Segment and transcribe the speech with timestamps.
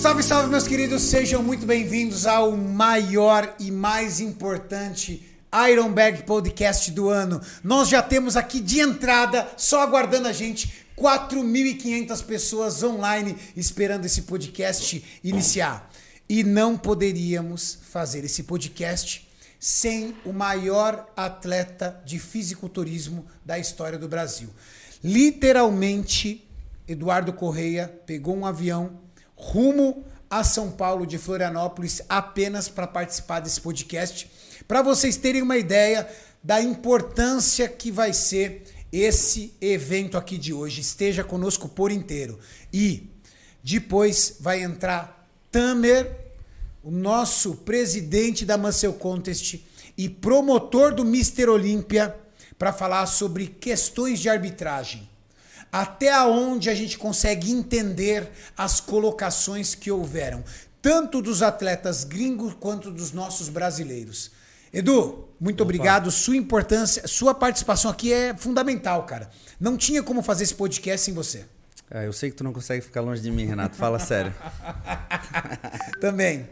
[0.00, 5.28] Salve, salve, meus queridos, sejam muito bem-vindos ao maior e mais importante
[5.68, 7.40] Iron Bag Podcast do ano.
[7.64, 14.22] Nós já temos aqui de entrada, só aguardando a gente, 4.500 pessoas online esperando esse
[14.22, 15.90] podcast iniciar.
[16.28, 19.28] E não poderíamos fazer esse podcast
[19.58, 24.48] sem o maior atleta de fisiculturismo da história do Brasil.
[25.02, 26.48] Literalmente,
[26.86, 29.07] Eduardo Correia pegou um avião
[29.38, 34.30] rumo a São Paulo de Florianópolis apenas para participar desse podcast,
[34.66, 36.06] para vocês terem uma ideia
[36.42, 40.80] da importância que vai ser esse evento aqui de hoje.
[40.80, 42.38] Esteja conosco por inteiro.
[42.72, 43.08] E
[43.62, 46.26] depois vai entrar Tamer,
[46.82, 49.64] o nosso presidente da Muscle Contest
[49.96, 52.14] e promotor do Mister Olímpia,
[52.58, 55.08] para falar sobre questões de arbitragem
[55.72, 60.42] até onde a gente consegue entender as colocações que houveram,
[60.80, 64.30] tanto dos atletas gringos quanto dos nossos brasileiros.
[64.72, 65.64] Edu, muito Opa.
[65.64, 66.10] obrigado.
[66.10, 69.30] Sua importância, sua participação aqui é fundamental, cara.
[69.58, 71.44] Não tinha como fazer esse podcast sem você.
[71.90, 73.76] É, eu sei que tu não consegue ficar longe de mim, Renato.
[73.76, 74.34] Fala sério.
[76.00, 76.46] Também.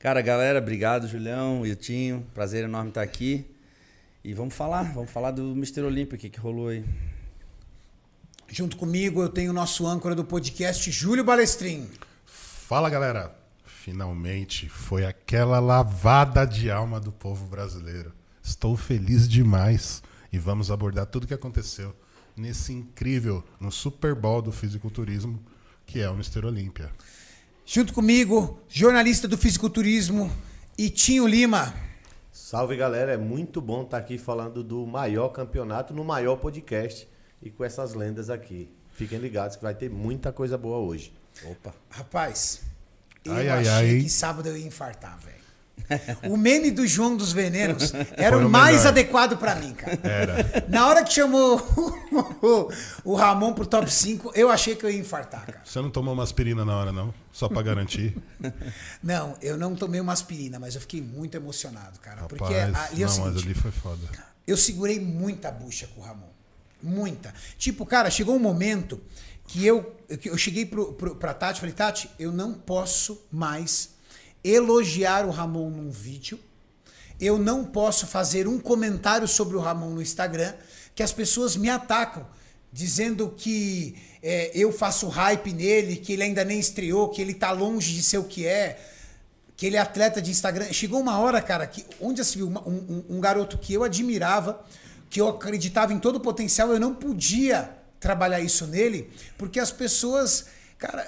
[0.00, 2.26] Cara, galera, obrigado, Julião e o Tinho.
[2.34, 3.46] Prazer enorme estar aqui.
[4.24, 6.84] E vamos falar, vamos falar do Mister Olímpico, que rolou aí.
[8.52, 11.88] Junto comigo eu tenho o nosso âncora do podcast, Júlio Balestrin.
[12.26, 13.32] Fala galera!
[13.64, 18.12] Finalmente foi aquela lavada de alma do povo brasileiro.
[18.42, 21.94] Estou feliz demais e vamos abordar tudo o que aconteceu
[22.36, 25.40] nesse incrível, no Super Bowl do fisiculturismo,
[25.86, 26.90] que é o Mister Olímpia.
[27.64, 30.28] Junto comigo, jornalista do fisiculturismo,
[30.76, 31.72] Itinho Lima.
[32.32, 37.08] Salve galera, é muito bom estar aqui falando do maior campeonato no maior podcast
[37.42, 38.70] e com essas lendas aqui.
[38.92, 41.12] Fiquem ligados que vai ter muita coisa boa hoje.
[41.44, 41.74] Opa.
[41.88, 42.60] Rapaz,
[43.24, 45.40] eu ai, achei ai, que sábado eu ia infartar, velho.
[46.24, 49.98] O meme do João dos Venenos era o, o mais adequado para mim, cara.
[50.02, 50.66] Era.
[50.68, 51.60] Na hora que chamou
[53.04, 55.62] o, Ramon pro top 5, eu achei que eu ia infartar, cara.
[55.64, 57.12] Você não tomou uma aspirina na hora, não?
[57.32, 58.16] Só para garantir?
[59.02, 62.22] Não, eu não tomei uma aspirina, mas eu fiquei muito emocionado, cara.
[62.22, 64.00] Rapaz, porque ali é o seguinte, mas ali foi foda.
[64.46, 66.29] Eu segurei muita bucha com o Ramon.
[66.82, 67.34] Muita.
[67.58, 69.00] Tipo, cara, chegou um momento
[69.46, 73.20] que eu, que eu cheguei pro, pro, pra Tati e falei, Tati, eu não posso
[73.30, 73.90] mais
[74.44, 76.38] elogiar o Ramon num vídeo.
[77.20, 80.54] Eu não posso fazer um comentário sobre o Ramon no Instagram
[80.94, 82.26] que as pessoas me atacam,
[82.72, 87.50] dizendo que é, eu faço hype nele, que ele ainda nem estreou, que ele tá
[87.52, 88.78] longe de ser o que é,
[89.56, 90.72] que ele é atleta de Instagram.
[90.72, 94.64] Chegou uma hora, cara, que onde se viu um, um, um garoto que eu admirava,
[95.10, 99.72] que eu acreditava em todo o potencial, eu não podia trabalhar isso nele, porque as
[99.72, 100.46] pessoas.
[100.78, 101.06] Cara,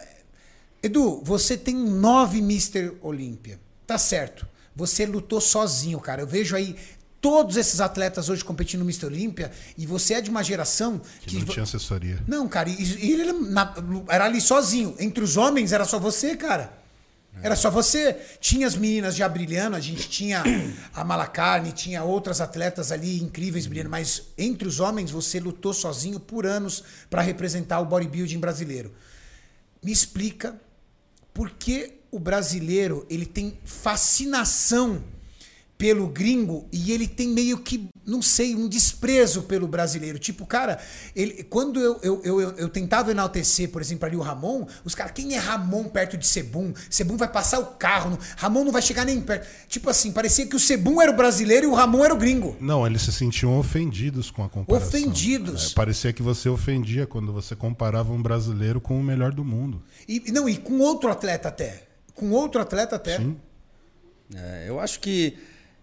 [0.83, 2.99] Edu, você tem nove Mr.
[3.01, 3.59] Olímpia.
[3.87, 4.47] Tá certo.
[4.75, 6.23] Você lutou sozinho, cara.
[6.23, 6.77] Eu vejo aí
[7.21, 9.07] todos esses atletas hoje competindo no Mr.
[9.07, 12.19] Olímpia e você é de uma geração que, que não tinha assessoria.
[12.27, 13.33] Não, cara, e, ele
[14.09, 14.97] era ali sozinho.
[14.99, 16.82] Entre os homens era só você, cara.
[17.41, 18.15] Era só você.
[18.41, 20.43] Tinha as meninas já brilhando, a gente tinha
[20.93, 26.21] a Malacarne, tinha outras atletas ali incríveis brilhando, mas entre os homens você lutou sozinho
[26.21, 28.93] por anos para representar o bodybuilding brasileiro.
[29.83, 30.61] Me explica
[31.33, 35.03] por que o brasileiro ele tem fascinação
[35.79, 40.19] pelo gringo e ele tem meio que, não sei, um desprezo pelo brasileiro.
[40.19, 40.81] Tipo, cara,
[41.15, 45.13] ele, quando eu, eu, eu, eu tentava enaltecer, por exemplo, ali o Ramon, os caras,
[45.13, 46.73] quem é Ramon perto de Sebum?
[46.91, 49.47] Sebum vai passar o carro, Ramon não vai chegar nem perto.
[49.69, 52.57] Tipo assim, parecia que o Sebum era o brasileiro e o Ramon era o gringo.
[52.61, 54.89] Não, eles se sentiam ofendidos com a comparação.
[54.89, 55.71] Ofendidos.
[55.71, 59.83] É, parecia que você ofendia quando você comparava um brasileiro com o melhor do mundo.
[60.09, 61.87] E, não, e com outro atleta até.
[62.15, 63.19] Com outro atleta até.
[63.19, 63.37] Sim.
[64.35, 65.39] É, eu acho que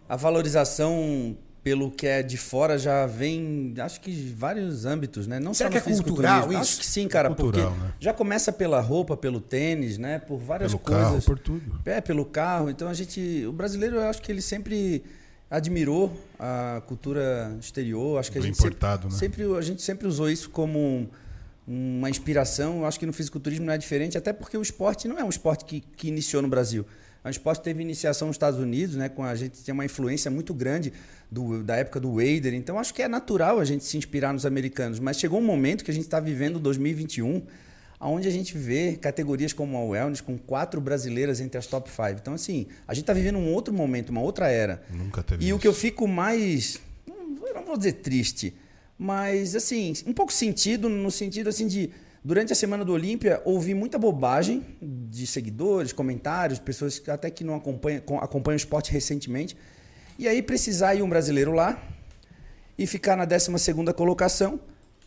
[0.07, 5.39] a valorização pelo que é de fora já vem, acho que vários âmbitos, né?
[5.39, 6.61] Não Será só que é cultural isso?
[6.61, 7.93] Acho que sim, cara, é cultural, porque né?
[7.99, 10.19] já começa pela roupa, pelo tênis, né?
[10.19, 11.03] Por várias pelo coisas.
[11.03, 11.81] Carro, por tudo.
[11.85, 12.69] É, pelo carro.
[12.69, 15.03] Então a gente, o brasileiro, eu acho que ele sempre
[15.49, 18.19] admirou a cultura exterior.
[18.19, 19.47] Acho que a gente importado, sempre, né?
[19.47, 21.09] sempre, a gente sempre usou isso como
[21.67, 22.79] uma inspiração.
[22.79, 25.29] Eu acho que no fisiculturismo não é diferente, até porque o esporte não é um
[25.29, 26.85] esporte que, que iniciou no Brasil.
[27.23, 29.09] A esporte teve iniciação nos Estados Unidos, né?
[29.09, 30.93] Com a gente tem uma influência muito grande
[31.29, 32.53] do, da época do Wader.
[32.53, 34.99] Então acho que é natural a gente se inspirar nos americanos.
[34.99, 37.41] Mas chegou um momento que a gente está vivendo 2021,
[37.99, 42.19] onde a gente vê categorias como a Wellness com quatro brasileiras entre as top five.
[42.21, 44.81] Então assim, a gente está vivendo um outro momento, uma outra era.
[44.89, 45.43] Nunca teve.
[45.43, 45.55] E isso.
[45.57, 48.55] o que eu fico mais, eu não vou dizer triste,
[48.97, 51.89] mas assim um pouco sentido no sentido assim de
[52.23, 57.43] Durante a semana do Olímpia, ouvi muita bobagem de seguidores, comentários, pessoas que até que
[57.43, 59.55] não acompanham, com- acompanham o esporte recentemente.
[60.17, 61.81] E aí precisar ir um brasileiro lá
[62.77, 64.59] e ficar na 12ª colocação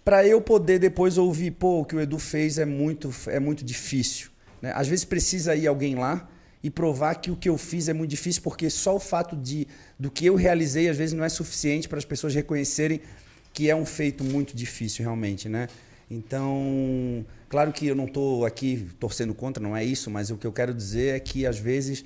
[0.02, 3.62] para eu poder depois ouvir, pô, o que o Edu fez é muito, é muito
[3.62, 4.30] difícil.
[4.60, 4.72] Né?
[4.74, 6.28] Às vezes precisa ir alguém lá
[6.62, 9.66] e provar que o que eu fiz é muito difícil, porque só o fato de
[9.98, 13.00] do que eu realizei às vezes não é suficiente para as pessoas reconhecerem
[13.52, 15.68] que é um feito muito difícil realmente, né?
[16.12, 20.46] Então, claro que eu não estou aqui torcendo contra, não é isso, mas o que
[20.46, 22.04] eu quero dizer é que às vezes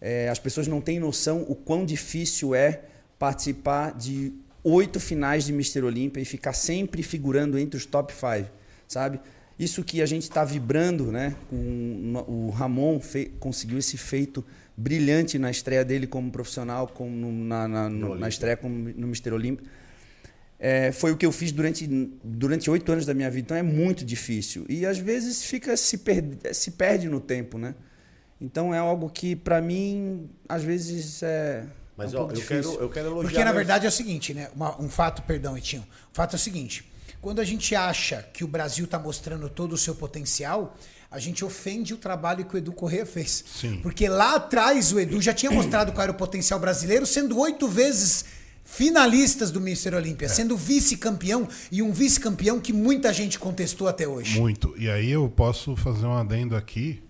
[0.00, 2.82] eh, as pessoas não têm noção o quão difícil é
[3.18, 4.32] participar de
[4.62, 8.48] oito finais de Mister Olímpia e ficar sempre figurando entre os top five,
[8.86, 9.18] sabe?
[9.58, 11.34] Isso que a gente está vibrando, né?
[11.48, 13.00] Com o Ramon
[13.40, 14.44] conseguiu esse feito
[14.76, 19.32] brilhante na estreia dele como profissional, como na, na, no- na estreia como no Mister
[19.32, 19.66] Olímpia.
[20.58, 21.86] É, foi o que eu fiz durante
[22.24, 25.98] durante oito anos da minha vida, então é muito difícil e às vezes fica se
[25.98, 27.74] perde, se perde no tempo, né?
[28.40, 31.64] Então é algo que para mim às vezes é
[31.96, 32.80] Mas é um ó, pouco eu quero, difícil.
[32.80, 33.30] eu quero elogiar.
[33.30, 34.48] Porque na verdade é o seguinte, né?
[34.56, 35.86] Uma- um fato, perdão, Etinho.
[36.12, 39.74] O fato é o seguinte: quando a gente acha que o Brasil está mostrando todo
[39.74, 40.74] o seu potencial,
[41.10, 43.44] a gente ofende o trabalho que o Edu Corrêa fez.
[43.60, 43.78] Sim.
[43.82, 47.68] Porque lá atrás o Edu já tinha mostrado qual era o potencial brasileiro, sendo oito
[47.68, 48.24] vezes
[48.66, 54.38] finalistas do Mister Olímpia, sendo vice-campeão e um vice-campeão que muita gente contestou até hoje.
[54.38, 54.74] Muito.
[54.76, 57.02] E aí eu posso fazer um adendo aqui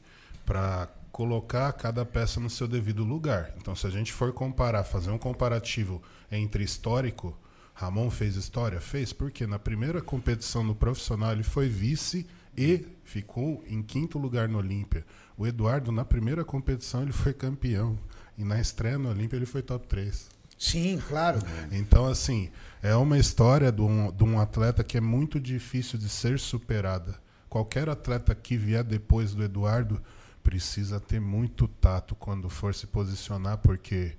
[0.45, 3.55] para colocar cada peça no seu devido lugar.
[3.57, 7.37] Então, se a gente for comparar, fazer um comparativo entre histórico,
[7.73, 8.79] Ramon fez história?
[8.79, 12.27] Fez, porque na primeira competição no profissional ele foi vice
[12.57, 15.07] e ficou em quinto lugar no Olímpia.
[15.39, 17.99] O Eduardo, na primeira competição, ele foi campeão.
[18.37, 20.36] E na estreia no Olímpia ele foi top 3.
[20.59, 21.39] Sim, claro.
[21.71, 22.51] Então, assim,
[22.83, 27.15] é uma história de um, de um atleta que é muito difícil de ser superada.
[27.49, 30.01] Qualquer atleta que vier depois do Eduardo
[30.43, 34.17] precisa ter muito tato quando for se posicionar, porque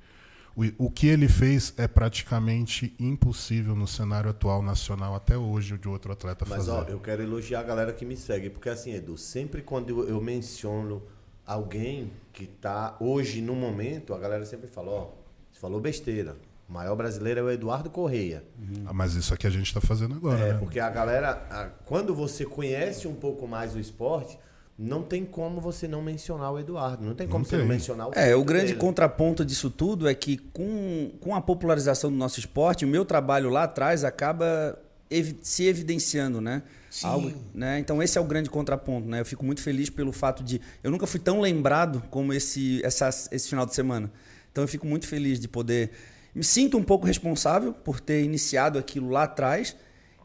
[0.56, 5.88] o, o que ele fez é praticamente impossível no cenário atual nacional até hoje de
[5.88, 6.72] outro atleta Mas fazer.
[6.72, 10.10] ó, eu quero elogiar a galera que me segue, porque assim, Edu, sempre quando eu,
[10.10, 11.04] eu menciono
[11.45, 15.10] alguém que tá hoje no momento, a galera sempre fala, ó,
[15.57, 16.36] você falou besteira.
[16.69, 18.44] O maior brasileiro é o Eduardo Correia.
[18.86, 20.59] Ah, Mas isso aqui a gente está fazendo agora, É, né?
[20.59, 24.38] porque a galera, a- quando você conhece um pouco mais o esporte,
[24.77, 27.04] não tem como você não mencionar o Eduardo.
[27.04, 27.69] Não tem como Não você não tem.
[27.74, 28.80] mencionar o É, o grande dele.
[28.80, 33.50] contraponto disso tudo é que com, com a popularização do nosso esporte, o meu trabalho
[33.50, 34.77] lá atrás acaba
[35.10, 36.62] evi- se evidenciando, né?
[36.92, 37.07] Sim.
[37.07, 37.80] Algo, né?
[37.80, 39.21] Então esse é o grande contraponto, né?
[39.21, 43.07] Eu fico muito feliz pelo fato de eu nunca fui tão lembrado como esse essa,
[43.31, 44.12] esse final de semana.
[44.57, 45.92] Então eu fico muito feliz de poder
[46.33, 49.75] me sinto um pouco responsável por ter iniciado aquilo lá atrás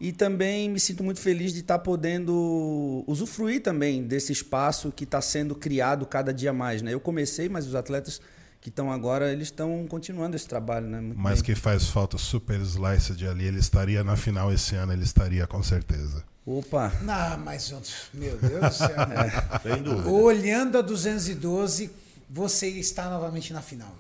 [0.01, 5.21] e também me sinto muito feliz de estar podendo usufruir também desse espaço que está
[5.21, 6.95] sendo criado cada dia mais, né?
[6.95, 8.23] Eu comecei, mas os atletas
[8.59, 10.99] que estão agora, eles estão continuando esse trabalho, né?
[10.99, 11.55] Muito Mas bem.
[11.55, 15.47] que faz falta o Super Slice ali, ele estaria na final esse ano, ele estaria
[15.47, 16.25] com certeza.
[16.47, 17.71] Opa, Ah, mas
[18.15, 18.89] meu Deus do céu.
[19.63, 20.09] Sem dúvida.
[20.09, 21.91] Olhando a 212,
[22.31, 23.95] você está novamente na final.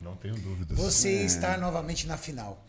[0.00, 0.76] Não tenho dúvidas.
[0.78, 2.64] Você está novamente na final.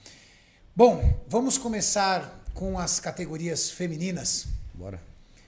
[0.75, 4.47] Bom, vamos começar com as categorias femininas.
[4.73, 4.99] bora.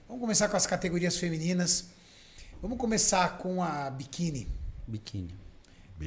[0.07, 1.85] Vamos começar com as categorias femininas.
[2.61, 4.47] Vamos começar com a biquíni.
[4.85, 5.33] Biquíni.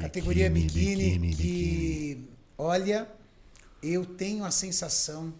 [0.00, 2.30] categoria biquíni, biquíni, que, biquíni.
[2.58, 3.08] olha,
[3.82, 5.32] eu tenho a sensação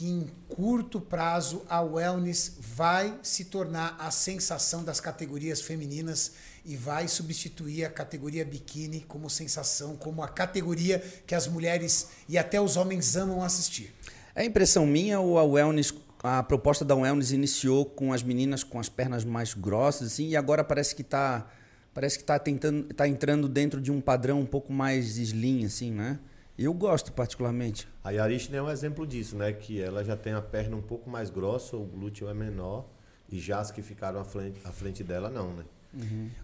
[0.00, 6.32] que em curto prazo a wellness vai se tornar a sensação das categorias femininas
[6.64, 12.38] e vai substituir a categoria biquíni como sensação, como a categoria que as mulheres e
[12.38, 13.94] até os homens amam assistir.
[14.34, 15.92] É impressão minha ou a wellness,
[16.22, 20.36] a proposta da wellness iniciou com as meninas com as pernas mais grossas assim, e
[20.36, 21.46] agora parece que está
[21.92, 25.90] parece que tá tentando tá entrando dentro de um padrão um pouco mais slim assim,
[25.90, 26.18] né?
[26.62, 27.88] Eu gosto particularmente.
[28.04, 29.50] A Yarishne é um exemplo disso, né?
[29.50, 32.84] Que ela já tem a perna um pouco mais grossa, o glúteo é menor,
[33.30, 35.64] e já as que ficaram à frente, à frente dela, não, né?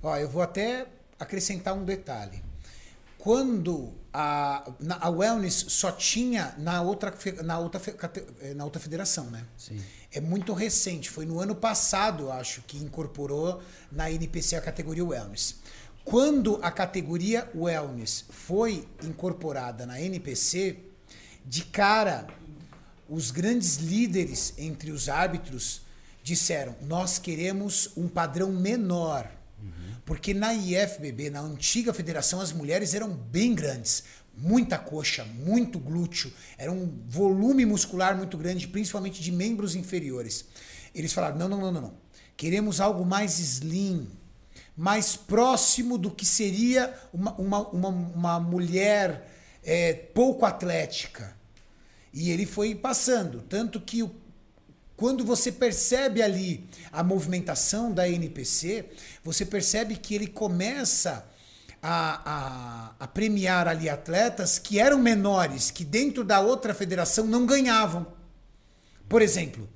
[0.02, 0.87] Ó, eu vou até
[1.20, 2.42] acrescentar um detalhe.
[3.18, 7.80] Quando a, na- a wellness só tinha na outra, na, outra,
[8.40, 9.44] eh, na outra federação, né?
[9.58, 9.82] Sim.
[10.12, 13.61] É muito recente, foi no ano passado, acho, que incorporou
[13.92, 15.56] na NPC a categoria wellness.
[16.07, 20.79] Quando a categoria wellness foi incorporada na NPC,
[21.45, 22.29] de cara,
[23.09, 25.83] os grandes líderes entre os árbitros
[26.23, 29.29] disseram: nós queremos um padrão menor.
[30.05, 34.05] Porque na IFBB, na antiga federação, as mulheres eram bem grandes.
[34.37, 40.45] Muita coxa, muito glúteo, era um volume muscular muito grande, principalmente de membros inferiores.
[40.95, 41.95] Eles falaram: não, não, não, não, não.
[42.37, 44.09] Queremos algo mais slim,
[44.76, 49.26] mais próximo do que seria uma, uma, uma, uma mulher
[49.64, 51.35] é, pouco atlética.
[52.12, 53.42] E ele foi passando.
[53.49, 54.14] Tanto que o,
[54.97, 58.87] quando você percebe ali a movimentação da NPC,
[59.25, 61.26] você percebe que ele começa
[61.83, 67.47] a, a, a, premiar ali atletas que eram menores, que dentro da outra federação não
[67.47, 68.06] ganhavam.
[69.09, 69.68] Por exemplo,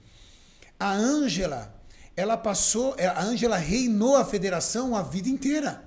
[0.79, 1.75] a Ângela,
[2.17, 5.85] ela passou, a Ângela reinou a federação a vida inteira.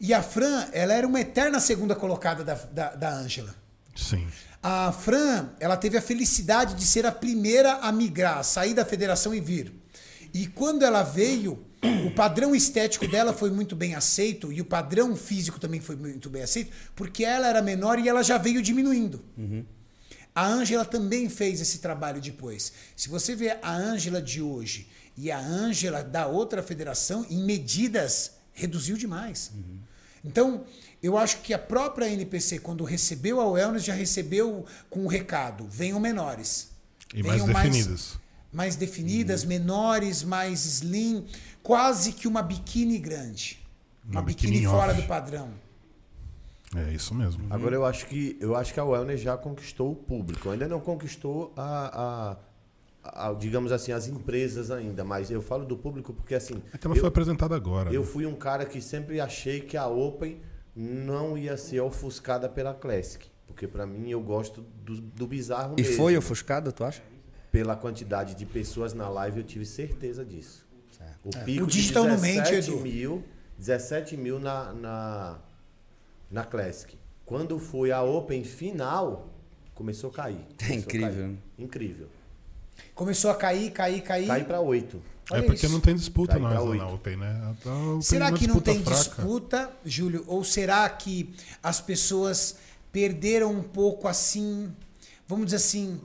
[0.00, 3.54] E a Fran, ela era uma eterna segunda colocada da Ângela.
[3.94, 4.26] Sim.
[4.62, 8.84] A Fran, ela teve a felicidade de ser a primeira a migrar, a sair da
[8.84, 9.72] federação e vir.
[10.32, 11.64] E quando ela veio,
[12.06, 16.30] o padrão estético dela foi muito bem aceito e o padrão físico também foi muito
[16.30, 19.22] bem aceito, porque ela era menor e ela já veio diminuindo.
[19.36, 19.64] Uhum.
[20.34, 22.72] A Ângela também fez esse trabalho depois.
[22.94, 24.88] Se você vê a Ângela de hoje
[25.20, 29.52] e a Ângela da outra federação, em medidas, reduziu demais.
[29.54, 29.78] Uhum.
[30.24, 30.64] Então,
[31.02, 35.66] eu acho que a própria NPC, quando recebeu a Wellness, já recebeu com o recado:
[35.68, 36.70] venham menores.
[37.12, 37.90] E venham mais definidas.
[37.90, 39.48] Mais, mais definidas, uhum.
[39.48, 41.26] menores, mais slim
[41.62, 43.60] quase que uma biquíni grande.
[44.02, 45.50] Uma, uma biquíni, fora do padrão.
[46.74, 47.44] É isso mesmo.
[47.50, 50.48] Agora eu acho que eu acho que a Wellness já conquistou o público.
[50.48, 52.36] Ainda não conquistou a, a,
[53.38, 56.62] digamos assim as empresas ainda, mas eu falo do público porque assim.
[56.72, 57.92] É que ela eu, foi apresentada agora.
[57.92, 58.06] Eu né?
[58.06, 60.40] fui um cara que sempre achei que a Open
[60.74, 65.74] não ia ser ofuscada pela Classic, porque para mim eu gosto do, do bizarro.
[65.78, 65.96] E mesmo.
[65.96, 67.02] foi ofuscada, tu acha?
[67.50, 70.68] Pela quantidade de pessoas na live eu tive certeza disso.
[71.24, 71.44] O é.
[71.44, 73.24] pico digital de 17 mil,
[73.58, 75.38] 17 mil na, na,
[76.30, 76.98] na Classic.
[77.26, 79.28] Quando foi a Open final,
[79.74, 80.36] começou a cair.
[80.36, 81.24] É começou é incrível.
[81.24, 81.38] Cair.
[81.58, 82.08] Incrível.
[82.94, 84.26] Começou a cair, cair, cair.
[84.26, 85.02] Cai para 8.
[85.32, 85.72] é porque isso.
[85.72, 87.52] não tem disputa mais na Open, né?
[87.52, 88.96] Open será que não tem fraca.
[88.96, 90.24] disputa, Júlio?
[90.26, 92.56] Ou será que as pessoas
[92.92, 94.72] perderam um pouco assim,
[95.26, 96.00] vamos dizer assim,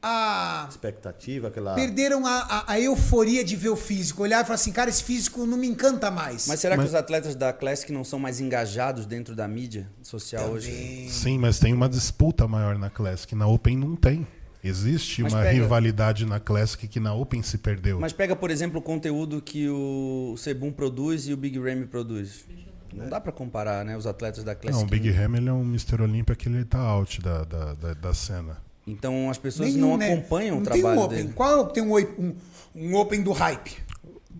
[0.00, 1.74] a expectativa, aquela.
[1.74, 4.22] Perderam a, a, a, euforia de ver o físico.
[4.22, 6.46] Olhar e falar assim, cara, esse físico não me encanta mais.
[6.46, 6.84] Mas será mas...
[6.84, 10.56] que os atletas da Classic não são mais engajados dentro da mídia social Também.
[10.56, 11.08] hoje?
[11.10, 13.34] Sim, mas tem uma disputa maior na Classic.
[13.34, 14.24] Na Open não tem.
[14.68, 15.52] Existe mas uma pega...
[15.52, 17.98] rivalidade na Classic que na Open se perdeu.
[17.98, 22.46] Mas pega, por exemplo, o conteúdo que o Sebum produz e o Big Ram produz.
[22.92, 23.96] Não dá para comparar, né?
[23.96, 24.78] Os atletas da Classic.
[24.78, 26.02] Não, o Big Ram ele é um Mr.
[26.02, 28.56] Olímpia que ele tá out da, da, da, da cena.
[28.86, 30.12] Então as pessoas Nenhum, não né?
[30.12, 31.18] acompanham não o trabalho um open.
[31.18, 31.32] dele.
[31.34, 32.34] Qual tem um, um,
[32.74, 33.76] um Open do hype?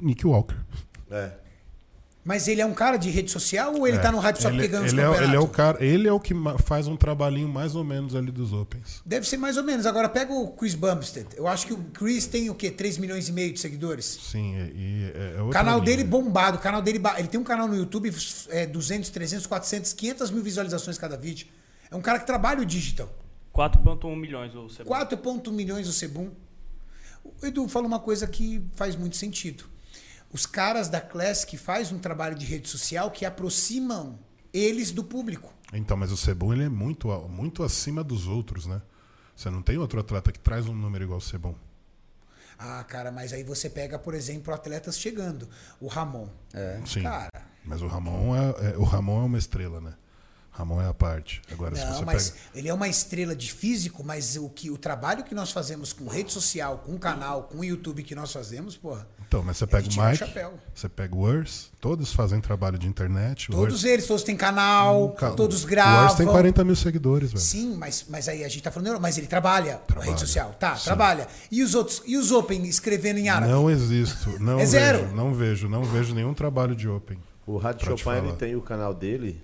[0.01, 0.57] Nick Walker.
[1.11, 1.33] É.
[2.29, 4.01] Mas ele é um cara de rede social ou ele é.
[4.01, 6.07] tá no hype só ele, porque ganha os ele é, ele é o cara, ele
[6.07, 9.01] é o que faz um trabalhinho mais ou menos ali dos Opens.
[9.03, 9.87] Deve ser mais ou menos.
[9.87, 11.27] Agora pega o Chris Bumstead.
[11.35, 12.71] Eu acho que o Chris tem o quê?
[12.71, 14.05] 3 milhões e meio de seguidores?
[14.05, 15.87] Sim, e é, é O canal linha.
[15.87, 18.15] dele bombado, o canal dele, ele tem um canal no YouTube
[18.51, 21.47] é 200, 300, 400, 500 mil visualizações cada vídeo.
[21.91, 23.09] É um cara que trabalha o digital.
[23.55, 24.91] 4,1 milhões o Sebum.
[24.91, 26.31] 4,1 milhões o Sebum.
[27.25, 29.65] O Edu fala uma coisa que faz muito sentido.
[30.31, 34.19] Os caras da Classic fazem um trabalho de rede social que aproximam
[34.53, 35.53] eles do público.
[35.73, 38.81] Então, mas o Sebum ele é muito, muito acima dos outros, né?
[39.35, 41.55] Você não tem outro atleta que traz um número igual o Sebum.
[42.59, 45.49] Ah, cara, mas aí você pega, por exemplo, atletas chegando.
[45.81, 46.29] O Ramon.
[46.53, 46.81] É.
[46.85, 47.03] Sim.
[47.03, 47.31] Cara.
[47.65, 49.95] Mas o Ramon é, é, o Ramon é uma estrela, né?
[50.59, 51.41] Ramon é a parte.
[51.53, 52.43] Agora, não, se você mas pega...
[52.57, 56.09] ele é uma estrela de físico, mas o que o trabalho que nós fazemos com
[56.09, 59.07] rede social, com canal, com o YouTube que nós fazemos, porra.
[59.29, 63.53] Então, mas você pega o Mike, você pega o Urs, todos fazem trabalho de internet.
[63.53, 63.85] Todos Urs...
[63.85, 66.03] eles, todos têm canal, um, todos gravam.
[66.03, 67.45] O Urs tem 40 mil seguidores, velho.
[67.45, 70.07] Sim, mas, mas aí a gente tá falando, mas ele trabalha, trabalha.
[70.07, 70.57] na rede social.
[70.59, 70.87] Tá, Sim.
[70.87, 71.29] trabalha.
[71.53, 73.53] E os outros, e os Open escrevendo em árabe?
[73.53, 74.41] Não existo.
[74.41, 75.15] Não é vejo, zero.
[75.15, 77.19] Não vejo, não vejo nenhum trabalho de Open.
[77.47, 79.41] O Rádio Chopin ele tem o canal dele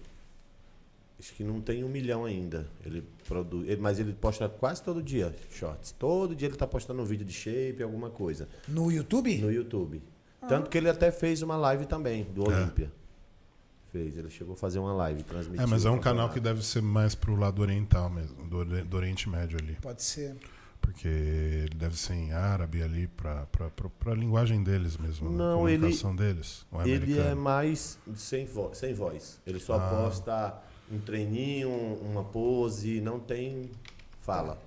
[1.24, 2.66] Acho que não tem um milhão ainda.
[2.84, 5.90] Ele produz, ele, mas ele posta quase todo dia shorts.
[5.92, 8.46] Todo dia ele está postando um vídeo de shape, alguma coisa.
[8.68, 9.38] No YouTube?
[9.38, 10.02] No YouTube.
[10.42, 10.46] Ah.
[10.46, 12.54] Tanto que ele até fez uma live também, do é.
[12.54, 12.92] Olímpia.
[13.90, 15.62] Fez, ele chegou a fazer uma live, transmitir.
[15.62, 18.94] É, mas é um canal que deve ser mais pro lado oriental mesmo, do, do
[18.94, 19.78] Oriente Médio ali.
[19.80, 20.36] Pode ser.
[20.78, 23.48] Porque ele deve ser em árabe ali, para
[24.04, 25.38] a linguagem deles mesmo, né?
[25.38, 26.66] Não, a comunicação ele, deles.
[26.84, 29.40] ele é mais sem, vo sem voz.
[29.46, 29.88] Ele só ah.
[29.88, 31.70] posta um treininho,
[32.02, 33.70] uma pose, não tem
[34.20, 34.62] fala.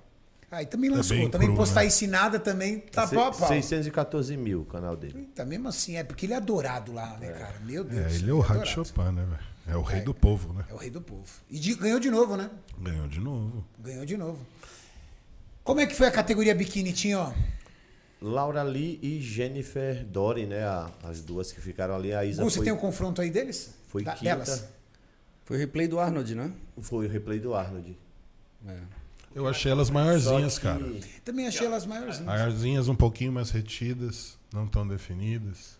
[0.50, 1.16] Aí ah, também lascou.
[1.16, 1.86] É também cru, postar né?
[1.88, 3.48] ensinada também tá Se, pau a pau.
[3.48, 5.28] 614 mil o canal dele.
[5.34, 7.32] Tá mesmo assim, é porque ele é adorado lá, né, é.
[7.32, 7.60] cara?
[7.60, 8.12] Meu Deus.
[8.12, 9.48] É, ele é o Rádio Chopin, né, velho?
[9.66, 10.64] É o rei é, do povo, né?
[10.70, 11.26] É o rei do povo.
[11.50, 12.50] E de, ganhou de novo, né?
[12.80, 13.62] Ganhou de novo.
[13.78, 14.38] Ganhou de novo.
[15.62, 17.34] Como é que foi a categoria biquíni, Tinho?
[18.22, 20.64] Laura Lee e Jennifer Dory, né?
[20.64, 22.14] a- as duas que ficaram ali.
[22.14, 23.74] A Isa Gu, você foi, tem um confronto aí deles?
[23.88, 24.36] foi Da- quinta.
[24.36, 24.68] Delas?
[25.48, 26.52] Foi o replay do Arnold, né?
[26.82, 27.98] Foi o replay do Arnold.
[28.66, 28.78] É.
[29.34, 30.84] Eu achei elas maiorzinhas, que- cara.
[31.24, 32.26] Também achei elas maiorzinhas.
[32.26, 35.78] Maiorzinhas, um pouquinho mais retidas, não tão definidas.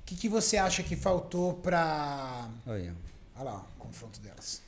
[0.00, 1.54] O que, que você acha que faltou
[2.64, 2.92] ó.
[3.40, 4.62] Olha lá, o confronto delas.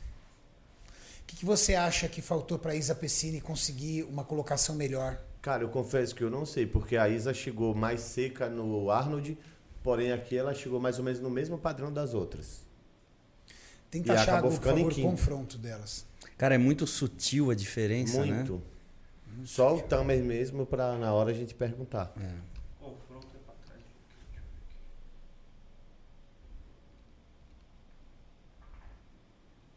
[1.23, 5.17] O que, que você acha que faltou pra Isa Pessini conseguir uma colocação melhor?
[5.41, 9.39] Cara, eu confesso que eu não sei, porque a Isa chegou mais seca no Arnold,
[9.81, 12.69] porém aqui ela chegou mais ou menos no mesmo padrão das outras.
[13.91, 15.09] Tenta E achar, acabou ficando em favor, o quinto.
[15.11, 16.07] confronto delas.
[16.39, 18.35] Cara, é muito sutil a diferença, né?
[18.37, 18.63] Muito.
[19.45, 22.13] Só o Tamer mesmo pra na hora a gente perguntar.
[22.17, 22.35] É.
[22.79, 23.83] Confronto é pra trás.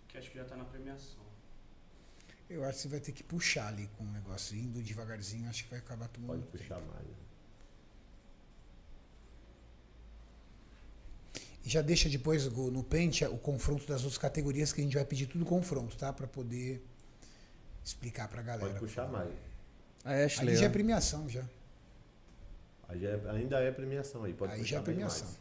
[0.07, 1.23] Que acho que já tá na premiação.
[2.49, 4.55] Eu acho que você vai ter que puxar ali com o negócio.
[4.55, 6.57] Indo devagarzinho, acho que vai acabar tomando Pode tempo.
[6.57, 7.07] puxar mais.
[11.65, 15.05] E já deixa depois no pente o confronto das outras categorias, que a gente vai
[15.05, 16.11] pedir tudo confronto, tá?
[16.11, 16.83] Pra poder
[17.83, 18.67] explicar pra galera.
[18.67, 19.31] Pode puxar mais.
[20.03, 21.43] A Ali Ashley, já é premiação, já.
[22.89, 25.25] Aí já é- ainda é premiação aí, pode Aí puxar já é premiação.
[25.25, 25.39] mais.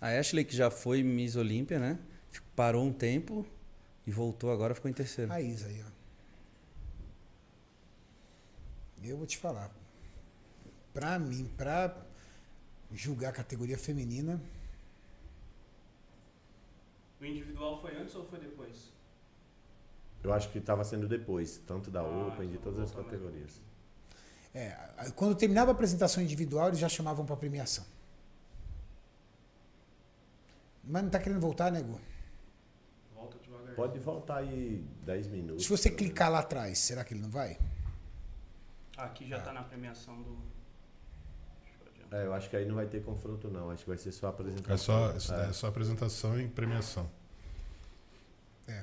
[0.00, 1.98] a Ashley que já foi Miss Olímpia, né?
[2.56, 3.46] Parou um tempo
[4.06, 5.30] e voltou agora, ficou em terceiro.
[5.32, 5.90] A Isa aí, ó.
[9.04, 9.70] Eu vou te falar.
[10.92, 11.94] Pra mim, pra
[12.92, 14.40] julgar a categoria feminina,
[17.20, 18.92] O individual foi antes ou foi depois?
[20.22, 23.60] Eu acho que estava sendo depois, tanto da Ah, Open, de então todas as categorias.
[24.54, 24.70] é,
[25.14, 27.84] quando terminava a apresentação individual, eles já chamavam pra premiação.
[30.84, 32.00] Mas não tá querendo voltar, nego?
[33.14, 33.74] Volta devagar.
[33.74, 35.64] Pode voltar aí 10 minutos.
[35.64, 37.58] Se você clicar lá atrás, será que ele não vai?
[38.96, 40.38] Aqui já tá na premiação do.
[42.10, 44.28] É, eu acho que aí não vai ter confronto não, acho que vai ser só
[44.28, 45.08] apresentação.
[45.12, 45.48] É só, É.
[45.50, 47.08] é só apresentação e premiação.
[48.66, 48.82] É.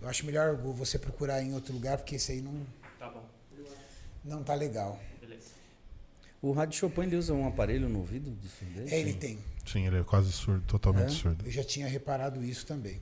[0.00, 2.66] Eu acho melhor você procurar em outro lugar, porque esse aí não,
[2.98, 3.24] Tá bom.
[4.24, 5.00] não tá legal.
[5.20, 5.48] Beleza.
[6.42, 8.92] O Rádio Chopin ele usa um aparelho no ouvido de surdez?
[8.92, 9.38] É, ele tem.
[9.66, 11.10] Sim, ele é quase surdo, totalmente É?
[11.10, 11.44] surdo.
[11.46, 13.00] Eu já tinha reparado isso também.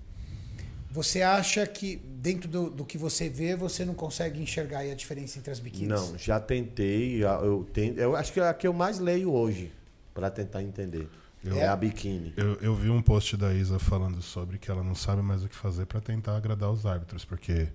[0.97, 4.95] Você acha que, dentro do, do que você vê, você não consegue enxergar aí a
[4.95, 5.89] diferença entre as biquínis?
[5.89, 9.71] Não, já tentei, eu, tento, eu acho que é a que eu mais leio hoje,
[10.15, 11.07] para tentar entender.
[11.45, 12.33] Eu- É a biquíni.
[12.35, 15.49] Eu, eu vi um post da Isa falando sobre que ela não sabe mais o
[15.51, 17.69] que fazer para tentar agradar os árbitros, porque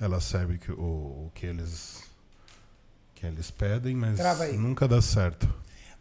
[0.00, 0.74] ela sabe que o,
[1.26, 2.02] o que eles
[3.14, 4.18] que eles pedem, mas
[4.58, 5.44] nunca dá certo.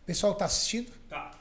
[0.02, 0.92] O pessoal tá assistindo?
[1.08, 1.32] Tá.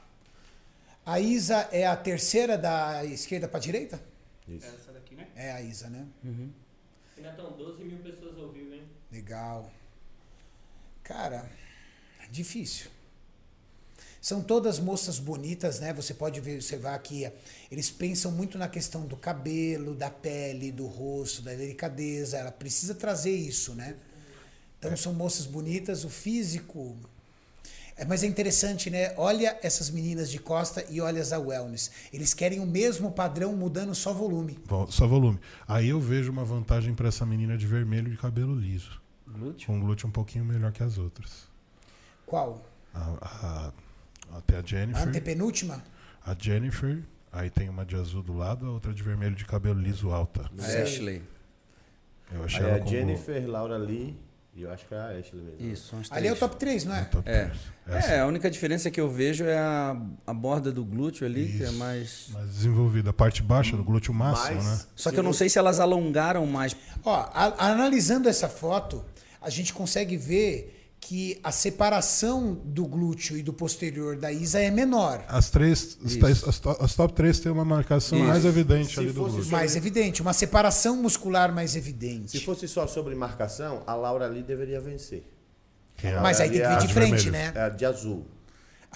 [1.03, 3.99] A Isa é a terceira da esquerda para direita?
[4.47, 4.86] Isso.
[5.17, 5.27] Né?
[5.35, 6.05] É a Isa, né?
[6.23, 6.51] Uhum.
[7.17, 8.83] Ainda estão 12 mil pessoas ao vivo, hein?
[9.11, 9.71] Legal.
[11.03, 11.49] Cara,
[12.29, 12.91] difícil.
[14.21, 15.93] São todas moças bonitas, né?
[15.93, 17.31] Você pode ver, observar que
[17.71, 22.37] eles pensam muito na questão do cabelo, da pele, do rosto, da delicadeza.
[22.37, 23.95] Ela precisa trazer isso, né?
[24.77, 26.95] Então são moças bonitas, o físico.
[27.97, 29.11] É, mas é interessante, né?
[29.17, 31.89] Olha essas meninas de costa e olha as da wellness.
[32.13, 34.59] Eles querem o mesmo padrão, mudando só volume.
[34.65, 35.39] Vo- Só volume.
[35.67, 39.65] Aí eu vejo uma vantagem para essa menina de vermelho de cabelo liso, Glúteo?
[39.67, 41.47] com um glúteo um pouquinho melhor que as outras.
[42.25, 42.63] Qual?
[42.93, 43.71] A,
[44.31, 45.07] a, até a A Jennifer.
[45.07, 45.83] antepenúltima?
[46.23, 49.79] A Jennifer, aí tem uma de azul do lado, a outra de vermelho de cabelo
[49.79, 50.51] liso alta.
[50.59, 50.81] A.
[50.83, 51.23] Ashley.
[52.31, 54.15] Eu achei Aí ela é a como Jennifer, Laura Lee
[54.57, 55.71] e eu acho que é a Ashley mesmo.
[55.73, 56.39] Isso, são as Ali é o três.
[56.39, 57.09] top 3, não é?
[57.25, 57.43] É.
[57.45, 57.57] três.
[57.87, 61.45] Essa É, a única diferença que eu vejo é a, a borda do glúteo ali,
[61.57, 61.73] que é Isso.
[61.77, 62.27] mais.
[62.33, 63.11] mais desenvolvida.
[63.11, 64.79] A parte baixa do glúteo máximo, Mas, né?
[64.95, 66.75] Só que eu não sei se elas alongaram mais.
[67.05, 69.05] Ó, a- analisando essa foto,
[69.41, 74.69] a gente consegue ver que a separação do glúteo e do posterior da Isa é
[74.69, 75.23] menor.
[75.29, 78.27] As três, as, três- as, to- as top 3 tem uma marcação Isso.
[78.27, 79.51] mais evidente Se ali do glúteo.
[79.51, 82.43] Mais evidente, uma separação muscular mais Se evidente.
[82.43, 85.23] fosse só sobre marcação, a Laura Lee deveria vencer.
[86.03, 87.31] É a- Mas aí tem que ver a de de frente, vermelho.
[87.31, 87.51] né?
[87.55, 88.25] É a de azul.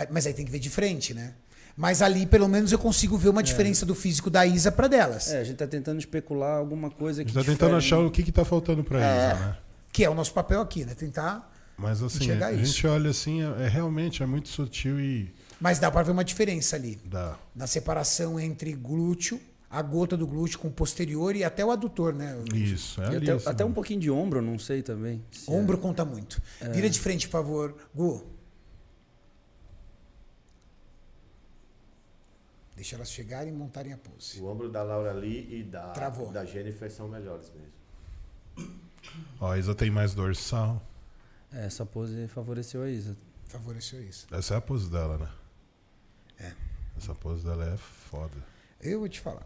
[0.10, 1.34] Mas aí tem que ver de frente, né?
[1.78, 5.32] Mas ali, pelo menos, eu consigo ver uma diferença do físico da Isa para delas.
[5.32, 7.32] É, a gente tá tentando especular alguma coisa A que.
[7.32, 9.04] gente tá tentando achar o que, que tá faltando pra É.
[9.34, 9.58] Isa, né?
[9.92, 10.94] Que é o nosso papel aqui, né?
[10.94, 11.50] Tentar.
[11.82, 12.66] Mas assim, Enxergar a, isso.
[12.74, 16.24] gente olha assim, é, é realmente é muito sutil e Mas dá para ver uma
[16.24, 17.00] diferença ali.
[17.06, 17.38] dá.
[17.56, 19.40] Na separação entre glúteo,
[19.70, 22.38] a gota do glúteo com o posterior e até o adutor, né?
[22.54, 23.18] Isso, é E ali.
[23.18, 25.24] até, assim, até um pouquinho de ombro, não sei também.
[25.32, 25.54] se é.
[25.54, 26.42] Ombro conta muito.
[26.72, 27.76] Vira de frente, por favor.
[27.96, 28.26] Gu.
[32.76, 34.40] Deixa elas chegarem e montarem a pose.
[34.40, 36.32] O ombro da Laura Lee e da, Travou.
[36.32, 38.72] da Jennifer são melhores mesmo.
[39.40, 40.82] Ó, a Isa tem mais dorsal.
[41.54, 43.16] É, essa pose favoreceu a Isa.
[43.48, 44.28] Favoreceu isso.
[44.32, 45.30] Essa é a pose dela, né?
[46.40, 46.52] É.
[46.98, 48.36] Essa pose dela é foda.
[48.82, 49.46] Eu vou te falar.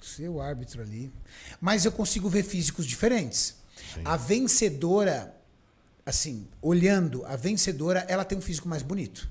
[0.00, 1.12] Seu árbitro ali.
[1.60, 3.56] Mas eu consigo ver físicos diferentes.
[3.94, 4.02] Sim.
[4.04, 5.34] A vencedora,
[6.04, 9.28] assim, olhando, a vencedora, ela tem um físico mais bonito.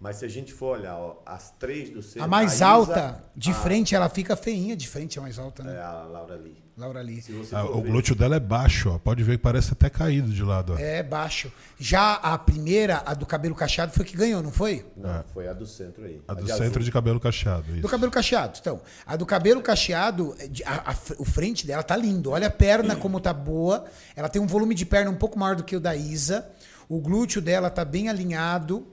[0.00, 2.22] Mas se a gente for olhar, ó, as três do centro.
[2.24, 5.62] A mais Isa, alta, de a- frente, ela fica feinha, de frente é mais alta,
[5.62, 5.74] né?
[5.76, 6.62] É a Laura Lee.
[6.76, 7.22] Laura Lee.
[7.22, 8.98] Se você Ah, o glúteo dela é baixo, ó.
[8.98, 10.76] Pode ver que parece até caído de lado, ó.
[10.78, 11.52] É baixo.
[11.78, 14.84] Já a primeira, a do cabelo cacheado, foi que ganhou, não foi?
[14.96, 16.20] Não, foi a do centro aí.
[16.26, 16.56] A do azul.
[16.56, 17.62] centro de cabelo cacheado.
[17.70, 17.88] Do Isso.
[17.88, 18.58] cabelo cacheado.
[18.60, 22.30] Então, a do cabelo cacheado, é de- a- a o frente dela tá lindo.
[22.32, 23.84] Olha a perna como tá boa.
[24.16, 26.44] Ela tem um volume de perna um pouco maior do que o da Isa.
[26.88, 28.84] O glúteo dela tá bem alinhado.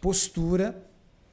[0.00, 0.76] Postura.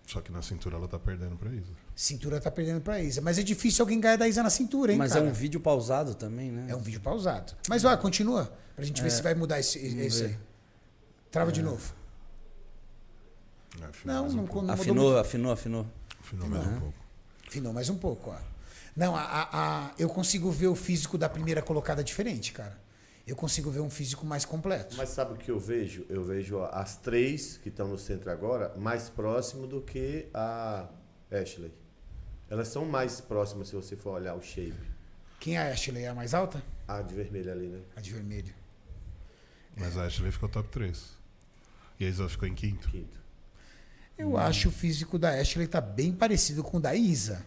[0.05, 1.73] Só que na cintura ela tá perdendo pra Isa.
[1.99, 3.21] Cintura tá perdendo pra Isa.
[3.21, 5.25] Mas é difícil alguém ganhar da Isa na cintura, hein, Mas cara?
[5.25, 6.67] é um vídeo pausado também, né?
[6.69, 7.53] É um vídeo pausado.
[7.67, 8.53] Mas vai, continua.
[8.75, 10.37] Pra gente ver se vai mudar esse, esse aí.
[11.31, 11.95] Trava de novo.
[13.81, 15.17] É, afinou Não, mais um não, não Afinou, muito.
[15.19, 15.85] afinou, afinou.
[16.21, 16.93] Afinou mais um pouco.
[17.47, 18.35] Afinou mais um pouco, ó.
[18.95, 19.49] Não, a, a-
[19.87, 22.77] a- eu consigo ver o físico da primeira colocada diferente, cara.
[23.25, 24.95] Eu consigo ver um físico mais completo.
[24.97, 26.05] Mas sabe o que eu vejo?
[26.09, 30.87] Eu vejo ó, as três que estão no centro agora mais próximo do que a
[31.31, 31.73] Ashley.
[32.49, 34.73] Elas são mais próximas se você for olhar o shape.
[35.39, 36.03] Quem é a Ashley?
[36.03, 36.63] É a mais alta?
[36.87, 37.79] A de vermelho ali, né?
[37.95, 38.53] A de vermelho.
[39.75, 41.17] Mas a Ashley ficou top 3.
[41.99, 42.89] E a Isa ficou em quinto.
[42.89, 43.19] Quinto.
[44.17, 47.45] Eu acho o físico da Ashley tá bem parecido com o da Isa.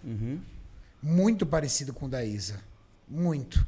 [1.02, 2.60] Muito parecido com o da Isa.
[3.08, 3.66] Muito.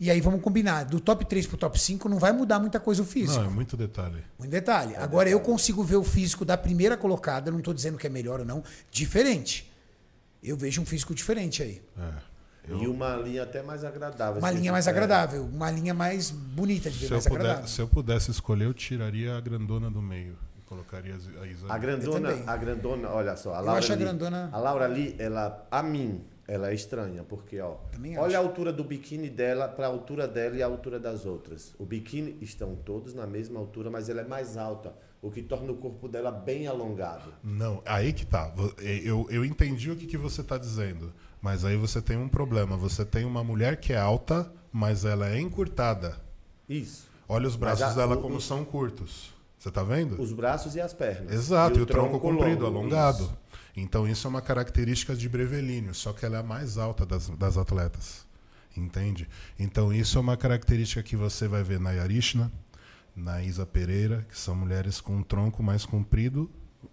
[0.00, 0.84] E aí vamos combinar.
[0.84, 3.40] Do top 3 pro top 5 não vai mudar muita coisa o físico.
[3.40, 4.24] Não, é muito detalhe.
[4.38, 4.96] Muito detalhe.
[4.96, 8.40] Agora eu consigo ver o físico da primeira colocada, não estou dizendo que é melhor
[8.40, 9.72] ou não, diferente.
[10.46, 11.82] Eu vejo um físico diferente aí.
[11.98, 12.36] É.
[12.68, 14.40] E uma linha até mais agradável.
[14.40, 14.90] Uma assim, linha mais é.
[14.90, 17.68] agradável, uma linha mais bonita de ver, Se eu, mais puder- agradável.
[17.68, 20.36] se eu pudesse escolher, eu tiraria a grandona do meio.
[20.58, 21.66] E colocaria a Isa.
[21.68, 24.86] A Eu grandona, a grandona, olha só, a Eu Laura acho a grandona- A Laura
[24.88, 28.36] Lee, ela, a mim, ela é estranha, porque ó, Também olha acho.
[28.36, 31.72] a altura do biquíni dela para a altura dela e a altura das outras.
[31.78, 34.92] O biquíni estão todos na mesma altura, mas ela é mais alta,
[35.26, 37.32] o que torna o corpo dela bem alongado.
[37.42, 38.52] Não, aí que tá.
[38.78, 41.12] Eu, eu entendi o que, que você tá dizendo.
[41.42, 42.76] Mas aí você tem um problema.
[42.76, 46.16] Você tem uma mulher que é alta, mas ela é encurtada.
[46.68, 47.06] Isso.
[47.28, 49.34] Olha os braços a- dela o- como o- são curtos.
[49.58, 50.20] Você tá vendo?
[50.20, 51.32] Os braços e as pernas.
[51.32, 53.24] Exato, e o, tronco, comprido, longo, alongado.
[53.24, 53.38] isso.
[53.76, 57.28] Então isso é uma característica de Brevelínio, só que ela é a mais alta das,
[57.30, 58.24] das atletas.
[58.76, 59.28] Entende?
[59.58, 62.52] Então isso é uma característica que você vai ver na Yarishna,
[63.16, 66.50] na Isa Pereira, que são mulheres com um tronco mais comprido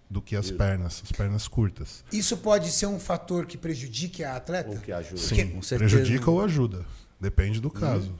[0.09, 2.03] do que as pernas, as pernas curtas.
[2.11, 4.71] Isso pode ser um fator que prejudique a atleta?
[4.71, 5.17] O que ajuda.
[5.17, 5.95] Sim, com certeza.
[5.95, 6.85] prejudica ou ajuda.
[7.19, 8.13] Depende do caso.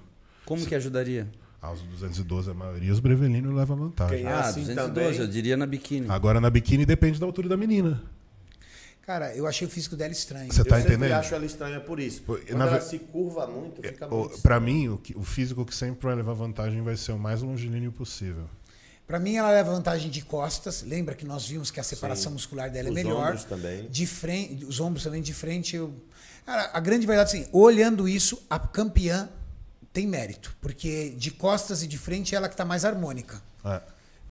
[0.45, 1.29] Como que ajudaria?
[1.61, 4.17] Aos 212, a maioria, os Brevelino levam vantagem.
[4.17, 5.19] Quem é ah, assim 212, também.
[5.21, 6.09] eu diria na biquíni.
[6.09, 8.03] Agora na biquíni depende da altura da menina.
[9.05, 10.51] Cara, eu achei o físico dela estranho.
[10.51, 11.11] Você Eu tá sempre entendendo?
[11.19, 12.21] acho ela estranha por isso.
[12.21, 15.15] Pô, Quando na ela ve- se curva muito, fica O- muito Pra mim, o, que-
[15.17, 18.45] o físico que sempre vai levar vantagem vai ser o mais longilíneo possível.
[19.05, 20.81] Pra mim, ela leva vantagem de costas.
[20.83, 23.27] Lembra que nós vimos que a separação muscular dela é Os melhor.
[23.27, 23.89] ombros também.
[23.89, 25.75] De frente, os ombros também de frente.
[25.75, 25.93] Eu...
[26.45, 29.29] Cara, a grande verdade é assim, olhando isso, a campeã
[29.91, 30.55] tem mérito.
[30.61, 33.41] Porque de costas e de frente, ela que tá mais harmônica.
[33.65, 33.81] É.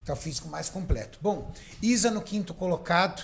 [0.05, 1.19] Tá o físico mais completo.
[1.21, 3.21] Bom, Isa no quinto colocado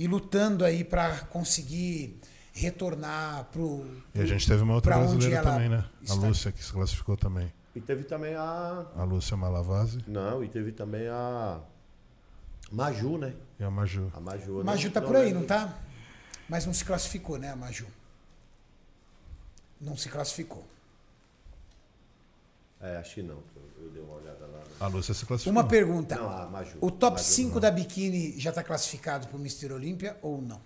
[0.00, 2.18] e lutando aí pra conseguir
[2.54, 3.86] retornar pro.
[4.14, 5.84] E a gente teve uma outra brasileira também, né?
[6.00, 6.14] A está.
[6.14, 7.52] Lúcia, que se classificou também.
[7.76, 8.86] E teve também a.
[8.96, 11.60] A Lúcia Malavase Não, e teve também a.
[12.72, 13.34] Maju, né?
[13.58, 14.10] e a Maju.
[14.14, 14.58] A Maju.
[14.60, 15.40] eu Maju não- tá por aí, lembro.
[15.40, 15.78] não tá?
[16.48, 17.86] Mas não se classificou, né, a Maju?
[19.78, 20.66] Não se classificou.
[22.80, 23.42] É, acho que não.
[23.80, 24.62] Eu, eu dei uma olhada lá.
[24.80, 25.52] A Lúcia se classificou.
[25.52, 26.14] Uma pergunta.
[26.16, 26.78] Não, a Maju.
[26.80, 27.60] O top Maju 5 não.
[27.60, 29.72] da biquíni já tá classificado pro Mr.
[29.72, 30.60] Olímpia ou não?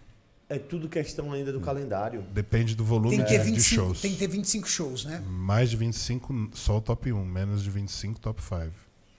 [0.49, 2.21] É tudo questão ainda do calendário.
[2.23, 4.01] Depende do volume Tem que, ter de 25, shows.
[4.03, 5.19] tem que ter 25 shows, né?
[5.27, 7.25] Mais de 25, só o top 1.
[7.25, 8.71] Menos de 25, top 5.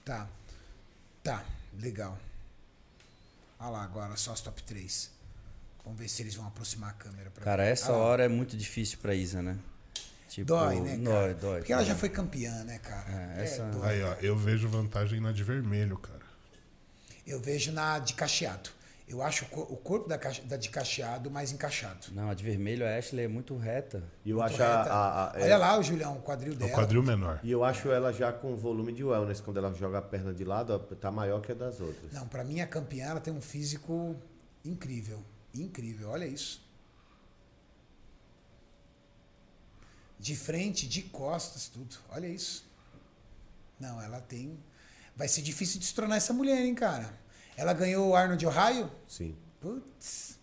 [0.04, 0.28] Tá.
[1.24, 1.44] Tá,
[1.80, 2.16] legal.
[3.58, 5.10] Olha lá agora, só os top 3.
[5.84, 7.70] Vamos ver se eles vão aproximar a câmera pra Cara, ver.
[7.70, 7.98] essa lá.
[7.98, 9.58] hora é muito difícil pra Isa, né?
[10.36, 11.32] Tipo, Dói, né, cara?
[11.32, 11.58] Dói, dói.
[11.60, 13.34] Porque ela já foi campeã, né, cara?
[13.38, 13.88] É, essa- dói.
[13.88, 16.20] Aí, ó, eu vejo vantagem na de vermelho, cara.
[17.26, 18.68] Eu vejo na de cacheado.
[19.08, 22.08] Eu acho o cor- o corpo da, cache- da de cacheado mais encaixado.
[22.12, 24.02] Não, a de vermelho, a Ashley é muito reta.
[24.26, 24.92] E eu Muito acho a, reta.
[24.92, 26.70] a- a- é- Olha lá o Julião, o quadril É dela.
[26.70, 27.40] o quadril menor.
[27.42, 29.40] E eu acho ela já com volume de wellness.
[29.40, 32.12] Quando ela joga a perna de lado, ó, tá maior que a das outras.
[32.12, 34.14] Não, pra mim a campeã ela tem um físico
[34.64, 35.22] incrível.
[35.54, 36.65] Incrível, olha isso.
[40.18, 41.96] De frente, de costas, tudo.
[42.08, 42.64] Olha isso.
[43.78, 44.58] Não, ela tem.
[45.14, 47.12] Vai ser difícil destronar essa mulher, hein, cara?
[47.56, 48.90] Ela ganhou o Arnold Ohio?
[49.08, 49.36] Sim.
[49.60, 50.38] Putz.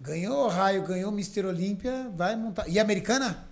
[0.00, 1.46] Ganhou Ohio, ganhou Mr.
[1.46, 2.68] Olímpia, vai montar.
[2.68, 3.46] E a americana?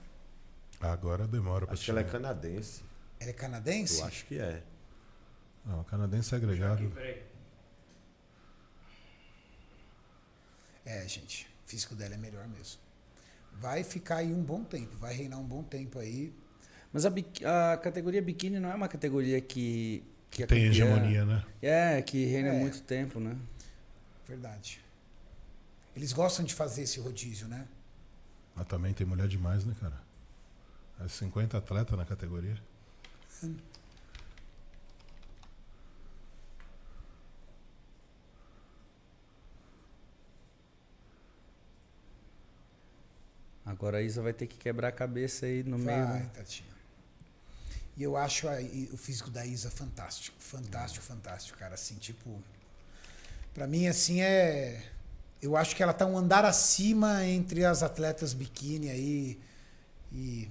[0.80, 2.12] Agora demora pra Acho que ela é chegar.
[2.20, 2.82] canadense.
[3.20, 4.00] Ela é canadense?
[4.00, 4.62] Eu acho que é.
[5.64, 6.90] Não, canadense é agregado.
[6.90, 7.22] Peraí.
[10.84, 11.46] É, gente.
[11.66, 12.80] O físico dela é melhor mesmo.
[13.60, 16.32] Vai ficar aí um bom tempo, vai reinar um bom tempo aí.
[16.92, 17.10] Mas a,
[17.72, 20.02] a categoria biquíni não é uma categoria que.
[20.30, 21.44] que Tem campeã- hegemonia, né?
[21.60, 22.58] É, que reina há É.
[22.58, 23.36] muito tempo, né?
[24.26, 24.80] Verdade.
[25.94, 27.66] Eles gostam de fazer esse rodízio, né?
[28.56, 30.00] Mas também tem mulher demais, né, cara?
[31.04, 32.56] É 50 atletas na categoria.
[43.70, 46.04] Agora a Isa vai ter que quebrar a cabeça aí no meio.
[46.06, 46.30] Vai, né?
[46.34, 46.68] Tatinha.
[47.96, 48.58] E eu acho a-
[48.92, 50.36] o físico da Isa fantástico.
[50.40, 51.74] Fantástico, fantástico, cara.
[51.74, 52.42] Assim, tipo.
[53.54, 54.82] Pra mim, assim, é.
[55.42, 59.40] Eu acho que ela tá um andar acima entre as atletas biquíni aí.
[60.12, 60.48] E.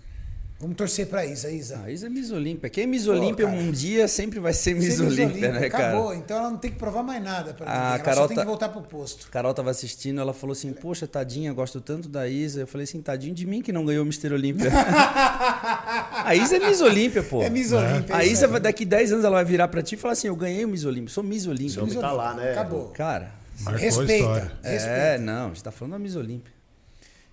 [0.59, 1.79] Vamos torcer pra Isa, Isa.
[1.85, 2.69] A Isa é Miss Olímpia.
[2.69, 5.87] Quem é Miss Olímpia um dia sempre vai ser Miss Ser Miss Olímpia, né, cara?
[5.91, 7.87] Acabou, então ela não tem que provar mais nada pra A ninguém.
[7.93, 9.29] Ela Carol só tem tá- que voltar pro posto.
[9.31, 12.59] Carol tava assistindo, ela falou assim: Poxa, tadinha, gosto tanto da Isa.
[12.59, 14.33] Eu falei assim: Tadinho de mim que não ganhou o Mr.
[14.33, 14.69] Olímpia.
[16.25, 17.41] a Isa é Miss Olímpia, pô.
[17.41, 18.13] É Miss Olímpia.
[18.15, 20.11] A é isso Isa, vai- daqui 10 anos, ela vai virar pra ti e falar
[20.11, 21.67] assim: Eu ganhei o Miss Olímpia, sou Miss Olímpia.
[21.67, 22.51] Esse homem tá lá, né?
[22.51, 22.89] Acabou.
[22.89, 24.13] Cara, Marcou a Respeita.
[24.13, 24.51] história.
[24.63, 25.17] é, Respeita.
[25.19, 26.51] não, a gente tá falando da Miss Olímpia.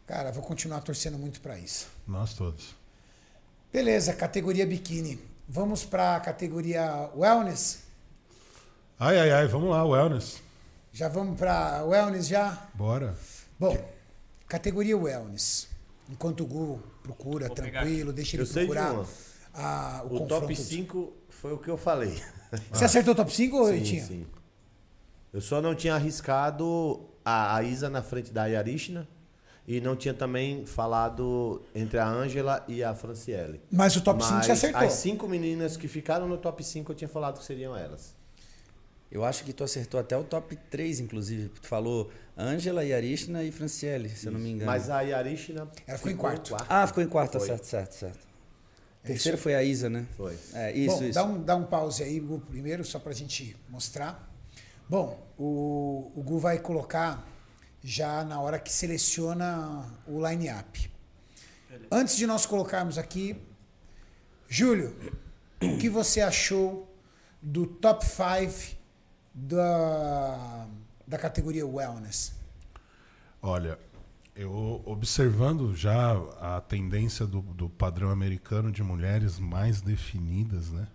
[0.07, 1.89] Cara, vou continuar torcendo muito pra isso.
[2.07, 2.77] Nós todos.
[3.77, 5.21] Beleza, categoria biquíni.
[5.47, 7.81] Vamos pra categoria wellness?
[8.99, 10.41] Ai, ai, ai, vamos lá, wellness.
[10.95, 12.69] Já vamos pra wellness já?
[12.73, 13.15] Bora.
[13.61, 13.77] Bom,
[14.49, 15.69] categoria wellness.
[16.09, 19.05] Enquanto o Gu procura, Vou pegar tranquilo, deixa ele Eu procurar
[19.53, 22.19] a- o, O top 5 foi o que eu falei.
[22.73, 24.07] Você acertou o top 5 ou sim, Ritinho?
[24.07, 24.27] sim.
[25.35, 29.07] Eu só não tinha arriscado a, a Isa na frente da Yarishna
[29.67, 33.61] e não tinha também falado entre a Ângela e a Franciele.
[33.71, 34.83] Mas o top 5 você Mas acertou.
[34.83, 38.15] As cinco meninas que ficaram no top 5 eu tinha falado que seriam elas.
[39.11, 41.49] Eu acho que tu acertou até o top 3, inclusive.
[41.49, 44.71] Tu falou Ângela, Yarishna e Franciele, se eu não me engano.
[44.71, 45.69] Mas a Yarishna.
[45.87, 46.57] Ela ficou em quarto.
[46.69, 47.49] Ah, ficou em quarta, Foi.
[47.49, 48.27] certo, certo, certo.
[49.03, 50.07] É Terceiro foi a Isa, né?
[50.17, 50.37] Foi.
[50.53, 51.15] É, isso, Bom, isso.
[51.15, 54.29] Dá, um, dá um pause aí, Gu, primeiro, só pra gente mostrar.
[54.89, 57.25] Bom, o, o Gu vai colocar
[57.87, 60.91] já na hora que seleciona o line-up.
[61.89, 63.41] Antes de nós colocarmos aqui,
[64.49, 64.97] Júlio,
[65.63, 66.93] o que você achou
[67.41, 68.77] do top 5
[69.33, 70.67] da,
[71.07, 72.35] da categoria Wellness?
[73.41, 73.79] Olha,
[74.35, 80.89] eu observando já a tendência do, do padrão americano de mulheres mais definidas, né?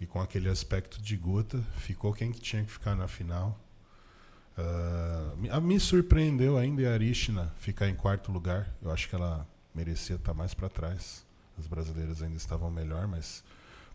[0.00, 3.58] E com aquele aspecto de gota, ficou quem que tinha que ficar na final.
[4.56, 8.68] Ah, me- a me surpreendeu ainda a Arishna ficar em quarto lugar.
[8.82, 11.24] Eu acho que ela merecia estar mais para trás.
[11.58, 13.42] As brasileiras ainda estavam melhor, mas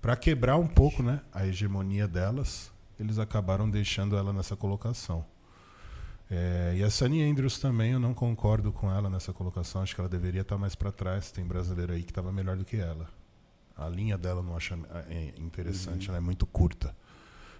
[0.01, 5.25] para quebrar um pouco, né, a hegemonia delas, eles acabaram deixando ela nessa colocação.
[6.29, 9.81] É, e a Sunny Andrews também, eu não concordo com ela nessa colocação.
[9.81, 11.31] Acho que ela deveria estar mais para trás.
[11.31, 13.07] Tem brasileiro aí que estava melhor do que ela.
[13.77, 14.73] A linha dela não acho
[15.09, 16.95] é, interessante, ela é muito curta.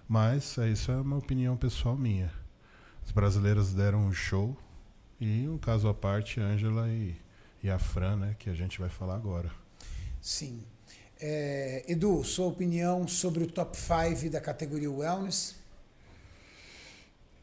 [0.06, 2.30] Mas é, isso é uma opinião pessoal minha.
[3.08, 4.54] As brasileiras deram um show.
[5.18, 7.16] E um caso à parte, a Ângela e,
[7.62, 9.50] e a Fran, né, que a gente vai falar agora.
[10.20, 10.62] Sim.
[11.18, 15.56] É, Edu, sua opinião sobre o top 5 da categoria Wellness?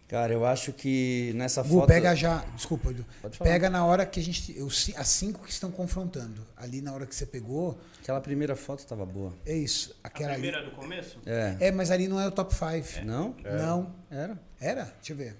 [0.07, 1.87] Cara, eu acho que nessa Gu, foto.
[1.87, 2.37] pega já.
[2.55, 3.03] Desculpa, Edu.
[3.23, 3.49] Pode falar.
[3.49, 4.53] Pega na hora que a gente.
[4.69, 6.45] Ci- as cinco que estão confrontando.
[6.55, 7.75] Ali na hora que você pegou.
[8.03, 9.33] Aquela primeira foto estava boa.
[9.43, 9.95] É isso.
[10.03, 10.41] A Aquela ali.
[10.43, 11.17] primeira do começo?
[11.25, 11.57] É.
[11.59, 13.03] É, mas ali não é o top 5.
[13.03, 13.35] Não?
[13.43, 13.95] Não.
[14.11, 14.39] Era?
[14.61, 14.83] Era?
[14.99, 15.35] Deixa eu ver.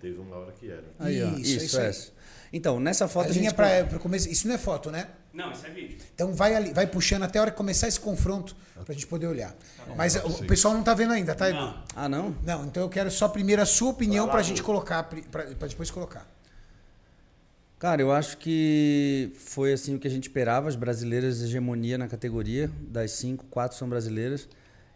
[0.00, 0.84] Teve uma hora que era.
[0.98, 1.28] Aí, ó.
[1.36, 2.12] Isso, Isso, é isso.
[2.52, 3.54] Então, nessa A foto a, linha gente.
[3.54, 4.28] pra, pra começo.
[4.28, 5.08] Isso não é foto, né?
[5.32, 5.98] Não, isso é vídeo.
[6.14, 9.28] Então vai ali, vai puxando até a hora que começar esse confronto pra gente poder
[9.28, 9.54] olhar.
[9.96, 11.74] Mas o, o pessoal não tá vendo ainda, tá, Edu?
[11.94, 12.34] Ah, não?
[12.44, 14.44] Não, então eu quero só primeiro a sua opinião pra Gu.
[14.48, 16.28] gente colocar, pra depois colocar.
[17.78, 22.08] Cara, eu acho que foi assim o que a gente esperava, as brasileiras hegemonia na
[22.08, 24.48] categoria, das cinco, quatro são brasileiras.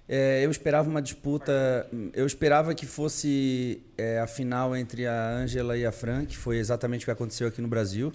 [0.06, 5.76] É, eu esperava uma disputa, eu esperava que fosse é, a final entre a Ângela
[5.78, 8.12] e a Fran, que foi exatamente o que aconteceu aqui no Brasil.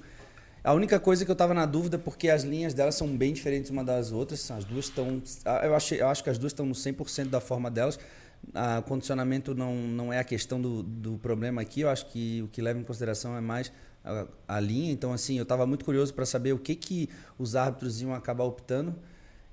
[0.63, 3.71] A única coisa que eu estava na dúvida, porque as linhas delas são bem diferentes
[3.71, 5.21] uma das outras, as duas estão,
[5.63, 7.97] eu, achei, eu acho que as duas estão no 100% da forma delas,
[8.77, 12.47] o condicionamento não, não é a questão do, do problema aqui, eu acho que o
[12.49, 13.71] que leva em consideração é mais
[14.03, 14.91] a, a linha.
[14.91, 18.43] Então, assim, eu estava muito curioso para saber o que, que os árbitros iam acabar
[18.43, 18.95] optando.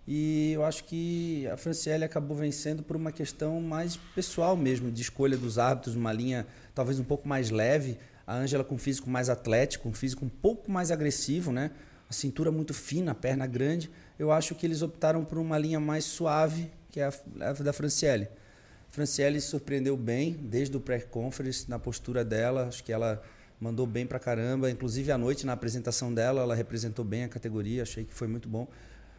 [0.06, 5.02] E eu acho que a Franciele acabou vencendo por uma questão mais pessoal mesmo, de
[5.02, 7.98] escolha dos árbitros, uma linha talvez um pouco mais leve.
[8.24, 11.72] A Ângela com um físico mais atlético, um físico um pouco mais agressivo, né?
[12.08, 13.90] A cintura muito fina, a perna grande.
[14.16, 17.06] Eu acho que eles optaram por uma linha mais suave, que é
[17.40, 18.28] a, da Franciele.
[18.88, 22.66] A Franciele surpreendeu bem desde o pré-conference, na postura dela.
[22.68, 23.22] Acho que ela
[23.60, 24.70] mandou bem pra caramba.
[24.70, 27.82] Inclusive, à noite, na apresentação dela, ela representou bem a categoria.
[27.82, 28.68] Achei que foi muito bom.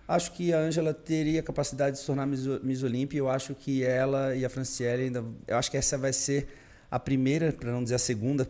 [0.07, 3.17] Acho que a Ângela teria capacidade de se tornar Miss, Miss Olímpia.
[3.17, 5.23] Eu acho que ela e a Franciele ainda.
[5.45, 6.47] Eu acho que essa vai ser
[6.89, 8.47] a primeira, para não dizer a segunda,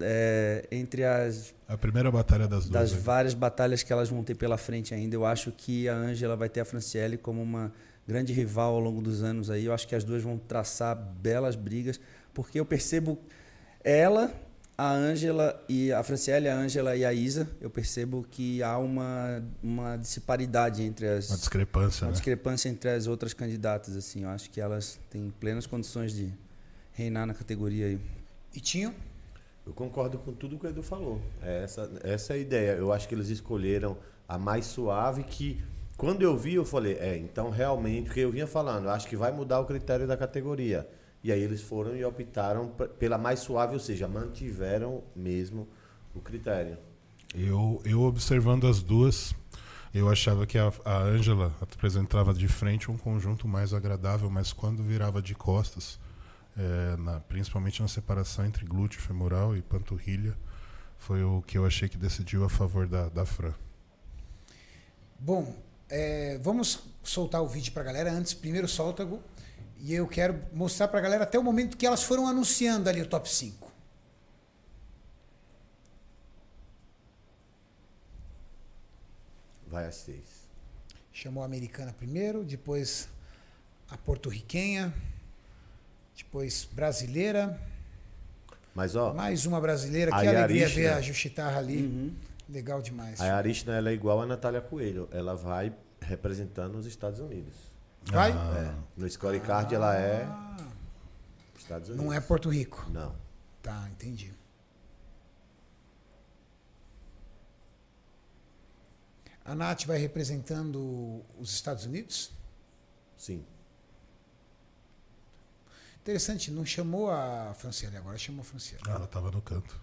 [0.00, 2.70] é, entre as A primeira batalha das duas.
[2.70, 2.98] das aí.
[2.98, 5.14] várias batalhas que elas vão ter pela frente ainda.
[5.14, 7.70] Eu acho que a Ângela vai ter a Franciele como uma
[8.08, 9.66] grande rival ao longo dos anos aí.
[9.66, 12.00] Eu acho que as duas vão traçar belas brigas,
[12.32, 13.18] porque eu percebo
[13.82, 14.32] ela,
[14.76, 19.42] a Ângela e a Franciele, a Ângela e a Isa, eu percebo que há uma
[19.62, 22.12] uma disparidade entre as Uma discrepância, uma né?
[22.12, 24.24] discrepância entre as outras candidatas assim.
[24.24, 26.32] Eu acho que elas têm plenas condições de
[26.92, 28.00] reinar na categoria aí.
[28.52, 28.92] E tinham?
[29.66, 31.20] Eu concordo com tudo que o Edu falou.
[31.40, 32.72] É essa, essa é a ideia.
[32.72, 33.96] Eu acho que eles escolheram
[34.28, 35.62] a mais suave que
[35.96, 39.16] quando eu vi eu falei, é, então realmente, porque eu vinha falando, eu acho que
[39.16, 40.86] vai mudar o critério da categoria.
[41.24, 45.66] E aí eles foram e optaram pela mais suave, ou seja, mantiveram mesmo
[46.14, 46.76] o critério.
[47.34, 49.34] Eu, eu observando as duas,
[49.94, 54.82] eu achava que a a Ângela apresentava de frente um conjunto mais agradável, mas quando
[54.82, 55.98] virava de costas,
[56.58, 60.36] é, na- principalmente na separação entre glúteo femoral e panturrilha,
[60.98, 63.54] foi o que eu achei que decidiu a favor da, da Fran.
[65.18, 65.56] Bom,
[65.88, 68.12] é, vamos soltar o vídeo pra galera.
[68.12, 69.20] Antes, primeiro solta, Gu.
[69.86, 73.06] E eu quero mostrar pra galera até o momento que elas foram anunciando ali o
[73.06, 73.70] top 5.
[79.66, 80.48] Vai às seis.
[81.12, 83.08] Chamou a americana primeiro, depois
[83.90, 84.92] a porto-riquenha,
[86.16, 87.60] depois brasileira,
[88.74, 90.14] Mas ó, mais uma brasileira.
[90.14, 90.82] A Que alegria Yarishna.
[90.82, 92.16] ver a Justitarra ali.
[92.48, 93.20] Legal demais.
[93.20, 95.08] a Arishna ela é igual a Natália Coelho.
[95.12, 97.73] Ela vai representando os Estados Unidos.
[98.06, 98.32] Vai?
[98.32, 100.26] É, no scorecard ela é
[101.56, 102.06] Estados Unidos.
[102.06, 102.86] Não é Porto Rico.
[102.90, 103.14] Não.
[103.62, 104.32] Tá, entendi.
[109.44, 112.32] A Nath vai representando os Estados Unidos?
[113.16, 113.44] Sim.
[116.00, 118.82] Interessante, não chamou a Franciele agora, chamou a Franciele.
[118.86, 119.80] Ela estava no canto.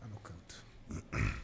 [0.00, 1.42] Tá no canto.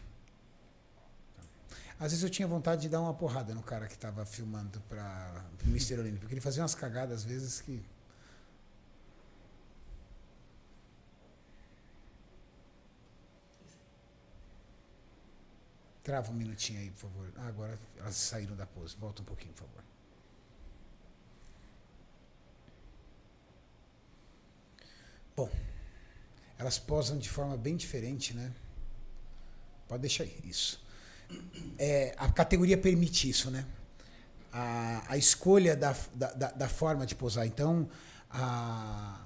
[2.00, 5.44] Às vezes eu tinha vontade de dar uma porrada no cara que estava filmando para
[5.64, 5.98] o Mr.
[5.98, 7.84] Olímpio, porque ele fazia umas cagadas às vezes que.
[16.04, 17.32] Trava um minutinho aí, por favor.
[17.36, 18.96] Ah, agora elas saíram da pose.
[18.96, 19.84] Volta um pouquinho, por favor.
[25.36, 25.50] Bom,
[26.58, 28.52] elas posam de forma bem diferente, né?
[29.88, 30.80] Pode deixar aí, isso.
[31.78, 33.64] É, a categoria permite isso, né?
[34.52, 37.46] A, a escolha da, da, da- forma de posar.
[37.46, 37.88] Então,
[38.30, 39.20] a-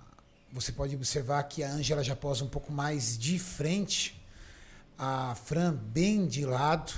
[0.52, 4.20] você pode observar que a Ângela já posa um pouco mais de frente,
[4.98, 6.92] a Fran bem de lado,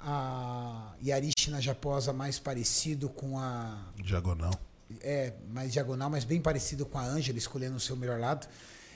[0.00, 4.52] a Yarishna já posa mais parecido com a Diagonal.
[5.00, 8.46] é, mais diagonal, mas bem parecido com a Ângela, escolhendo o seu melhor lado.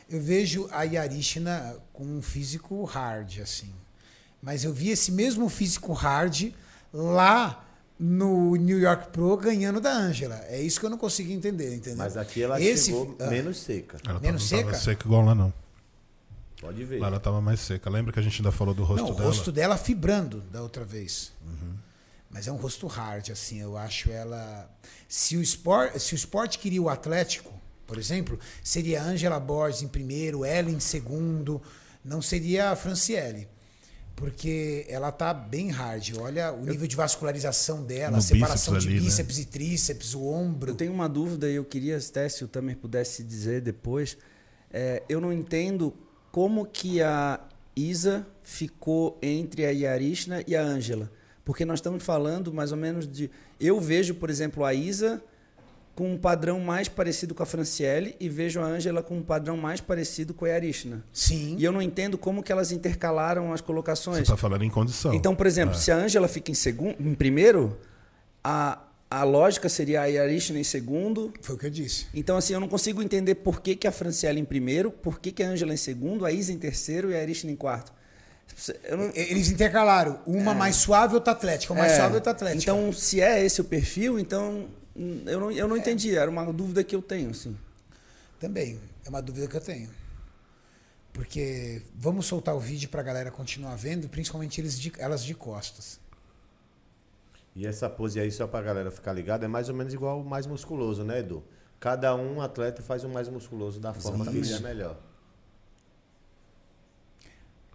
[0.08, 3.74] Eu vejo a Yarishna com um físico hard, assim.
[4.42, 6.52] Mas eu vi esse mesmo físico hard
[6.92, 7.64] lá
[7.98, 10.36] no New York Pro ganhando da Ângela.
[10.48, 11.98] É isso que eu não consigo entender, entendeu?
[11.98, 13.26] Mas aqui ela Esse- chegou ah.
[13.26, 13.98] menos seca.
[14.06, 14.90] Ela Menos tava, não tava seca?
[14.92, 15.52] seca igual lá, não.
[16.60, 17.00] Pode ver.
[17.00, 17.88] Lá ela tava mais seca.
[17.90, 19.26] Lembra que a gente ainda falou do rosto não, o dela?
[19.28, 21.32] rosto dela fibrando da outra vez.
[22.30, 23.60] Mas é um rosto hard, assim.
[23.60, 24.70] Eu acho ela.
[25.08, 27.52] Se o esporte, se o esporte queria o Atlético,
[27.86, 31.60] por exemplo, seria a Angela Borges em primeiro, ela em segundo,
[32.04, 33.48] não seria a Franciele.
[34.18, 36.14] Porque ela tá bem hard.
[36.18, 39.06] Olha o nível de vascularização dela, a separação bíceps de ali, né?
[39.06, 40.72] bíceps e tríceps, o ombro.
[40.72, 44.18] Eu tenho uma dúvida e eu queria até se o Tamer pudesse dizer depois.
[44.72, 45.94] É, eu não entendo
[46.32, 47.38] como que a
[47.76, 51.12] Isa ficou entre a Yarishna e a Ângela.
[51.44, 53.30] Porque nós estamos falando mais ou menos de.
[53.60, 55.22] Eu vejo, por exemplo, a Isa
[55.98, 59.56] com um padrão mais parecido com a Franciele e vejo a Ângela com um padrão
[59.56, 61.02] mais parecido com a Yarishna.
[61.12, 61.56] Sim.
[61.58, 64.28] E eu não entendo como que elas intercalaram as Você colocações.
[64.28, 65.12] tá falando em condição.
[65.12, 65.78] Então, por exemplo, É.
[65.78, 67.76] se a Ângela fica em segundo, em primeiro,
[68.44, 68.78] a,
[69.10, 71.32] a lógica seria a Yarishna em segundo.
[71.42, 72.06] Foi o que eu disse.
[72.14, 75.32] Então, assim, eu não consigo entender por que, que a Franciele em primeiro, por que,
[75.32, 77.92] que a Ângela em segundo, a Isa em terceiro e a Yarishna em quarto.
[78.96, 80.20] Não- Eles intercalaram.
[80.24, 81.72] Uma mais suave, outra atlética.
[81.72, 82.62] Uma mais É, suave, outra atlética.
[82.62, 84.66] Então, se é esse o perfil, então
[85.26, 86.14] eu não, eu não entendi.
[86.16, 87.56] Era uma dúvida que eu tenho, assim.
[88.40, 89.90] Também, é uma dúvida que eu tenho.
[91.12, 95.98] Porque vamos soltar o vídeo pra galera continuar vendo, principalmente eles de- elas de costas.
[97.56, 100.24] E essa pose aí, só pra galera ficar ligada, é mais ou menos igual o
[100.24, 101.42] mais musculoso, né, Edu?
[101.80, 105.00] Cada um atleta faz o mais musculoso da forma que ele é melhor.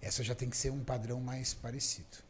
[0.02, 2.23] Essa já tem que ser um padrão mais parecido.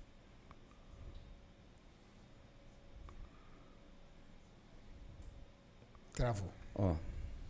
[6.13, 6.49] Travou.
[6.75, 6.95] Ó,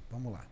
[0.09, 0.45] Vamos lá.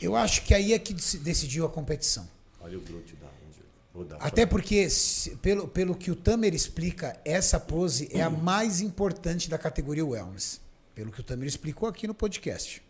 [0.00, 2.28] Eu acho que aí é que dec- decidiu a competição.
[2.60, 8.10] Olha o glúteo da Até porque, se- pelo, pelo que o Tamer explica, essa pose
[8.12, 10.60] é a mais importante da categoria Wellness.
[10.94, 12.82] Pelo que o Tamer explicou aqui no podcast.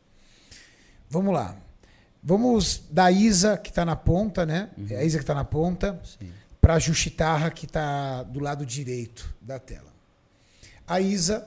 [1.09, 1.57] Vamos lá.
[2.23, 4.71] Vamos da Isa, que está na ponta, né?
[4.91, 6.01] É a Isa que está na ponta,
[6.61, 9.93] para a Justitarra, que está do lado direito da tela.
[10.89, 11.47] A Isa,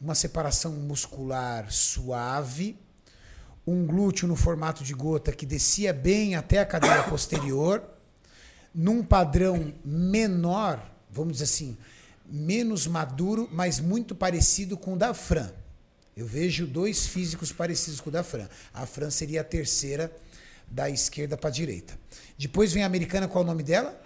[0.00, 2.78] uma separação muscular suave,
[3.66, 7.82] um glúteo no formato de gota que descia bem até a cadeira posterior,
[8.74, 10.80] num padrão menor,
[11.10, 11.76] vamos dizer assim,
[12.24, 15.50] menos maduro, mas muito parecido com o da Fran.
[16.16, 18.48] Eu vejo dois físicos parecidos com o da Fran.
[18.74, 20.12] A Fran seria a terceira
[20.70, 21.98] da esquerda para a direita.
[22.36, 24.00] Depois vem a americana, qual é o nome dela?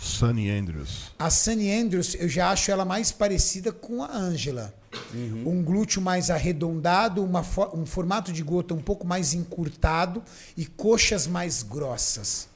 [0.00, 1.12] Sunny Andrews.
[1.18, 4.74] A Sunny Andrews, eu já acho ela mais parecida com a Angela.
[5.14, 7.44] Um glúteo mais arredondado, uma
[7.74, 10.22] um formato de gota um pouco mais encurtado
[10.56, 12.48] e coxas mais grossas.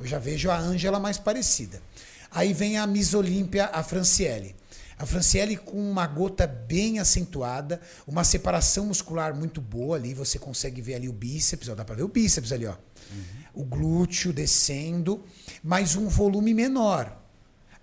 [0.00, 1.82] Eu já vejo a Angela mais parecida.
[2.30, 4.56] Aí vem a Miss Olímpia, a Franciele.
[4.98, 10.80] A Franciele com uma gota bem acentuada, uma separação muscular muito boa ali, você consegue
[10.80, 12.74] ver ali o bíceps, ó, dá para ver o bíceps ali, ó.
[13.58, 15.24] O glúteo descendo,
[15.64, 17.20] mas um volume menor.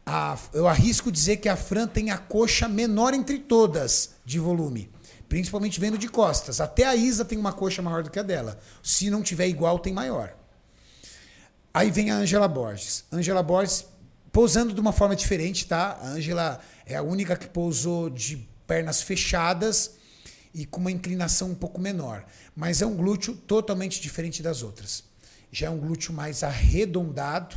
[0.06, 4.90] A- eu arrisco dizer que a Fran tem a coxa menor entre todas de volume.
[5.28, 6.62] Principalmente vendo de costas.
[6.62, 8.58] Até a Isa tem uma coxa maior do que a dela.
[8.82, 10.34] Se não tiver igual, tem maior.
[11.74, 13.04] Aí vem a Angela Borges.
[13.12, 13.84] Angela Borges
[14.32, 16.00] pousando de uma forma diferente, tá?
[16.02, 19.96] A Angela é a única que pousou de pernas fechadas
[20.54, 22.26] e com uma inclinação um pouco menor.
[22.56, 25.05] Mas é um glúteo totalmente diferente das outras.
[25.56, 27.56] Já é um glúteo mais arredondado,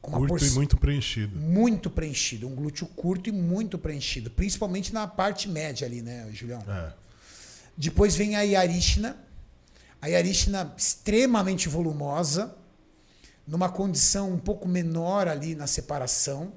[0.00, 1.38] Curto e muito preenchido.
[1.38, 6.60] muito preenchido, um glúteo curto e muito preenchido, principalmente na parte média ali, né, Julião?
[6.66, 6.92] É.
[7.76, 9.16] Depois vem a Yarishna,
[10.00, 12.56] a Yarishna extremamente volumosa,
[13.46, 16.52] numa condição um pouco menor ali na separação,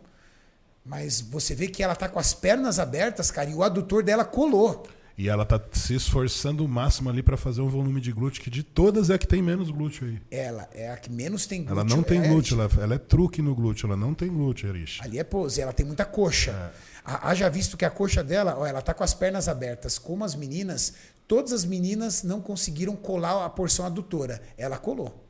[0.83, 4.25] mas você vê que ela tá com as pernas abertas, cara, e o adutor dela
[4.25, 4.87] colou.
[5.17, 8.49] E ela tá se esforçando o máximo ali pra fazer um volume de glúteo que
[8.49, 10.21] de todas é a que tem menos glúteo aí.
[10.29, 11.73] Ela é a que menos tem glúteo.
[11.79, 14.67] Ela não tem é glúteo, ela, ela é truque no glúteo, ela não tem glúteo,
[14.67, 15.01] Erish.
[15.01, 16.73] Ali é pose, ela tem muita coxa.
[17.05, 19.97] Ha- Haja visto que a coxa dela, ó, ela tá com as pernas abertas.
[19.97, 20.93] Como as meninas,
[21.25, 24.41] todas as meninas não conseguiram colar a porção adutora.
[24.57, 25.23] Ela colou.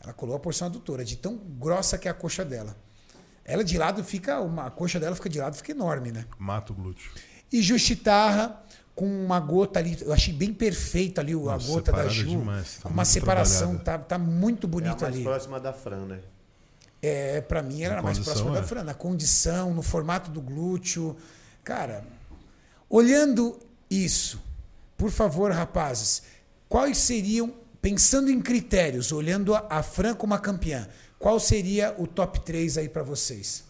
[0.00, 2.76] Ela colou a porção adutora, de tão grossa que é a coxa dela.
[3.44, 6.24] Ela de lado fica, uma, a coxa dela fica de lado, fica enorme, né?
[6.38, 7.10] Mata o glúteo.
[7.50, 8.62] E Justitarra
[8.98, 12.26] com uma gota ali, eu achei bem perfeito ali o- a Nossa, gota da Ju.
[12.26, 14.04] demais, tá uma separação, trabalhada.
[14.04, 15.22] tá, tá muito É a bonito mais ali.
[15.22, 16.20] próxima da Fran, né?
[17.00, 18.62] É, para mim era mais condição, próximo da é.
[18.64, 21.16] Fran, na condição, no formato do glúteo.
[21.62, 22.02] Cara,
[22.90, 23.56] olhando
[23.88, 24.40] isso,
[24.96, 26.24] por favor, rapazes,
[26.68, 30.88] quais seriam, pensando em critérios, olhando a, a Fran como a campeã,
[31.20, 33.62] qual seria o top 3 aí para vocês?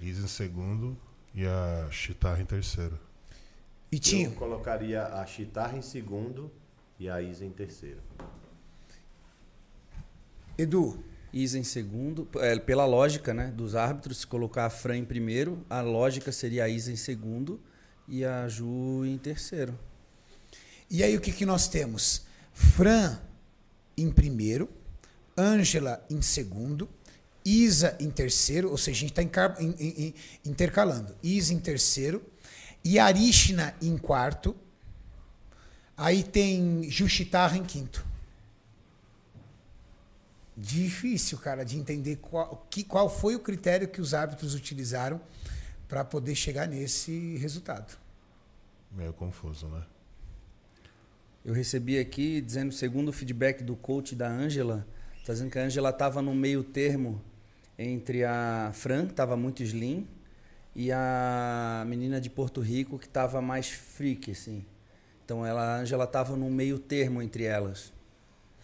[0.00, 0.96] Isa em segundo
[1.34, 2.98] e a Chitarra em terceiro.
[3.92, 6.50] E Eu Tinho, colocaria a Chitarra em segundo
[6.98, 8.00] e a Isa em terceiro.
[10.56, 12.28] Edu, Isa em segundo.
[12.36, 16.64] É, pela lógica né, dos árbitros, se colocar a Fran em primeiro, a lógica seria
[16.64, 17.60] a Isa em segundo
[18.06, 19.78] e a Ju em terceiro.
[20.88, 22.26] E aí o que, que nós temos?
[22.52, 23.18] Fran
[23.96, 24.68] em primeiro,
[25.36, 26.88] Ângela em segundo,
[27.44, 29.22] Isa em terceiro, ou seja, a gente está
[30.44, 31.14] intercalando.
[31.22, 32.22] Isa em terceiro,
[32.86, 34.56] Yarishna em quarto,
[35.96, 38.04] aí tem Justitarra em quinto.
[40.56, 45.20] Difícil, cara, de entender qual, que, qual foi o critério que os árbitros utilizaram
[45.88, 47.98] para poder chegar nesse resultado.
[48.92, 49.82] Meio confuso, né?
[51.44, 54.86] Eu recebi aqui dizendo, segundo o feedback do coach da Ângela,
[55.24, 57.22] tá dizendo que a Ângela estava no meio termo
[57.78, 60.06] entre a Fran, que estava muito slim,
[60.74, 64.64] e a menina de Porto Rico, que estava mais freak, assim.
[65.24, 67.92] Então ela, a Ângela estava no meio termo entre elas.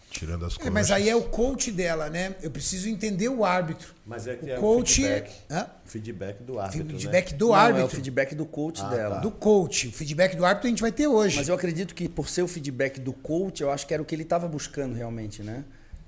[0.09, 0.73] Tirando as É, coxas.
[0.73, 2.33] mas aí é o coach dela, né?
[2.41, 3.93] Eu preciso entender o árbitro.
[4.05, 5.09] Mas é que O é coach o é.
[5.21, 5.67] feedback, Hã?
[5.85, 7.37] feedback do árbitro, Feedback né?
[7.37, 7.81] do Não, árbitro.
[7.81, 9.15] é o feedback do coach Ah, dela.
[9.15, 9.21] tá.
[9.21, 9.89] Do coach.
[9.89, 11.35] O feedback do árbitro a gente vai ter hoje.
[11.35, 14.05] Mas eu acredito que por ser o feedback do coach, eu acho que era o
[14.05, 15.63] que ele estava buscando realmente, né?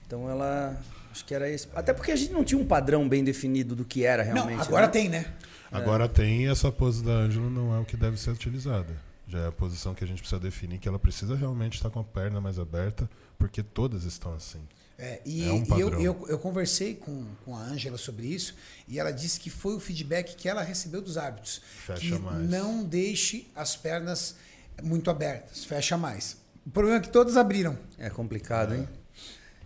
[0.08, 0.78] Então ela.
[1.12, 1.68] Acho que era esse.
[1.76, 4.58] Até porque a gente não tinha um padrão bem definido do que era realmente.
[4.58, 4.92] Não, agora né?
[4.94, 5.26] tem, né?
[5.72, 8.96] Agora tem e essa pose da Ângela não é o que deve ser utilizada.
[9.28, 12.00] Já é a posição que a gente precisa definir, que ela precisa realmente estar com
[12.00, 13.08] a perna mais aberta,
[13.38, 14.60] porque todas estão assim.
[14.98, 16.02] É, e É um e eu, padrão.
[16.02, 18.56] eu, eu conversei com, com a Ângela sobre isso
[18.88, 21.62] e ela disse que foi o feedback que ela recebeu dos árbitros.
[21.86, 22.50] Fecha que mais.
[22.50, 24.36] não deixe as pernas
[24.84, 26.38] muito abertas, fecha mais.
[26.66, 27.78] O problema é que todas abriram.
[27.98, 28.88] É complicado, hein?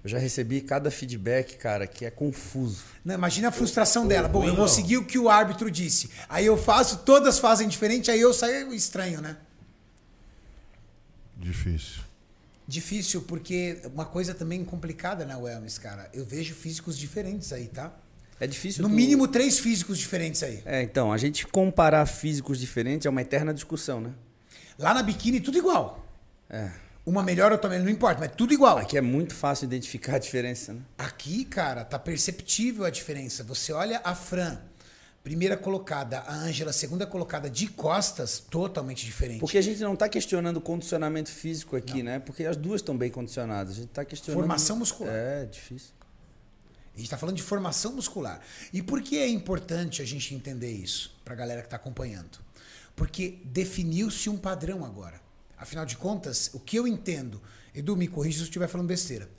[0.04, 2.84] Eu já recebi cada feedback, cara, que é confuso.
[3.06, 4.28] Não, imagina a frustração dela.
[4.28, 6.10] Bom, eu seguir o que o árbitro disse.
[6.28, 9.38] Aí eu faço, todas fazem diferente, aí eu saio estranho, né?
[11.38, 12.02] Difícil.
[12.68, 16.10] Difícil, porque uma coisa também complicada na wellness, cara.
[16.14, 17.92] Eu vejo físicos diferentes aí, tá?
[18.40, 18.82] É difícil.
[18.84, 20.62] No tu- mínimo três físicos diferentes aí.
[20.66, 24.12] É, então, a gente comparar físicos diferentes é uma eterna discussão, né?
[24.78, 26.06] Lá na biquíni, tudo igual.
[26.50, 26.72] É.
[27.06, 28.78] Uma melhor ou melhor, não importa, mas tudo igual.
[28.78, 30.82] Aqui é muito fácil identificar a diferença, né?
[30.98, 33.44] Aqui, cara, tá perceptível a diferença.
[33.44, 34.58] Você olha a Fran,
[35.22, 39.42] primeira colocada, a Ângela, segunda colocada de costas, totalmente diferente.
[39.42, 42.20] Porque a gente não está questionando o condicionamento físico aqui, né?
[42.20, 43.74] Porque as duas estão bem condicionadas.
[43.74, 44.40] A gente está questionando.
[44.40, 45.14] Formação muscular.
[45.14, 45.92] É, difícil.
[46.94, 48.40] A gente está falando de formação muscular.
[48.72, 52.40] E por que é importante a gente entender isso para a galera que está acompanhando?
[52.96, 55.23] Porque definiu-se um padrão agora.
[55.64, 57.42] Afinal de contas, o que eu entendo,
[57.74, 59.30] Edu, me corrija se eu estiver falando besteira.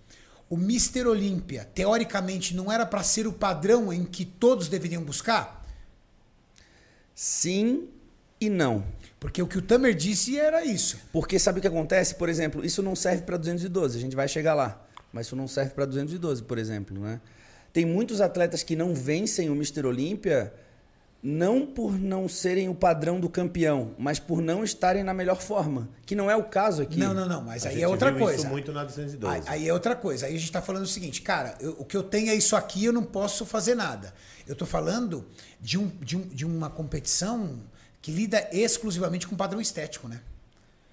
[0.49, 5.69] O Mister Olímpia, teoricamente, não era para ser o padrão em que todos deveriam buscar?
[7.15, 7.91] Sim
[8.41, 8.87] e não.
[9.21, 10.99] Porque o que o Tamer disse era isso.
[11.13, 12.15] Porque sabe o que acontece?
[12.15, 14.83] Por exemplo, isso não serve para 212, a gente vai chegar lá.
[15.13, 17.21] Mas isso não serve para 212, por exemplo, né?
[17.71, 19.85] Tem muitos atletas que não vencem o Mr.
[19.85, 20.55] Olímpia
[21.27, 25.89] não por não serem o padrão do campeão, mas por não estarem na melhor forma,
[26.05, 26.99] que não é o caso aqui.
[26.99, 28.43] Não, não, não, mas A aí gente é outra viu coisa.
[28.43, 29.35] Isso muito na 212.
[29.35, 30.27] Aí, aí é outra coisa.
[30.27, 32.55] Aí a gente está falando o seguinte, cara, eu- o que eu tenho é isso
[32.55, 34.13] aqui, eu não posso fazer nada.
[34.47, 35.25] Eu estou falando
[35.63, 37.59] de, um, de, um, de uma competição
[38.03, 40.21] que lida exclusivamente com padrão estético, né?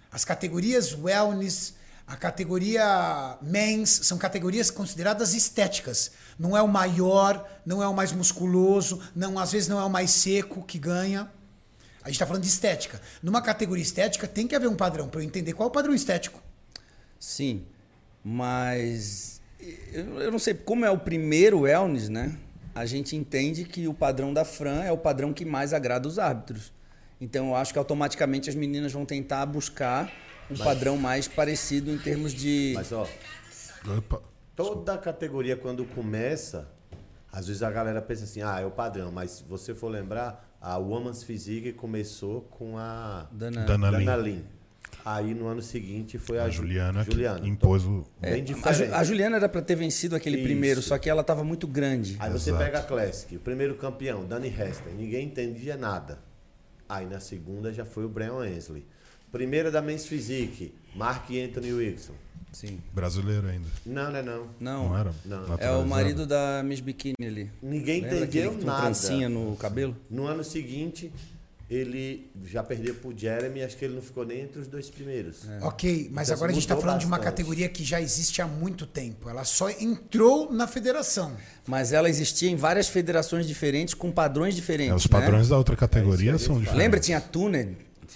[0.09, 1.73] As categorias wellness,
[2.07, 6.11] a categoria mens, são categorias consideradas estéticas.
[6.37, 9.89] Não é o maior, não é o mais musculoso, não às vezes não é o
[9.89, 11.31] mais seco que ganha.
[12.03, 12.99] A gente está falando de estética.
[13.21, 15.93] Numa categoria estética tem que haver um padrão para eu entender qual é o padrão
[15.93, 16.41] estético.
[17.19, 17.63] Sim,
[18.23, 19.39] mas
[19.93, 22.35] eu não sei, como é o primeiro wellness, né?
[22.73, 26.17] A gente entende que o padrão da Fran é o padrão que mais agrada os
[26.17, 26.73] árbitros.
[27.19, 30.11] Então eu acho que automaticamente as meninas vão tentar buscar
[30.51, 32.73] um padrão mais parecido em termos de.
[32.75, 33.07] Mas, ó,
[33.97, 34.21] Opa.
[34.55, 36.67] toda categoria quando começa,
[37.31, 39.11] às vezes a galera pensa assim, ah, é o padrão.
[39.11, 44.05] Mas se você for lembrar, a Woman's Physique começou com a Dana- Dana Lin.
[44.05, 44.45] Dana Lin.
[45.03, 47.39] Aí no ano seguinte foi a, A Juliana, Juliana.
[47.39, 48.03] que impôs o.
[48.19, 48.93] Bem A, Ju- diferente.
[48.93, 50.45] a Juliana era para ter vencido aquele Isso.
[50.45, 52.17] primeiro, só que ela estava muito grande.
[52.19, 52.63] Aí você Exato.
[52.65, 56.19] pega a Classic, o primeiro campeão, Danny Hester, ninguém entendia nada.
[56.87, 58.85] Aí na segunda já foi o Brian Hensley.
[59.31, 62.13] Primeira da Men's Physique, Mark Anthony Wilson.
[62.51, 62.79] Sim.
[62.93, 63.67] Brasileiro ainda.
[63.85, 64.47] Não, não é não.
[64.59, 65.13] Não, Não era?
[65.23, 65.55] Não.
[65.57, 67.49] é o marido da Miss Bikini ali.
[67.63, 68.81] Ninguém Lembra entendeu com nada.
[68.81, 69.95] trancinha no cabelo?
[70.09, 71.13] No ano seguinte,
[71.69, 75.43] ele já perdeu pro Jeremy, acho que ele não ficou nem entre os dois primeiros.
[75.61, 77.31] Ok, mas Então, agora a gente está falando de uma bastante.
[77.37, 79.29] categoria que já existe há muito tempo.
[79.29, 81.31] Ela só entrou na federação.
[81.65, 84.91] Mas ela existia em várias federações diferentes, com padrões diferentes.
[84.91, 85.09] É, os né?
[85.09, 86.77] padrões da outra categoria É que são diferentes.
[86.77, 87.69] Lembra, tinha Tuner?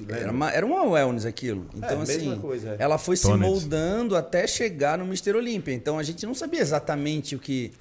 [0.09, 1.67] Era uma, era uma wellness aquilo.
[1.75, 2.75] Então, mesma assim, coisa, é.
[2.79, 5.35] ela foi se moldando até chegar no Mr.
[5.35, 5.73] Olímpia.
[5.73, 7.71] Então, a gente não sabia exatamente o que...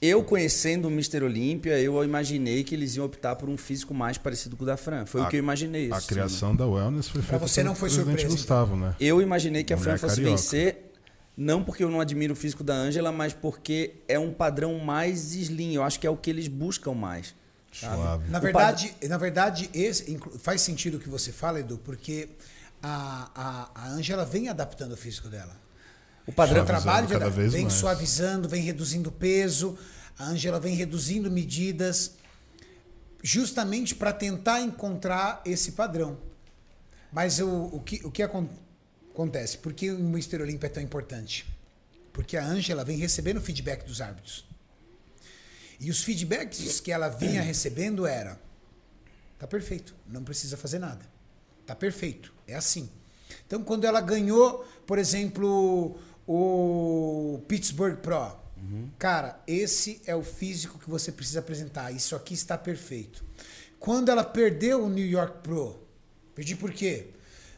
[0.00, 1.24] Eu, conhecendo o Mr.
[1.24, 4.76] Olímpia, eu imaginei que eles iam optar por um físico mais parecido com o da
[4.76, 5.04] Fran.
[5.06, 5.90] Foi o A- que eu imaginei.
[5.90, 8.94] A assim, criação da Wellness foi feita você pelo não foi presidente surpresa, Gustavo, né?
[9.00, 10.36] Eu imaginei que a Fran Mulher fosse carioca.
[10.36, 10.92] vencer,
[11.36, 15.34] não porque eu não admiro o físico da Ângela, mas porque é um padrão mais
[15.34, 15.74] slim.
[15.74, 17.34] Eu acho que é o que eles buscam mais.
[17.70, 18.30] Suave.
[18.30, 22.30] Na verdade, na verdade esse, faz sentido o que você fala, Edu, porque
[22.82, 25.56] a, a, a Ângela vem adaptando o físico dela.
[26.26, 27.74] O padrão, trabalho cada vez vem mais.
[27.74, 29.78] suavizando, vem reduzindo peso.
[30.18, 32.12] A Ângela vem reduzindo medidas
[33.22, 36.18] justamente para tentar encontrar esse padrão.
[37.12, 38.48] Mas o, o, que, o que acon-
[39.12, 39.58] acontece?
[39.58, 40.42] Por que o Mr.
[40.42, 41.46] Olímpia é tão importante?
[42.12, 44.44] Porque a Ângela vem recebendo feedback dos árbitros.
[45.80, 48.40] E os feedbacks que ela vinha recebendo era:
[49.38, 51.04] tá perfeito, não precisa fazer nada.
[51.66, 52.90] Tá perfeito, é assim.
[53.46, 58.36] Então, quando ela ganhou, por exemplo, o Pittsburgh Pro.
[58.98, 61.92] Cara, esse é o físico que você precisa apresentar.
[61.92, 63.24] Isso aqui está perfeito.
[63.78, 65.86] Quando ela perdeu o New York Pro,
[66.34, 67.08] perdi por quê?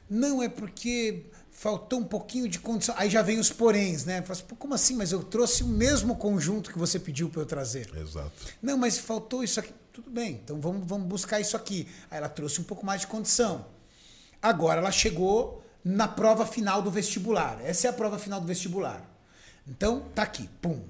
[0.09, 1.25] Não é porque
[1.61, 2.95] faltou um pouquinho de condição.
[2.97, 4.23] Aí já vem os poréns, né?
[4.23, 4.97] Fala assim, "Pô, como assim?
[4.97, 7.95] Mas eu trouxe o mesmo conjunto que você pediu para eu trazer.
[7.95, 8.33] Exato.
[8.63, 9.75] Não, mas faltou isso aqui.
[9.93, 11.87] Tudo bem, então vamos, vamos buscar isso aqui.
[12.11, 13.67] Aí ela trouxe um pouco mais de condição.
[14.41, 17.61] Agora ela chegou na prova final do vestibular.
[17.63, 19.05] Essa é a prova final do vestibular.
[19.69, 20.49] Então, tá aqui.
[20.63, 20.83] Pum.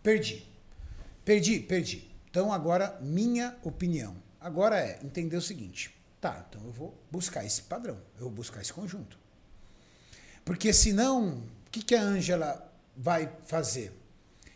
[0.00, 0.46] Perdi.
[1.24, 2.08] Perdi, perdi.
[2.30, 4.14] Então, agora, minha opinião.
[4.40, 5.92] Agora é entender o seguinte.
[6.20, 7.98] Tá, então eu vou buscar esse padrão.
[8.16, 9.21] Eu vou buscar esse conjunto.
[10.44, 11.28] Porque senão,
[11.66, 13.92] o que, que a Ângela vai fazer?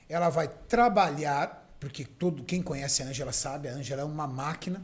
[0.09, 4.82] Ela vai trabalhar, porque todo quem conhece a Ângela sabe, a Ângela é uma máquina.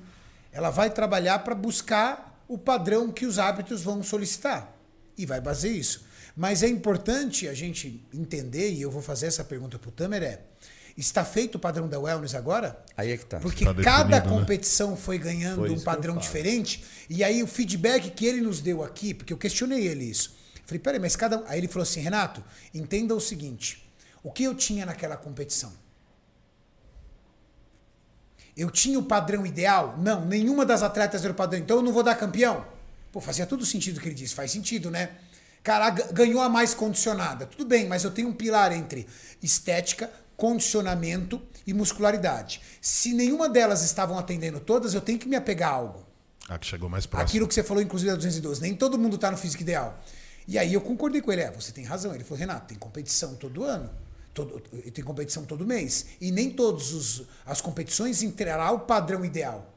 [0.53, 4.73] Ela vai trabalhar para buscar o padrão que os árbitros vão solicitar.
[5.17, 6.05] E vai basear isso.
[6.37, 10.23] Mas é importante a gente entender, e eu vou fazer essa pergunta para o Tamer,
[10.23, 10.41] é,
[10.97, 12.83] está feito o padrão da Wellness agora?
[12.97, 13.39] Aí é que tá.
[13.39, 14.41] Porque Tá cada definido, né?
[14.41, 16.85] competição foi ganhando Foi um padrão diferente.
[17.09, 20.35] E aí o feedback que ele nos deu aqui, porque eu questionei ele isso.
[20.65, 21.39] Falei, peraí, mas cada.
[21.39, 22.43] um-" Aí ele falou assim, Renato,
[22.73, 23.91] entenda o seguinte:
[24.23, 25.73] o que eu tinha naquela competição?
[28.57, 29.97] Eu tinha o padrão ideal?
[29.99, 32.67] Não, nenhuma das atletas era o padrão, então eu não vou dar campeão.
[33.11, 35.11] Pô, fazia todo sentido o que ele disse, faz sentido, né?
[35.63, 37.47] Cara, ganhou a mais condicionada.
[37.47, 39.07] Tudo bem, mas eu tenho um pilar entre
[39.43, 42.61] estética, condicionamento e muscularidade.
[42.81, 46.07] Se nenhuma delas estavam atendendo todas, eu tenho que me apegar a algo.
[46.49, 47.29] A que chegou mais próximo.
[47.29, 48.61] Aquilo que você falou, inclusive, da 212.
[48.61, 50.03] Nem todo mundo está no físico ideal.
[50.47, 51.43] E aí eu concordei com ele.
[51.43, 52.14] É, você tem razão.
[52.14, 53.90] Ele falou, Renato, tem competição todo ano.
[54.34, 56.07] Todo, tem competição todo mês.
[56.20, 59.74] E nem todas as competições entrará o padrão ideal.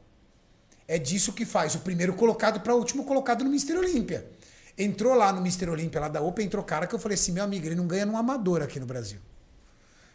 [0.88, 4.30] É disso que faz o primeiro colocado para o último colocado no Mister Olímpia.
[4.78, 7.42] Entrou lá no Mister Olímpia, lá da Open, entrou cara que eu falei assim, meu
[7.42, 9.18] amigo, ele não ganha num amador aqui no Brasil.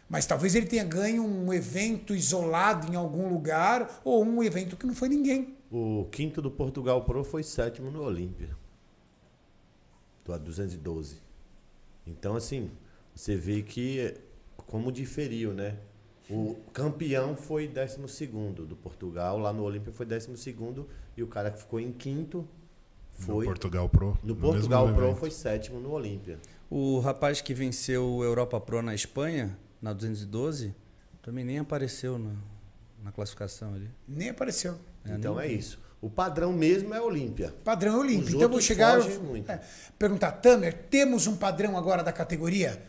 [0.08, 4.86] Mas talvez ele tenha ganho um evento isolado em algum lugar ou um evento que
[4.86, 5.56] não foi ninguém.
[5.70, 8.50] O quinto do Portugal Pro foi sétimo no Olímpia.
[10.24, 11.16] Do 212.
[12.06, 12.70] Então, assim,
[13.14, 14.14] você vê que
[14.56, 15.76] como diferiu, né?
[16.30, 18.26] O campeão foi 12
[18.66, 20.56] do Portugal, lá no Olímpia foi 12
[21.16, 22.46] e o cara que ficou em quinto
[23.12, 23.44] foi.
[23.44, 24.18] No Portugal Pro.
[24.22, 26.38] No mesmo Portugal Pro foi sétimo no Olímpia.
[26.70, 30.74] O rapaz que venceu o Europa Pro na Espanha, na 212,
[31.20, 32.34] também nem apareceu na,
[33.02, 33.90] na classificação ali.
[34.08, 34.78] Nem apareceu.
[35.04, 35.78] É, então nem é isso.
[36.02, 37.54] O padrão mesmo é Olímpia.
[37.62, 38.26] Padrão olímpico.
[38.26, 38.98] Os Então eu vou chegar.
[39.20, 39.48] muito.
[39.48, 39.60] é,
[39.96, 42.82] perguntar, Tamer, temos um padrão agora da categoria?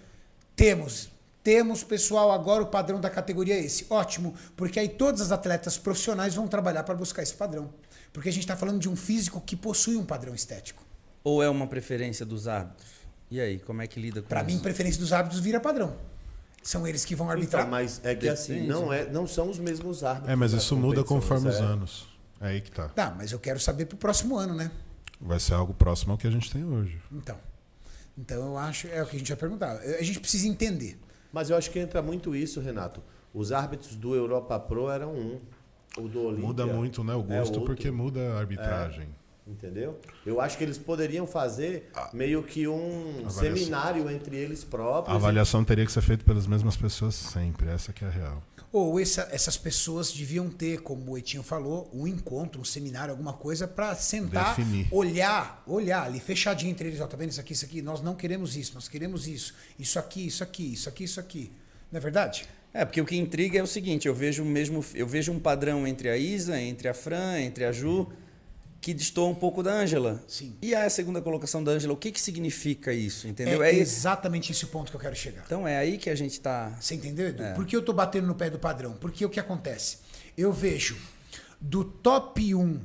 [0.55, 1.11] Temos.
[1.43, 3.85] Temos, pessoal, agora o padrão da categoria é esse.
[3.87, 7.69] Ótimo, porque aí todas as atletas profissionais vão trabalhar para buscar esse padrão.
[8.11, 10.83] Porque a gente está falando de um físico que possui um padrão estético.
[11.23, 12.87] Ou é uma preferência dos árbitros?
[13.29, 14.55] E aí, como é que lida com Para isso?
[14.55, 15.95] mim, preferência dos árbitros vira padrão.
[16.63, 17.63] São eles que vão arbitrar.
[17.63, 20.31] Então, mas é que assim, não, é, não são os mesmos árbitros.
[20.31, 21.59] É, mas isso muda conforme os é.
[21.59, 22.12] anos.
[22.43, 22.89] É aí que tá.
[22.89, 24.69] Tá, mas eu quero saber pro próximo ano, né?
[25.19, 27.01] Vai ser algo próximo ao que a gente tem hoje.
[27.09, 27.37] Então.
[28.17, 29.77] Então eu acho, é o que a gente vai perguntar.
[29.77, 30.99] A gente precisa entender.
[31.31, 33.01] Mas eu acho que entra muito isso, Renato.
[33.33, 35.39] Os árbitros do Europa Pro eram um.
[35.97, 36.45] O do Olímpia.
[36.45, 39.07] Muda muito, né, o é gosto, outro, porque muda a arbitragem.
[39.47, 39.99] Entendeu?
[40.25, 43.41] Eu acho que eles poderiam fazer meio que um Avaliação.
[43.41, 45.13] seminário entre eles próprios.
[45.13, 47.69] A avaliação teria que ser feita pelas mesmas pessoas sempre.
[47.69, 48.43] Essa que é a real.
[48.73, 53.31] Ou essa- essas pessoas deviam ter, como o Etinho falou, um encontro, um seminário, alguma
[53.33, 54.87] coisa para sentar, Definir.
[54.91, 58.15] olhar, olhar ali fechadinho entre eles, ó, tá vendo isso aqui, isso aqui, nós não
[58.15, 61.51] queremos isso, nós queremos isso, isso aqui, isso aqui, isso aqui, isso aqui.
[61.91, 62.45] Não é verdade?
[62.73, 65.39] É, porque o que intriga é o seguinte, eu vejo o mesmo, eu vejo um
[65.39, 68.11] padrão entre a Isa, entre a Fran, entre a Ju,
[68.83, 70.21] que destoa um pouco da Ângela.
[70.27, 70.57] Sim.
[70.61, 73.63] E a segunda colocação da Ângela, o que que significa isso, entendeu?
[73.63, 75.41] É, É, exatamente esse o ponto que eu quero chegar.
[75.45, 77.43] então é aí que a gente tá Você entendeu, Edu?
[77.55, 78.91] Por que eu tô batendo no pé do padrão?
[78.99, 79.99] Porque o que acontece?
[80.37, 80.97] Eu vejo
[81.61, 82.77] do top 1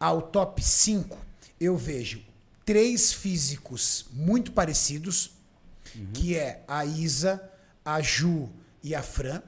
[0.00, 1.14] ao top 5,
[1.60, 2.22] eu vejo
[2.64, 5.32] três físicos muito parecidos,
[6.14, 7.38] que é a Isa,
[7.84, 8.48] a Ju
[8.82, 9.42] e a Fran.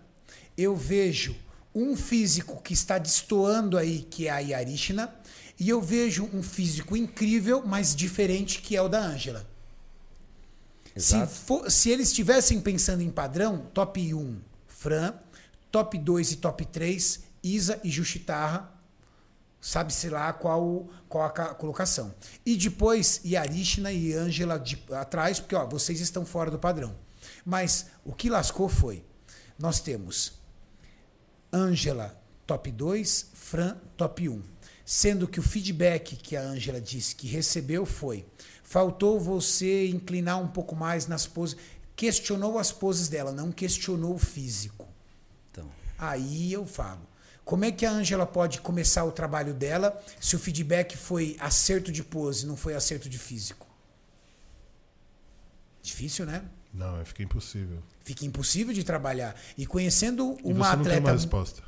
[0.59, 1.35] Eu vejo
[1.75, 5.11] um físico que está destoando aí, que é a Yarishna.
[5.59, 9.47] E eu vejo um físico incrível, mas diferente, que é o da Ângela.
[10.97, 15.15] Se, for- se eles estivessem pensando em padrão, top 1, Fran,
[15.71, 18.73] top 2 e top 3, Isa e Juchitarra,
[19.61, 22.15] sabe-se lá qual, qual a ca- colocação.
[22.45, 26.95] E depois Yarishna e Ângela de- atrás, porque ó, vocês estão fora do padrão.
[27.45, 29.05] Mas o que lascou foi,
[29.59, 30.33] nós temos
[31.53, 34.43] Ângela top 2, Fran top 1.
[34.89, 38.25] Sendo que o feedback que a Ângela disse que recebeu foi:
[38.63, 41.57] faltou você inclinar um pouco mais nas poses.
[41.97, 44.87] questionou as poses dela, não questionou o físico.
[45.51, 45.69] Então,
[45.99, 47.01] Aí eu falo.
[47.45, 51.91] Como é que a Ângela pode começar o trabalho dela se o feedback foi acerto
[51.91, 53.67] de pose, não foi acerto de físico?
[55.83, 56.45] Difícil, né?
[56.73, 57.83] Não, fica impossível.
[58.05, 59.35] Fica impossível de trabalhar.
[59.57, 61.63] E conhecendo E uma você não tem uma atleta resposta.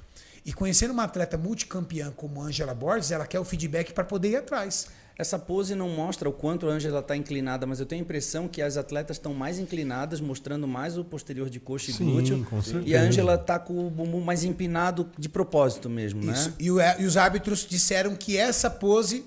[0.48, 4.36] E conhecendo uma atleta multicampeã como Ângela Borges, ela quer o feedback para poder ir
[4.36, 4.86] atrás.
[5.20, 8.46] essa pose não mostra o quanto a Ângela está inclinada, mas eu tenho a impressão
[8.46, 12.44] que as atletas estão mais inclinadas, mostrando mais o posterior de coxa e Sim, glúteo.
[12.48, 12.86] com certeza.
[12.88, 16.50] E a Ângela está com o bumbum mais empinado de propósito mesmo, Isso.
[16.50, 16.54] né?
[16.60, 19.24] E, o- e os árbitros disseram que essa pose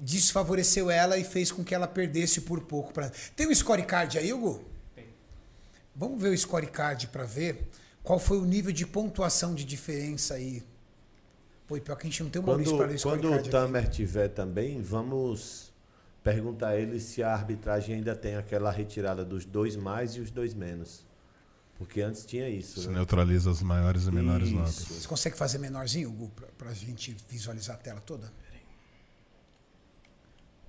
[0.00, 2.92] desfavoreceu ela e fez com que ela perdesse por pouco.
[2.92, 3.10] Pra...
[3.36, 4.64] Tem um scorecard aí, Hugo?
[4.96, 5.06] Tem.
[5.94, 7.68] Vamos ver o scorecard para ver
[8.04, 10.62] qual foi o nível de pontuação de diferença aí.
[11.66, 13.40] Pô, e pior que a gente não tem uma lista para ler Quando, o quando
[13.40, 13.48] aqui.
[13.48, 15.72] Tamer tiver também, vamos
[16.22, 20.30] perguntar a ele se a arbitragem ainda tem aquela retirada dos dois mais e os
[20.30, 21.04] dois menos.
[21.78, 22.80] Porque antes tinha isso.
[22.80, 22.94] Você né?
[22.94, 24.56] neutraliza as maiores e menores Isso.
[24.56, 24.74] notas.
[24.74, 28.32] Você consegue fazer menorzinho, Hugo, para a gente visualizar a tela toda?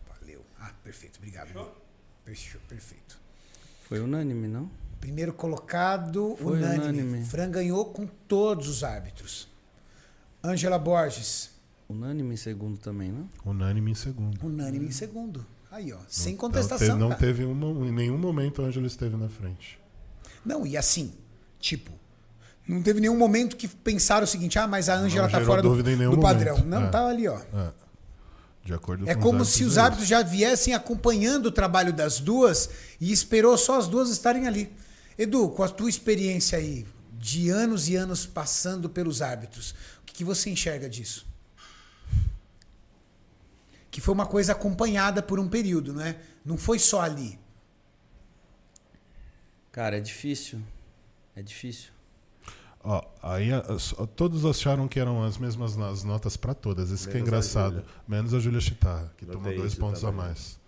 [0.08, 0.44] Valeu.
[0.60, 1.18] Ah, perfeito.
[1.18, 1.72] Obrigado.
[2.26, 3.20] Fechou, perfeito.
[3.84, 4.70] Foi unânime, não?
[5.00, 6.84] Primeiro colocado, Foi unânime.
[7.02, 7.26] unânime.
[7.26, 9.48] Fran ganhou com todos os árbitros.
[10.44, 11.52] Ângela Borges,
[11.88, 13.30] Unânime em segundo também, não?
[13.46, 14.44] Unânime em segundo.
[14.44, 15.46] unânime em segundo.
[15.72, 16.88] Aí, ó, sem Não contestação.
[16.88, 17.20] teve, não cara.
[17.20, 19.78] teve uma, em nenhum momento a Ângela esteve na frente.
[20.44, 21.14] Não, e assim,
[21.60, 21.92] tipo,
[22.68, 25.76] não teve nenhum momento que pensaram o seguinte: ah, mas a Ângela tá fora do,
[25.76, 26.58] do padrão.
[26.58, 26.68] momento.
[26.70, 26.90] Não, É.
[26.90, 27.38] tá ali, ó.
[27.38, 27.72] É.
[28.64, 31.94] De acordo É com como os se os é árbitros já viessem acompanhando o trabalho
[31.94, 32.68] das duas
[33.00, 34.74] e esperou só as duas estarem ali.
[35.18, 40.14] Edu, com a tua experiência aí, de anos e anos passando pelos árbitros, o que,
[40.14, 41.26] que você enxerga disso?
[43.90, 46.18] Que foi uma coisa acompanhada por um período, né?
[46.44, 47.40] Não foi só ali.
[49.72, 50.62] Cara, é difícil.
[51.36, 51.92] É difícil.
[52.84, 53.64] Ó, aí a-
[54.16, 56.92] todos acharam que eram as mesmas as notas para todas.
[56.92, 57.86] Isso que é Menos a engraçado.
[58.08, 60.60] Menos a Júlia Chitarra, que Notei tomou dois isso pontos a mais.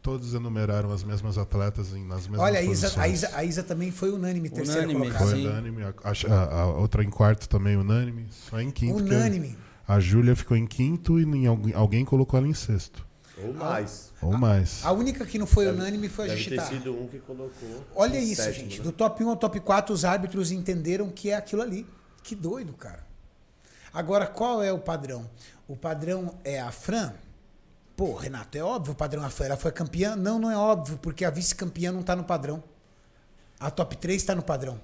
[0.00, 2.98] Todos enumeraram as mesmas atletas em, nas mesmas Olha, a Isa, posições.
[2.98, 5.30] a, Isa, a Isa também foi unânime, terceira Unânime, colocada.
[5.30, 5.82] Foi unânime.
[5.84, 5.92] A,
[6.34, 8.26] a- a outra em quarto também unânime.
[8.30, 8.96] Só em quinto.
[8.96, 9.56] Unânime.
[9.86, 13.06] A Júlia ficou em quinto e em alguém, colocou ela em sexto.
[13.42, 14.12] Ou mais.
[14.20, 14.84] Ou mais.
[14.84, 16.68] A única que não foi unânime foi a Deve ter Gigitar.
[16.68, 17.84] sido um que colocou.
[17.94, 18.78] Olha isso, sétimo, gente.
[18.78, 18.84] né?
[18.84, 21.86] Do top 1 ao top 4, os árbitros entenderam que é aquilo ali.
[22.22, 23.06] Que doido, cara.
[23.92, 25.28] Agora, qual é o padrão?
[25.66, 27.12] O padrão é a Fran?
[27.98, 29.28] Pô, Renato, é óbvio o padrão.
[29.40, 30.14] Ela foi campeã?
[30.14, 32.62] Não, não é óbvio, porque a vice-campeã não tá no padrão.
[33.58, 34.80] A top 3 tá no padrão.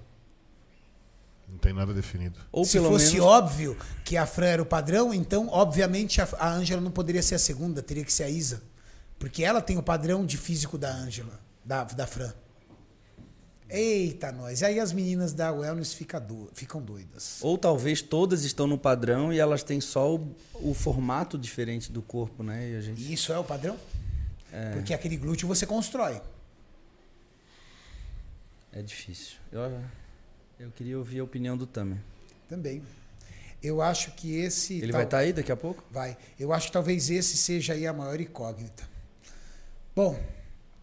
[1.48, 2.40] Não tem nada definido.
[2.50, 3.24] Ou Se fosse menos.
[3.24, 7.36] óbvio que a Fran era o padrão, então, obviamente, a a Ângela não poderia ser
[7.36, 8.60] a segunda, teria que ser a Isa.
[9.16, 12.32] Porque ela tem o padrão de físico da Ângela, da, da Fran.
[13.68, 14.62] Eita, nós.
[14.62, 17.38] Aí as meninas da Wellness fica do- ficam doidas.
[17.42, 22.02] Ou talvez todas estão no padrão e elas têm só o, o formato diferente do
[22.02, 22.68] corpo, né?
[22.68, 23.00] E gente.
[23.02, 23.76] E isso é o padrão?
[24.74, 26.20] Porque aquele glúteo você constrói.
[28.72, 29.36] É difícil.
[29.52, 29.80] Eu,
[30.60, 31.98] eu queria ouvir a opinião do Tamer.
[32.48, 32.82] Também.
[33.62, 34.74] Eu acho que esse.
[34.74, 35.82] Ele tal- vai estar aí daqui a pouco?
[35.90, 36.16] Vai.
[36.38, 38.86] Eu acho que talvez esse seja aí a maior incógnita.
[39.96, 40.20] Bom,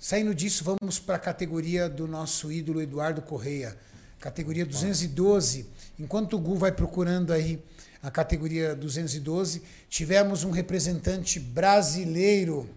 [0.01, 3.77] saindo disso, vamos para a categoria do nosso ídolo Eduardo Correia.
[4.19, 5.67] Categoria 212.
[5.99, 7.63] Enquanto o Gu vai procurando aí
[8.01, 12.67] a categoria 212, tivemos um representante brasileiro.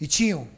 [0.00, 0.48] E Tinho,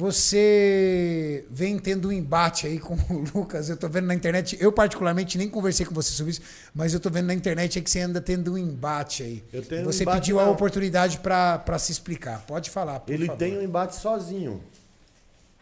[0.00, 3.68] você vem tendo um embate aí com o Lucas.
[3.68, 6.40] Eu tô vendo na internet, eu particularmente nem conversei com você sobre isso,
[6.74, 9.44] mas eu tô vendo na internet aí que você anda tendo um embate aí.
[9.52, 10.52] Eu tenho E um você embate, pediu a não.
[10.52, 12.40] oportunidade para se explicar.
[12.46, 13.38] Pode falar, por Ele favor.
[13.38, 14.62] tem um embate sozinho.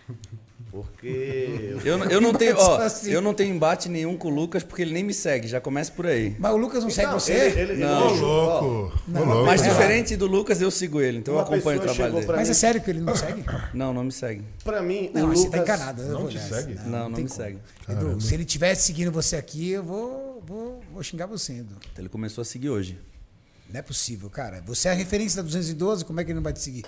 [0.70, 1.76] Porque.
[1.84, 3.10] Eu, não- eu não tenho, ó, Embate assim.
[3.10, 5.90] eu não tenho embate nenhum com o Lucas porque ele nem me segue, já começa
[5.92, 6.36] por aí.
[6.38, 7.32] Mas o Lucas não segue Então, você?
[7.32, 8.10] Ele, ele, Não.
[8.10, 8.98] Ele- louco!
[9.08, 9.46] Não, louco.
[9.46, 12.26] Mas diferente do Lucas, eu sigo ele, então eu Uma acompanho o trabalho dele.
[12.28, 13.44] Mas é sério que ele não segue?
[13.72, 14.44] Não, não me segue.
[14.64, 15.50] Pra mim, Não, o você Lucas.
[15.50, 16.02] tá enganado.
[16.02, 16.62] eu não te nessa.
[16.62, 16.74] segue?
[16.86, 17.42] Não, não tem me como.
[17.42, 17.58] segue.
[17.88, 21.74] Edu, se ele tivesse seguindo você aqui, eu vou, vou, vou xingar você, Edu.
[21.92, 22.98] Então ele começou a seguir hoje.
[23.70, 24.62] Não é possível, cara.
[24.66, 26.84] Você é a referência da 212, como é que ele não vai te seguir?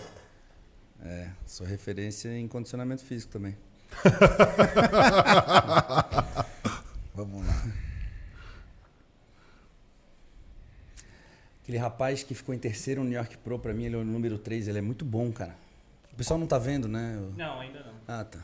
[1.02, 3.56] É, sou referência em condicionamento físico também.
[7.14, 7.64] Vamos lá.
[11.62, 14.04] Aquele rapaz que ficou em terceiro no New York Pro, pra mim ele é o
[14.04, 15.54] número 3, ele é muito bom, cara.
[16.12, 17.14] O pessoal não tá vendo, né?
[17.16, 17.94] Eu- Não, ainda não.
[18.08, 18.40] Ah, tá.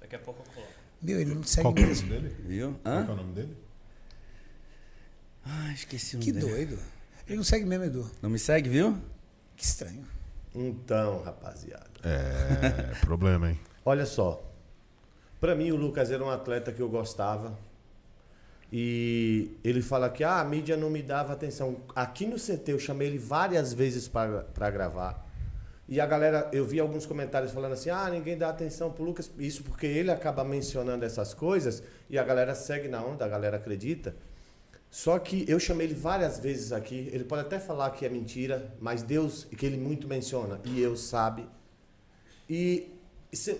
[0.00, 0.72] Daqui a pouco eu coloco.
[1.00, 2.08] Meu, ele não segue Qual que é o mesmo.
[2.08, 2.36] nome dele?
[2.46, 2.74] Viu?
[2.82, 3.12] Qual que é Hã?
[3.12, 3.56] o nome dele?
[5.44, 6.50] Ah, esqueci o nome Que dele.
[6.52, 6.78] doido.
[7.26, 8.10] Ele não segue mesmo, Edu.
[8.20, 8.98] Não me segue, viu?
[9.56, 10.04] Que estranho.
[10.54, 11.86] Então, rapaziada.
[12.02, 13.60] É, problema, hein?
[13.84, 14.42] Olha só.
[15.40, 17.56] Pra mim, o Lucas era um atleta que eu gostava.
[18.72, 21.76] E ele fala que ah, a mídia não me dava atenção.
[21.94, 25.26] Aqui no CT eu chamei ele várias vezes para gravar.
[25.88, 29.30] E a galera, eu vi alguns comentários falando assim: ah, ninguém dá atenção pro Lucas.
[29.38, 33.56] Isso porque ele acaba mencionando essas coisas e a galera segue na onda, a galera
[33.56, 34.14] acredita.
[34.90, 37.08] Só que eu chamei ele várias vezes aqui.
[37.12, 40.96] Ele pode até falar que é mentira, mas Deus, que ele muito menciona, e eu
[40.96, 41.46] sabe.
[42.48, 42.90] E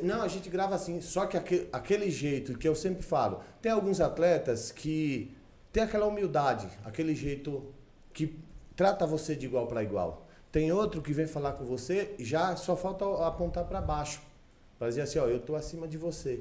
[0.03, 1.01] não, a gente grava assim.
[1.01, 5.35] Só que aquele, aquele jeito que eu sempre falo, tem alguns atletas que
[5.73, 7.73] tem aquela humildade, aquele jeito
[8.13, 8.39] que
[8.75, 10.27] trata você de igual para igual.
[10.51, 14.23] Tem outro que vem falar com você já só falta apontar para baixo.
[14.79, 16.41] Pra dizer assim, ó, eu tô acima de você.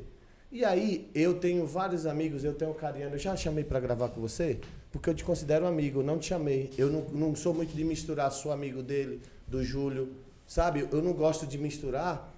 [0.50, 4.08] E aí, eu tenho vários amigos, eu tenho o Cariano, eu já chamei para gravar
[4.10, 4.62] com você,
[4.92, 6.72] porque eu te considero amigo, não te chamei.
[6.78, 10.16] Eu não, não sou muito de misturar, sou amigo dele, do Júlio,
[10.46, 10.88] sabe?
[10.90, 12.34] Eu não gosto de misturar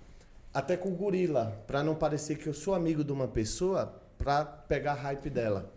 [0.59, 4.43] até com o gorila, para não parecer que eu sou amigo de uma pessoa para
[4.43, 5.73] pegar a hype dela.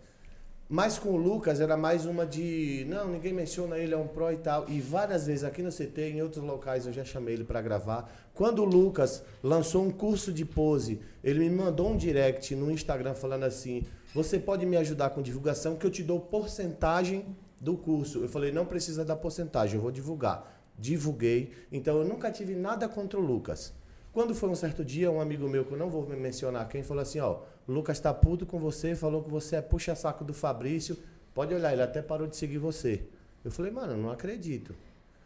[0.67, 4.31] Mas com o Lucas era mais uma de, não, ninguém menciona ele, é um pró
[4.31, 4.67] e tal.
[4.67, 8.11] E várias vezes aqui no CT, em outros locais, eu já chamei ele para gravar.
[8.33, 13.13] Quando o Lucas lançou um curso de pose, ele me mandou um direct no Instagram
[13.13, 17.25] falando assim: "Você pode me ajudar com divulgação que eu te dou porcentagem
[17.61, 18.19] do curso".
[18.19, 20.61] Eu falei: "Não precisa da porcentagem, eu vou divulgar".
[20.77, 21.53] Divulguei.
[21.71, 23.73] Então eu nunca tive nada contra o Lucas.
[24.13, 27.01] Quando foi um certo dia, um amigo meu, que eu não vou mencionar quem, falou
[27.01, 30.95] assim, ó, Lucas tá puto com você, falou que você é puxa-saco do Fabrício,
[31.33, 33.03] pode olhar, ele até parou de seguir você.
[33.43, 34.75] Eu falei, mano, não acredito.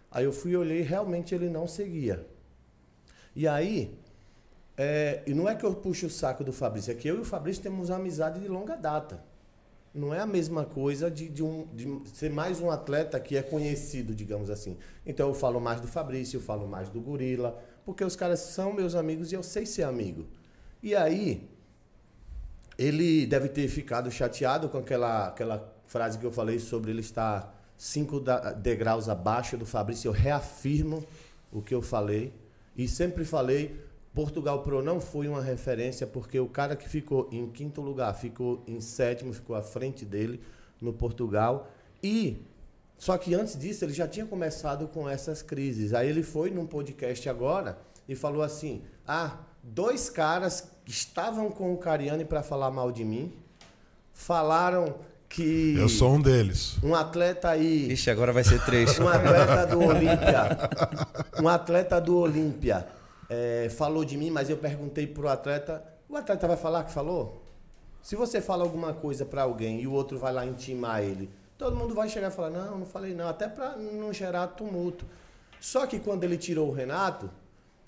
[0.10, 2.26] Aí eu fui e olhei, realmente ele não seguia.
[3.36, 3.94] E aí,
[4.78, 7.20] é, e não é que eu puxo o saco do Fabrício, é que eu e
[7.20, 9.22] o Fabrício temos uma amizade de longa data.
[9.94, 13.42] Não é a mesma coisa de, de, um, de ser mais um atleta que é
[13.42, 14.78] conhecido, digamos assim.
[15.06, 18.74] Então eu falo mais do Fabrício, eu falo mais do Gorila, porque os caras são
[18.74, 20.26] meus amigos e eu sei ser amigo.
[20.84, 21.50] E aí,
[22.78, 27.56] ele deve ter ficado chateado com aquela, aquela frase que eu falei sobre ele estar
[27.78, 28.22] cinco
[28.62, 30.10] degraus abaixo do Fabrício.
[30.10, 31.02] Eu reafirmo
[31.50, 32.34] o que eu falei.
[32.76, 33.80] E sempre falei,
[34.14, 38.66] Portugal Pro não foi uma referência, porque o cara que ficou em quinto lugar, ficou
[38.68, 40.42] em sétimo, ficou à frente dele
[40.82, 41.72] no Portugal.
[42.04, 42.46] E
[42.98, 45.94] só que antes disso ele já tinha começado com essas crises.
[45.94, 47.78] Aí ele foi num podcast agora
[48.08, 53.04] e falou assim: "Ah, dois caras que estavam com o Cariani para falar mal de
[53.04, 53.34] mim,
[54.14, 54.96] falaram
[55.30, 56.78] que Eu sou um deles.
[56.82, 58.98] um atleta aí Ixi, agora vai ser três.
[59.00, 60.58] um atleta do Olímpia.
[61.42, 62.88] Um atleta do Olímpia
[63.30, 65.84] é, falou de mim, mas eu perguntei pro atleta.
[66.10, 67.44] O atleta vai falar que falou?
[68.02, 71.76] Se você fala alguma coisa pra alguém e o outro vai lá intimar ele, todo
[71.76, 75.06] mundo vai chegar e falar: Não, não falei não, até pra não gerar tumulto.
[75.60, 77.30] Só que quando ele tirou o Renato,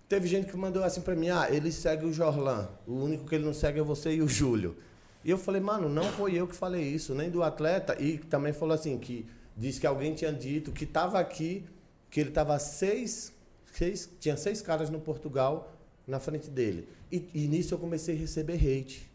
[0.08, 2.68] teve gente que mandou assim pra mim: Ah, ele segue o Jorlan.
[2.88, 4.76] O único que ele não segue é você e o Júlio.
[5.24, 8.02] E eu falei, mano, não foi eu que falei isso, nem do atleta.
[8.02, 11.66] E também falou assim, que disse que alguém tinha dito que estava aqui,
[12.10, 13.34] que ele estava seis,
[13.74, 15.74] seis, tinha seis caras no Portugal
[16.08, 16.88] na frente dele.
[17.12, 19.09] E, e nisso eu comecei a receber hate.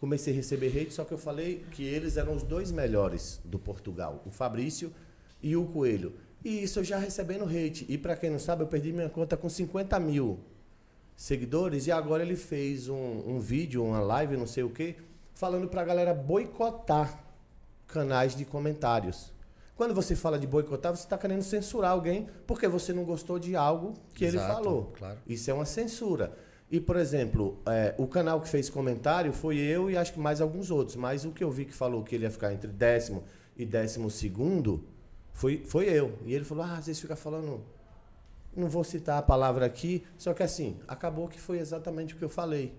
[0.00, 3.58] Comecei a receber hate, só que eu falei que eles eram os dois melhores do
[3.58, 4.92] Portugal, o Fabrício
[5.42, 6.14] e o Coelho.
[6.44, 7.86] E isso eu já recebendo hate.
[7.88, 10.38] E para quem não sabe, eu perdi minha conta com 50 mil
[11.16, 14.96] seguidores e agora ele fez um, um vídeo, uma live, não sei o que,
[15.34, 17.24] falando pra galera boicotar
[17.86, 19.32] canais de comentários.
[19.76, 23.54] Quando você fala de boicotar, você está querendo censurar alguém porque você não gostou de
[23.56, 24.92] algo que ele Exato, falou.
[24.96, 25.18] claro.
[25.26, 26.36] Isso é uma censura.
[26.70, 30.40] E, por exemplo, é, o canal que fez comentário foi eu e acho que mais
[30.40, 30.96] alguns outros.
[30.96, 33.22] Mas o que eu vi que falou que ele ia ficar entre décimo
[33.56, 34.84] e décimo segundo
[35.32, 36.18] foi, foi eu.
[36.24, 37.62] E ele falou, ah, às vezes fica falando
[38.56, 42.24] não vou citar a palavra aqui, só que assim, acabou que foi exatamente o que
[42.24, 42.74] eu falei.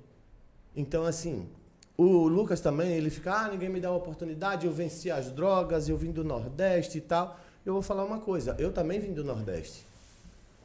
[0.76, 1.48] Então, assim,
[1.96, 5.88] o Lucas também, ele fica, ah, ninguém me dá uma oportunidade, eu venci as drogas,
[5.88, 7.40] eu vim do Nordeste e tal.
[7.66, 9.87] Eu vou falar uma coisa, eu também vim do Nordeste.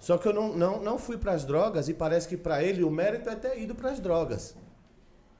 [0.02, 2.82] Só que eu não, não, não fui para as drogas e parece que para ele
[2.82, 4.56] o mérito é ter ido para as drogas.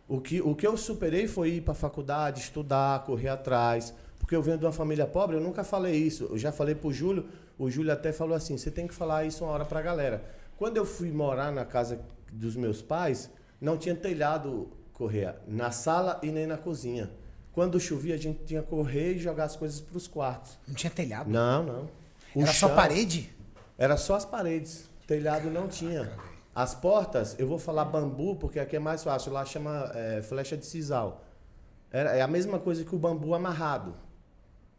[0.06, 3.92] O que, o que eu superei foi ir para a faculdade, estudar, correr atrás.
[4.20, 6.28] Porque eu venho de uma família pobre, eu nunca falei isso.
[6.30, 7.26] Eu já falei pro Júlio,
[7.58, 10.24] o Júlio até falou assim: você tem que falar isso uma hora pra galera.
[10.56, 12.00] Quando eu fui morar na casa
[12.32, 13.28] dos meus pais,
[13.60, 17.10] não tinha telhado correr na sala e nem na cozinha.
[17.52, 20.56] Quando chovia, a gente tinha que correr e jogar as coisas pros quartos.
[20.68, 21.28] Não tinha telhado.
[21.28, 21.88] Não, não.
[22.32, 23.41] O Era só chão- parede?
[23.82, 24.88] Era só as paredes.
[25.08, 26.08] Telhado não tinha.
[26.54, 29.32] As portas, eu vou falar bambu porque aqui é mais fácil.
[29.32, 31.24] Lá chama é, flecha de sisal.
[31.90, 33.92] Era, é a mesma coisa que o bambu amarrado.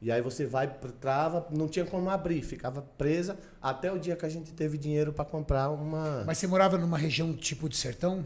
[0.01, 4.25] E aí você vai, trava, não tinha como abrir, ficava presa até o dia que
[4.25, 6.23] a gente teve dinheiro para comprar uma.
[6.25, 8.25] Mas você morava numa região tipo de sertão?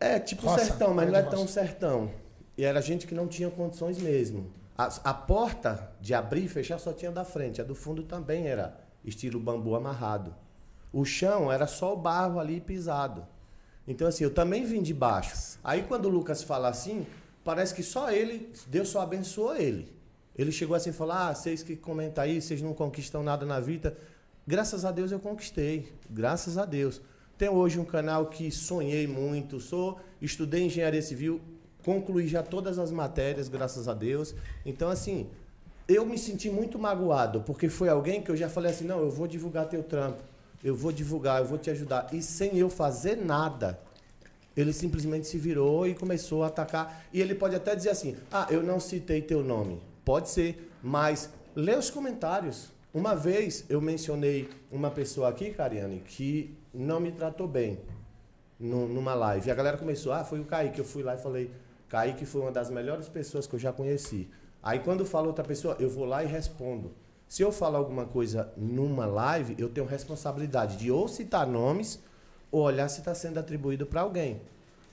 [0.00, 1.60] É, tipo Roça, sertão, mas não é tão roça.
[1.60, 2.10] sertão.
[2.56, 4.50] E era gente que não tinha condições mesmo.
[4.78, 7.60] A, a porta de abrir e fechar só tinha da frente.
[7.60, 10.34] A do fundo também era estilo bambu amarrado.
[10.92, 13.26] O chão era só o barro ali pisado.
[13.86, 15.58] Então, assim, eu também vim de baixo.
[15.62, 17.06] Aí, quando o Lucas fala assim,
[17.44, 19.94] parece que só ele, Deus só abençoou ele.
[20.36, 23.58] Ele chegou assim e falou: Ah, vocês que comentam aí, vocês não conquistam nada na
[23.58, 23.96] vida.
[24.46, 25.92] Graças a Deus eu conquistei.
[26.10, 27.00] Graças a Deus.
[27.38, 31.40] Tenho hoje um canal que sonhei muito, sou, estudei engenharia civil,
[31.84, 34.34] concluí já todas as matérias, graças a Deus.
[34.64, 35.28] Então, assim,
[35.88, 39.10] eu me senti muito magoado, porque foi alguém que eu já falei assim: não, eu
[39.10, 40.22] vou divulgar teu trampo,
[40.62, 42.08] eu vou divulgar, eu vou te ajudar.
[42.12, 43.78] E sem eu fazer nada,
[44.56, 47.06] ele simplesmente se virou e começou a atacar.
[47.12, 49.80] E ele pode até dizer assim: ah, eu não citei teu nome.
[50.04, 52.74] Pode ser, mas lê os comentários.
[52.94, 57.78] Uma vez eu mencionei uma pessoa aqui, Cariane, que não me tratou bem
[58.58, 59.48] nu- numa live.
[59.48, 60.78] E a galera começou, ah, foi o Kaique.
[60.78, 61.50] Eu fui lá e falei,
[61.90, 64.28] Kaique foi uma das melhores pessoas que eu já conheci.
[64.66, 66.90] Aí quando fala outra pessoa, eu vou lá e respondo.
[67.28, 72.00] Se eu falar alguma coisa numa live, eu tenho responsabilidade de ou citar nomes
[72.50, 74.42] ou olhar se está sendo atribuído para alguém.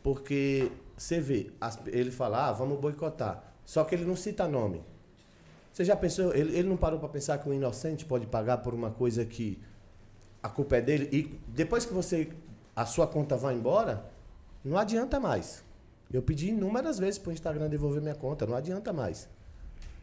[0.03, 1.49] Porque você vê,
[1.87, 3.51] ele fala, ah, vamos boicotar.
[3.65, 4.83] Só que ele não cita nome.
[5.71, 8.75] Você já pensou, ele, ele não parou para pensar que um inocente pode pagar por
[8.75, 9.59] uma coisa que
[10.43, 12.31] a culpa é dele e depois que você
[12.75, 14.05] a sua conta vai embora,
[14.63, 15.63] não adianta mais.
[16.11, 19.27] Eu pedi inúmeras vezes para o Instagram devolver minha conta, não adianta mais.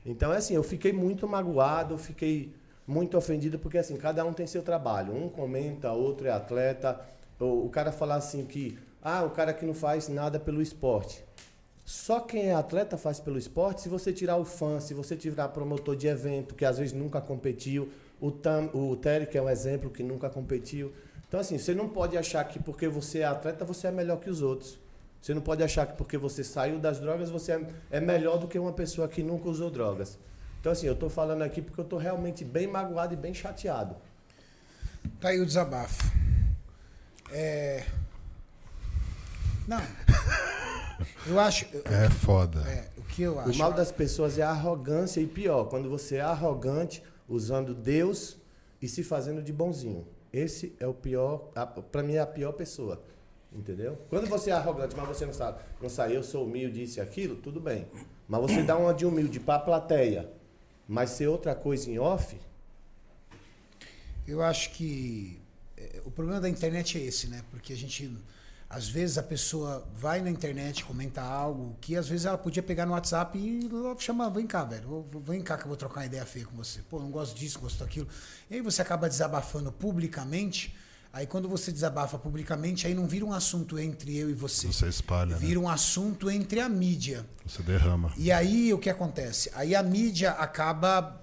[0.05, 2.53] Então é assim, eu fiquei muito magoado, fiquei
[2.87, 5.15] muito ofendido porque assim, cada um tem seu trabalho.
[5.15, 7.01] Um comenta, outro é atleta.
[7.39, 11.25] O, o cara falar assim que ah, o cara que não faz nada pelo esporte.
[11.85, 13.83] Só quem é atleta faz pelo esporte.
[13.83, 17.21] Se você tirar o fã, se você tirar promotor de evento, que às vezes nunca
[17.21, 17.91] competiu,
[18.21, 20.93] o, Tam, o é um exemplo que nunca competiu.
[21.27, 24.29] Então, assim, você não pode achar que porque você é atleta, você é melhor que
[24.29, 24.79] os outros.
[25.21, 28.49] Você não pode achar que porque você saiu das drogas, você é, é melhor do
[28.49, 30.19] que uma pessoa que nunca usou drogas.
[30.61, 33.97] Então, assim, eu estou falando aqui porque eu estou realmente bem magoado e bem chateado.
[35.21, 36.11] Tá aí o desabafo.
[37.31, 37.85] É.
[39.67, 39.81] Não.
[41.27, 41.67] Eu acho.
[41.85, 42.61] É foda.
[42.69, 43.51] É, o que eu acho.
[43.51, 48.37] O mal das pessoas é a arrogância e pior, quando você é arrogante usando Deus
[48.81, 50.07] e se fazendo de bonzinho.
[50.33, 51.51] Esse é o pior,
[51.91, 53.03] para mim é a pior pessoa.
[53.53, 53.99] Entendeu?
[54.09, 57.01] Quando você é arrogante, mas você não sabe, não sai, eu sou humilde, isso e
[57.01, 57.87] aquilo, tudo bem.
[58.29, 60.31] Mas você dá uma de humilde para a plateia,
[60.87, 62.39] mas ser outra coisa em off,
[64.27, 65.41] Eu acho que
[65.77, 67.43] é, o problema da internet é esse, né?
[67.51, 68.17] Porque a gente.
[68.69, 72.87] Às vezes a pessoa vai na internet, comenta algo que às vezes ela podia pegar
[72.87, 76.25] no WhatsApp e chamar, vem cá, velho, vem cá que eu vou trocar uma ideia
[76.25, 76.81] feia com você.
[76.89, 78.07] Pô, não gosto disso, gosto daquilo.
[78.49, 80.73] E aí você acaba desabafando publicamente.
[81.13, 84.69] Aí quando você desabafa publicamente, aí não vira um assunto entre eu e você.
[84.69, 85.39] Você espalha, né?
[85.39, 87.27] Vira um assunto entre a mídia.
[87.45, 88.13] Você derrama.
[88.17, 89.51] E aí o que acontece?
[89.55, 91.21] Aí a mídia acaba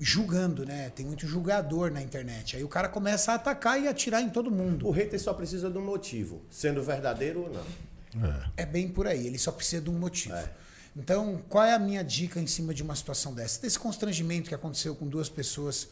[0.00, 0.90] julgando, né?
[0.90, 2.56] Tem muito julgador na internet.
[2.56, 4.86] Aí o cara começa a atacar e atirar em todo mundo.
[4.86, 8.28] o hater só precisa de um motivo, sendo verdadeiro ou não.
[8.28, 8.62] É.
[8.62, 10.34] É bem por aí, ele só precisa de um motivo.
[10.34, 10.50] É.
[10.96, 13.60] Então, qual é a minha dica em cima de uma situação dessa?
[13.60, 15.88] Desse constrangimento que aconteceu com duas pessoas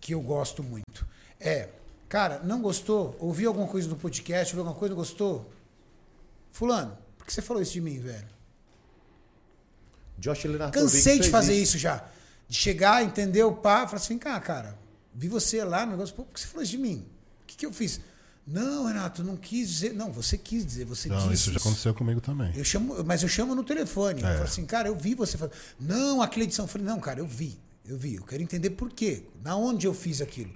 [0.00, 1.06] que eu gosto muito.
[1.40, 1.68] É,
[2.12, 3.16] cara, não gostou?
[3.18, 4.52] Ouviu alguma coisa no podcast?
[4.54, 4.94] Ouviu alguma coisa?
[4.94, 5.50] Não gostou?
[6.50, 8.28] Fulano, por que você falou isso de mim, velho?
[10.18, 11.78] Josh Leonardo Cansei de fazer isso.
[11.78, 12.04] já.
[12.48, 14.78] De chegar, entender o pá, falar assim, cara, cara,
[15.14, 17.06] vi você lá no negócio, pô, por que você falou isso de mim?
[17.42, 17.98] O que, que eu fiz?
[18.46, 19.94] Não, Renato, não quis dizer.
[19.94, 21.34] Não, você quis dizer, você Não, disse.
[21.34, 22.52] isso já aconteceu comigo também.
[22.54, 24.20] Eu chamo, mas eu chamo no telefone.
[24.20, 24.32] Eu É.
[24.34, 25.54] falo assim, cara, eu vi você falando.
[25.80, 26.64] Não, aquela edição.
[26.64, 27.58] Eu falei, não, cara, eu vi.
[27.86, 28.16] Eu vi.
[28.16, 29.22] Eu quero entender por quê.
[29.42, 30.52] Na onde eu fiz aquilo.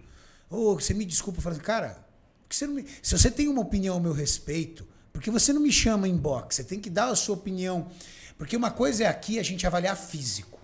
[0.51, 1.41] Ô, você me desculpa.
[1.41, 2.05] Falei, cara,
[2.49, 2.85] você me...
[3.03, 6.17] se você tem uma opinião ao meu respeito, por que você não me chama em
[6.17, 6.57] box?
[6.57, 7.91] Você tem que dar a sua opinião.
[8.39, 10.57] Porque uma coisa é aqui a gente avaliar físico.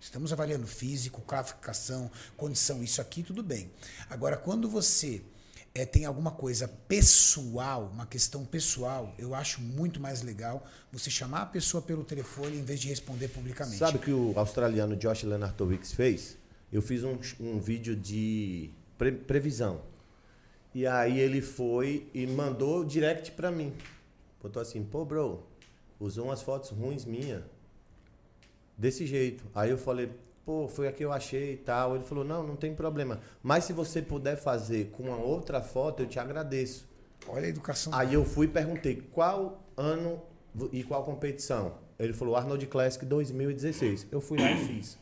[0.00, 3.70] Estamos avaliando físico, classificação, condição, isso aqui, tudo bem.
[4.08, 5.22] Agora, quando você
[5.74, 11.42] eh, tem alguma coisa pessoal, uma questão pessoal, eu acho muito mais legal você chamar
[11.42, 13.78] a pessoa pelo telefone em vez de responder publicamente.
[13.78, 16.36] Sabe o que o australiano Josh Lenartovich fez?
[16.70, 19.80] Eu fiz um, um vídeo de pre- previsão.
[20.74, 23.72] E aí ele foi e mandou direct pra mim.
[24.42, 25.42] Botou assim, pô, bro,
[26.00, 27.44] usou umas fotos ruins minha.
[28.76, 29.44] Desse jeito.
[29.54, 30.10] Aí eu falei,
[30.44, 31.94] pô, foi a que eu achei e tal.
[31.94, 33.20] Ele falou, não, não tem problema.
[33.42, 36.86] Mas se você puder fazer com uma outra foto, eu te agradeço.
[37.28, 37.94] Olha a educação.
[37.94, 40.20] Aí eu fui e perguntei qual ano
[40.72, 41.74] e qual competição.
[41.98, 44.08] Ele falou Arnold Classic 2016.
[44.10, 44.98] Eu fui lá e fiz.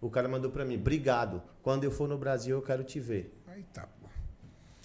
[0.00, 1.42] O cara mandou pra mim, obrigado.
[1.62, 3.36] Quando eu for no Brasil, eu quero te ver.
[3.48, 4.08] Aí tá, pô.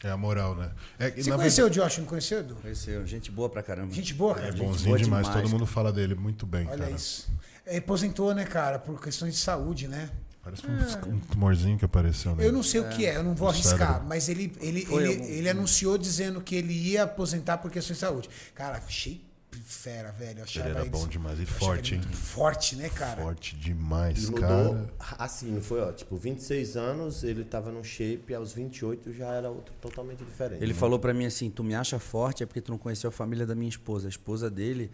[0.03, 0.71] É a moral, né?
[0.99, 2.55] É, Você na conheceu o Josh, não conheceu, Edu?
[2.55, 3.93] Conheceu, gente boa pra caramba.
[3.93, 4.65] Gente boa, verdade, cara.
[4.65, 6.91] É bonzinho boa demais, demais, todo mundo fala dele muito bem, Olha cara.
[6.91, 7.31] isso.
[7.65, 10.09] Ele aposentou, né, cara, por questões de saúde, né?
[10.43, 12.49] Parece um, um tumorzinho que apareceu nele.
[12.49, 14.07] Eu não sei o que é, eu não vou No arriscar, cérebro.
[14.09, 17.95] mas ele, ele, Foi ele, algum- ele anunciou dizendo que ele ia aposentar por questões
[17.97, 18.29] de saúde.
[18.53, 19.23] Cara, achei
[19.61, 20.39] fera, velho.
[20.39, 22.01] Eu achava Ele era eles- bom demais e forte, hein?
[22.01, 23.21] muito Forte, né, cara?
[23.21, 24.63] Forte demais, E cara.
[24.63, 24.89] mudou
[25.19, 29.49] assim, não foi, ó, tipo, 26 anos, ele tava num shape, aos 28 já era
[29.49, 30.61] outro totalmente diferente.
[30.63, 33.11] Ele falou pra mim assim: tu me acha forte é porque tu não conheceu a
[33.11, 34.07] família da minha esposa.
[34.07, 34.89] A esposa dele,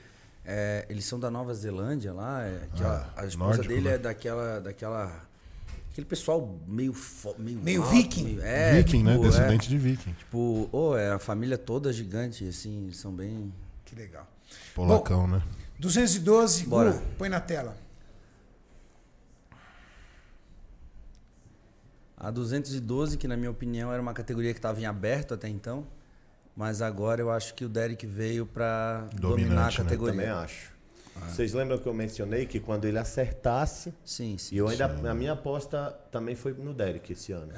[0.45, 2.43] é, eles são da Nova Zelândia lá.
[2.43, 3.95] é, que Ah, a, a esposa nórdico, dele né?
[3.95, 5.29] é daquela, daquela.
[5.91, 6.93] Aquele pessoal meio.
[6.93, 8.23] fo- Meio, Meio alto, viking.
[8.23, 9.13] meio- é, viking, né?
[9.13, 10.13] tipo, Descendente É, de viking.
[10.13, 13.51] tipo, oh, é a família toda gigante, assim, eles são bem.
[13.85, 14.25] Que legal.
[14.75, 15.41] Polacão, né?
[15.79, 16.91] 212, Bora.
[16.91, 17.75] Gu, põe na tela.
[22.17, 25.87] A 212, que na minha opinião era uma categoria que estava em aberto até então,
[26.55, 29.77] mas agora eu acho que o Derek veio para dominar a né?
[29.77, 30.13] categoria.
[30.15, 30.77] Também acho.
[31.27, 34.55] Vocês lembram que eu mencionei que quando ele acertasse, Sim, sim.
[34.55, 37.51] e eu ainda, a minha aposta também foi no Derek esse ano.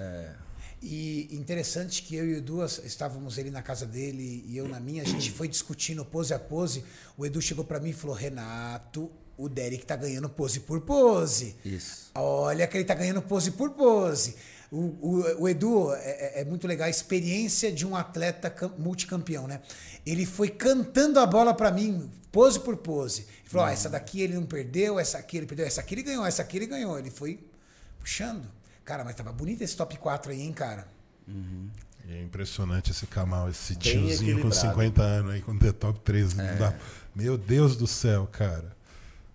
[0.82, 4.80] E interessante que eu e o Edu estávamos ali na casa dele e eu na
[4.80, 6.84] minha, a gente foi discutindo pose a pose.
[7.16, 11.56] O Edu chegou pra mim e falou: Renato, o Derek tá ganhando pose por pose.
[11.64, 12.10] Isso.
[12.16, 14.36] Olha que ele tá ganhando pose por pose.
[14.72, 18.74] O, o, o Edu é, é- é muito legal a experiência de um atleta cam-
[18.80, 19.62] multicampeão, né?
[20.04, 23.22] Ele foi cantando a bola pra mim, pose por pose.
[23.22, 26.04] Ele falou: "Ó, essa daqui ele não perdeu, essa aqui ele perdeu, essa aqui ele
[26.04, 26.98] ganhou, essa aqui ele ganhou.
[26.98, 27.40] Ele foi
[28.00, 28.50] puxando.
[28.92, 30.86] Cara, mas tava bonito esse top 4 aí, hein, cara?
[31.26, 34.56] E é impressionante esse Kamal, esse Bem tiozinho com equilibrado.
[34.76, 36.34] 50 anos aí, com The Top 3.
[36.34, 36.78] não dá-
[37.16, 38.76] Meu Deus do céu, cara.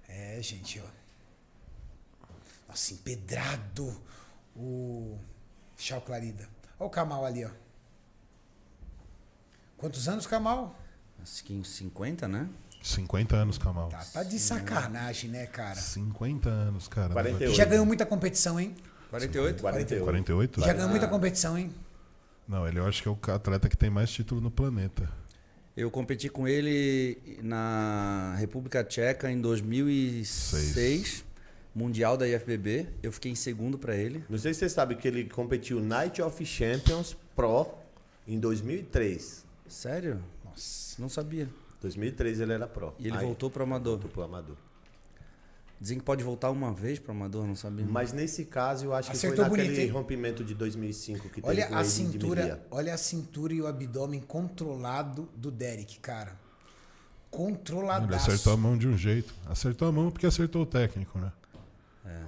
[0.07, 2.27] É, gente, ó.
[2.69, 3.99] Nossa, empedrado
[4.55, 5.17] o
[5.79, 6.47] Chau Clarida.
[6.79, 7.51] Olha o Kamal ali, ó.
[9.79, 10.79] Quantos anos, Kamal?
[11.23, 12.47] Acho que uns 50, né?
[12.83, 13.89] 50 anos, Kamal.
[13.89, 15.77] Tá, tá de sacanagem, né, cara?
[15.81, 17.15] 50 anos, cara.
[17.15, 17.55] 48.
[17.57, 18.77] Já ganhou muita competição, hein?
[19.11, 19.61] 48?
[19.61, 20.05] 48.
[20.05, 20.61] 48?
[20.61, 21.73] Já ganhou muita competição, hein?
[22.49, 25.09] Não, ele eu acho que é o atleta que tem mais título no planeta.
[25.77, 31.25] Eu competi com ele na República Tcheca em 2006, Seis.
[31.75, 32.87] Mundial da IFBB.
[33.03, 34.25] Eu fiquei em segundo para ele.
[34.31, 37.67] Não sei se você sabe que ele competiu Night of Champions Pro
[38.27, 39.45] em 2003.
[39.69, 40.23] Sério?
[40.43, 41.01] Nossa.
[41.01, 41.47] Não sabia.
[41.83, 42.95] 2003 ele era pro.
[42.99, 43.95] E ele Aí, voltou pro amador.
[43.99, 44.57] voltou pro amador.
[45.79, 47.85] Dizem que pode voltar uma vez pro amador, não sabia.
[47.85, 51.47] Mas nesse caso eu acho que Acertou foi naquele bonito, rompimento de 2005 que teve
[51.47, 56.31] Olha com a ele cintura, olha a cintura e o abdômen controlado do Derek, cara.
[56.31, 56.39] Ele
[57.31, 58.31] Controladaço.
[58.31, 59.35] acertou a mão de um jeito.
[59.47, 61.31] Acertou a mão porque acertou o técnico, né?
[62.07, 62.23] É.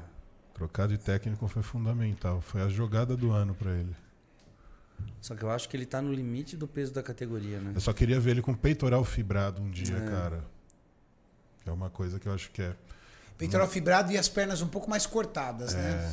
[0.53, 2.43] Trocar de técnico foi fundamental.
[2.43, 3.97] Foi a jogada do ano pra ele.
[5.23, 7.73] Só que eu acho que ele tá no limite do peso da categoria, né?
[7.75, 10.05] Eu só queria ver ele com peitoral fibrado um dia, É.
[10.11, 10.45] cara.
[11.63, 12.77] Que é uma coisa que eu acho que é.
[13.39, 16.13] Peitoral fibrado e as pernas um pouco mais cortadas, né?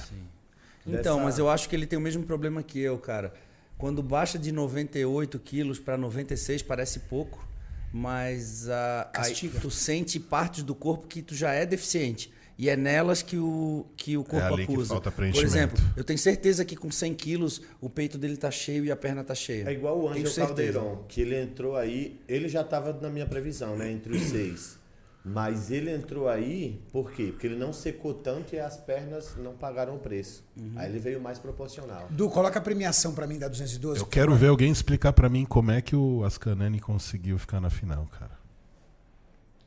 [0.86, 3.34] Então, Dessa- mas eu acho que ele tem o mesmo problema que eu, cara.
[3.78, 7.45] Quando baixa de 98 quilos para 96 parece pouco,
[7.91, 9.59] mas a, Castiga.
[9.59, 12.32] tu sente partes do corpo que tu já é deficiente.
[12.57, 14.89] E é nelas que o, que o corpo ali que acusa.
[14.93, 15.45] falta Por preenchimento.
[15.51, 18.95] exemplo, eu tenho certeza que com 100 quilos o peito dele tá cheio e a
[18.95, 19.67] perna tá cheia.
[19.69, 20.34] É igual o Ângelo.
[20.34, 23.91] Caldeirão, que ele entrou aí, ele já estava na minha previsão, né?
[23.91, 24.78] Entre os seis.
[25.26, 27.30] Mas ele entrou aí, por quê?
[27.32, 30.43] Porque ele não secou tanto e as pernas não pagaram o preço.
[30.56, 30.73] Uhum.
[30.76, 32.07] Aí ele veio mais proporcional.
[32.11, 33.99] Du, coloca a premiação pra mim da 212.
[33.99, 37.72] Eu quero ver alguém explicar pra mim como é que o Ascanani conseguiu ficar na
[37.72, 38.38] final, cara.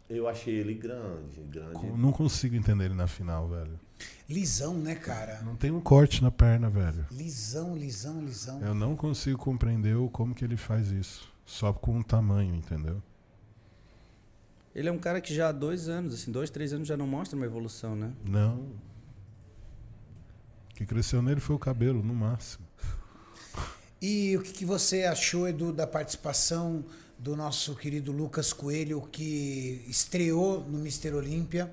[0.08, 1.86] Eu achei ele grande, grande.
[1.86, 3.78] Eu não consigo entender ele na final, velho.
[4.28, 5.42] Lisão, né, cara?
[5.42, 7.04] Não tem um corte na perna, velho.
[7.10, 8.62] Lisão, lisão, lisão.
[8.62, 11.28] Eu não consigo compreender como que ele faz isso.
[11.44, 13.02] Só com o tamanho, entendeu?
[14.78, 17.04] Ele é um cara que já há dois anos, assim, dois, três anos já não
[17.04, 18.12] mostra uma evolução, né?
[18.24, 18.58] Não.
[20.70, 22.64] O que cresceu nele foi o cabelo, no máximo.
[24.00, 26.84] E o que, que você achou, Edu, da participação
[27.18, 31.64] do nosso querido Lucas Coelho, que estreou no Mister Olímpia?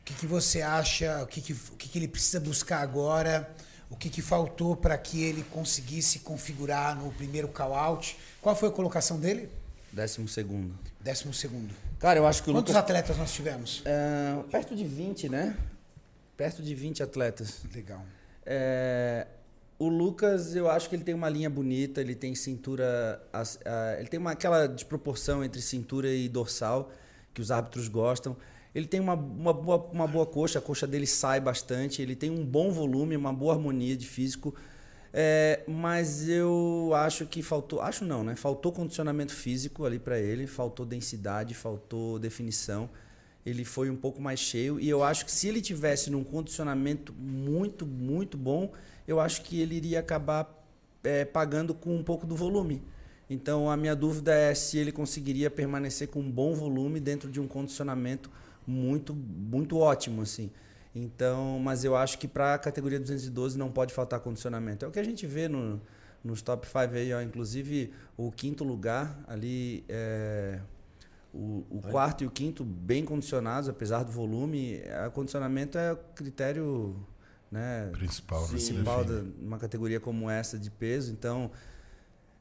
[0.00, 1.24] O que, que você acha?
[1.24, 3.52] O que, que, o que, que ele precisa buscar agora?
[3.90, 8.16] O que, que faltou para que ele conseguisse configurar no primeiro call-out?
[8.40, 9.50] Qual foi a colocação dele?
[9.92, 10.72] Décimo segundo.
[11.06, 11.72] Décimo segundo.
[12.00, 12.82] Cara, eu acho que Quantos Lucas...
[12.82, 13.80] atletas nós tivemos?
[13.84, 15.56] É, perto de 20, né?
[16.36, 17.60] Perto de 20 atletas.
[17.72, 18.04] Legal.
[18.44, 19.24] É,
[19.78, 23.22] o Lucas, eu acho que ele tem uma linha bonita, ele tem cintura.
[24.00, 26.90] ele tem uma, aquela desproporção entre cintura e dorsal
[27.32, 28.36] que os árbitros gostam.
[28.74, 32.30] Ele tem uma, uma, boa, uma boa coxa, a coxa dele sai bastante, ele tem
[32.30, 34.56] um bom volume, uma boa harmonia de físico.
[35.18, 38.36] É, mas eu acho que faltou, acho não, né?
[38.36, 42.90] Faltou condicionamento físico ali para ele, faltou densidade, faltou definição.
[43.44, 47.14] Ele foi um pouco mais cheio e eu acho que se ele tivesse num condicionamento
[47.14, 48.70] muito, muito bom,
[49.08, 50.54] eu acho que ele iria acabar
[51.02, 52.82] é, pagando com um pouco do volume.
[53.30, 57.40] Então a minha dúvida é se ele conseguiria permanecer com um bom volume dentro de
[57.40, 58.30] um condicionamento
[58.66, 60.50] muito, muito ótimo, assim.
[60.98, 64.82] Então, mas eu acho que para a categoria 212 não pode faltar condicionamento.
[64.82, 65.78] É o que a gente vê no,
[66.24, 67.20] nos top 5 aí, ó.
[67.20, 70.58] inclusive o quinto lugar ali, é,
[71.34, 74.80] o, o quarto e o quinto bem condicionados, apesar do volume.
[75.06, 76.96] O condicionamento é o critério
[77.50, 78.48] né, Principal, né?
[78.48, 81.12] principal de uma categoria como essa de peso.
[81.12, 81.50] Então,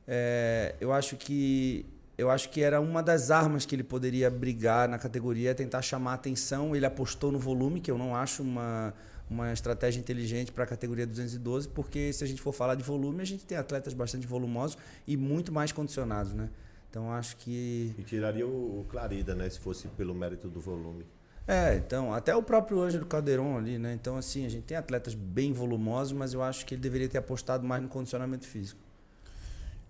[0.08, 1.86] é, eu acho que
[2.18, 5.82] eu acho que era uma das armas que ele poderia brigar na categoria, é tentar
[5.82, 6.76] chamar a atenção.
[6.76, 8.94] Ele apostou no volume, que eu não acho uma,
[9.30, 13.22] uma estratégia inteligente para a categoria 212, porque se a gente for falar de volume,
[13.22, 16.50] a gente tem atletas bastante volumosos e muito mais condicionados, né?
[16.90, 19.50] Então acho que E tiraria o, o Clarida, né?
[19.50, 21.06] Se fosse pelo mérito do volume.
[21.46, 23.94] é, então, até o próprio Ângelo Calderon ali, né?
[23.94, 27.18] Então, assim, a gente tem atletas bem volumosos, mas eu acho que ele deveria ter
[27.18, 28.80] apostado mais no condicionamento físico.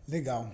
[0.07, 0.51] Legal.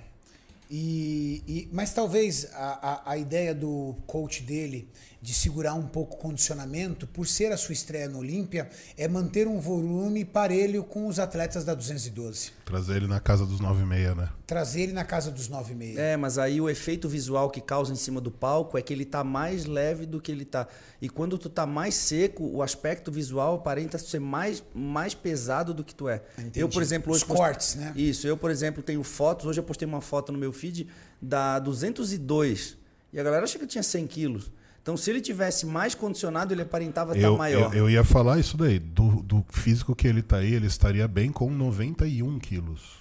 [0.73, 4.87] E, e- mas talvez a, a, a ideia do coach dele
[5.21, 8.67] de segurar um pouco o condicionamento, por ser a sua estreia no Olímpia,
[8.97, 12.51] é manter um volume parelho com os atletas da 212.
[12.65, 14.29] Trazer ele na casa dos 9,6, né?
[14.47, 15.95] Trazer ele na casa dos 9,5.
[15.97, 19.05] É, mas aí o efeito visual que causa em cima do palco é que ele
[19.05, 20.67] tá mais leve do que ele tá.
[20.99, 25.83] E quando tu tá mais seco, o aspecto visual aparenta ser mais, mais pesado do
[25.83, 26.23] que tu é.
[26.39, 26.59] Entendi.
[26.59, 27.93] Eu, por exemplo, Os hoje post- cortes, né?
[27.95, 29.45] Isso, eu, por exemplo, tenho fotos.
[29.45, 30.87] Hoje eu postei uma foto no meu feed
[31.21, 32.75] da 202
[33.13, 34.51] e a galera acha que eu tinha 100 quilos.
[34.81, 37.73] Então, se ele tivesse mais condicionado, ele aparentava estar Eu, maior.
[37.73, 38.79] eu, eu ia falar isso daí.
[38.79, 42.97] Do, do físico que ele tá aí, ele estaria bem com 91 quilos.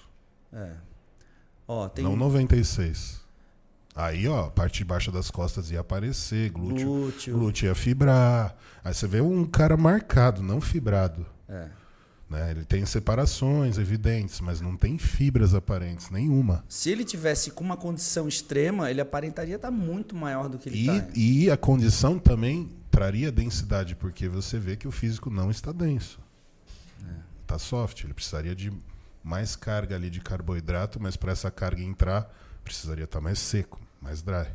[0.53, 0.73] É.
[1.67, 3.21] Ó, tem Não 96.
[3.95, 7.33] Aí, ó, a parte de baixo das costas ia aparecer, glúteo, glúteo.
[7.33, 8.55] glúteo ia fibrar.
[8.83, 11.25] Aí você vê um cara marcado, não fibrado.
[11.49, 11.67] É.
[12.31, 12.51] Né?
[12.51, 16.63] Ele tem separações evidentes, mas não tem fibras aparentes, nenhuma.
[16.69, 20.83] Se ele tivesse com uma condição extrema, ele aparentaria estar muito maior do que ele
[20.83, 21.07] E, tá.
[21.13, 26.21] e a condição também traria densidade, porque você vê que o físico não está denso.
[27.41, 28.05] Está soft.
[28.05, 28.71] Ele precisaria de
[29.21, 32.33] mais carga ali de carboidrato, mas para essa carga entrar,
[32.63, 34.47] precisaria estar mais seco, mais dry.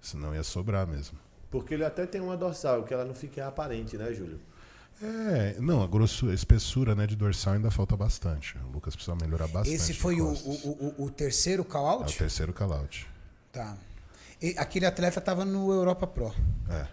[0.00, 1.16] Senão ia sobrar mesmo.
[1.48, 4.40] Porque ele até tem uma dorsal, que ela não fica aparente, né, Júlio?
[5.00, 8.56] É, não, a grossura, a espessura né, de dorsal ainda falta bastante.
[8.66, 9.74] O Lucas precisa melhorar bastante.
[9.74, 12.18] Esse foi o, o, o, o terceiro É o call-out?
[12.18, 13.06] terceiro call-out.
[13.52, 13.76] Tá.
[14.42, 16.34] E aquele atleta estava no Europa Pro,
[16.68, 16.86] É,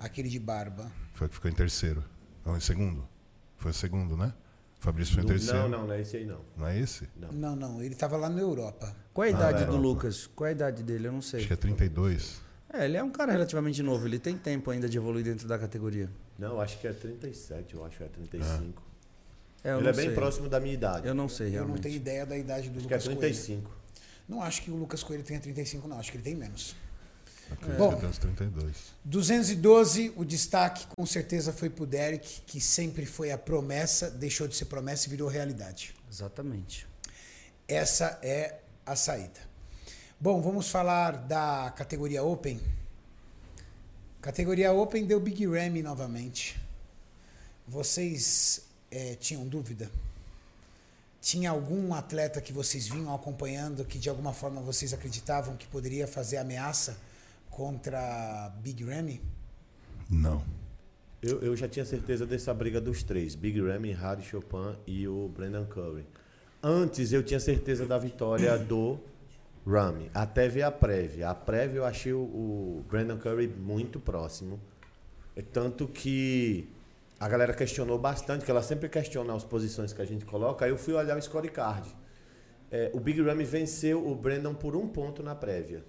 [0.00, 0.90] aquele de barba.
[1.14, 2.04] foi o que ficou em terceiro.
[2.44, 3.06] Não, em segundo.
[3.56, 4.32] Foi o segundo, né?
[4.80, 5.58] O Fabrício foi em terceiro.
[5.58, 6.40] Não, não, não é esse aí não.
[6.56, 7.08] Não é esse?
[7.32, 8.96] Não, não, ele estava lá na Europa.
[9.12, 9.66] Qual é a idade é.
[9.66, 10.26] do Lucas?
[10.34, 11.08] Qual é a idade dele?
[11.08, 11.46] Eu não Acho sei.
[11.46, 12.40] que é 32.
[12.72, 15.58] É, ele é um cara relativamente novo, ele tem tempo ainda de evoluir dentro da
[15.58, 16.08] categoria.
[16.40, 18.82] Não, acho que é 37, eu acho que é 35.
[19.62, 20.14] É, eu ele é bem sei.
[20.14, 21.06] próximo da minha idade.
[21.06, 21.82] Eu não sei, Eu não realmente.
[21.82, 23.20] tenho ideia da idade do acho que é Lucas Coelho.
[23.20, 23.70] 35.
[24.26, 25.98] Não acho que o Lucas Coelho tenha 35, não.
[25.98, 26.74] Acho que ele tem menos.
[27.50, 27.94] Acredito Bom.
[27.94, 28.76] que tem uns 32.
[29.04, 34.54] 212, o destaque com certeza foi pro Derek, que sempre foi a promessa, deixou de
[34.56, 35.94] ser promessa e virou realidade.
[36.10, 36.86] Exatamente.
[37.66, 39.40] Essa é a saída.
[40.18, 42.60] Bom, vamos falar da categoria Open.
[44.20, 46.60] Categoria Open deu Big Ram novamente.
[47.66, 49.90] Vocês eh, tinham dúvida?
[51.22, 56.06] Tinha algum atleta que vocês vinham acompanhando que de alguma forma vocês acreditavam que poderia
[56.06, 56.98] fazer ameaça
[57.48, 59.22] contra Big Ramy?
[60.08, 60.44] Não.
[61.22, 65.28] Eu, eu já tinha certeza dessa briga dos três: Big Ramy, Harry Chopin e o
[65.28, 66.04] Brandon Curry.
[66.62, 68.98] Antes eu tinha certeza da vitória do
[69.66, 71.30] Ramy, até ver a prévia.
[71.30, 74.60] A prévia eu achei o, Brandon Curry muito próximo.
[75.36, 76.68] É tanto que
[77.18, 80.64] a galera questionou bastante, que ela sempre questiona as posições que a gente coloca.
[80.64, 81.88] Aí eu fui olhar o scorecard.
[82.70, 85.84] É, o Big Ramy venceu o Brandon por um ponto na prévia.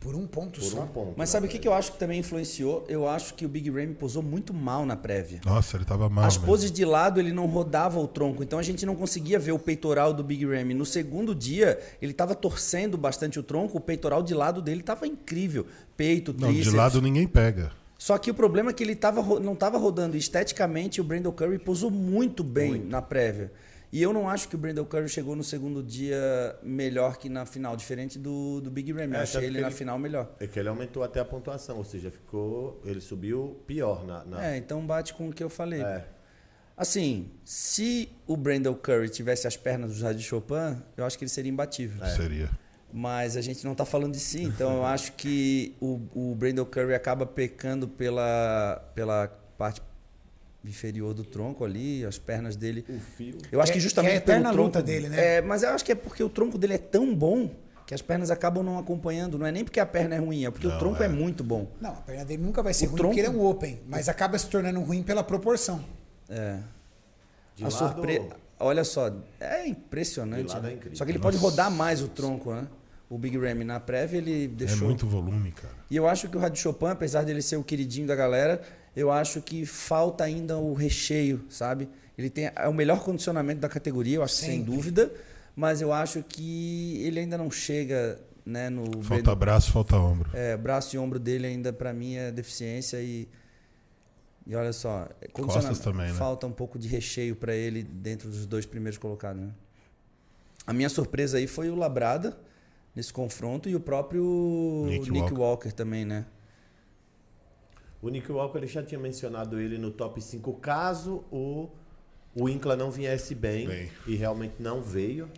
[0.00, 0.80] Por um ponto Por só.
[0.80, 1.12] um ponto.
[1.14, 2.86] Mas na sabe o que, que eu acho que também influenciou?
[2.88, 5.42] Eu acho que o Big Ram posou muito mal na prévia.
[5.44, 6.24] Nossa, ele tava mal.
[6.24, 6.46] As mesmo.
[6.46, 9.58] poses de lado ele não rodava o tronco, então a gente não conseguia ver o
[9.58, 10.64] peitoral do Big Ram.
[10.74, 15.06] No segundo dia, ele estava torcendo bastante o tronco, o peitoral de lado dele estava
[15.06, 15.66] incrível.
[15.98, 16.70] Peito, Não, tríceps.
[16.70, 17.70] de lado ninguém pega.
[17.98, 21.58] Só que o problema é que ele tava, não estava rodando esteticamente, o Brandon Curry
[21.58, 23.52] posou muito bem na prévia.
[23.92, 27.44] E eu não acho que o Brandon Curry chegou no segundo dia melhor que na
[27.44, 29.04] final, diferente do, do Big Ram.
[29.04, 30.30] Eu É, achei tanto ele que na ele- final melhor.
[30.38, 32.80] É que ele aumentou até a pontuação, ou seja, ficou.
[32.84, 34.24] Ele subiu pior na.
[34.24, 35.82] na- É, então bate com o que eu falei.
[35.82, 36.04] É.
[36.76, 41.28] Assim, se o Brandon Curry tivesse as pernas do Jardim Chopin, eu acho que ele
[41.30, 42.06] seria imbatível.
[42.16, 42.48] Seria.
[42.92, 46.64] Mas a gente não está falando de si, então eu acho que o, o Brandon
[46.64, 49.80] Curry acaba pecando pela, pela parte
[50.64, 52.84] inferior do tronco ali, as pernas dele.
[52.88, 53.38] O fio.
[53.50, 55.36] Eu acho Que que é- justamente que é a eterna pelo tronco luta dele, né?
[55.36, 57.50] É, mas eu acho que é porque o tronco dele é tão bom
[57.86, 59.36] que as pernas acabam não acompanhando.
[59.38, 61.06] Não é nem porque a perna é ruim, é porque Não, o tronco é.
[61.06, 61.08] é.
[61.08, 61.66] muito bom.
[61.80, 63.80] Não, a perna dele nunca vai ser O ruim tronco- porque ele é um open,
[63.88, 65.84] mas acaba se tornando ruim pela proporção.
[66.28, 66.58] É.
[67.56, 68.28] De a lado- surpresa.
[68.62, 69.10] Olha só,
[69.40, 70.46] é impressionante.
[70.48, 70.70] De lado né?
[70.70, 70.96] é incrível.
[70.96, 71.30] Só que ele Nossa.
[71.32, 72.66] pode rodar mais o tronco, né?
[73.08, 74.86] O Big Ram na prévia ele É deixou.
[74.86, 75.74] muito volume, cara.
[75.90, 78.60] E eu acho que o Rádio Chopin, apesar dele ser o queridinho da galera,
[78.94, 81.88] eu acho que falta ainda o recheio, sabe?
[82.18, 84.72] Ele tem é o melhor condicionamento da categoria, eu acho sem Sempre.
[84.74, 85.12] dúvida,
[85.56, 90.30] mas eu acho que ele ainda não chega, né, no Falta braço, falta ombro.
[90.34, 93.28] é, braço e ombro dele ainda pra mim é deficiência e
[94.46, 96.14] e olha só, é condicionamento- também, né?
[96.14, 99.50] falta um pouco de recheio pra ele dentro dos dois primeiros colocados, né?
[100.66, 102.36] A minha surpresa aí foi o Labrada
[102.94, 105.34] nesse confronto e o próprio Nick Nick, Walker.
[105.40, 105.72] Walker.
[105.72, 106.24] também, né?
[108.02, 111.68] O Nick Walker ele já tinha mencionado ele no top 5 caso o,
[112.34, 113.90] o Incla não viesse bem, Bem.
[114.06, 115.30] e realmente não veio.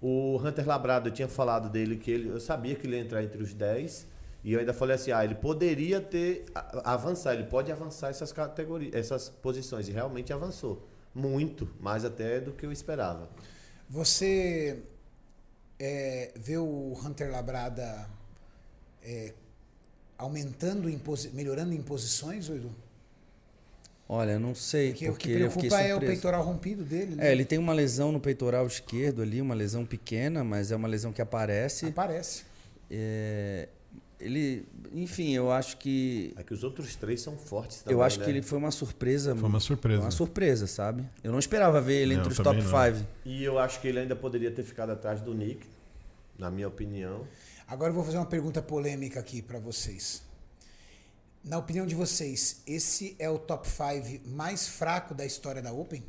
[0.00, 3.22] O Hunter Labrado eu tinha falado dele que ele, eu sabia que ele ia entrar
[3.22, 4.06] entre os 10
[4.44, 6.44] e eu ainda falei assim, ah, ele poderia ter
[6.84, 12.52] avançar, ele pode avançar essas categorias, essas posições e realmente avançou muito, mais até do
[12.52, 13.28] que eu esperava.
[13.88, 14.82] Você
[15.78, 18.08] é, vê o Hunter Labrada
[19.02, 19.34] é,
[20.18, 20.88] aumentando,
[21.32, 22.70] melhorando em posições, Edu?
[24.08, 26.82] Olha, eu não sei, Porque, porque, o que eu fiquei preocupa é o peitoral rompido
[26.82, 27.28] dele, né?
[27.28, 30.88] É, ele tem uma lesão no peitoral esquerdo ali, uma lesão pequena, mas é uma
[30.88, 31.86] lesão que aparece.
[31.86, 32.44] Aparece.
[32.90, 33.68] É,
[34.18, 38.18] ele, enfim, eu acho que É que os outros três são fortes também, eu acho
[38.18, 38.24] né?
[38.24, 39.36] que ele foi uma surpresa.
[39.36, 40.00] Foi uma surpresa.
[40.02, 41.04] Uma surpresa, sabe?
[41.22, 42.92] Eu não esperava ver ele Não, entre os top não.
[42.94, 43.06] 5.
[43.26, 45.66] E eu acho que ele ainda poderia ter ficado atrás do Nick,
[46.38, 47.26] na minha opinião.
[47.68, 50.22] Agora eu vou fazer uma pergunta polêmica aqui pra vocês.
[51.44, 56.02] Na opinião de vocês, esse é o top 5 mais fraco da história da Open?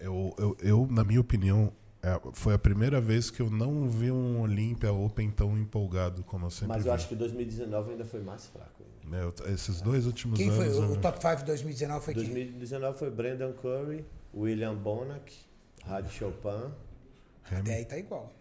[0.00, 4.12] Eu, eu, eu, na minha opinião, é, foi a primeira vez que eu não vi
[4.12, 6.88] um Olympia Open tão empolgado como eu sempre Mas vi.
[6.88, 8.84] eu acho que 2019 ainda foi mais fraco.
[9.04, 10.76] Meu, esses dois últimos Quem anos.
[10.76, 10.86] foi?
[10.86, 12.22] O, eu- top 5 de 2019 foi quem?
[12.24, 15.34] 2019 foi Brandon Curry, William Bonac,
[15.84, 16.70] Rádio Chopin.
[17.50, 18.32] Até aí tá igual.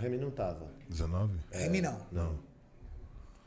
[0.00, 0.66] Remy não tava.
[0.88, 1.38] 19?
[1.52, 2.06] Remy não.
[2.10, 2.50] Não.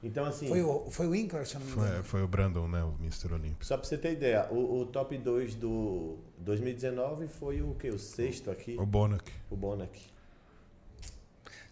[0.01, 1.93] Então, assim, Foi o, foi o Winkler, se eu não me engano.
[1.95, 2.83] Foi, foi o Brandon, né?
[2.83, 3.33] O Mr.
[3.33, 3.55] Olympia.
[3.61, 7.87] só pra você ter ideia, o, o top 2 do 2019 foi o que?
[7.89, 9.31] O sexto aqui, O Bonac.
[9.49, 9.97] o Bonac.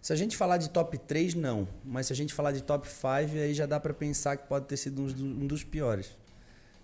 [0.00, 1.68] Se a gente falar de top 3, não.
[1.84, 3.06] Mas se a gente falar de top 5,
[3.38, 6.16] aí já dá pra pensar que pode ter sido um dos, um dos piores.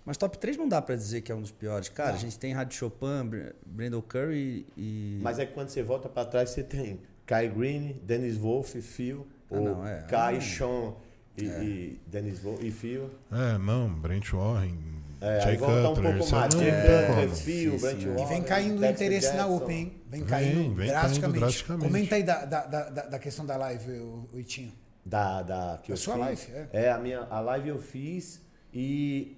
[0.05, 1.89] Mas top 3 não dá pra dizer que é um dos piores.
[1.89, 2.15] Cara, Não.
[2.15, 5.19] a gente tem Rádio Chopin, Br- Brandon Curry e.
[5.21, 6.99] Mas é que quando você volta pra trás, você tem
[7.29, 10.01] Kai Green, Dennis Wolf, Phil, Ah, o não, é.
[10.07, 10.41] Kai, Ah.
[10.41, 10.93] Sean
[11.37, 13.07] e, e Dennis Wolf e Phil.
[13.31, 14.75] É, não, Brent Warren,
[15.21, 16.11] É, Jay volta um Cutler.
[16.15, 16.53] pouco você mais.
[16.55, 17.29] Jay tem Cutler.
[17.29, 18.05] Phil, Sim, Brent sim.
[18.05, 19.55] E Warren, vem caindo o interesse na Jackson.
[19.57, 19.93] Open, hein?
[20.09, 21.39] Vem Vem, caindo vem caindo drasticamente.
[21.39, 21.85] drasticamente.
[21.85, 24.71] Comenta aí da, da, da, da- questão da live, o, o Itinho.
[25.05, 26.23] Da, da, que Da eu sua fiz.
[26.49, 26.89] live, é.
[26.91, 28.41] a minha a live eu fiz
[28.73, 29.35] e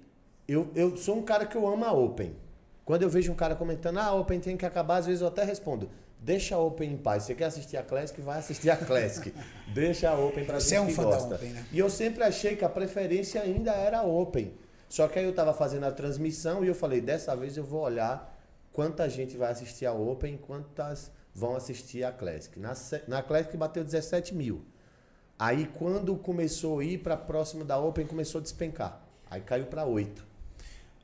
[0.48, 2.34] eu, eu sou um cara que eu amo a Open.
[2.84, 5.28] Quando eu vejo um cara comentando, ah, a Open tem que acabar, às vezes eu
[5.28, 5.88] até respondo,
[6.22, 7.24] deixa a Open em paz.
[7.24, 9.34] Você quer assistir a Classic, vai assistir a Classic.
[9.74, 11.34] deixa a Open pra Você é um fã da gosta.
[11.34, 11.66] Open, né?
[11.72, 14.54] E eu sempre achei que a preferência ainda era a Open.
[14.88, 17.82] Só que aí eu tava fazendo a transmissão e eu falei, dessa vez eu vou
[17.82, 18.38] olhar
[18.72, 22.58] quanta gente vai assistir a Open e quantas vão assistir a Classic.
[22.58, 22.74] Na,
[23.08, 24.64] na Classic bateu 17 mil.
[25.38, 29.02] Aí quando começou a ir para próximo da Open, começou a despencar.
[29.30, 30.24] Aí caiu para 8,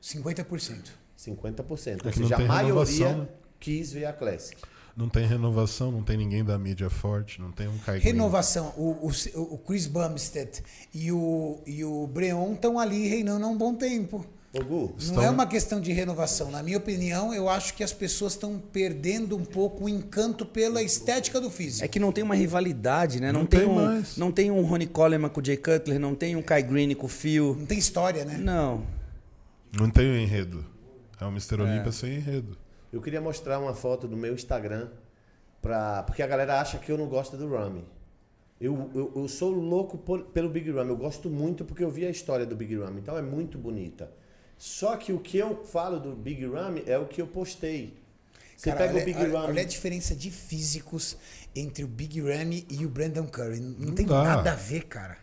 [0.01, 0.91] 50%.
[1.17, 2.03] 50%.
[2.03, 3.27] É Ou seja, a maioria né?
[3.59, 4.61] quis ver a Classic.
[4.99, 8.11] Não tem renovação, não tem ninguém da mídia forte, não tem um Kai Green.
[8.11, 8.73] Renovação.
[8.75, 10.61] O, o, o Chris Bumstead
[10.93, 14.25] e o, e o Breon estão ali reinando há um bom tempo.
[14.51, 16.51] Ô Gu, Não Estão- é uma questão de renovação.
[16.51, 20.83] Na minha opinião, eu acho que as pessoas estão perdendo um pouco o encanto pela
[20.83, 21.85] estética do físico.
[21.85, 23.31] É que não tem uma rivalidade, né?
[23.31, 24.17] Não, Não tem, tem um, mais.
[24.17, 27.05] não tem um Ronnie Coleman com o Jay Cutler, não tem um Kai Green com
[27.05, 27.55] o Phil.
[27.57, 28.37] Não tem história, né?
[28.37, 28.83] Não.
[29.71, 30.65] Não tem o enredo.
[31.21, 31.55] É o Mr.
[31.59, 31.63] É.
[31.63, 32.57] Olympia sem enredo.
[32.91, 34.89] Eu queria mostrar uma foto do meu Instagram,
[35.61, 37.83] pra, porque a galera acha que eu não gosto do Rami.
[38.59, 40.85] Eu, eu, eu sou louco por- pelo Big Ram.
[40.87, 42.97] Eu gosto muito porque eu vi a história do Big Ram.
[42.97, 44.11] Então é muito bonita.
[44.57, 47.93] Só que o que eu falo do Big Ram é o que eu postei.
[48.57, 51.15] Você Cara, pega olha, o Big olha- olha a diferença de físicos
[51.55, 53.61] entre o Big Ramy e o Brandon Curry.
[53.61, 54.21] Não, não tem dá.
[54.21, 55.17] nada a ver, cara.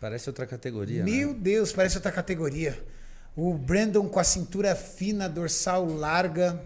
[0.00, 1.02] Parece outra categoria.
[1.02, 1.38] Meu né?
[1.40, 2.78] Deus, parece outra categoria.
[3.34, 6.62] O Brandon com a cintura fina, dorsal larga,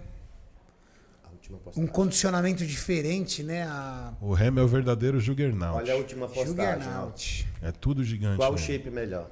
[1.56, 1.92] Última um postagem.
[1.92, 3.62] condicionamento diferente, né?
[3.64, 5.76] A O Remy é o verdadeiro Juggernaut.
[5.78, 6.54] Olha a última postagem.
[6.82, 7.46] Juggernaut.
[7.62, 8.36] É tudo gigante.
[8.36, 8.60] Qual o né?
[8.60, 9.30] shape melhor?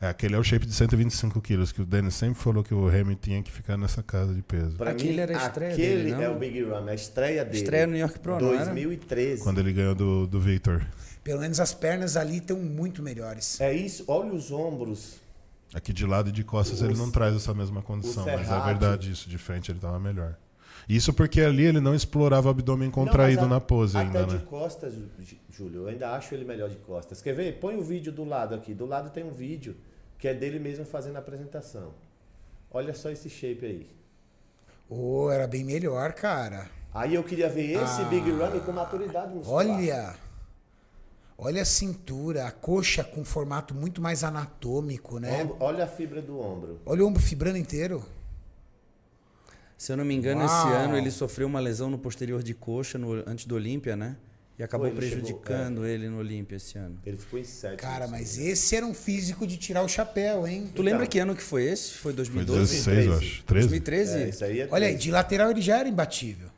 [0.00, 2.86] É, aquele é o shape de 125 quilos, que o Dennis sempre falou que o
[2.86, 4.76] Remy tinha que ficar nessa casa de peso.
[4.76, 6.22] Pra Aquele mim, era a estreia aquele dele, não?
[6.22, 7.56] é o Big Rum, é a estreia dele.
[7.56, 8.64] Estreia no New York Pro, não era?
[8.66, 9.42] 2013.
[9.42, 10.86] Quando ele ganhou do, do Victor.
[11.24, 13.58] Pelo menos as pernas ali estão muito melhores.
[13.58, 15.18] É isso, olha os ombros.
[15.74, 18.60] Aqui de lado e de costas ele não traz essa mesma condição, o mas é
[18.60, 20.36] verdade isso, de frente ele tava melhor.
[20.88, 24.24] Isso porque ali ele não explorava o abdômen contraído Não, a- na pose até ainda,
[24.24, 24.42] de né?
[24.48, 27.20] costas, Jú- Júlio, eu ainda acho ele melhor de costas.
[27.20, 27.58] Quer ver?
[27.58, 28.72] Põe o vídeo do lado aqui.
[28.72, 29.76] Do lado tem um vídeo
[30.18, 31.92] que é dele mesmo fazendo a apresentação.
[32.70, 33.90] Olha só esse shape aí.
[34.88, 36.68] Oh, era bem melhor, cara.
[36.94, 38.04] Aí eu queria ver esse Ah.
[38.04, 39.66] Big Rum com maturidade muscular.
[39.66, 40.14] Olha.
[41.38, 45.42] Olha a cintura, a coxa com formato muito mais anatômico, né?
[45.42, 46.80] Ombro- Olha a fibra do ombro.
[46.86, 48.02] Olha o ombro fibrando inteiro.
[49.76, 50.46] Se eu não me engano, Uau.
[50.48, 54.16] esse ano ele sofreu uma lesão no posterior de coxa no- antes do Olímpia, né?
[54.58, 56.98] E acabou ele chegou, prejudicando ele no Olímpia esse ano.
[57.04, 57.76] Ele ficou em sétimo.
[57.76, 60.72] Cara, mas esse era um físico de tirar o chapéu, hein?
[60.74, 61.90] Tu lembra que ano que foi esse?
[61.90, 62.72] Foi Foi 2012?
[62.76, 63.44] 16, eu acho.
[63.44, 63.68] 13?
[63.68, 64.10] 2013?
[64.12, 64.24] engano.
[64.24, 66.48] É, isso aí é Olha aí, de lateral ele já era imbatível.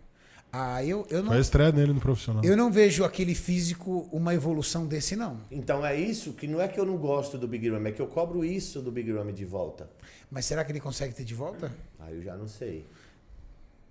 [0.50, 2.42] Ah, eu, eu, Foi a não, estreia dele no profissional.
[2.42, 5.38] eu não vejo aquele físico uma evolução desse, não.
[5.50, 8.00] Então é isso que não é que eu não gosto do Big Rum, é que
[8.00, 9.90] eu cobro isso do Big Rum de volta.
[10.30, 11.70] Mas será que ele consegue ter de volta?
[11.98, 12.86] Aí eu já não sei.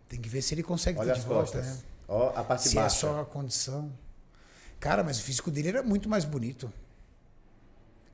[0.10, 1.66] Tem que ver se ele consegue Olha ter as de volta, costas.
[1.78, 1.84] né?
[2.08, 2.96] Ó, a parte Se é baixa.
[3.02, 3.92] só a condição.
[4.80, 6.72] Cara, mas o físico dele era muito mais bonito.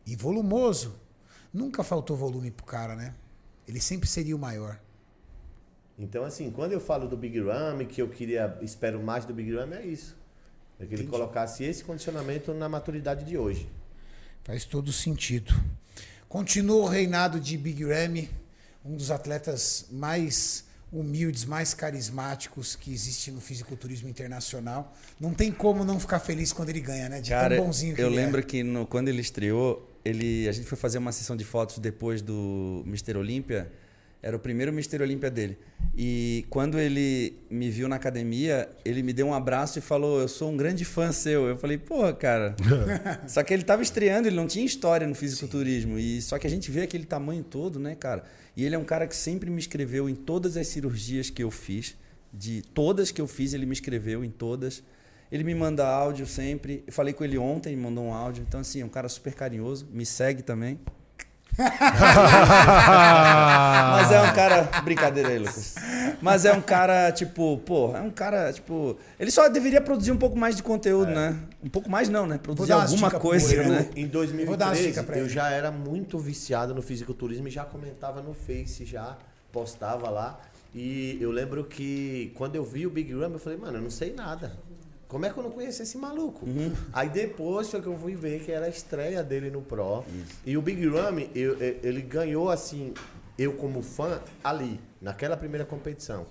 [0.05, 0.95] E volumoso.
[1.53, 3.13] Nunca faltou volume pro cara, né?
[3.67, 4.79] Ele sempre seria o maior.
[5.97, 9.53] Então, assim, quando eu falo do Big Rum, que eu queria, espero mais do Big
[9.55, 10.15] Rum, é isso.
[10.79, 13.69] É que ele colocasse esse condicionamento na maturidade de hoje.
[14.43, 15.53] Faz todo sentido.
[16.27, 18.29] Continua o reinado de Big Ramy,
[18.83, 24.95] um dos atletas mais humildes, mais carismáticos que existe no fisiculturismo internacional.
[25.19, 27.21] Não tem como não ficar feliz quando ele ganha, né?
[27.21, 28.43] De Cara, tão bonzinho que eu ele lembro é.
[28.43, 32.21] que no- quando ele estreou, ele, a gente foi fazer uma sessão de fotos depois
[32.21, 33.15] do Mr.
[33.17, 33.71] Olímpia.
[34.23, 35.01] Era o primeiro Mr.
[35.01, 35.57] Olímpia dele.
[35.93, 40.29] E quando ele me viu na academia, ele me deu um abraço e falou: Eu
[40.29, 41.45] sou um grande fã seu.
[41.45, 42.55] Eu falei: Porra, cara.
[43.27, 45.99] só que ele estava estreando, ele não tinha história no fisiculturismo.
[45.99, 48.23] E só que a gente vê aquele tamanho todo, né, cara?
[48.55, 51.51] E ele é um cara que sempre me escreveu em todas as cirurgias que eu
[51.51, 51.95] fiz.
[52.31, 54.81] De todas que eu fiz, ele me escreveu em todas.
[55.29, 56.81] Ele me manda áudio sempre.
[56.87, 58.45] Eu falei com ele ontem, me mandou um áudio.
[58.47, 59.85] Então, assim, é um cara super carinhoso.
[59.91, 60.79] Me segue também.
[63.91, 64.63] Mas é um cara.
[64.83, 65.75] Brincadeira aí, Lucas.
[66.21, 68.97] Mas é um cara, tipo, pô, é um cara, tipo.
[69.19, 71.37] Ele só deveria produzir um pouco mais de conteúdo, né?
[71.63, 72.37] Um pouco mais não, né?
[72.37, 73.89] Produzir alguma coisa, Moreira, né?
[73.95, 75.33] Em Vou dar umas 2013, dicas pra eu ele.
[75.33, 79.17] já era muito viciado no fisiculturismo e já comentava no Face, já
[79.51, 80.39] postava lá.
[80.75, 83.91] E eu lembro que quando eu vi o Big Rum, eu falei, mano, eu não
[83.91, 84.51] sei nada.
[85.13, 86.43] Como é que eu não conheço esse maluco?
[86.91, 90.03] Aí depois foi que eu fui ver que era a estreia dele no Pro.
[90.43, 90.91] E o Big eu-
[91.35, 92.95] eu- ele ganhou assim,
[93.37, 96.25] eu como fã, ali, naquela primeira competição.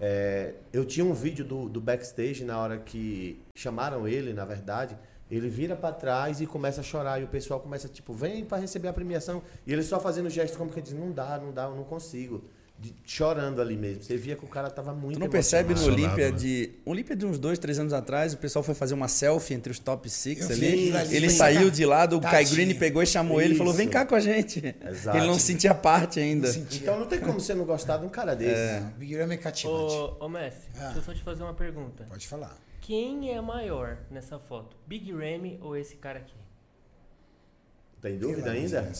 [0.00, 4.98] É, eu tinha um vídeo do, do backstage na hora que chamaram ele, na verdade.
[5.30, 7.20] Ele vira pra trás e começa a chorar.
[7.20, 9.42] E o pessoal começa, tipo, vem pra receber a premiação.
[9.64, 12.42] E ele só fazendo gesto como que diz, não dá, não dá, eu não consigo.
[12.76, 14.02] De- chorando ali mesmo.
[14.02, 16.36] Você via que o cara tava muito Tu não percebe no emocionado, Olímpia né?
[16.36, 16.70] de.
[16.84, 19.78] Olímpia de uns dois, três anos atrás, o pessoal foi fazer uma selfie entre os
[19.78, 20.90] top six ali.
[21.10, 22.44] Ele foi saiu de lá, o Kai.
[22.44, 23.92] Green pegou e chamou ele e falou: vem Isso.
[23.92, 24.74] cá com a gente.
[24.86, 25.16] Exato.
[25.16, 26.48] Ele não sentia parte ainda.
[26.50, 28.80] Então não tem como você não gostar de um cara desse.
[28.80, 29.94] Não, Big Ramy é cativante.
[29.94, 30.84] Ô, ô Messi, Ah.
[30.86, 32.04] deixa eu só te fazer uma pergunta.
[32.10, 32.58] Pode falar.
[32.80, 34.76] Quem é maior nessa foto?
[34.86, 36.34] Big Ramy ou esse cara aqui?
[38.04, 38.92] Tem dúvida amor de ainda?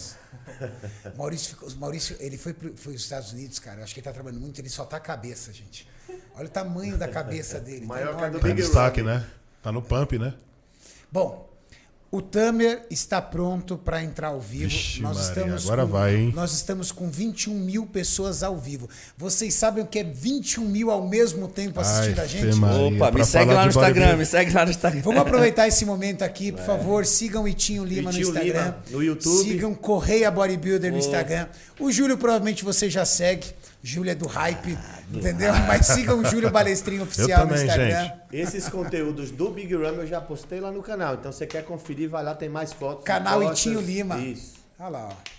[1.16, 3.81] Maurício, ficou- Maurício, ele foi para os Estados Unidos, cara.
[3.81, 5.86] Eu acho que ele tá trabalhando muito, ele só tá a cabeça, gente.
[6.35, 7.81] Olha o tamanho da cabeça dele.
[7.82, 9.06] tá Maior que a do Tá Big destaque, Rum.
[9.06, 9.26] né?
[9.62, 10.35] Tá no pump, né?
[11.12, 11.48] Bom,
[12.15, 14.69] o Tamer está pronto para entrar ao vivo.
[14.69, 16.32] Vixe, nós Maria, estamos agora com, vai, hein?
[16.32, 18.89] Nós estamos com 21 mil pessoas ao vivo.
[19.19, 22.55] Vocês sabem o que é 21 mil ao mesmo tempo assistindo Ai, a gente?
[22.55, 25.01] Maria, Opa, me segue lá no Instagram, me segue lá no Instagram.
[25.03, 27.05] Vamos aproveitar esse momento aqui, por favor.
[27.05, 28.65] Sigam o Itinho Lima Itinho no Instagram.
[28.65, 29.43] Lima no YouTube.
[29.43, 31.49] Sigam Correia Bodybuilder no Instagram.
[31.81, 33.49] O Júlio provavelmente você já segue.
[33.86, 34.78] Júlio é do hype,
[35.12, 35.52] entendeu?
[35.69, 38.02] Mas sigam o Júlio Balestrinho Oficial no também, Instagram.
[38.02, 38.15] gente.
[38.32, 41.15] Esses conteúdos do Big Rum eu já postei lá no canal.
[41.15, 43.05] Então você quer conferir, vai lá, tem mais fotos.
[43.05, 43.61] Canal fotos.
[43.61, 44.19] Itinho Lima.
[44.19, 44.55] Isso.
[44.78, 45.35] Olha lá, ó.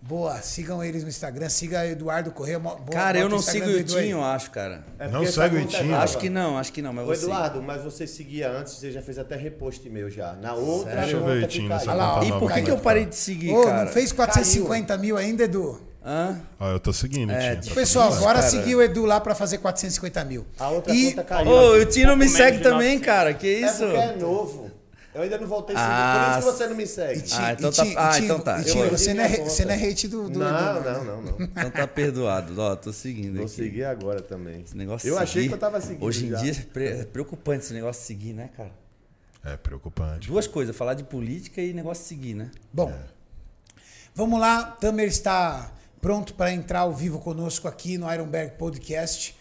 [0.00, 2.58] Boa, sigam eles no Instagram, siga Eduardo Correia.
[2.58, 3.80] boa- Cara, eu não Instagram sigo o.
[3.80, 4.84] Itinho, eu acho, cara.
[4.98, 5.96] É Não segue o é Itinho?
[5.96, 7.24] Acho que não, acho que não, mas Ô, seguir.
[7.32, 10.32] Eduardo, mas você seguia antes, você já fez até repost meu já.
[10.34, 11.78] Na outra Deixa eu ver, que Itinho, caiu.
[11.80, 12.22] nessa lá, ó.
[12.24, 13.84] E por que, que eu parei de seguir, Ô, cara?
[13.84, 15.80] não fez 450 mil ainda, Edu?
[16.04, 16.40] Hã?
[16.58, 17.56] Ó, eu tô seguindo, É.
[17.56, 18.42] Pessoal, cara.
[18.42, 20.44] seguir o Edu lá pra fazer 450 mil.
[20.58, 21.48] A outra E conta caiu.
[21.50, 23.06] Ô, o Tino me segue também, 900.
[23.06, 23.34] cara.
[23.34, 23.78] Que É isso?
[23.84, 24.70] porque é novo.
[25.14, 25.90] Eu ainda não voltei a seguir.
[25.92, 27.20] Ah, Por isso que você não me segue.
[27.20, 28.56] Ti- Ah, então tá- Ti- ah, e Ti- então tá.
[28.56, 30.80] e Eu Ti, vou- você, não é, você não é hate do, do não, Edu,
[30.90, 31.36] não, não, não.
[31.42, 32.58] Então tá perdoado.
[32.58, 33.54] Ó, tô seguindo Vou aqui.
[33.54, 34.62] seguir agora também.
[34.62, 36.02] Esse negócio eu de achei seguir, que eu tava seguindo.
[36.02, 36.36] Hoje em já.
[36.38, 38.72] dia é é preocupante esse negócio de seguir, né, cara?
[39.44, 40.28] É preocupante.
[40.28, 42.50] Duas coisas, falar de política e negócio de seguir, né?
[42.72, 42.90] Bom,
[44.14, 44.62] vamos lá.
[44.80, 45.70] Tamer está
[46.02, 49.34] pronto para entrar ao vivo conosco aqui no Ironberg Podcast.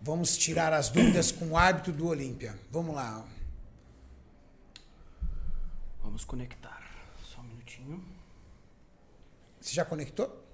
[0.00, 2.54] Vamos tirar as dúvidas com o árbitro do Olímpia.
[2.70, 3.24] Vamos lá.
[6.02, 6.80] Vamos conectar.
[7.24, 8.02] Só um minutinho.
[9.60, 10.44] Você já conectou?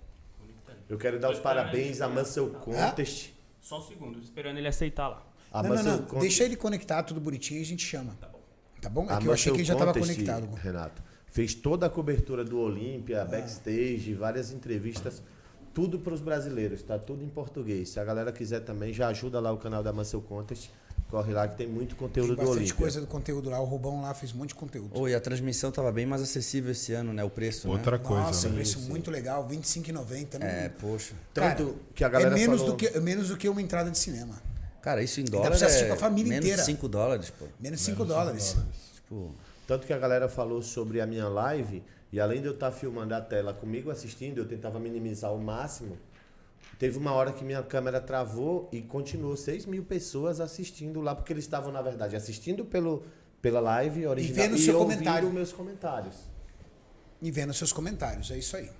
[0.88, 3.30] Eu quero dar os parabéns a Muscle Contest.
[3.60, 5.22] Só um segundo, esperando ele aceitar lá.
[5.52, 5.98] A não, não, Muscle não.
[6.04, 8.16] Contest- Deixa ele conectar tudo bonitinho e a gente chama.
[8.20, 8.40] Tá bom.
[8.80, 9.06] Tá bom?
[9.10, 10.54] É a que eu achei que ele já estava Contest, conectado.
[10.54, 15.22] Renato, fez toda a cobertura do Olímpia, backstage, várias entrevistas,
[15.74, 17.88] tudo para os brasileiros, tá tudo em português.
[17.90, 20.70] Se a galera quiser também, já ajuda lá o canal da Muscle Contest.
[21.10, 22.74] Corre lá que tem muito conteúdo Tem do bastante Olímpia.
[22.74, 23.60] coisa do conteúdo lá.
[23.60, 24.98] O Rubão lá fez um monte de conteúdo.
[24.98, 27.22] Ô, e a transmissão tava bem mais acessível esse ano, né?
[27.22, 28.02] O preço, Outra né?
[28.04, 28.54] coisa, Nossa, né?
[28.54, 30.38] preço muito legal, R$ 25,90.
[30.38, 31.12] não- É, poxa.
[31.34, 33.60] Tanto Cara, que a galera é menos falou- do que é menos do que uma
[33.60, 34.34] entrada de cinema.
[34.80, 36.62] Cara, isso em Ainda dólar precisa assistir é com a família menos inteira.
[36.62, 37.44] de 5 dólares, pô.
[37.60, 38.56] Menos 5 dólares.
[38.94, 39.34] Tipo,
[39.66, 41.82] Tanto que a galera falou sobre a minha live,
[42.12, 45.98] e além de eu estar filmando a tela comigo assistindo, eu tentava minimizar ao máximo.
[46.78, 51.32] Teve uma hora que minha câmera travou e continuou 6 mil pessoas assistindo lá, porque
[51.32, 53.06] eles estavam, na verdade, assistindo pelo,
[53.40, 55.32] pela live original vendo o seu ouvindo comentário.
[55.32, 56.16] meus comentários.
[57.20, 58.30] E vendo seus comentários.
[58.30, 58.70] É isso aí.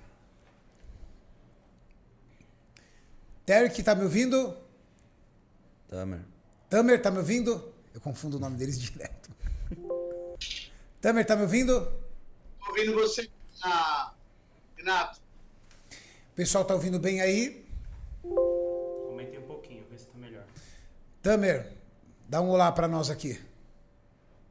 [3.45, 4.55] Derek, tá me ouvindo?
[5.87, 6.19] Tamer.
[6.69, 7.73] Tamer, tá me ouvindo?
[7.95, 9.31] Eu confundo o nome deles direto.
[11.01, 12.02] Tamer, tá me ouvindo?
[12.73, 13.29] Ouvindo você,
[13.61, 14.11] ah,
[14.75, 15.19] Renato.
[15.91, 17.63] O pessoal tá ouvindo bem aí?
[18.25, 20.43] Aumentei um pouquinho, ver se tá melhor.
[21.21, 21.71] Tamer,
[22.27, 23.39] dá um olá pra nós aqui.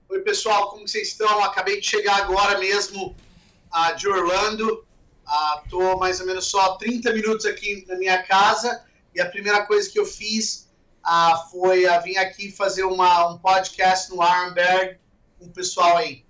[0.09, 1.43] Oi, pessoal, como vocês estão?
[1.43, 3.17] Acabei de chegar agora mesmo
[3.73, 4.87] ah, de Orlando.
[5.27, 9.67] Ah, tô mais ou menos só 30 minutos aqui na minha casa e a primeira
[9.67, 10.71] coisa que eu fiz
[11.03, 15.01] ah, foi ah, vir aqui fazer uma, um podcast no Ironberg
[15.41, 16.25] com o pessoal aí.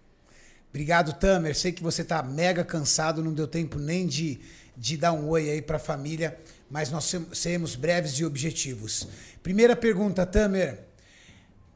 [0.73, 1.55] Obrigado, Tamer.
[1.55, 4.40] Sei que você tá mega cansado, não deu tempo nem de,
[4.74, 6.39] de dar um oi aí pra família,
[6.70, 9.07] mas nós seremos breves e objetivos.
[9.43, 10.78] Primeira pergunta, Tamer.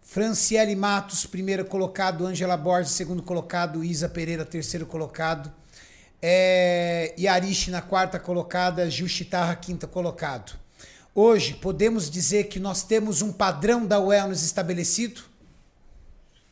[0.01, 5.53] Franciele Matos, primeiro colocado, Ângela Borges, segundo colocado, Isa Pereira, terceiro colocado.
[6.23, 10.59] É, Yarishi na quarta colocada, Justitarra, quinta colocado.
[11.15, 15.21] Hoje, podemos dizer que nós temos um padrão da wellness estabelecido?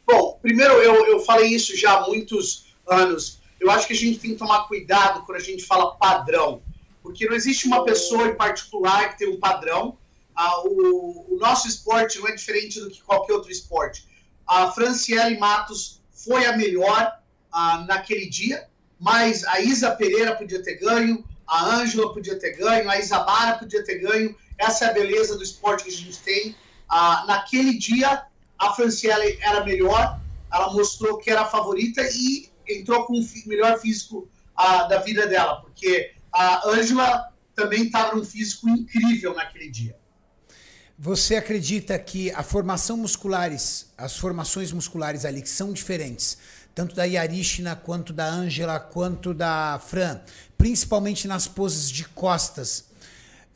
[0.07, 3.39] Bom, primeiro eu, eu falei isso já há muitos anos.
[3.61, 6.63] Eu acho que a gente tem que tomar cuidado quando a gente fala padrão,
[7.03, 9.97] porque não existe uma pessoa em particular que tem um padrão.
[10.37, 14.07] Ah, o, o nosso esporte não é diferente do que qualquer outro esporte.
[14.47, 17.19] A Franciele Matos foi a melhor
[17.53, 18.69] ah, naquele dia,
[19.01, 23.85] mas a Isa Pereira podia ter ganho, a Ângela podia ter ganho, a Isabara podia
[23.85, 24.37] ter ganho.
[24.59, 26.57] Essa é a beleza do esporte que a gente tem.
[26.89, 28.27] Ah, naquele dia,
[28.65, 30.21] a Franciele era melhor,
[30.53, 35.27] ela mostrou que era a favorita e entrou com o melhor físico ah, da vida
[35.27, 39.97] dela, porque a Ângela também estava num físico incrível naquele dia.
[40.99, 46.39] Você acredita que a formação musculares, as formações musculares ali que são diferentes,
[46.75, 50.21] tanto da Yarishna quanto da Ângela quanto da Fran,
[50.57, 52.85] principalmente nas poses de costas,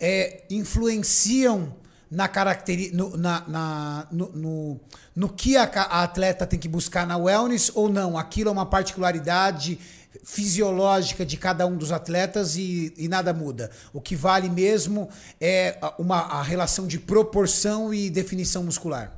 [0.01, 1.77] é, influenciam
[2.11, 4.81] na caracteri no, na, na- no, no,
[5.15, 8.17] no que a, a atleta tem que buscar na wellness ou não?
[8.17, 9.79] Aquilo é uma particularidade
[10.25, 13.71] fisiológica de cada um dos atletas e, e nada muda.
[13.93, 15.09] O que vale mesmo
[15.41, 19.15] é uma, a relação de proporção e definição muscular.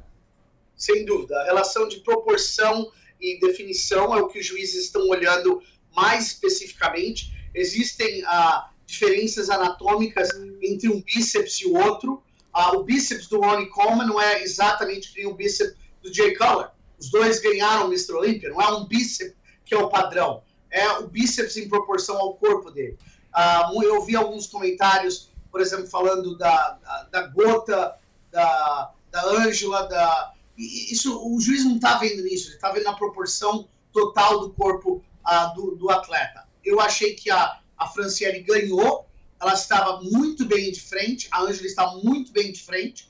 [0.77, 1.37] Sem dúvida.
[1.41, 2.91] A relação de proporção
[3.21, 5.63] e definição é o que os juízes estão olhando
[5.95, 7.33] mais especificamente.
[7.55, 10.29] Existem ah, diferenças anatômicas
[10.63, 12.23] entre um bíceps e o outro.
[12.53, 16.71] Ah, o bíceps do Ronnie Coleman não é exatamente que o bíceps do Jay Cutler.
[16.99, 18.13] Os dois ganharam o Mr.
[18.15, 18.51] Olympia.
[18.51, 20.43] Não é um bíceps que é o padrão.
[20.71, 22.99] É o bíceps em proporção ao corpo dele.
[23.33, 27.97] Ah, eu vi alguns comentários, por exemplo, falando da, da, da gota,
[28.31, 32.95] da, da Ângela, da, isso o juiz não está vendo nisso, ele está vendo a
[32.95, 36.47] proporção total do corpo ah, do, do atleta.
[36.65, 39.07] Eu achei que a, a Franciele ganhou,
[39.41, 43.09] ela estava muito bem de frente, a Ângela está muito bem de frente,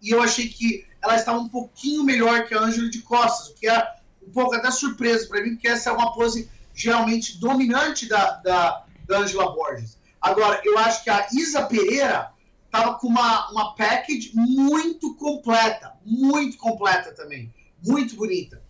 [0.00, 3.54] e eu achei que ela estava um pouquinho melhor que a Ângela de costas, o
[3.54, 3.94] que é
[4.26, 8.84] um pouco até surpresa para mim, porque essa é uma pose geralmente dominante da, da,
[9.06, 9.18] da
[9.48, 9.98] Borges.
[10.20, 12.32] Agora, eu acho que a Isa Pereira
[12.66, 17.52] estava com uma, uma package muito completa, muito completa também,
[17.84, 18.62] muito bonita.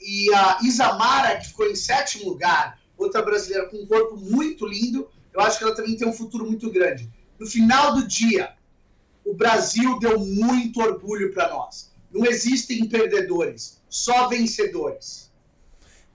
[0.00, 5.08] E a Isamara, que ficou em sétimo lugar, outra brasileira com um corpo muito lindo,
[5.36, 7.10] eu acho que ela também tem um futuro muito grande.
[7.38, 8.54] No final do dia,
[9.22, 11.90] o Brasil deu muito orgulho para nós.
[12.10, 15.30] Não existem perdedores, só vencedores.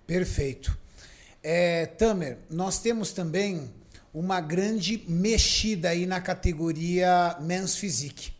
[0.07, 0.75] Perfeito.
[1.43, 3.71] É, Tamer, nós temos também
[4.11, 8.33] uma grande mexida aí na categoria Men's Physique,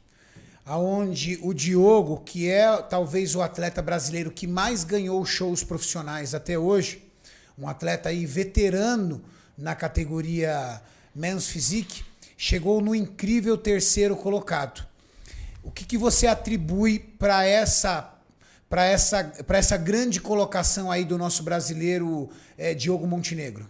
[0.65, 6.57] aonde o Diogo, que é talvez o atleta brasileiro que mais ganhou shows profissionais até
[6.57, 7.03] hoje,
[7.57, 9.23] um atleta aí veterano
[9.57, 10.81] na categoria
[11.13, 12.03] Men's Physique,
[12.37, 14.85] chegou no incrível terceiro colocado.
[15.63, 18.11] O que, que você atribui para essa
[18.71, 23.69] para essa, para essa grande colocação aí do nosso brasileiro é, Diogo Montenegro?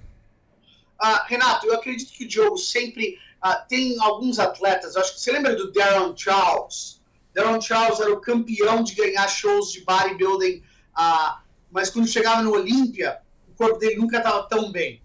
[1.00, 4.96] Ah, Renato, eu acredito que o Diogo sempre ah, tem alguns atletas.
[4.96, 7.02] Acho que você lembra do Darren Charles?
[7.34, 10.62] Darren Charles era o campeão de ganhar shows de bodybuilding,
[10.94, 11.42] ah,
[11.72, 15.02] mas quando chegava no Olímpia, o corpo dele nunca estava tão bem.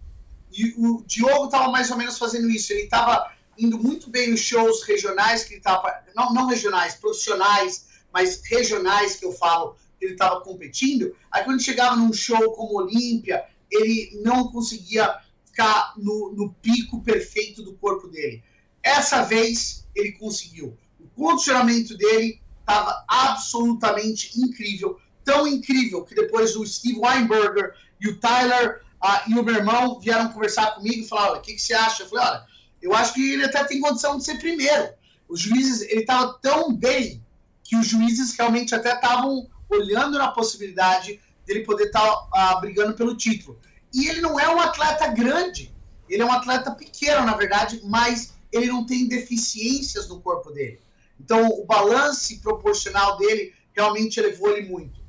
[0.57, 2.73] E o Diogo estava mais ou menos fazendo isso.
[2.73, 7.87] Ele estava indo muito bem nos shows regionais que ele estava, não, não regionais, profissionais,
[8.13, 11.15] mas regionais que eu falo, que ele estava competindo.
[11.31, 17.63] Aí quando chegava num show como Olímpia, ele não conseguia ficar no, no pico perfeito
[17.63, 18.43] do corpo dele.
[18.83, 20.77] Essa vez ele conseguiu.
[21.01, 25.01] O condicionamento dele estava absolutamente incrível.
[25.25, 30.01] Tão incrível que depois o Steve Weinberger e o Tyler uh, e o meu irmão
[30.01, 32.03] vieram conversar comigo e falaram: o que, que você acha?
[32.03, 32.47] Eu falei: olha,
[32.83, 34.91] eu acho que ele até tem condição de ser primeiro.
[35.29, 37.25] Os juízes, ele estava tão bem
[37.65, 42.95] que os juízes realmente até estavam olhando na possibilidade dele poder estar tá, uh, brigando
[42.95, 43.59] pelo título.
[43.93, 45.75] E ele não é um atleta grande,
[46.09, 50.81] ele é um atleta pequeno, na verdade, mas ele não tem deficiências no corpo dele.
[51.19, 55.01] Então, o balance proporcional dele realmente elevou ele muito.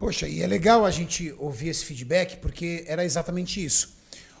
[0.00, 3.94] Poxa, e é legal a gente ouvir esse feedback, porque era exatamente isso.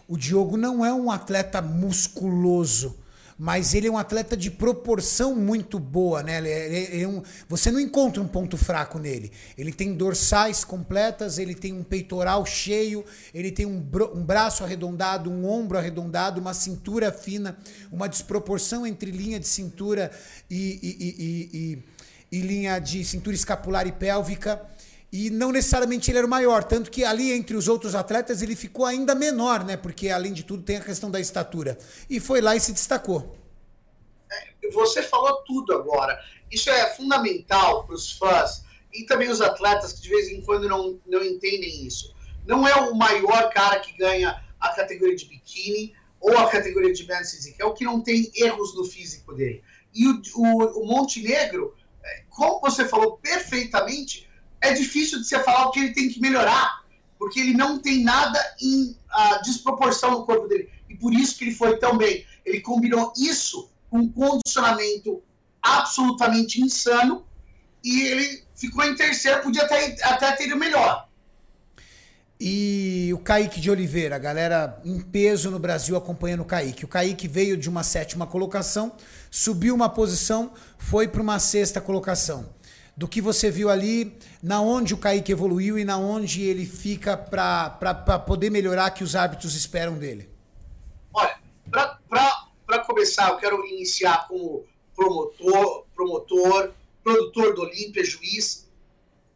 [0.08, 2.98] O Diogo não é um atleta musculoso
[3.42, 6.36] mas ele é um atleta de proporção muito boa, né?
[6.36, 9.32] Ele é, ele é um, você não encontra um ponto fraco nele.
[9.56, 13.78] Ele tem dorsais completas, ele tem um peitoral cheio, ele tem um,
[14.14, 17.56] um braço arredondado, um ombro arredondado, uma cintura fina,
[17.90, 20.10] uma desproporção entre linha de cintura
[20.50, 21.78] e, e,
[22.30, 24.60] e, e linha de cintura escapular e pélvica.
[25.12, 28.54] E não necessariamente ele era o maior, tanto que ali entre os outros atletas ele
[28.54, 29.76] ficou ainda menor, né?
[29.76, 31.76] Porque além de tudo tem a questão da estatura.
[32.08, 33.36] E foi lá e se destacou.
[34.30, 36.18] É, você falou tudo agora.
[36.50, 40.68] Isso é fundamental para os fãs e também os atletas que de vez em quando
[40.68, 42.14] não, não entendem isso.
[42.46, 47.06] Não é o maior cara que ganha a categoria de biquíni ou a categoria de
[47.06, 49.62] men's physique, é o que não tem erros no físico dele.
[49.94, 51.74] E o, o, o Montenegro,
[52.04, 54.28] é, como você falou perfeitamente,
[54.60, 56.84] é difícil de você falar o que ele tem que melhorar,
[57.18, 60.68] porque ele não tem nada em uh, desproporção no corpo dele.
[60.88, 62.26] E por isso que ele foi tão bem.
[62.44, 65.22] Ele combinou isso com um condicionamento
[65.62, 67.24] absolutamente insano
[67.82, 71.08] e ele ficou em terceiro, podia até, até ter o melhor.
[72.42, 76.86] E o Kaique de Oliveira, galera em peso no Brasil acompanhando o Kaique.
[76.86, 78.92] O Kaique veio de uma sétima colocação,
[79.30, 82.48] subiu uma posição, foi para uma sexta colocação
[83.00, 87.16] do que você viu ali, na onde o Kaique evoluiu e na onde ele fica
[87.16, 90.28] para poder melhorar que os hábitos esperam dele?
[91.14, 91.38] Olha,
[91.70, 98.68] para começar, eu quero iniciar como promotor, promotor, produtor do Olímpia, juiz.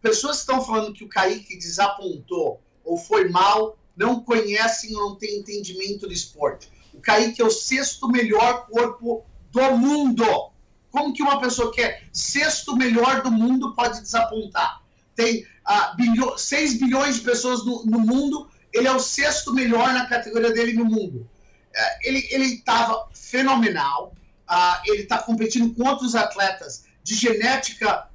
[0.03, 5.17] Pessoas que estão falando que o Kaique desapontou ou foi mal, não conhecem ou não
[5.17, 6.71] têm entendimento do esporte.
[6.93, 10.53] O Kaique é o sexto melhor corpo do mundo
[10.95, 14.81] como que uma pessoa que é sexto melhor do mundo pode desapontar?
[15.17, 19.93] Tem ah, bilho, 6 bilhões de pessoas no, no, mundo, ele é o sexto melhor
[19.93, 21.29] na categoria dele no mundo.
[21.75, 22.21] É, ele
[22.55, 24.15] estava fenomenal,
[24.47, 28.07] ah, ele está competindo com outros atletas de genética,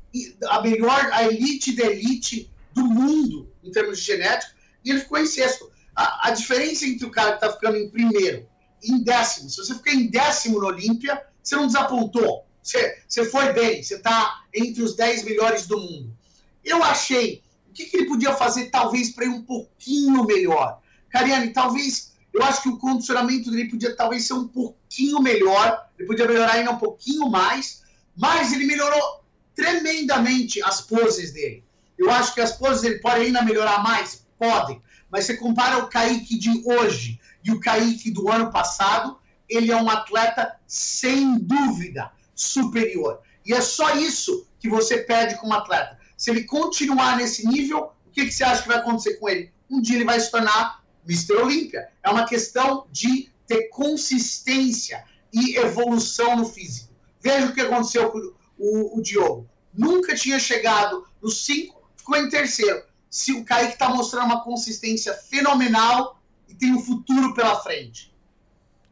[0.48, 4.54] a melhor, a elite da elite do mundo em termos de genética,
[4.86, 5.70] e ele ficou em sexto.
[5.94, 8.48] A, a diferença entre o cara que está ficando em primeiro
[8.82, 12.48] e em décimo, se você ficar em décimo no Olímpia, você não desapontou.
[12.70, 16.16] Você, você foi bem, você está entre os 10 melhores do mundo.
[16.64, 20.80] Eu achei, o que, que ele podia fazer talvez para ir um pouquinho melhor?
[21.10, 26.08] Cariane, talvez Eu acho que o condicionamento dele podia talvez ser um pouquinho melhor, ele
[26.08, 27.82] podia melhorar ainda um pouquinho mais,
[28.16, 29.24] mas ele melhorou
[29.56, 31.64] tremendamente as poses dele.
[31.98, 34.28] Eu acho que as poses dele podem ainda melhorar mais?
[34.38, 34.80] Podem.
[35.10, 39.18] Mas você compara o Kaique de hoje e o Kaique do ano passado,
[39.50, 43.20] ele é um atleta sem dúvida superior.
[43.46, 46.00] E é só isso que você pede como atleta.
[46.16, 49.52] Se ele continuar nesse nível, o que, que você acha que vai acontecer com ele?
[49.70, 51.34] Um dia ele vai se tornar Mr.
[51.34, 51.90] Olímpia.
[52.02, 55.04] É uma questão de ter consistência
[55.34, 56.90] e evolução no físico.
[57.20, 59.50] Veja o que aconteceu com o, o Diogo.
[59.74, 62.84] Nunca tinha chegado nos cinco, ficou em terceiro.
[63.10, 68.14] Se o Kaique está mostrando uma consistência fenomenal e tem um futuro pela frente.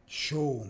[0.06, 0.66] Show.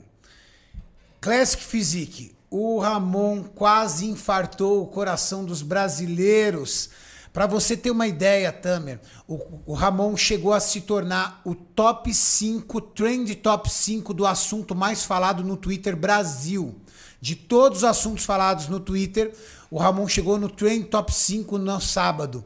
[1.20, 2.37] Classic Physique.
[2.50, 6.88] O Ramon quase infartou o coração dos brasileiros.
[7.32, 12.12] Para você ter uma ideia, Tamer, o, o, Ramon chegou a se tornar o top
[12.12, 16.74] 5, trend top 5 do assunto mais falado no Twitter Brasil.
[17.20, 19.34] De todos os assuntos falados no Twitter,
[19.70, 22.44] o Ramon chegou no trend top 5 no sábado.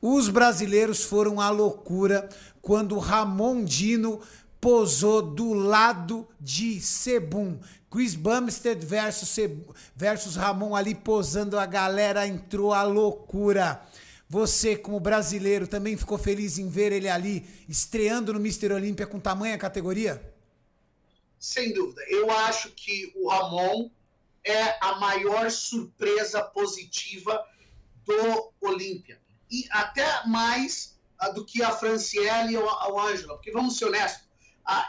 [0.00, 2.28] Os brasileiros foram à loucura
[2.62, 4.20] quando o Ramon Dino
[4.60, 7.58] posou do lado de Sebum.
[7.90, 9.36] Chris Bumstead versus,
[9.96, 13.82] versus Ramon ali posando, a galera entrou à loucura.
[14.28, 19.18] Você, como brasileiro, também ficou feliz em ver ele ali estreando no Mister Olímpia com
[19.18, 20.22] tamanha categoria?
[21.36, 22.00] Sem dúvida.
[22.08, 23.90] Eu acho que o Ramon
[24.44, 27.44] é a maior surpresa positiva
[28.06, 29.18] do Olímpia.
[29.50, 33.34] E até mais uh, do que a Franciele ou a Ângela.
[33.34, 34.28] Porque vamos ser honestos,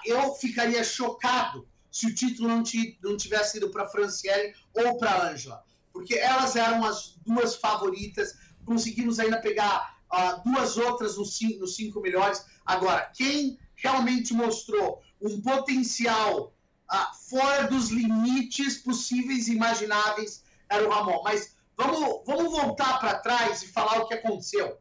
[0.05, 2.63] eu ficaria chocado se o título não,
[3.03, 5.63] não tivesse ido para Franciele ou para Ângela.
[5.91, 8.37] Porque elas eram as duas favoritas.
[8.65, 12.45] Conseguimos ainda pegar uh, duas outras nos cinco, nos cinco melhores.
[12.65, 16.53] Agora, quem realmente mostrou um potencial
[16.91, 21.21] uh, fora dos limites possíveis e imagináveis era o Ramon.
[21.23, 24.77] Mas vamos, vamos voltar para trás e falar o que aconteceu.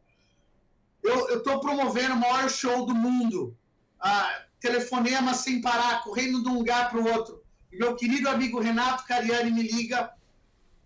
[1.03, 3.57] Eu estou promovendo o maior show do mundo.
[3.99, 7.43] Uh, telefonema sem parar, correndo de um lugar para o outro.
[7.71, 10.13] E meu querido amigo Renato Cariani me liga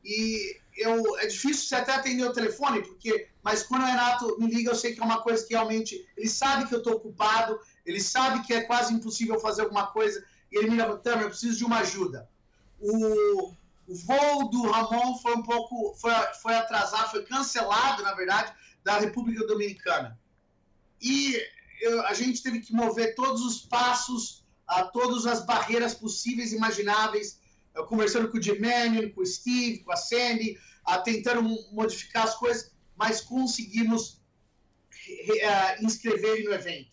[0.04, 4.48] e eu é difícil você até atender o telefone, porque mas quando o Renato me
[4.48, 7.60] liga, eu sei que é uma coisa que realmente ele sabe que eu estou ocupado,
[7.86, 11.30] ele sabe que é quase impossível fazer alguma coisa e ele me liga, Tamer, eu
[11.30, 12.30] preciso de uma ajuda.
[12.80, 13.52] O,
[13.88, 18.54] o voo do Ramon foi um pouco foi, foi atrasado, foi cancelado, na verdade,
[18.84, 20.18] da República Dominicana.
[21.02, 21.38] E
[21.82, 26.58] eu, a gente teve que mover todos os passos, a todas as barreiras possíveis e
[26.58, 27.40] imagináveis,
[27.74, 32.24] eu, conversando com o Jim Mannion, com o Steve, com a Sandy, a, tentando modificar
[32.24, 34.22] as coisas, mas conseguimos
[35.82, 36.90] inscrever ele no evento.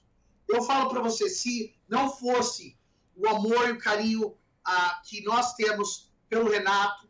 [0.49, 2.77] Eu falo para você, se não fosse
[3.17, 4.37] o amor e o carinho
[5.05, 7.09] que nós temos pelo Renato,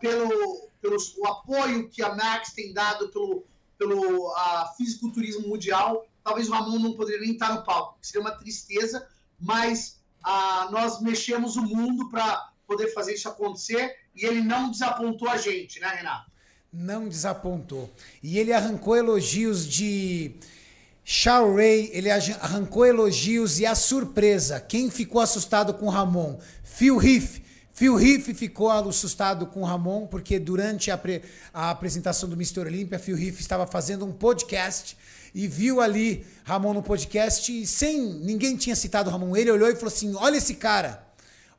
[0.00, 3.46] pelo, pelo o apoio que a Max tem dado pelo,
[3.78, 4.34] pelo
[4.76, 9.06] fisiculturismo mundial, talvez o Ramon não poderia nem estar no palco, seria uma tristeza,
[9.38, 15.28] mas ah, nós mexemos o mundo para poder fazer isso acontecer e ele não desapontou
[15.28, 16.28] a gente, né, Renato?
[16.72, 17.88] Não desapontou.
[18.20, 20.34] E ele arrancou elogios de
[21.04, 24.58] Shao Ray, ele arrancou elogios e a surpresa.
[24.58, 26.40] Quem ficou assustado com Ramon?
[26.64, 27.40] Phil Heath.
[27.72, 31.00] Phil Heath ficou assustado com Ramon, porque durante a,
[31.54, 32.60] a apresentação do Mr.
[32.60, 34.96] Olímpia, Phil Heath estava fazendo um podcast
[35.34, 39.74] e viu ali Ramon no podcast e sem ninguém tinha citado Ramon, ele olhou e
[39.74, 41.04] falou assim: "Olha esse cara.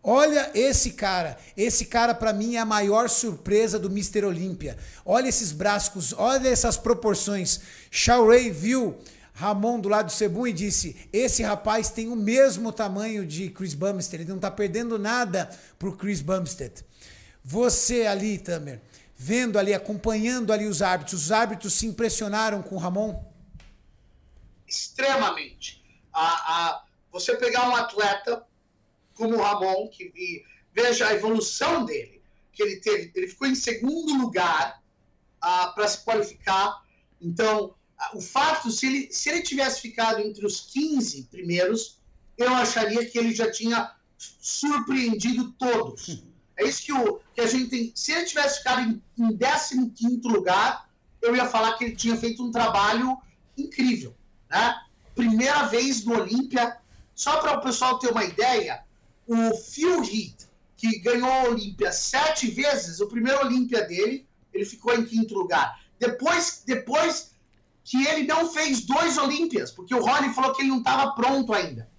[0.04, 1.38] Olha esse cara.
[1.56, 4.24] Esse cara para mim é a maior surpresa do Mr.
[4.26, 4.78] Olímpia.
[5.06, 7.60] Olha esses braços, olha essas proporções."
[7.92, 8.98] Ray viu
[9.38, 13.76] Ramon do lado do Sebum e disse: Esse rapaz tem o mesmo tamanho de Chris
[13.76, 16.74] Bumstead, ele não está perdendo nada pro Chris Bumstead.
[17.44, 18.82] Você ali, Tamer,
[19.16, 23.24] vendo ali, acompanhando ali os árbitros, os árbitros se impressionaram com o Ramon?
[24.68, 25.84] Extremamente.
[26.14, 28.46] A, a, você pegar um atleta
[29.14, 32.22] como o Ramon, que e, veja a evolução dele,
[32.54, 34.82] que ele teve, ele ficou em segundo lugar
[35.40, 36.84] para se qualificar.
[37.22, 37.76] Então,
[38.14, 42.00] o fato, se ele, se ele tivesse ficado entre os 15 primeiros,
[42.38, 46.24] eu acharia que ele já tinha surpreendido todos.
[46.56, 47.92] É isso que, o, que a gente tem.
[47.96, 50.90] Se ele tivesse ficado em, em 15 lugar,
[51.22, 53.18] eu ia falar que ele tinha feito um trabalho
[53.56, 54.16] incrível.
[54.50, 54.76] Né?
[55.16, 56.78] Primeira vez no Olímpia,
[57.16, 58.84] só para o pessoal ter uma ideia,
[59.26, 64.94] o Phil Heath, que ganhou a Olímpia sete vezes, o primeiro Olímpia dele, ele ficou
[64.94, 65.80] em quinto lugar.
[66.00, 67.32] Depois, depois
[67.84, 71.54] que ele não fez dois Olímpias, porque o Rony falou que ele não estava pronto
[71.54, 71.90] ainda.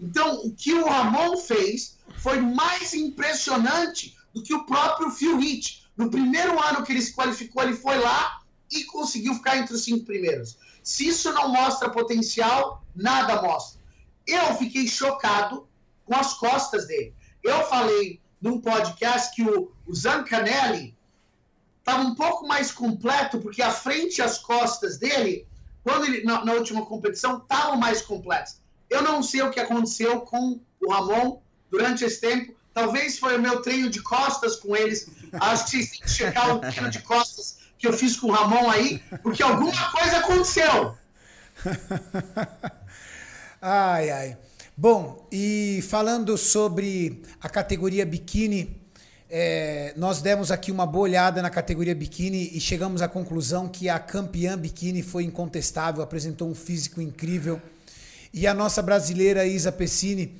[0.00, 5.82] Então, o que o Ramon fez foi mais impressionante do que o próprio Phil Heath.
[5.96, 8.40] No primeiro ano que ele se qualificou, ele foi lá
[8.70, 10.56] e conseguiu ficar entre os cinco primeiros.
[10.82, 13.80] Se isso não mostra potencial, nada mostra.
[14.26, 15.68] Eu fiquei chocado
[16.04, 17.14] com as costas dele.
[17.42, 20.96] Eu falei num podcast que o, o Zancanelli
[21.78, 25.46] estava um pouco mais completo, porque a frente e as costas dele,
[25.82, 28.60] quando ele, na, na última competição, estavam mais completas.
[28.90, 31.40] Eu não sei o que aconteceu com o Ramon
[31.70, 32.54] durante esse tempo.
[32.74, 35.08] Talvez foi o meu treino de costas com eles.
[35.32, 38.30] Acho que vocês têm que checar o treino de costas que eu fiz com o
[38.30, 40.94] Ramon aí, porque alguma coisa aconteceu.
[43.60, 44.36] ai, ai.
[44.76, 48.80] Bom, e falando sobre a categoria biquíni,
[49.28, 53.88] é, nós demos aqui uma boa olhada na categoria biquíni e chegamos à conclusão que
[53.88, 57.60] a campeã biquíni foi incontestável, apresentou um físico incrível.
[58.32, 60.38] E a nossa brasileira Isa Pessini,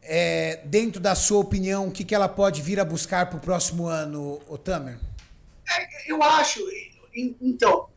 [0.00, 3.40] é, dentro da sua opinião, o que, que ela pode vir a buscar para o
[3.40, 4.96] próximo ano, Otamer?
[5.70, 6.60] É, eu acho.
[7.40, 7.88] Então,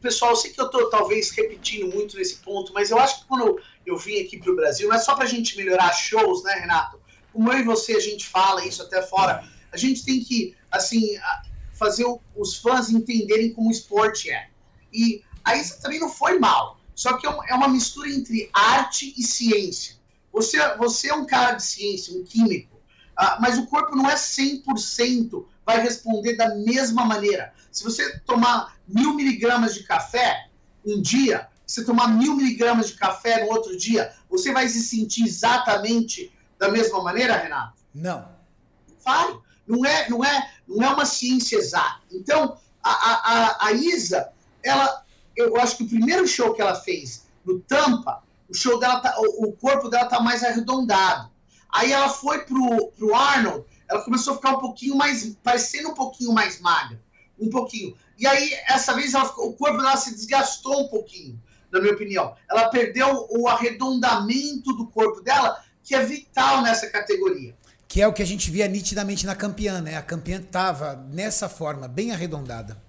[0.00, 3.26] pessoal, eu sei que eu estou talvez repetindo muito nesse ponto, mas eu acho que
[3.26, 6.44] quando eu vim aqui para o Brasil, não é só para a gente melhorar shows,
[6.44, 7.00] né, Renato?
[7.32, 11.18] Como eu e você, a gente fala isso até fora, a gente tem que, assim,
[11.72, 12.06] fazer
[12.36, 14.48] os fãs entenderem como o esporte é.
[14.92, 19.12] E a Isa também não foi mal, só que é, é uma mistura entre arte
[19.16, 19.96] e ciência.
[20.32, 24.14] Você, você é um cara de ciência, um químico, uh, mas o corpo não é
[24.14, 27.52] 100% vai responder da mesma maneira.
[27.70, 30.48] Se você tomar mil miligramas de café
[30.84, 35.24] um dia, se tomar mil miligramas de café no outro dia, você vai se sentir
[35.24, 37.82] exatamente da mesma maneira, Renato?
[37.94, 38.28] Não.
[39.04, 39.38] Vai.
[39.66, 42.00] Não é, não é, não é uma ciência exata.
[42.12, 44.30] Então, a, a, a Isa,
[44.62, 45.04] ela,
[45.34, 49.14] eu acho que o primeiro show que ela fez no Tampa, o show dela tá,
[49.18, 51.30] o, o corpo dela tá mais arredondado.
[51.72, 53.64] Aí ela foi pro, pro Arnold,
[53.94, 57.00] ela começou a ficar um pouquinho mais, parecendo um pouquinho mais magra,
[57.38, 57.96] um pouquinho.
[58.18, 61.40] E aí, essa vez, ela, o corpo dela se desgastou um pouquinho,
[61.70, 62.34] na minha opinião.
[62.50, 67.56] Ela perdeu o arredondamento do corpo dela, que é vital nessa categoria.
[67.86, 69.96] Que é o que a gente via nitidamente na campeã, né?
[69.96, 72.82] A campeã estava nessa forma, bem arredondada.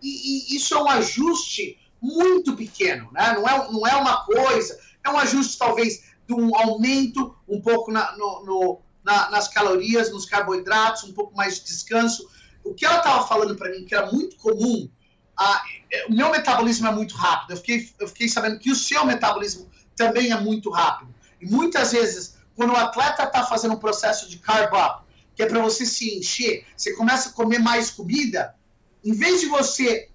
[0.00, 3.32] E, e, isso é um ajuste muito pequeno, né?
[3.32, 7.90] Não é, não é uma coisa, é um ajuste talvez de um aumento um pouco
[7.90, 12.28] na, no, no na, nas calorias, nos carboidratos, um pouco mais de descanso.
[12.64, 14.88] O que ela estava falando para mim, que era muito comum,
[15.36, 17.52] a, é, o meu metabolismo é muito rápido.
[17.52, 21.14] Eu fiquei, eu fiquei sabendo que o seu metabolismo também é muito rápido.
[21.40, 25.04] E muitas vezes, quando o atleta está fazendo um processo de carb up,
[25.34, 28.54] que é para você se encher, você começa a comer mais comida,
[29.02, 30.10] em vez de você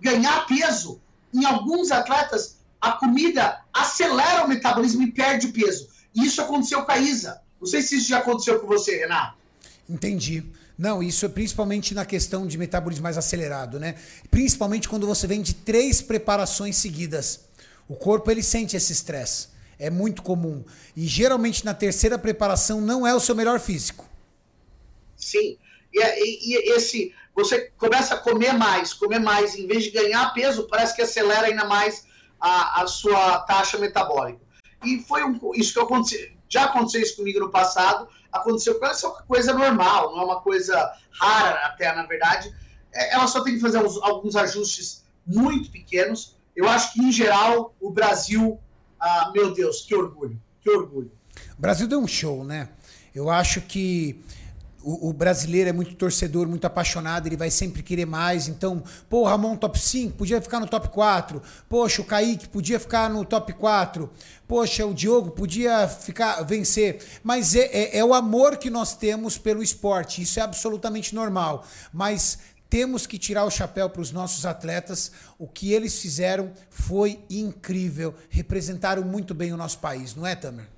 [0.00, 1.00] ganhar peso,
[1.32, 5.88] em alguns atletas, a comida acelera o metabolismo e perde peso.
[6.14, 7.40] E isso aconteceu com a Isa.
[7.60, 9.36] Não sei se isso já aconteceu com você, Renato.
[9.88, 10.44] Entendi.
[10.78, 13.94] Não, isso é principalmente na questão de metabolismo mais acelerado, né?
[14.30, 17.46] Principalmente quando você vem de três preparações seguidas.
[17.88, 19.48] O corpo ele sente esse estresse.
[19.78, 20.64] É muito comum.
[20.94, 24.04] E geralmente na terceira preparação não é o seu melhor físico.
[25.16, 25.56] Sim.
[25.92, 27.14] E, é, e, e esse.
[27.34, 31.46] Você começa a comer mais, comer mais, em vez de ganhar peso, parece que acelera
[31.46, 32.06] ainda mais
[32.40, 34.40] a, a sua taxa metabólica.
[34.82, 38.94] E foi um, isso que aconteceu já aconteceu isso comigo no passado, aconteceu com ela,
[38.94, 42.54] isso é uma coisa normal, não é uma coisa rara até, na verdade.
[42.94, 46.36] É, ela só tem que fazer uns, alguns ajustes muito pequenos.
[46.54, 48.58] Eu acho que, em geral, o Brasil,
[49.00, 51.10] ah, meu Deus, que orgulho, que orgulho.
[51.58, 52.68] O Brasil deu um show, né?
[53.14, 54.22] Eu acho que
[54.86, 58.46] o, o, brasileiro é muito torcedor, muito apaixonado, ele vai sempre querer mais.
[58.46, 61.42] Então, pô, Ramon top 5, podia ficar no top 4.
[61.68, 64.08] Poxa, o Kaique podia ficar no top 4.
[64.46, 67.04] Poxa, o Diogo podia ficar vencer.
[67.24, 70.22] Mas é, é, é o amor que nós temos pelo esporte.
[70.22, 71.66] Isso é absolutamente normal.
[71.92, 72.38] Mas
[72.70, 75.10] temos que tirar o chapéu para os nossos atletas.
[75.36, 78.14] O que eles fizeram foi incrível.
[78.30, 80.68] Representaram muito bem o nosso país, não é, Tamer?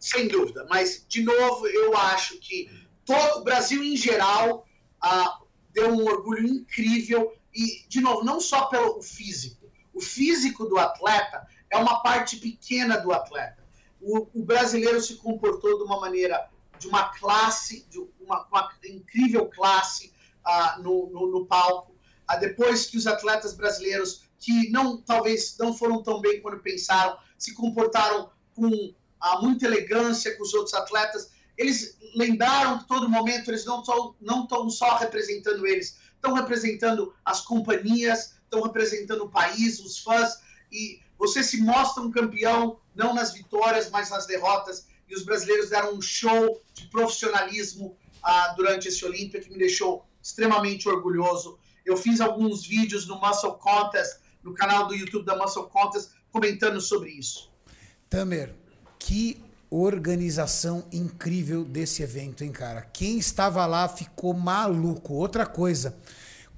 [0.00, 0.66] Sem dúvida.
[0.68, 2.68] Mas, de novo, eu acho que
[3.04, 4.66] todo o Brasil em geral
[5.00, 5.40] ah,
[5.72, 7.32] deu um orgulho incrível.
[7.54, 9.70] E de novo não só pelo físico.
[9.92, 13.62] O físico do atleta é uma parte pequena do atleta.
[14.00, 19.46] O, o brasileiro se comportou de uma maneira de uma classe de uma, uma incrível
[19.46, 20.12] classe
[20.44, 21.94] ah, no, no, no, palco.
[22.26, 27.16] Ah, depois que os atletas brasileiros que não talvez não foram tão bem quando pensaram
[27.38, 33.50] se comportaram com ah, muita elegância com os outros atletas eles lembraram que todo momento
[33.50, 39.80] eles não estão não só representando eles, estão representando as companhias, estão representando o país,
[39.80, 40.40] os fãs,
[40.72, 44.88] e Você se mostra um campeão, não nas vitórias, mas nas derrotas.
[45.08, 50.04] E os brasileiros deram um show de profissionalismo ah, durante esse Olímpia que me deixou
[50.20, 51.58] extremamente orgulhoso.
[51.84, 56.80] Eu fiz alguns vídeos no Muscle Contest, no canal do YouTube da Muscle Contest, comentando
[56.80, 57.50] sobre isso.
[58.10, 58.54] Tamer,
[58.98, 59.40] que
[59.76, 62.86] organização incrível desse evento, hein, cara?
[62.92, 65.14] Quem estava lá ficou maluco.
[65.14, 65.96] Outra coisa,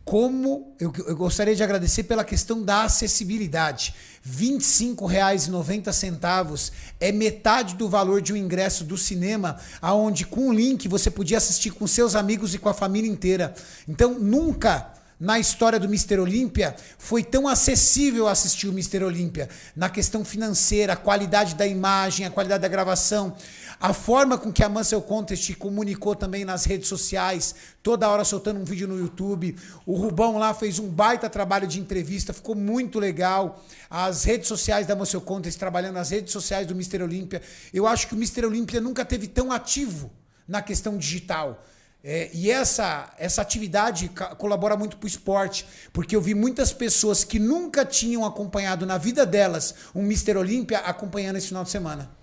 [0.05, 3.94] como eu, eu gostaria de agradecer pela questão da acessibilidade.
[4.22, 10.86] R$ 25,90 é metade do valor de um ingresso do cinema, aonde com o link
[10.86, 13.55] você podia assistir com seus amigos e com a família inteira.
[13.88, 19.88] Então nunca na história do Mister Olímpia foi tão acessível assistir o Mister Olímpia na
[19.88, 23.34] questão financeira, a qualidade da imagem, a qualidade da gravação,
[23.80, 28.60] a forma com que a Muscle Contest comunicou também nas redes sociais, toda hora soltando
[28.60, 29.56] um vídeo no YouTube.
[29.86, 33.64] O Rubão lá fez um baita trabalho de entrevista, ficou muito legal.
[33.88, 37.40] As redes sociais da Muscle Contest trabalhando nas redes sociais do Mister Olímpia.
[37.72, 40.12] Eu acho que o Mister Olímpia nunca teve tão ativo
[40.47, 41.64] na questão digital.
[42.09, 44.09] É, e essa, essa atividade
[44.39, 48.97] colabora muito para o esporte, porque eu vi muitas pessoas que nunca tinham acompanhado na
[48.97, 52.16] vida delas um Mister Olímpia acompanhando esse final de semana.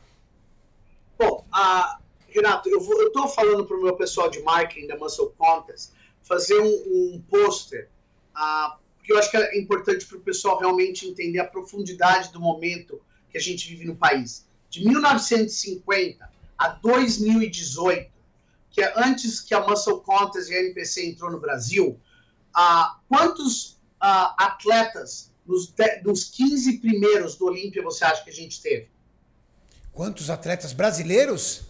[1.19, 1.99] Bom, a,
[2.29, 5.91] Renato, eu estou falando para o meu pessoal de marketing da Muscle Contest
[6.21, 7.89] fazer um, um pôster,
[8.37, 12.39] uh, porque eu acho que é importante para o pessoal realmente entender a profundidade do
[12.39, 14.47] momento que a gente vive no país.
[14.69, 18.12] De 1950 a 2018,
[18.73, 21.97] que é antes que a Muscle Contest e a NPC entrou no Brasil,
[22.57, 28.33] uh, quantos uh, atletas nos, de, nos 15 primeiros do Olímpia você acha que a
[28.33, 28.91] gente teve?
[29.93, 31.61] Quantos atletas brasileiros?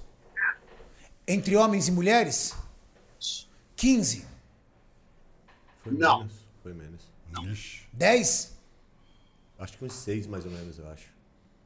[1.28, 2.54] Entre homens e mulheres?
[3.76, 4.26] 15.
[5.84, 6.20] Foi Não.
[6.20, 6.34] menos.
[6.64, 7.02] Foi menos.
[7.32, 7.44] Não.
[7.92, 8.54] 10?
[9.60, 11.08] Acho que uns seis mais ou menos, eu acho.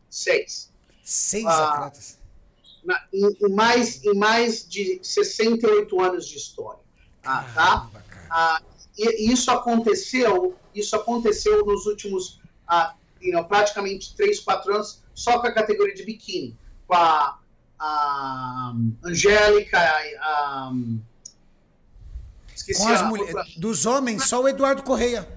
[0.09, 0.71] Seis.
[1.03, 1.73] Seis Ah.
[1.75, 2.17] atletas.
[2.87, 6.79] Na, em, em mais, em mais de 68 anos de história.
[7.21, 7.89] Ah, tá?
[8.09, 8.27] Cara.
[8.31, 8.61] Ah,
[8.97, 15.39] e isso aconteceu, isso aconteceu nos últimos ah, you know, praticamente 3, 4 anos, só
[15.39, 16.57] com a categoria de biquíni.
[16.87, 17.37] Com a,
[17.77, 18.73] a
[19.03, 20.71] Angélica, a,
[22.55, 23.55] esqueci Com as a mulheres.
[23.57, 25.27] Dos homens, só o Eduardo Correia.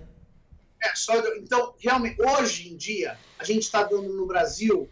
[0.81, 4.89] É, só, então, realmente, hoje em dia, a gente está dando no Brasil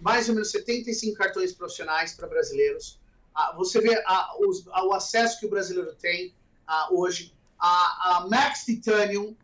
[0.00, 2.98] mais ou menos 75 cartões profissionais para brasileiros.
[3.34, 6.34] Ah, você vê ah, os- ah, o acesso que o brasileiro tem
[6.66, 7.32] ah, hoje.
[7.58, 9.34] A, Max Titanium,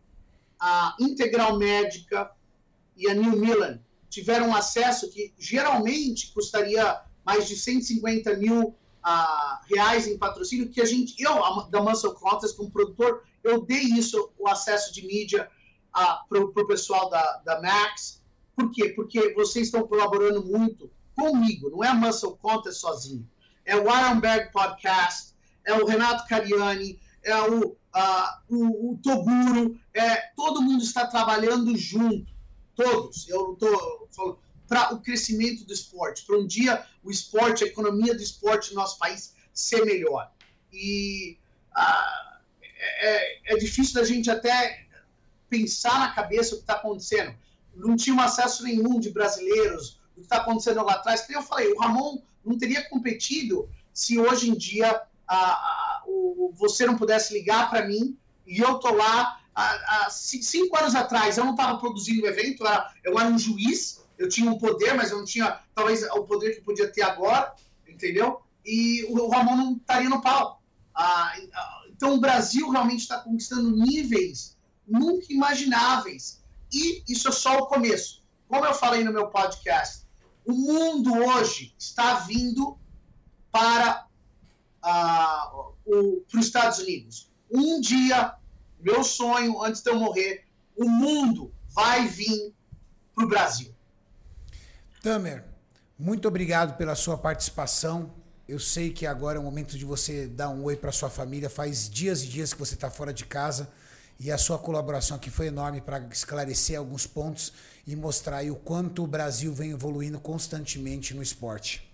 [0.58, 2.30] a Integral Médica
[2.96, 10.06] e a New Milan tiveram acesso que geralmente custaria mais de 150 mil ah, reais
[10.06, 14.30] em patrocínio, que a gente, eu, a- da Muscle Contest, como produtor, eu dei isso,
[14.38, 15.50] o acesso de mídia
[16.28, 18.19] para o pessoal da, da Max.
[18.60, 18.90] Por quê?
[18.90, 23.26] Porque vocês estão colaborando muito comigo, não é a Muscle Contest sozinho.
[23.64, 25.34] É o Ironberg Podcast,
[25.64, 31.74] é o Renato Cariani, é o, ah, o, o Toguro, é, todo mundo está trabalhando
[31.74, 32.30] junto,
[32.74, 33.26] todos.
[33.28, 34.38] Eu estou falando
[34.68, 38.80] para o crescimento do esporte, para um dia o esporte, a economia do esporte no
[38.80, 40.30] nosso país ser melhor.
[40.70, 41.38] E
[41.74, 42.40] ah,
[42.78, 44.86] é, é difícil da gente até
[45.48, 47.34] pensar na cabeça o que está acontecendo.
[47.80, 51.22] Não tinha um acesso nenhum de brasileiros, o que está acontecendo lá atrás.
[51.22, 56.52] Como eu falei, o Ramon não teria competido se hoje em dia ah, ah, o,
[56.54, 58.16] você não pudesse ligar para mim
[58.46, 59.38] e eu tô lá.
[59.54, 63.18] Há, há ci- cinco anos atrás eu não estava produzindo o evento, eu era, eu
[63.18, 66.60] era um juiz, eu tinha um poder, mas eu não tinha talvez o poder que
[66.60, 67.52] podia ter agora,
[67.88, 68.40] entendeu?
[68.64, 70.22] E o Ramon não estaria no.
[70.24, 70.56] Ah,
[70.94, 76.39] ah, então o Brasil realmente está conquistando níveis nunca imagináveis.
[76.72, 78.22] E isso é só o começo.
[78.48, 80.06] Como eu falei no meu podcast,
[80.44, 82.78] o mundo hoje está vindo
[83.52, 84.06] para
[84.82, 85.50] ah,
[85.84, 87.30] o- para os Estados Unidos.
[87.50, 88.34] Um dia,
[88.80, 92.54] meu sonho, antes de eu morrer, o mundo vai vir
[93.14, 93.74] para o Brasil.
[95.02, 95.44] Tamer,
[95.98, 98.12] muito obrigado pela sua participação.
[98.48, 101.48] Eu sei que agora é o momento de você dar um oi para sua família.
[101.50, 103.70] Faz dias e dias que você está fora de casa
[104.22, 107.54] e a sua colaboração aqui foi enorme para esclarecer alguns pontos
[107.86, 111.90] e mostrar o quanto o Brasil vem evoluindo constantemente no esporte.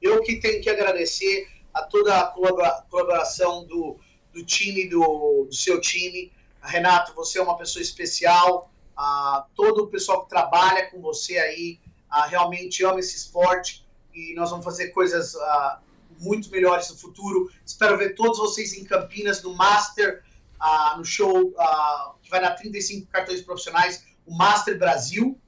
[0.00, 3.98] Eu que tenho que agradecer a toda a colabora- colaboração do,
[4.32, 6.32] do time, do, do seu time.
[6.62, 8.70] Renato, você é uma pessoa especial.
[8.96, 11.78] Ah, todo o pessoal que trabalha com você aí
[12.30, 15.36] realmente ama esse esporte e nós vamos fazer coisas
[16.18, 17.50] muito melhores no futuro.
[17.66, 20.24] Espero ver todos vocês em Campinas no Master,
[20.60, 25.38] ah, no show ah, que vai dar 35 cartões profissionais, o Master Brasil.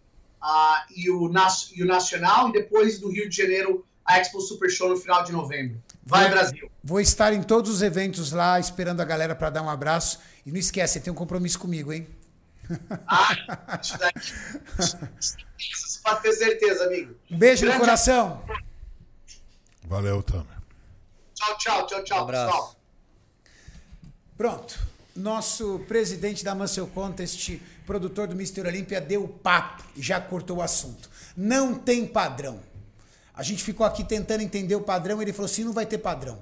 [0.40, 1.30] ah, e, o,
[1.74, 5.22] e o Nacional, e depois do Rio de Janeiro, a Expo Super Show no final
[5.24, 5.82] de novembro.
[6.04, 6.70] Vai, Brasil!
[6.82, 10.20] Vou estar em todos os eventos lá, esperando a galera para dar um abraço.
[10.46, 12.06] E não esquece, você tem um compromisso comigo, hein?
[13.06, 14.32] Ah, isso daqui.
[15.58, 17.14] Isso pode ter certeza, amigo.
[17.30, 18.42] Um beijo no Grande coração.
[19.84, 20.46] Valeu, Tamer.
[21.34, 22.46] Tchau, tchau, tchau, tchau, Abraço.
[22.52, 22.76] pessoal.
[24.36, 24.78] Pronto.
[25.18, 28.60] Nosso presidente da Muscle Contest, produtor do Mr.
[28.60, 31.10] Olímpia, deu papo e já cortou o assunto.
[31.36, 32.60] Não tem padrão.
[33.34, 36.38] A gente ficou aqui tentando entender o padrão, ele falou assim: não vai ter padrão.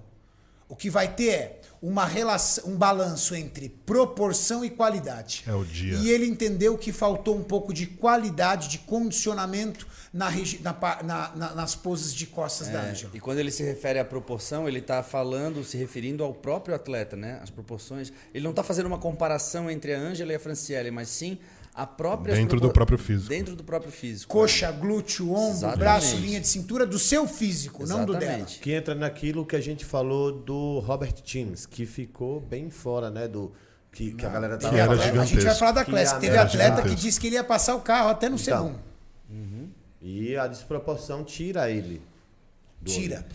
[0.69, 5.45] O que vai ter é uma relação, um balanço entre proporção e qualidade.
[5.47, 5.95] É o dia.
[5.99, 11.55] E ele entendeu que faltou um pouco de qualidade, de condicionamento na na na- na-
[11.55, 13.13] nas poses de costas da É, Ângela.
[13.15, 17.15] e quando ele se refere à proporção, ele está falando, se referindo ao próprio atleta,
[17.17, 17.39] né?
[17.43, 18.13] As proporções.
[18.35, 21.39] Ele não está fazendo uma comparação entre a Ângela e a Franciele, mas sim
[21.77, 23.29] a própria Dentro do próprio físico.
[23.29, 24.33] Dentro do próprio físico.
[24.33, 25.79] Coxa, glúteo, ombro, Exatamente.
[25.79, 28.25] braço, linha de cintura do seu físico, não do dela.
[28.25, 28.61] Exatamente.
[28.61, 33.29] Que entra naquilo que a gente falou do Robert Teams, que ficou bem fora, né?
[33.29, 33.53] Do,
[33.93, 36.83] que, que a galera tava Que era A gente vai falar da era Teve atleta
[36.83, 38.75] que disse que ele ia passar o carro até no Então,
[39.29, 39.77] segundo.
[40.01, 42.01] E a desproporção tira ele.
[42.85, 43.27] Tira.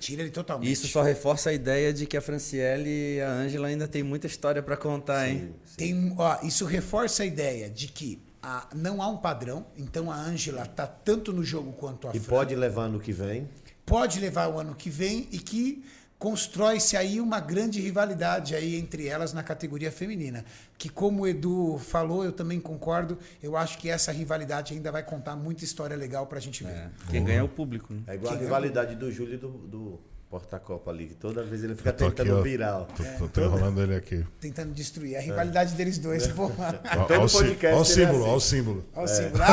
[0.00, 0.72] Tira ele totalmente.
[0.72, 4.26] Isso só reforça a ideia de que a Franciele e a Ângela ainda tem muita
[4.26, 5.54] história para contar, hein?
[5.76, 10.16] Tem, ó, isso reforça a ideia de que a- não há um padrão, então a
[10.16, 12.28] Ângela tá tanto no jogo quanto a E Fran.
[12.36, 13.46] pode levar no que vem.
[13.84, 15.84] pode levar o ano que vem e que
[16.18, 20.44] constrói-se aí uma grande rivalidade aí entre elas na categoria feminina.
[20.80, 25.02] Que como o Edu falou, eu também concordo, eu acho que essa rivalidade ainda vai
[25.02, 26.70] contar muita história legal pra gente ver.
[26.72, 26.88] É.
[27.10, 28.00] Quem ganha é o público, né?
[28.06, 30.00] É igual a Que- rivalidade do Júlio e do, do
[30.30, 32.40] porta-copa ali, que toda vez ele fica aqui, tentando ó.
[32.40, 32.86] virar.
[32.96, 34.24] Tô, tô, tô enrolando ele aqui.
[34.40, 36.80] Tentando destruir a rivalidade deles dois, porra.
[36.96, 38.30] Ó, Todo ó o ele é símbolo, assim.
[38.30, 38.84] ó o símbolo.
[38.94, 39.44] Olha o símbolo.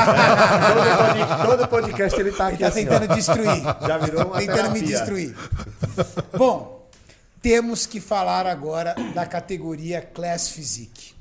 [0.71, 0.87] Todo,
[1.27, 2.89] pod- todo podcast ele tá Ele aqui tá assim, ó.
[2.99, 3.63] tentando destruir.
[3.85, 4.97] Já virou uma Tentando me terapia.
[4.97, 5.35] destruir.
[6.37, 6.89] Bom,
[7.41, 11.16] temos que falar agora da categoria Class Physique.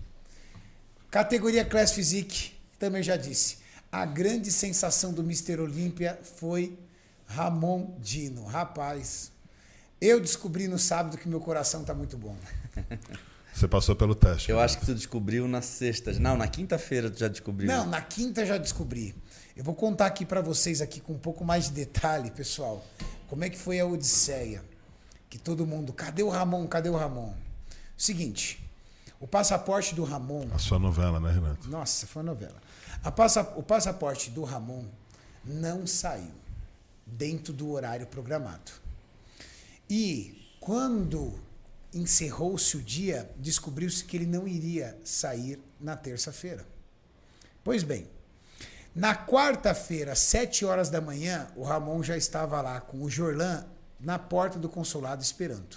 [1.17, 3.57] Categoria Class Physique, também já disse.
[3.91, 5.59] A grande sensação do Mr.
[5.63, 6.79] Olímpia foi
[7.25, 8.45] Ramon Dino.
[8.45, 9.33] Rapaz,
[9.99, 12.37] eu descobri no sábado que meu coração tá muito bom.
[13.51, 14.51] Você passou pelo teste.
[14.51, 14.65] Eu né?
[14.65, 16.13] acho que tu descobriu na sexta.
[16.13, 17.67] Não, na quinta-feira tu já descobriu.
[17.67, 19.15] Não, na quinta já descobri.
[19.57, 22.85] Eu vou contar aqui pra vocês aqui com um pouco mais de detalhe, pessoal.
[23.27, 24.63] Como é que foi a Odisseia?
[25.31, 26.67] Que todo mundo, cadê o Ramon?
[26.67, 27.33] Cadê o Ramon?
[27.97, 28.66] Seguinte,
[29.21, 31.69] o passaporte do Ramon, A sua novela, né, Renato?
[31.69, 32.57] nossa, foi uma novela.
[33.15, 34.85] Passa- o passaporte do Ramon
[35.45, 36.33] não saiu
[37.07, 38.73] dentro do horário programado.
[39.89, 41.39] E quando
[41.95, 46.67] encerrou-se o dia, descobriu-se que ele não iria sair na terça-feira.
[47.63, 48.09] Pois bem,
[48.95, 53.65] na quarta-feira, às sete horas da manhã, o Ramon já estava lá com o Jorlan
[54.01, 55.77] na porta do consulado esperando.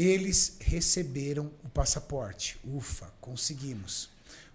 [0.00, 2.58] Eles receberam o passaporte.
[2.64, 4.08] Ufa, conseguimos.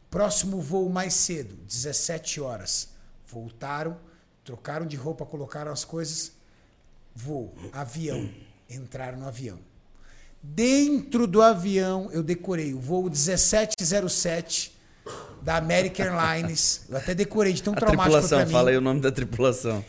[0.09, 2.89] Próximo voo mais cedo, 17 horas.
[3.27, 3.95] Voltaram,
[4.43, 6.31] trocaram de roupa, colocaram as coisas.
[7.15, 8.27] Voo, avião.
[8.67, 9.59] Entraram no avião.
[10.41, 14.76] Dentro do avião, eu decorei o voo 1707
[15.43, 16.85] da American Airlines.
[16.89, 19.11] Eu até decorei de tão A traumático tripulação, pra mim fala aí o nome da
[19.11, 19.85] tripulação.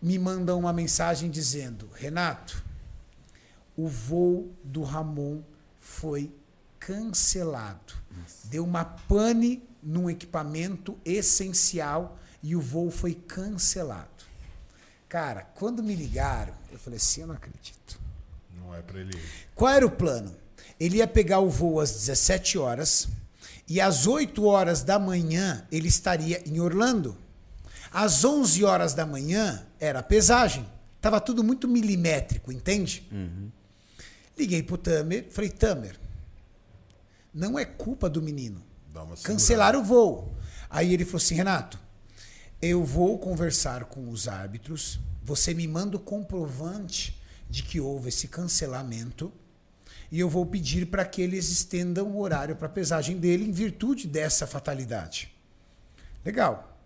[0.00, 2.67] me mandam uma mensagem dizendo: Renato,
[3.78, 5.40] o voo do Ramon
[5.78, 6.32] foi
[6.80, 7.94] cancelado.
[8.44, 14.08] Deu uma pane num equipamento essencial e o voo foi cancelado.
[15.08, 18.00] Cara, quando me ligaram, eu falei assim: eu não acredito.
[18.58, 19.22] Não é pra ele ir.
[19.54, 20.34] Qual era o plano?
[20.80, 23.08] Ele ia pegar o voo às 17 horas
[23.68, 27.16] e às 8 horas da manhã ele estaria em Orlando.
[27.92, 30.68] Às 11 horas da manhã era a pesagem.
[31.00, 33.08] Tava tudo muito milimétrico, entende?
[34.38, 35.98] Liguei pro Tamer, falei: Tamer,
[37.34, 38.62] não é culpa do menino.
[39.22, 40.36] Cancelaram o voo.
[40.70, 41.78] Aí ele falou assim: Renato,
[42.62, 45.00] eu vou conversar com os árbitros.
[45.24, 47.20] Você me manda o comprovante
[47.50, 49.32] de que houve esse cancelamento.
[50.10, 53.52] E eu vou pedir para que eles estendam o horário para a pesagem dele em
[53.52, 55.34] virtude dessa fatalidade.
[56.24, 56.78] Legal.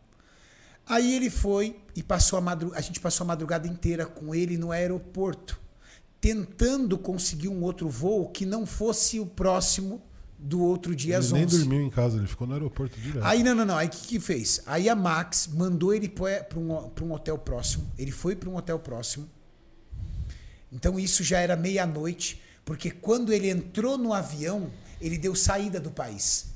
[0.86, 4.58] Aí ele foi e passou a madrugada, a gente passou a madrugada inteira com ele
[4.58, 5.60] no aeroporto,
[6.22, 10.00] tentando conseguir um outro voo que não fosse o próximo
[10.38, 11.58] do outro dia às Ele nem 11.
[11.58, 13.24] dormiu em casa, ele ficou no aeroporto direto.
[13.24, 13.76] Aí, não, não, não.
[13.76, 14.62] Aí o que, que fez?
[14.64, 17.90] Aí a Max mandou ele para um, pra um hotel próximo.
[17.98, 19.28] Ele foi para um hotel próximo.
[20.70, 24.70] Então isso já era meia-noite, porque quando ele entrou no avião,
[25.00, 26.46] ele deu saída do país.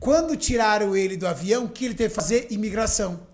[0.00, 2.46] Quando tiraram ele do avião, o que ele teve que fazer?
[2.50, 3.25] Imigração.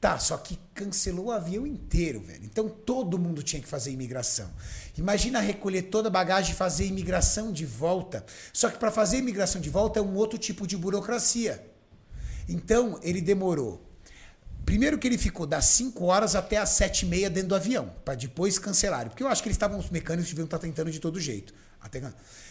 [0.00, 2.42] Tá, só que cancelou o avião inteiro, velho.
[2.42, 4.50] Então todo mundo tinha que fazer imigração.
[4.96, 8.24] Imagina recolher toda a bagagem e fazer imigração de volta.
[8.50, 11.62] Só que para fazer imigração de volta é um outro tipo de burocracia.
[12.48, 13.86] Então ele demorou.
[14.64, 17.94] Primeiro que ele ficou das 5 horas até as 7 e meia dentro do avião,
[18.02, 19.06] para depois cancelar.
[19.08, 21.52] Porque eu acho que eles estavam, os mecânicos deviam estar tentando de todo jeito.
[21.78, 22.02] Até...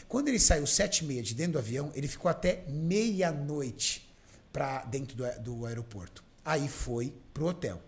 [0.08, 4.08] Quando ele saiu 7 e meia de dentro do avião, ele ficou até meia-noite
[4.54, 6.29] para dentro do, do aeroporto.
[6.50, 7.80] Aí foi pro hotel.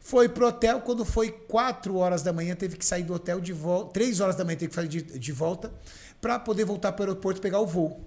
[0.00, 3.52] Foi pro hotel, quando foi 4 horas da manhã, teve que sair do hotel de
[3.52, 3.92] volta.
[3.92, 5.70] 3 horas da manhã teve que sair de, de volta
[6.18, 8.00] para poder voltar para o aeroporto e pegar o voo.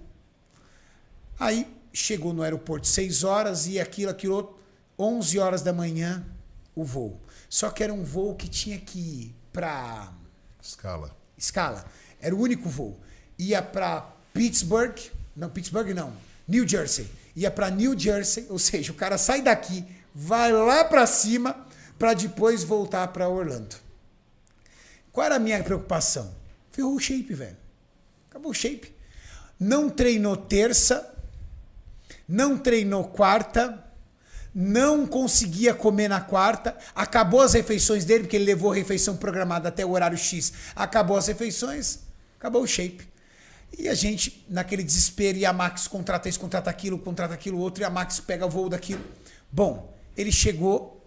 [1.38, 4.58] Aí chegou no aeroporto 6 horas e aquilo, aquilo,
[4.98, 6.26] 11 horas da manhã,
[6.74, 7.20] o voo.
[7.48, 10.12] Só que era um voo que tinha que ir para
[10.60, 11.16] Escala.
[11.38, 11.84] escala.
[12.20, 12.98] Era o único voo.
[13.38, 14.98] Ia para Pittsburgh,
[15.36, 16.12] não, Pittsburgh não,
[16.48, 17.08] New Jersey.
[17.36, 19.84] Ia para New Jersey, ou seja, o cara sai daqui,
[20.14, 21.66] vai lá para cima
[21.98, 23.76] para depois voltar para Orlando.
[25.12, 26.34] Qual era a minha preocupação?
[26.70, 27.56] Ferrou o shape, velho.
[28.28, 28.92] Acabou o shape.
[29.58, 31.14] Não treinou terça,
[32.28, 33.84] não treinou quarta,
[34.54, 39.68] não conseguia comer na quarta, acabou as refeições dele, porque ele levou a refeição programada
[39.68, 42.00] até o horário X, acabou as refeições,
[42.38, 43.13] acabou o shape.
[43.76, 47.82] E a gente, naquele desespero, e a Max contrata isso, contrata aquilo, contrata aquilo outro,
[47.82, 49.04] e a Max pega voo daquilo.
[49.50, 51.04] Bom, ele chegou,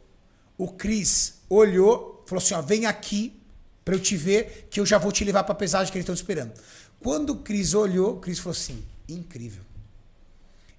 [0.57, 3.41] o Cris olhou, falou assim: ó, vem aqui
[3.85, 6.15] para eu te ver, que eu já vou te levar para pesagem que eles estão
[6.15, 6.53] esperando.
[6.99, 9.64] Quando o Cris olhou, o Cris falou assim: incrível.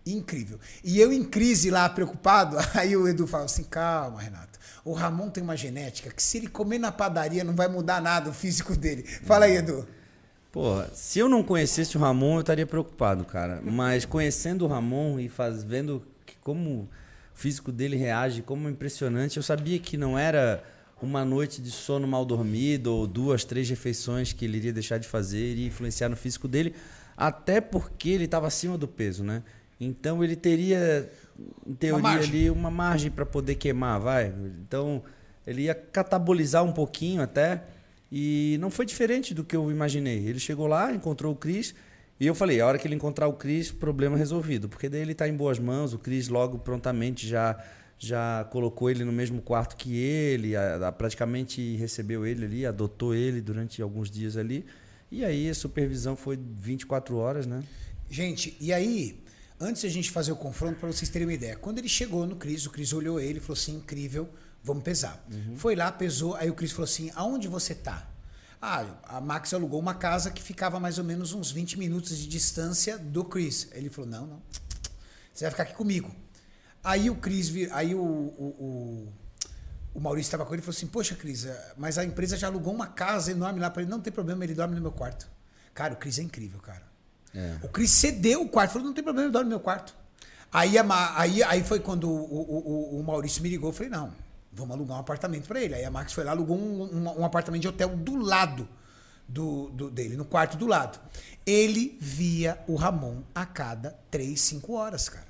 [0.04, 0.58] Incrível.
[0.82, 4.58] E eu em crise lá, preocupado, aí o Edu fala assim: calma, Renato.
[4.84, 8.30] O Ramon tem uma genética que se ele comer na padaria não vai mudar nada
[8.30, 9.02] o físico dele.
[9.02, 9.86] Fala aí, Edu.
[10.58, 13.60] Pô, se eu não conhecesse o Ramon, eu estaria preocupado, cara.
[13.62, 16.88] Mas conhecendo o Ramon e faz, vendo que como o
[17.32, 20.64] físico dele reage, como impressionante, eu sabia que não era
[21.00, 25.06] uma noite de sono mal dormido ou duas, três refeições que ele iria deixar de
[25.06, 26.74] fazer iria influenciar no físico dele,
[27.16, 29.44] até porque ele estava acima do peso, né?
[29.80, 31.08] Então ele teria,
[31.64, 32.30] em teoria, margem.
[32.30, 34.34] ali uma margem para poder queimar, vai.
[34.66, 35.04] Então
[35.46, 37.62] ele ia catabolizar um pouquinho até.
[38.10, 40.26] E não foi diferente do que eu imaginei.
[40.26, 41.74] Ele chegou lá, encontrou o Cris.
[42.20, 44.68] E eu falei, a hora que ele encontrar o Cris, problema resolvido.
[44.68, 45.92] Porque daí ele está em boas mãos.
[45.92, 47.56] O Cris logo prontamente já
[48.00, 53.12] já colocou ele no mesmo quarto que ele, a- a- praticamente recebeu ele ali, adotou
[53.12, 54.64] ele durante alguns dias ali.
[55.10, 57.60] E aí a supervisão foi 24 horas, né?
[58.08, 59.18] Gente, e aí,
[59.58, 62.36] antes a gente fazer o confronto, para vocês terem uma ideia, quando ele chegou no
[62.36, 64.28] Cris, o Cris olhou ele e falou assim: incrível,
[64.62, 65.24] vamos pesar.
[65.56, 68.06] Foi lá, pesou, aí o Cris falou assim: aonde você tá?
[68.60, 72.26] Ah, a Max alugou uma casa que ficava mais ou menos uns 20 minutos de
[72.26, 73.68] distância do Chris.
[73.72, 74.42] Ele falou: não, não.
[75.32, 76.14] Você vai ficar aqui comigo.
[76.82, 79.12] Aí o Cris, vir- aí o, o, o,
[79.94, 82.48] o Maurício estava com ele e falou assim: Poxa, Cris, eh, mas a empresa já
[82.48, 83.90] alugou uma casa enorme lá para ele.
[83.90, 85.28] Não tem problema, ele dorme no meu quarto.
[85.74, 86.82] Cara, o Cris é incrível, cara.
[87.62, 89.94] O Cris cedeu o quarto, falou: Não tem problema, ele dorme no meu quarto.
[90.52, 93.68] Aí, a aí, aí foi quando o, o, o- o Maurício me ligou.
[93.70, 94.12] Eu falei: Não,
[94.58, 95.74] vamos alugar um apartamento para ele.
[95.74, 98.68] Aí a Max foi lá, alugou um, um, um apartamento de hotel do lado
[99.28, 100.98] do, do- dele, no quarto do lado.
[101.46, 105.26] Ele via o Ramon a cada 3, 5 horas, cara.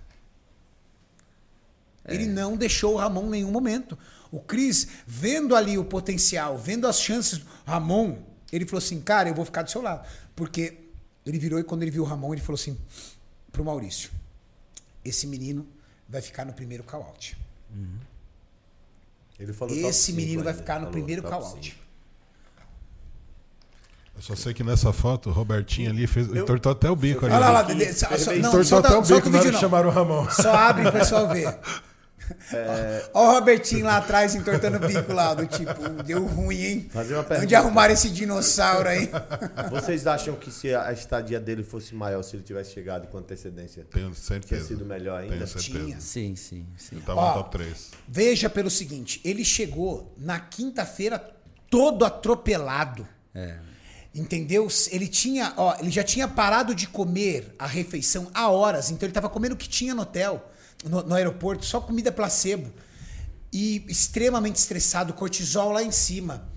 [2.04, 3.98] Ele não deixou o Ramon em nenhum momento.
[4.30, 8.16] O Cris, vendo ali o potencial, vendo as chances do Ramon,
[8.50, 10.06] ele falou assim: Cara, eu vou ficar do seu lado.
[10.34, 10.78] Porque
[11.26, 12.78] ele virou e quando ele viu o Ramon, ele falou assim
[13.52, 14.10] pro Maurício:
[15.04, 15.66] Esse menino
[16.08, 17.36] vai ficar no primeiro call-out.
[19.38, 21.78] Ele falou Esse menino vai ficar no falou primeiro call-out.
[24.16, 27.34] Eu só sei que nessa foto, o Robertinho ali fez, entortou até o bico ali.
[27.34, 27.74] Olha lá, lá, né?
[27.76, 29.60] Dede, só, não, entortou até o bico o na hora vídeo que não.
[29.60, 30.28] chamaram o Ramon.
[30.28, 31.56] Só abre pro pessoal ver.
[33.14, 36.88] Olha o Robertinho lá atrás entortando o bico lá, do tipo, deu ruim, hein?
[36.90, 37.44] Fazer uma pergunta.
[37.44, 39.10] Onde arrumaram esse dinossauro aí?
[39.70, 43.86] Vocês acham que se a estadia dele fosse maior, se ele tivesse chegado com antecedência,
[43.90, 44.66] Tenho tinha certeza.
[44.66, 45.34] sido melhor ainda?
[45.36, 45.84] Tenho certeza.
[45.84, 46.00] Tinha.
[46.00, 46.96] Sim, sim, sim.
[46.96, 47.90] Eu tava Ó, no top 3.
[48.06, 51.18] Veja pelo seguinte, ele chegou na quinta-feira
[51.70, 53.06] todo atropelado.
[54.14, 54.66] Entendeu?
[54.90, 59.10] Ele tinha, ó, ele já tinha parado de comer a refeição há horas, então ele
[59.10, 60.50] estava comendo o que tinha no hotel,
[60.84, 62.72] no, no aeroporto, só comida placebo.
[63.52, 66.48] E extremamente estressado, cortisol lá em cima.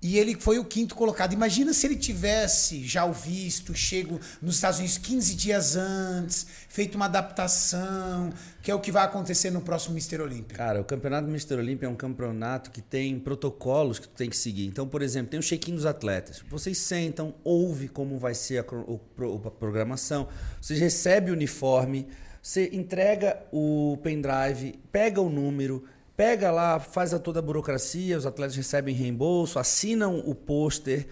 [0.00, 1.32] E ele foi o quinto colocado.
[1.32, 6.94] Imagina se ele tivesse já o visto, chego nos Estados Unidos 15 dias antes, feito
[6.94, 8.32] uma adaptação,
[8.62, 10.56] que é o que vai acontecer no próximo Mister Olímpia.
[10.56, 14.36] Cara, o campeonato Mister Olímpia é um campeonato que tem protocolos que tu tem que
[14.36, 14.66] seguir.
[14.66, 16.44] Então, por exemplo, tem o check-in dos atletas.
[16.48, 20.28] Vocês sentam, ouve como vai ser a, a programação,
[20.60, 22.06] vocês recebem o uniforme,
[22.42, 25.84] Você entrega o pendrive, pega o número,
[26.16, 31.06] pega lá, faz a toda a burocracia, os atletas recebem reembolso, assinam o pôster.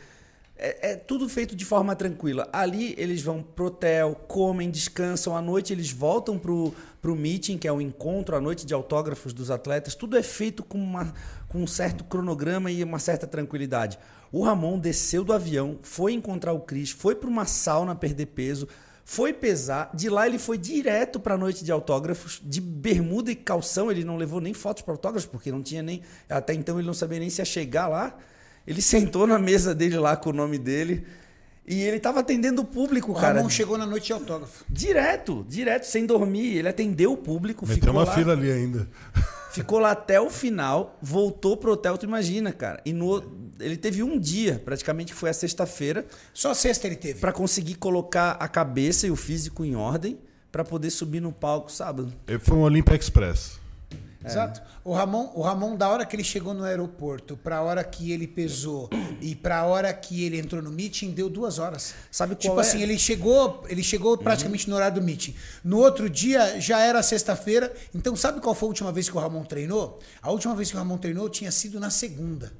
[0.58, 2.48] É, é tudo feito de forma tranquila.
[2.52, 5.36] Ali eles vão pro hotel, comem, descansam.
[5.36, 9.32] À noite eles voltam pro, pro meeting, que é o encontro à noite de autógrafos
[9.32, 9.94] dos atletas.
[9.94, 11.12] Tudo é feito com, uma,
[11.48, 13.98] com um certo cronograma e uma certa tranquilidade.
[14.32, 18.66] O Ramon desceu do avião, foi encontrar o Cris, foi para uma sauna perder peso,
[19.08, 19.88] foi pesar.
[19.94, 23.88] De lá ele foi direto para a noite de autógrafos, de bermuda e calção.
[23.88, 26.02] Ele não levou nem fotos para autógrafos, porque não tinha nem.
[26.28, 28.18] Até então ele não sabia nem se ia chegar lá.
[28.66, 31.06] Ele sentou na mesa dele lá com o nome dele.
[31.64, 33.38] E ele estava atendendo o público, O cara.
[33.38, 34.64] Ramon chegou na noite de autógrafo.
[34.68, 36.56] Direto, direto, sem dormir.
[36.56, 38.88] Ele atendeu o público, Meteu ficou uma lá, fila ali ainda.
[39.56, 42.80] Ficou lá até o final, voltou pro hotel, tu imagina, cara.
[42.84, 43.22] E no,
[43.58, 47.20] ele teve um dia, praticamente que foi a sexta-feira, Só sexta ele teve.
[47.20, 50.18] para conseguir colocar a cabeça e o físico em ordem
[50.52, 52.12] para poder subir no palco sábado.
[52.26, 53.58] Ele foi um Olympia Express.
[54.24, 54.60] Exato.
[54.84, 58.26] O Ramon, o Ramon, da hora que ele chegou no aeroporto, pra hora que ele
[58.26, 58.88] pesou
[59.20, 61.94] e pra hora que ele entrou no meeting, deu duas horas.
[62.10, 62.60] Sabe qual tipo é?
[62.60, 65.34] assim, ele chegou, ele chegou praticamente no horário do meeting.
[65.62, 67.72] No outro dia já era sexta-feira.
[67.94, 70.00] Então, sabe qual foi a última vez que o Ramon treinou?
[70.20, 72.52] A última vez que o Ramon treinou tinha sido na segunda.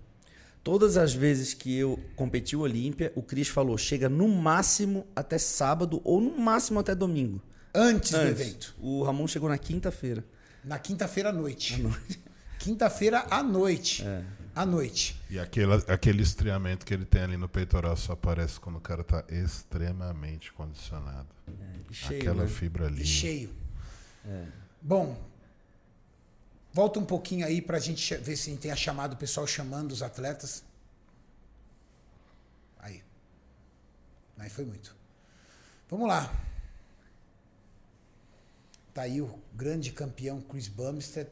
[0.62, 5.38] Todas as vezes que eu competi o Olímpia, o Cris falou: chega no máximo até
[5.38, 7.40] sábado ou no máximo até domingo.
[7.72, 8.40] Antes, do Antes.
[8.40, 8.74] evento.
[8.80, 10.24] O Ramon chegou na quinta-feira.
[10.66, 11.80] Na quinta-feira à noite.
[12.58, 14.04] Quinta-feira à noite.
[14.04, 14.24] É.
[14.52, 15.20] À noite.
[15.30, 19.04] E aquele, aquele estreamento que ele tem ali no peitoral só aparece quando o cara
[19.04, 21.28] tá extremamente condicionado.
[21.88, 22.48] E cheio, Aquela né?
[22.48, 23.02] fibra ali.
[23.02, 23.54] E cheio.
[24.82, 25.16] Bom,
[26.72, 29.46] volta um pouquinho aí pra gente ver se a gente tem a chamada, o pessoal
[29.46, 30.64] chamando os atletas.
[32.80, 33.04] Aí.
[34.38, 34.96] Aí foi muito.
[35.88, 36.32] Vamos lá.
[38.96, 41.28] Tá aí o grande campeão Chris Bumstead.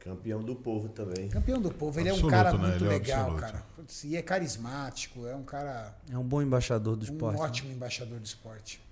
[0.00, 1.28] Campeão do povo também.
[1.28, 2.00] Campeão do povo.
[2.00, 2.58] Ele é um Absoluto, cara né?
[2.58, 3.40] muito Ele é legal, absoluto.
[3.52, 3.64] cara.
[4.02, 5.94] E é carismático, é um cara.
[6.10, 7.38] É um bom embaixador do Um esporte.
[7.38, 7.44] né?
[7.44, 8.82] ótimo embaixador do esporte.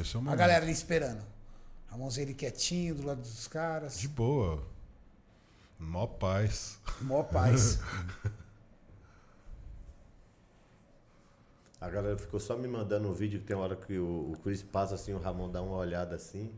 [0.00, 1.22] Esse é o A galera ali esperando.
[1.90, 3.98] A mãozinha ele quietinho do lado dos caras.
[4.00, 4.62] De boa.
[5.78, 6.78] Mó paz.
[7.02, 7.78] Mó paz.
[11.78, 14.62] A galera ficou só me mandando um vídeo que tem uma hora que o Chris
[14.62, 16.50] passa assim, o Ramon dá uma olhada assim.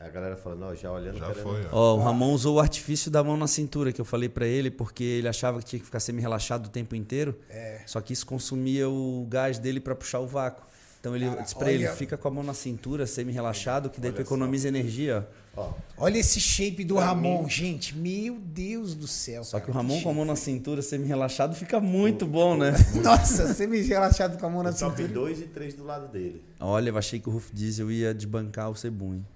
[0.00, 1.66] A galera falando, ó, já olhando, Já querendo foi.
[1.70, 4.70] Ó, o Ramon usou o artifício da mão na cintura que eu falei pra ele,
[4.70, 7.38] porque ele achava que tinha que ficar semi-relaxado o tempo inteiro.
[7.50, 7.82] É.
[7.84, 10.64] Só que isso consumia o gás dele pra puxar o vácuo.
[11.00, 14.00] Então ele Cara, disse pra ele, olha- fica com a mão na cintura, semi-relaxado, que
[14.00, 14.28] daí tu Olha só.
[14.34, 15.26] economiza energia.
[15.56, 17.94] Ó, Olha esse shape do Pra Ramon, mim- gente.
[17.96, 19.42] Meu Deus do céu.
[19.44, 22.56] Só cara, que o Ramon que com a mão na cintura, semi-relaxado, fica muito bom,
[22.56, 22.72] né?
[23.04, 25.08] Nossa, você me relaxado com a mão na o top cintura.
[25.12, 26.42] 2 e 3 do lado dele.
[26.58, 29.26] Olha, eu achei que o Ruf Diesel ia desbancar o Cebu, hein?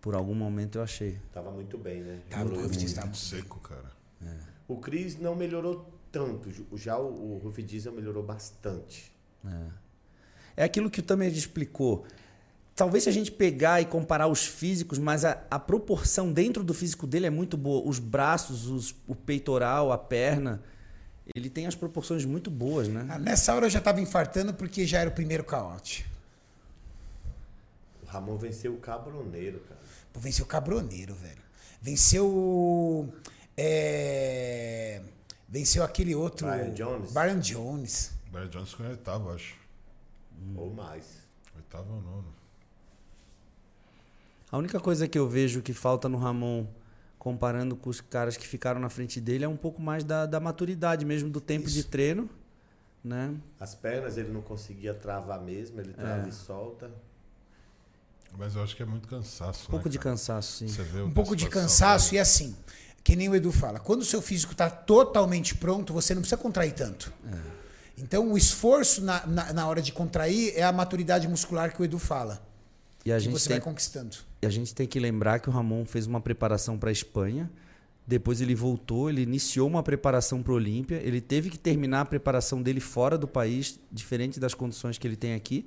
[0.00, 1.18] Por algum momento eu achei.
[1.32, 2.20] Tava muito bem, né?
[2.30, 2.94] Evoluiu o Ruf Diesel muito.
[2.96, 3.90] tá Muito seco, cara.
[4.66, 6.50] O Chris não melhorou tanto.
[6.78, 9.12] Já o, o Ruf Diesel melhorou bastante.
[10.56, 12.04] É aquilo que o Tamer explicou.
[12.74, 16.72] Talvez se a gente pegar e comparar os físicos, mas a, a proporção dentro do
[16.72, 17.86] físico dele é muito boa.
[17.86, 20.62] Os braços, os- o peitoral, a perna,
[21.34, 23.06] ele tem as proporções muito boas, né?
[23.10, 26.06] Ah, Nessa hora eu já tava infartando porque já era o primeiro caote.
[28.02, 29.80] O Ramon venceu o Cabroneiro, cara.
[30.12, 31.42] Pô, venceu o Cabroneiro, velho.
[31.80, 33.12] Venceu o.
[33.56, 35.02] é,
[35.48, 36.46] Venceu aquele outro.
[36.46, 37.12] Brian Jones?
[37.12, 38.12] Brian Jones.
[38.30, 39.56] Barry Jones em oitavo, acho.
[40.56, 41.26] Ou mais.
[41.56, 42.34] Oitavo ou nono.
[44.52, 46.66] A única coisa que eu vejo que falta no Ramon,
[47.18, 50.38] comparando com os caras que ficaram na frente dele, é um pouco mais da, da
[50.38, 52.30] maturidade mesmo, do tempo de treino,
[53.02, 53.34] né?
[53.58, 56.90] As pernas ele não conseguia travar mesmo, ele trava e solta.
[58.38, 59.64] Mas eu acho que é muito cansaço.
[59.68, 60.68] Um pouco né, de cansaço, sim.
[60.68, 62.16] Você vê Um pouco de cansaço dele.
[62.16, 62.56] e assim.
[63.02, 63.80] Que nem o Edu fala.
[63.80, 67.12] Quando o seu físico tá totalmente pronto, você não precisa contrair tanto.
[67.96, 71.84] Então o esforço na, na, na hora de contrair é a maturidade muscular que o
[71.84, 72.42] Edu fala.
[73.04, 74.16] E a que gente você tem vai conquistando.
[74.42, 77.50] E a gente tem que lembrar que o Ramon fez uma preparação para a Espanha.
[78.06, 80.96] Depois ele voltou, ele iniciou uma preparação para o Olímpia.
[81.02, 85.16] Ele teve que terminar a preparação dele fora do país, diferente das condições que ele
[85.16, 85.64] tem aqui.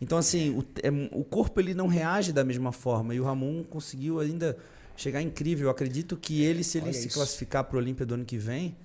[0.00, 3.14] Então, assim, o, é- o corpo ele não reage da mesma forma.
[3.14, 4.56] E o Ramon conseguiu ainda
[4.96, 5.66] chegar incrível.
[5.66, 7.16] Eu acredito que ele, se ele Olha se isso.
[7.16, 8.76] classificar para o Olímpia do ano que vem,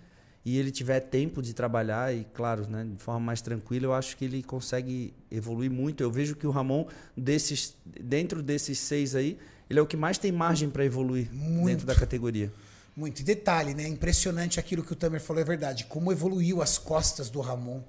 [0.43, 4.17] e ele tiver tempo de trabalhar e, claro, né, de forma mais tranquila, eu acho
[4.17, 6.01] que ele consegue evoluir muito.
[6.01, 9.37] Eu vejo que o Ramon, desses, dentro desses seis aí,
[9.69, 11.67] ele é o que mais tem margem para evoluir Muito.
[11.67, 12.51] dentro da categoria.
[12.95, 13.19] Muito.
[13.19, 13.87] E detalhe, né?
[13.87, 15.85] Impressionante aquilo que o Tamer falou, é verdade.
[15.85, 17.81] Como evoluiu as costas do Ramon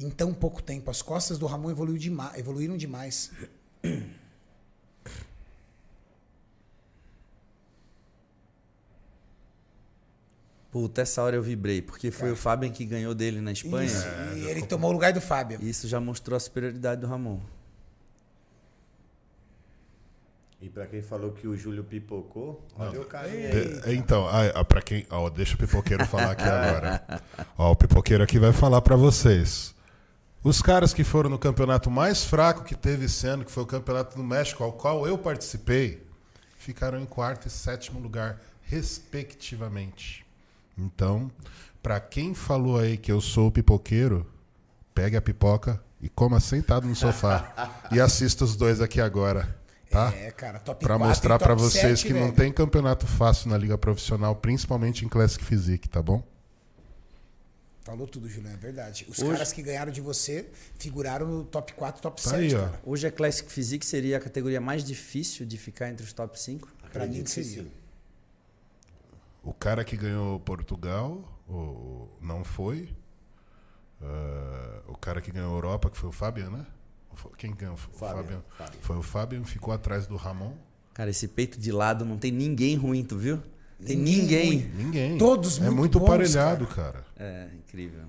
[0.00, 0.90] em tão pouco tempo.
[0.90, 3.30] As costas do Ramon evoluiu demais, evoluíram demais.
[10.70, 12.32] Puta, essa hora eu vibrei, porque foi é.
[12.32, 13.86] o Fábio que ganhou dele na Espanha.
[13.86, 15.58] Isso, é, e ele tomou o lugar do Fábio.
[15.60, 17.40] Isso já mostrou a superioridade do Ramon.
[20.60, 23.06] E para quem falou que o Júlio pipocou, olha o.
[23.86, 27.02] É, então, ah, ah, para quem, ó, deixa o pipoqueiro falar aqui agora.
[27.56, 29.74] Ó, o pipoqueiro aqui vai falar para vocês.
[30.42, 33.66] Os caras que foram no campeonato mais fraco que teve esse ano, que foi o
[33.66, 36.02] campeonato do México, ao qual eu participei,
[36.58, 40.24] ficaram em quarto e sétimo lugar, respectivamente.
[40.78, 41.30] Então,
[41.82, 44.26] pra quem falou aí que eu sou o pipoqueiro,
[44.94, 47.70] pegue a pipoca e coma sentado no sofá.
[47.92, 49.58] e assista os dois aqui agora.
[49.90, 50.10] Tá?
[50.16, 52.32] É, cara, top Pra 4 mostrar pra vocês 7, que não velho.
[52.32, 56.22] tem campeonato fácil na liga profissional, principalmente em Classic Physique, tá bom?
[57.90, 59.04] Falou tudo, Juliano, é verdade.
[59.08, 60.48] Os Hoje- caras que ganharam de você
[60.78, 62.80] figuraram no top 4, top Tá 7, aí, cara.
[62.86, 66.68] Hoje a Classic Physique seria a categoria mais difícil de ficar entre os top 5.
[66.92, 67.66] Pra mim seria.
[69.42, 72.94] O cara que ganhou Portugal o, não foi.
[74.00, 76.66] Ah, o cara que ganhou Europa, que foi o Fabian, né?
[77.36, 77.76] Quem ganhou?
[77.76, 78.12] Foi o.
[78.12, 78.42] Fabian.
[78.82, 80.54] Foi o Fabian, ficou atrás do Ramon.
[80.94, 83.42] Cara, esse peito de lado não tem ninguém ruim, tu viu?
[83.84, 85.16] Tem Ninguém ninguém.
[85.18, 87.04] Todos É muito muito bons, parelhado, cara.
[87.18, 88.04] É, incrível.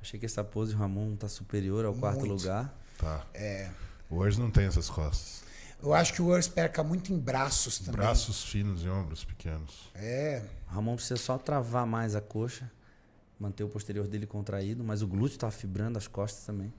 [0.00, 2.32] Achei que essa pose do Ramon tá superior ao quarto Muito.
[2.32, 2.74] lugar.
[2.98, 3.24] Tá.
[3.32, 3.70] É.
[4.10, 5.42] O Urs não tem essas costas.
[5.80, 8.00] Eu acho que o Urs perca muito em braços também.
[8.00, 9.90] Braços finos e ombros pequenos.
[9.94, 10.42] É.
[10.68, 12.70] O Ramon precisa só travar mais a coxa,
[13.38, 16.72] manter o posterior dele contraído, mas o glúteo tá fibrando as costas também.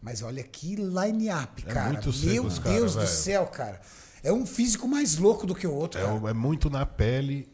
[0.00, 1.92] Mas olha que line-up, É cara.
[1.92, 3.80] muito seco Meu cara, Deus do céu, cara.
[4.22, 6.30] É um físico mais louco do que o outro, É, cara.
[6.30, 7.48] é muito na pele.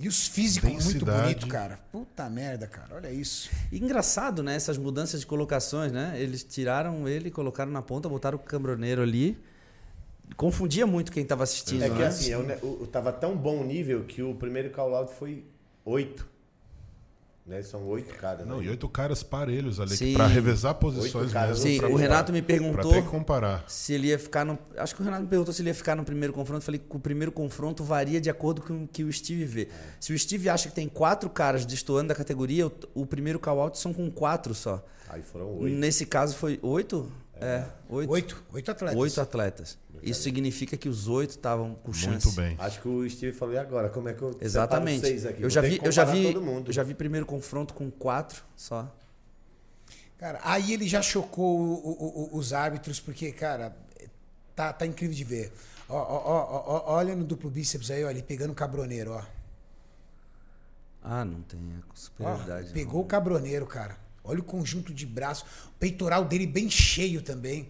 [0.00, 1.22] E os físicos muito densidade.
[1.22, 1.78] bonitos, cara.
[1.92, 2.96] Puta merda, cara.
[2.96, 3.48] Olha isso.
[3.70, 4.56] E engraçado, né?
[4.56, 6.14] Essas mudanças de colocações, né?
[6.16, 9.38] Eles tiraram ele, colocaram na ponta, botaram o cambroneiro ali.
[10.36, 12.06] Confundia muito quem tava assistindo, É que né?
[12.06, 15.12] assim, eu, ne- o- o- tava tão bom o nível que o primeiro call out
[15.14, 15.44] foi
[15.84, 16.26] oito.
[17.44, 17.60] Né?
[17.62, 18.44] São oito cada.
[18.44, 18.66] Não, né?
[18.66, 21.86] e oito caras parelhos ali pra revezar posições caras, mesmo.
[21.86, 23.64] Sim, o Renato me perguntou ter que comparar.
[23.66, 24.56] se ele ia ficar no.
[24.76, 26.62] Acho que o Renato me perguntou se ele ia ficar no primeiro confronto.
[26.62, 29.68] Eu falei que o primeiro confronto varia de acordo com o que o Steve vê.
[29.98, 33.76] Se o Steve acha que tem quatro caras destoando da categoria, o, o primeiro call-out
[33.76, 34.84] são com quatro só.
[35.08, 35.76] Aí foram oito.
[35.76, 37.10] Nesse caso foi oito?
[37.34, 38.10] É, oito.
[38.12, 38.44] Oito.
[38.52, 38.98] Oito atletas.
[39.00, 39.78] Oito atletas.
[40.02, 42.26] Isso significa que os oito estavam com chance.
[42.26, 42.56] Muito bem.
[42.58, 43.88] Acho que o Steve falou, agora?
[43.88, 45.00] Como é que eu Exatamente.
[45.06, 45.42] seis aqui?
[45.42, 46.68] Eu já vi, eu já vi, todo mundo.
[46.68, 48.92] eu já vi primeiro confronto com quatro só.
[50.18, 53.76] Cara, aí ele já chocou o- o- o- os árbitros, porque, cara,
[54.54, 55.52] tá, tá incrível de ver.
[55.88, 59.22] Ó, ó, ó, olha no duplo bíceps aí, ó, ele pegando o cabroneiro, ó.
[61.02, 62.72] Ah, não tem a Ó, superioridade.
[62.72, 63.00] pegou não.
[63.02, 63.96] o cabroneiro, cara.
[64.24, 65.44] Olha o conjunto de braço.
[65.66, 67.68] O peitoral dele bem cheio também.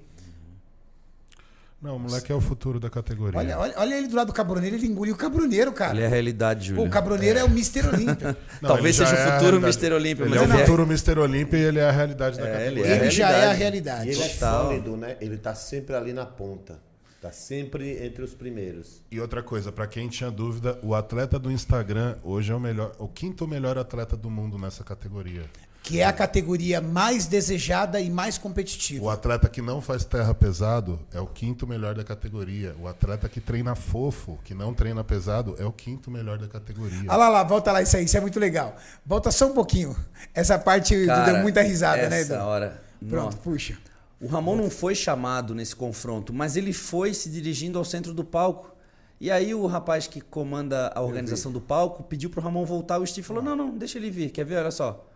[1.83, 3.37] Não, o moleque é o futuro da categoria.
[3.39, 5.95] Olha, olha, olha ele do lado do cabroneiro, ele engoliu o cabroneiro, cara.
[5.95, 6.87] Ele é a realidade, Pô, Júlio.
[6.87, 7.89] o cabroneiro é, o Mr.
[7.89, 8.37] Olímpia.
[8.63, 9.57] Não, Talvez seja o é futuro.
[9.57, 9.93] Mr.
[9.93, 11.19] Olímpia, Ele mas é o ele é- futuro Mr.
[11.19, 12.93] Olímpia e ele é a realidade da É, ele categoria.
[12.93, 12.97] é.
[12.99, 14.09] ele já é a realidade.
[14.09, 14.65] E ele é Total.
[14.67, 15.17] sólido, né?
[15.21, 16.79] Ele tá sempre ali na ponta.
[17.21, 19.01] Tá sempre entre os primeiros.
[19.11, 22.93] E outra coisa, pra quem tinha dúvida, o atleta do Instagram hoje é o melhor,
[22.99, 25.45] o quinto melhor atleta do mundo nessa categoria.
[25.83, 29.05] Que é a categoria mais desejada e mais competitiva.
[29.05, 32.75] O atleta que não faz terra pesado é o quinto melhor da categoria.
[32.81, 37.01] O atleta que treina fofo, que não treina pesado, é o quinto melhor da categoria.
[37.09, 38.77] Olha lá, lá, volta lá isso aí, isso é muito legal.
[39.05, 39.97] Volta só um pouquinho.
[40.33, 42.45] Essa parte Cara, deu muita risada, né, essa Edu?
[42.45, 42.83] hora.
[43.01, 43.39] Pronto, Nossa.
[43.39, 43.77] puxa.
[44.21, 48.23] O Ramon não foi chamado nesse confronto, mas ele foi se dirigindo ao centro do
[48.23, 48.73] palco.
[49.21, 52.99] E aí o rapaz que comanda a organização do palco pediu pro Ramon voltar.
[52.99, 54.31] O Steve falou: não, não, deixa ele vir.
[54.31, 54.59] Quer ver?
[54.59, 55.09] Olha só.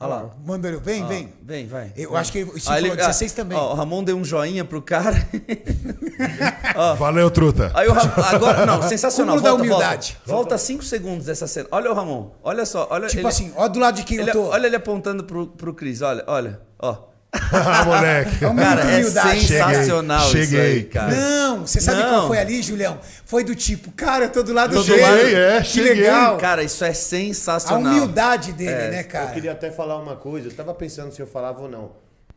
[0.00, 0.30] Olha lá.
[0.46, 1.32] Mandou ele, vem, Ó, vem.
[1.42, 1.92] Vem, vai.
[1.96, 2.20] Eu Vem.
[2.20, 3.58] acho que Steve Aí falou 16 também.
[3.58, 5.16] Ó, o Ramon deu um joinha pro cara.
[6.76, 7.70] Ó, Valeu, truta!
[7.74, 9.36] Aí o Ramon, agora, não, sensacional.
[9.36, 10.16] Cúmulo da Volta, humildade.
[10.24, 11.68] Volta, volta cinco segundos dessa cena.
[11.72, 12.86] Olha o Ramon, olha só.
[12.90, 14.42] Olha, Tipo ele- assim, ó do lado de quem ele- eu tô.
[14.48, 17.07] olha ele apontando pro, pro Cris, olha, olha, ó.
[17.32, 18.36] Ah, moleque!
[18.44, 19.40] É Cara, é humildade.
[19.46, 20.84] sensacional Cheguei, isso aí, cheguei.
[20.84, 21.14] cara.
[21.14, 22.08] Não, você sabe Não.
[22.08, 22.98] qual foi ali, Julião?
[23.24, 25.02] Foi do tipo, cara, eu tô do lado Eu dele.
[25.04, 25.94] cheguei, é, que cheguei.
[25.94, 26.38] legal.
[26.38, 27.92] Cara, isso é a sensacional.
[27.92, 29.30] humildade dele, É, né, Eu cara?
[29.32, 30.48] queria até falar uma coisa.
[30.48, 31.92] Eu tava pensando se eu falava ou não.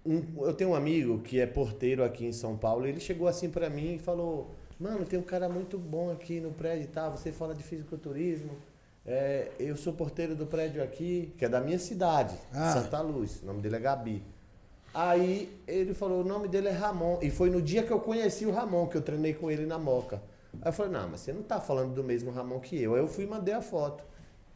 [0.05, 2.85] Um- eu tenho um amigo que é porteiro aqui em São Paulo.
[2.85, 6.39] E ele chegou assim pra mim e falou: Mano, tem um cara muito bom aqui
[6.39, 7.11] no prédio e tal.
[7.11, 8.51] Você fala de fisiculturismo.
[9.05, 12.72] É, eu sou porteiro do prédio aqui, que é da minha cidade, Ah.
[12.73, 13.41] Santa Luz.
[13.41, 14.23] O nome dele é Gabi.
[14.93, 17.19] Aí ele falou: o nome dele é Ramon.
[17.22, 19.77] E foi no dia que eu conheci o Ramon, que eu treinei com ele na
[19.80, 20.22] Moca.
[20.61, 22.93] Aí eu falei: Não, mas você não tá falando do mesmo Ramon que eu.
[22.95, 24.03] Aí eu fui e mandei a foto.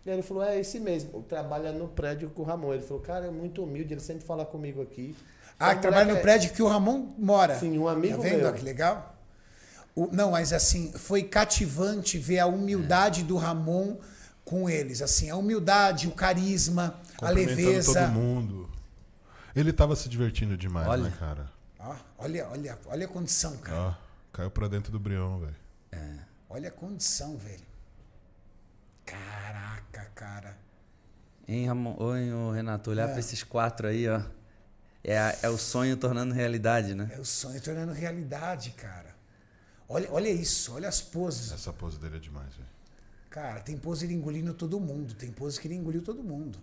[0.05, 2.73] E aí ele falou, é esse mesmo, trabalha no prédio com o Ramon.
[2.75, 5.15] Ele falou, cara, é muito humilde, ele sempre fala comigo aqui.
[5.59, 7.57] Ah, que trabalha no é- prédio que o Ramon mora.
[7.57, 8.37] Sim, um amigo Tá vendo?
[8.41, 8.49] meu.
[8.49, 9.15] ó, Que legal.
[9.95, 13.97] O- não, mas assim, foi cativante ver a humildade do Ramon
[14.43, 15.01] com eles.
[15.01, 17.93] Assim, a humildade, o carisma, a leveza.
[18.01, 18.69] todo mundo.
[19.55, 21.03] Ele tava se divertindo demais, Olha.
[21.03, 21.49] né, cara?
[21.79, 23.77] Ó, olha, olha, olha a condição, cara.
[23.79, 23.93] Ó,
[24.33, 25.55] caiu pra dentro do brião, velho.
[26.49, 27.63] Olha a condição, velho.
[29.05, 30.57] Caraca, cara.
[31.47, 31.95] Hein, Ramon?
[31.99, 33.11] Ô, Renato, olhar É.
[33.11, 34.21] pra esses quatro aí, ó.
[35.03, 37.09] É, a- é o sonho tornando realidade, né?
[37.13, 39.13] É o sonho tornando realidade, cara.
[39.87, 41.51] Olha, olha isso, olha as poses.
[41.51, 42.67] Essa pose dele é demais, velho.
[43.29, 45.13] Cara, tem pose ele engolindo todo mundo.
[45.13, 46.57] Tem pose que ele engoliu todo mundo.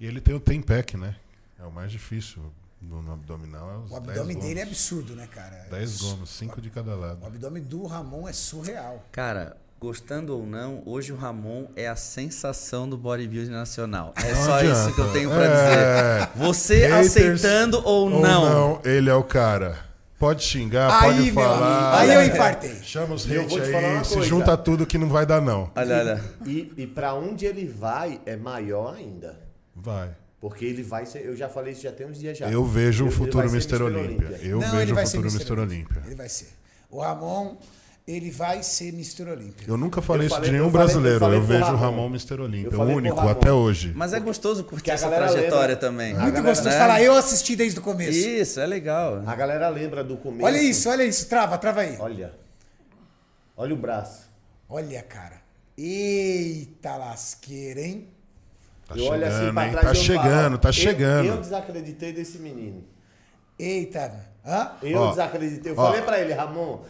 [0.00, 1.14] E ele tem o Tempec, né?
[1.58, 2.42] É o mais difícil
[2.80, 3.70] no, abdominal.
[3.70, 5.66] É os O 10 abdômen dele é absurdo, né, cara?
[5.70, 7.26] 10 gomos, 5 de cada O lado.
[7.26, 9.02] abdômen do Ramon é surreal.
[9.10, 14.12] Cara, gostando ou não, hoje o Ramon é a sensação do bodybuilding nacional.
[14.16, 14.80] É Não só adianta.
[14.88, 16.18] isso que eu tenho pra É.
[16.26, 16.28] dizer.
[16.36, 18.20] Você Haters aceitando ou, Ou não.
[18.20, 19.84] não, ele é o cara.
[20.18, 21.94] Pode xingar, Aí, pode meu falar.
[21.98, 22.74] amigo, aí eu infartei.
[22.82, 24.28] Chama os E hate aí, uma se coisa.
[24.28, 25.70] junta tudo que não vai dar, não.
[25.76, 26.24] Olha, olha.
[26.46, 29.38] E, e para onde ele vai é maior ainda.
[29.74, 30.16] Vai.
[30.40, 31.24] Porque ele vai ser.
[31.24, 32.50] Eu já falei isso já tem uns dias já.
[32.50, 33.82] Eu vejo o futuro Mr.
[33.82, 34.38] Olímpia.
[34.42, 35.52] Eu Não, vejo o futuro Mr.
[35.60, 36.02] Olímpia.
[36.06, 36.48] Ele vai ser.
[36.90, 37.56] O Ramon,
[38.06, 39.22] ele vai ser Mr.
[39.30, 39.66] Olímpia.
[39.66, 41.24] Eu nunca falei Eu isso falei- de nenhum eu falei- eu brasileiro.
[41.24, 41.80] Eu, pro vejo o Ramon.
[42.02, 42.40] Ramon Mr.
[42.40, 42.70] Olímpia.
[42.76, 43.30] Eu O único Ramon.
[43.30, 43.92] até hoje.
[43.96, 45.76] Mas é gostoso curtir a essa trajetória lembra.
[45.76, 46.12] também.
[46.12, 46.78] Muito galera- gostoso né?
[46.78, 47.02] falar.
[47.02, 48.16] Eu assisti desde o começo.
[48.16, 49.22] Isso, é legal.
[49.26, 50.44] A galera lembra do começo.
[50.44, 51.28] Olha isso, olha isso.
[51.28, 51.96] Trava, trava aí.
[51.98, 52.32] Olha.
[53.56, 54.26] Olha o braço.
[54.68, 55.40] Olha, cara.
[55.78, 58.08] Eita lasqueira, hein?
[58.88, 59.70] Tá eu olho assim chegando, pra hein?
[59.72, 61.26] trás Tá e eu falo, chegando, tá eu- chegando.
[61.26, 62.84] Eu desacreditei desse menino.
[63.58, 64.12] Eita.
[64.44, 64.72] Hã?
[64.82, 65.72] Eu Ó, desacreditei.
[65.72, 65.86] Eu ó.
[65.86, 66.80] falei pra ele, Ramon,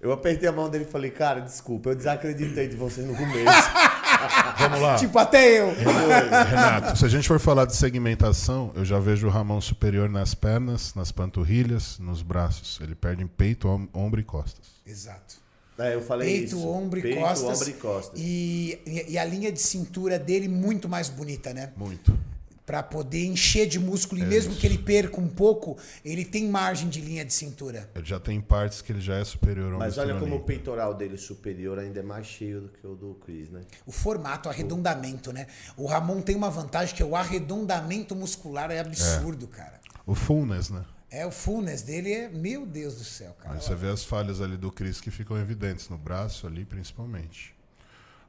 [0.00, 3.70] eu apertei a mão dele e falei, cara, desculpa, eu desacreditei de você no começo.
[4.58, 4.96] Vamos lá.
[4.96, 5.72] Tipo, até eu.
[5.74, 10.34] Renato, se a gente for falar de segmentação, eu já vejo o Ramon superior nas
[10.34, 12.80] pernas, nas panturrilhas, nos braços.
[12.80, 14.66] Ele perde em peito, om- ombro e costas.
[14.86, 15.36] Exato.
[15.78, 16.68] É, eu falei Peito, isso.
[16.68, 17.58] ombro e Peito, costas.
[17.60, 18.20] ombro e costas.
[18.20, 18.78] E,
[19.08, 21.72] e- a linha de cintura dele muito mais bonita, né?
[21.76, 22.16] Muito.
[22.64, 24.22] Pra poder encher de músculo.
[24.22, 27.90] E mesmo que ele perca um pouco, ele tem margem de linha de cintura.
[27.94, 30.94] Ele já tem partes que ele já é superior ao Mas olha como o peitoral
[30.94, 33.60] dele superior ainda é mais cheio do que o do Chris, né?
[33.84, 35.46] O formato, o arredondamento, né?
[35.76, 39.78] O Ramon tem uma vantagem que é o arredondamento muscular é absurdo, cara.
[40.06, 40.84] O fullness, né?
[41.14, 43.54] É, o fullness dele é, meu Deus do céu, cara.
[43.54, 47.54] Aí você vê as falhas ali do Chris que ficam evidentes, no braço ali principalmente.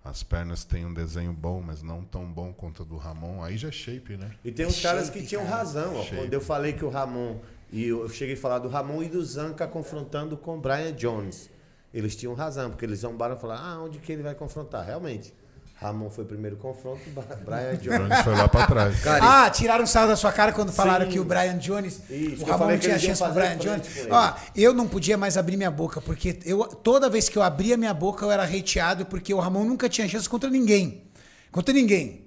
[0.04, 3.42] As pernas têm um desenho bom, mas não tão bom quanto o do Ramon.
[3.42, 4.30] Aí já é shape, né?
[4.44, 5.56] E tem uns caras Shape, que tinham cara.
[5.56, 6.04] razão, ó.
[6.04, 6.18] Shape.
[6.18, 7.40] Quando eu falei que o Ramon.
[7.72, 11.50] E eu cheguei a falar do Ramon e do Zanca confrontando com o Brian Jones.
[11.92, 14.86] Eles tinham razão, porque eles zombaram e falaram, ah, onde que ele vai confrontar?
[14.86, 15.34] Realmente.
[15.78, 17.02] Ramon foi o primeiro confronto,
[17.46, 18.00] Brian O Jones.
[18.00, 18.96] Jones foi lá pra trás.
[19.22, 21.12] Ah, tiraram sarro da sua cara quando falaram Sim.
[21.12, 22.00] que o Brian Jones.
[22.10, 23.86] Isso, o Ramon não tinha chance pro Brian Jones.
[24.10, 27.76] Ó, eu não podia mais abrir minha boca, porque eu, toda vez que eu abria
[27.76, 31.04] minha boca eu era hateado, porque o Ramon nunca tinha chance contra ninguém.
[31.52, 32.22] Contra ninguém.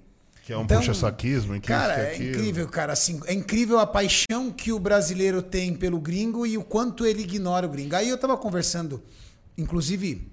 [0.45, 2.29] Que é um Então, puxa-saquismo, Cara, é aquilo.
[2.29, 2.93] incrível, cara.
[2.93, 7.23] Assim, é incrível a paixão que o brasileiro tem pelo gringo e o quanto ele
[7.23, 7.95] ignora o gringo.
[7.95, 9.01] Aí eu tava conversando,
[9.57, 10.31] inclusive,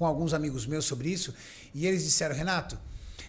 [0.00, 1.34] com alguns amigos meus sobre isso,
[1.74, 2.78] e eles disseram, Renato,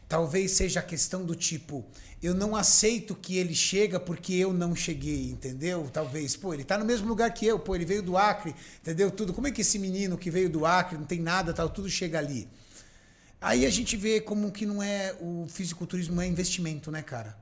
[0.07, 1.85] talvez seja a questão do tipo,
[2.23, 5.89] eu não aceito que ele chega porque eu não cheguei, entendeu?
[5.91, 9.11] Talvez, pô, ele tá no mesmo lugar que eu, pô, ele veio do Acre, entendeu?
[9.11, 9.33] Tudo.
[9.33, 12.17] Como é que esse menino que veio do Acre, não tem nada, tal, tudo chega
[12.17, 12.47] ali?
[13.41, 17.37] Aí a gente vê como que não é o fisiculturismo é investimento, né, cara?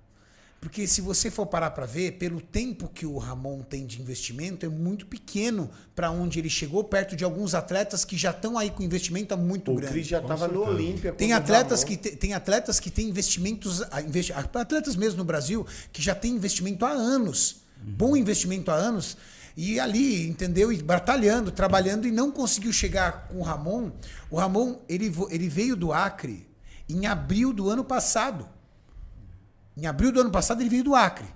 [0.61, 4.65] Porque se você for parar para ver, pelo tempo que o Ramon tem de investimento,
[4.65, 8.69] é muito pequeno para onde ele chegou, perto de alguns atletas que já estão aí
[8.69, 9.93] com investimento muito O grande.
[9.93, 11.13] Chris já estava no Olímpia.
[11.13, 15.19] Tem o atletas, Ramon- que te- tem atletas que têm investimentos, a- investi- atletas mesmo
[15.19, 19.15] no Brasil, que já têm investimento há anos, bom investimento há anos,
[19.55, 20.73] e ali, entendeu?
[20.73, 23.91] E batalhando, trabalhando e não conseguiu chegar com o Ramon.
[24.29, 26.45] O Ramon, ele, ele veio do Acre
[26.89, 28.45] em abril do ano passado.
[29.77, 31.27] Em abril do ano passado, ele veio do Acre.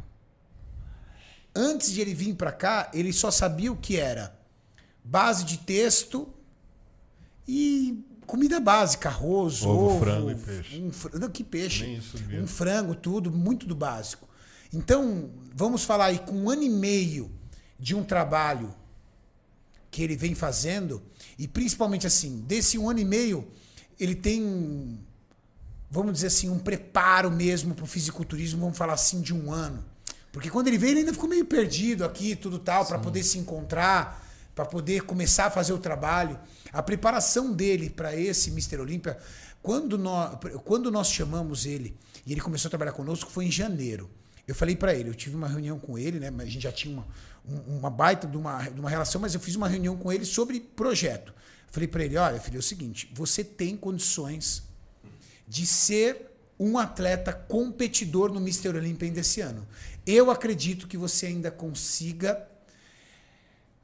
[1.55, 4.37] Antes de ele vir para cá, ele só sabia o que era
[5.03, 6.27] base de texto
[7.47, 10.79] e comida básica, arroz, Ovo, ovo, frango e peixe.
[10.81, 11.83] Um, fr- não, que peixe?
[12.41, 14.27] Um frango, tudo, muito do básico.
[14.73, 17.31] Então, vamos falar aí, com um ano e meio
[17.77, 18.73] de um trabalho
[19.91, 21.03] que ele vem fazendo,
[21.37, 23.47] e principalmente assim, desse um ano e meio,
[23.99, 24.99] ele tem,
[25.93, 29.85] vamos dizer assim, um preparo mesmo para o fisiculturismo, vamos falar assim, de um ano.
[30.31, 33.37] Porque quando ele veio, ele ainda ficou meio perdido aqui, tudo tal, para poder se
[33.37, 34.21] encontrar.
[34.55, 36.39] para poder começar a fazer o trabalho.
[36.71, 38.79] A preparação dele para esse Mr.
[38.81, 39.17] Olímpia,
[39.63, 44.09] quando nós, quando nós chamamos ele e ele começou a trabalhar conosco, foi em janeiro.
[44.47, 46.29] Eu falei para ele, eu tive uma reunião com ele, né?
[46.29, 47.07] Mas a gente já tinha uma,
[47.47, 50.25] um- uma baita de uma, de uma relação, mas eu fiz uma reunião com ele
[50.25, 51.33] sobre projeto.
[51.71, 54.63] Falei para ele, olha, filho, é o seguinte, você tem condições
[55.47, 58.69] de ser um atleta competidor no Mr.
[58.69, 59.67] Olympia ainda esse ano.
[60.05, 62.47] Eu acredito que você ainda consiga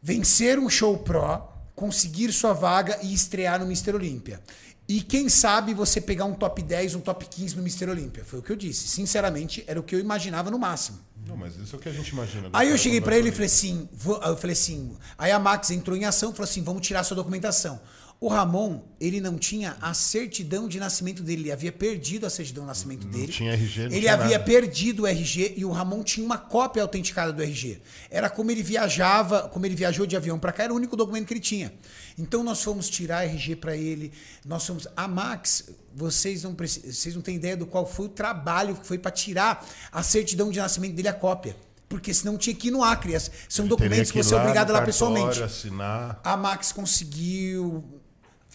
[0.01, 1.41] vencer um show pro,
[1.75, 3.95] conseguir sua vaga e estrear no Mr.
[3.95, 4.41] Olímpia.
[4.87, 7.89] E quem sabe você pegar um top 10, um top 15 no Mr.
[7.89, 8.25] Olímpia.
[8.25, 8.87] Foi o que eu disse.
[8.87, 10.97] Sinceramente, era o que eu imaginava no máximo.
[11.27, 12.49] Não, mas isso é o que a gente imagina.
[12.49, 13.87] do Aí eu cheguei pra vai ele e falei assim,
[14.23, 17.79] eu falei assim, aí a Max entrou em ação, falou assim, vamos tirar sua documentação.
[18.21, 22.65] O Ramon, ele não tinha a certidão de nascimento dele, ele havia perdido a certidão
[22.65, 23.31] de nascimento dele.
[23.31, 24.43] tinha RG, não Ele tinha havia nada.
[24.43, 27.81] perdido o RG e o Ramon tinha uma cópia autenticada do RG.
[28.11, 31.27] Era como ele viajava, como ele viajou de avião pra cá, era o único documento
[31.27, 31.73] que ele tinha.
[32.17, 34.11] Então nós fomos tirar RG pra ele,
[34.45, 38.09] nós fomos a Max, vocês não preci- vocês não têm ideia do qual foi o
[38.09, 41.55] trabalho que foi pra tirar a certidão de nascimento dele a cópia.
[41.87, 43.17] Porque senão tinha que ir no Acre.
[43.19, 43.29] São
[43.65, 45.41] Teria documentos que você é lá obrigado lá cartório, pessoalmente.
[45.41, 46.19] assinar.
[46.23, 47.98] A Max conseguiu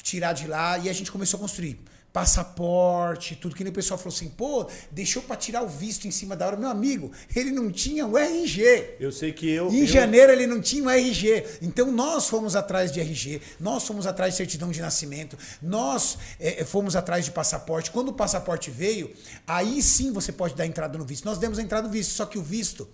[0.05, 1.81] tirar de lá e a gente começou a construir
[2.13, 6.13] passaporte, tudo que nem o pessoal falou assim, pô, deixou pra tirar o visto em
[6.13, 6.57] cima da hora.
[6.57, 8.97] Meu amigo, ele não tinha o RG.
[9.01, 9.69] Eu sei que eu.
[9.73, 11.45] Em eu- janeiro ele não tinha o RG.
[11.61, 16.65] Então nós fomos atrás de RG, nós fomos atrás de certidão de nascimento, nós eh,
[16.65, 17.91] fomos atrás de passaporte.
[17.91, 19.13] Quando o passaporte veio,
[19.45, 21.25] aí sim você pode dar entrada no visto.
[21.25, 22.89] Nós demos a entrada no visto, só que o visto,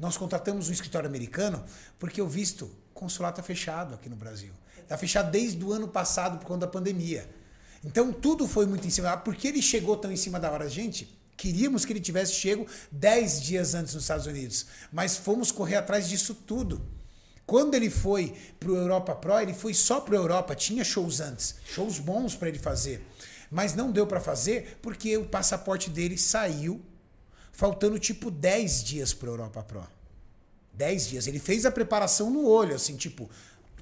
[0.00, 1.62] nós contratamos um escritório americano,
[1.98, 4.52] porque o visto, consulado está fechado aqui no Brasil.
[4.92, 7.26] Está fechado desde o ano passado por conta da pandemia.
[7.82, 9.16] Então tudo foi muito em cima.
[9.16, 11.18] Porque ele chegou tão em cima da hora, gente?
[11.34, 16.10] Queríamos que ele tivesse chego 10 dias antes nos Estados Unidos, mas fomos correr atrás
[16.10, 16.82] disso tudo.
[17.46, 21.98] Quando ele foi pro Europa Pro, ele foi só pro Europa, tinha shows antes, shows
[21.98, 23.02] bons para ele fazer.
[23.50, 26.82] Mas não deu para fazer porque o passaporte dele saiu
[27.50, 29.88] faltando tipo 10 dias pro Europa Pro.
[30.74, 31.26] 10 dias.
[31.26, 33.28] Ele fez a preparação no olho, assim, tipo,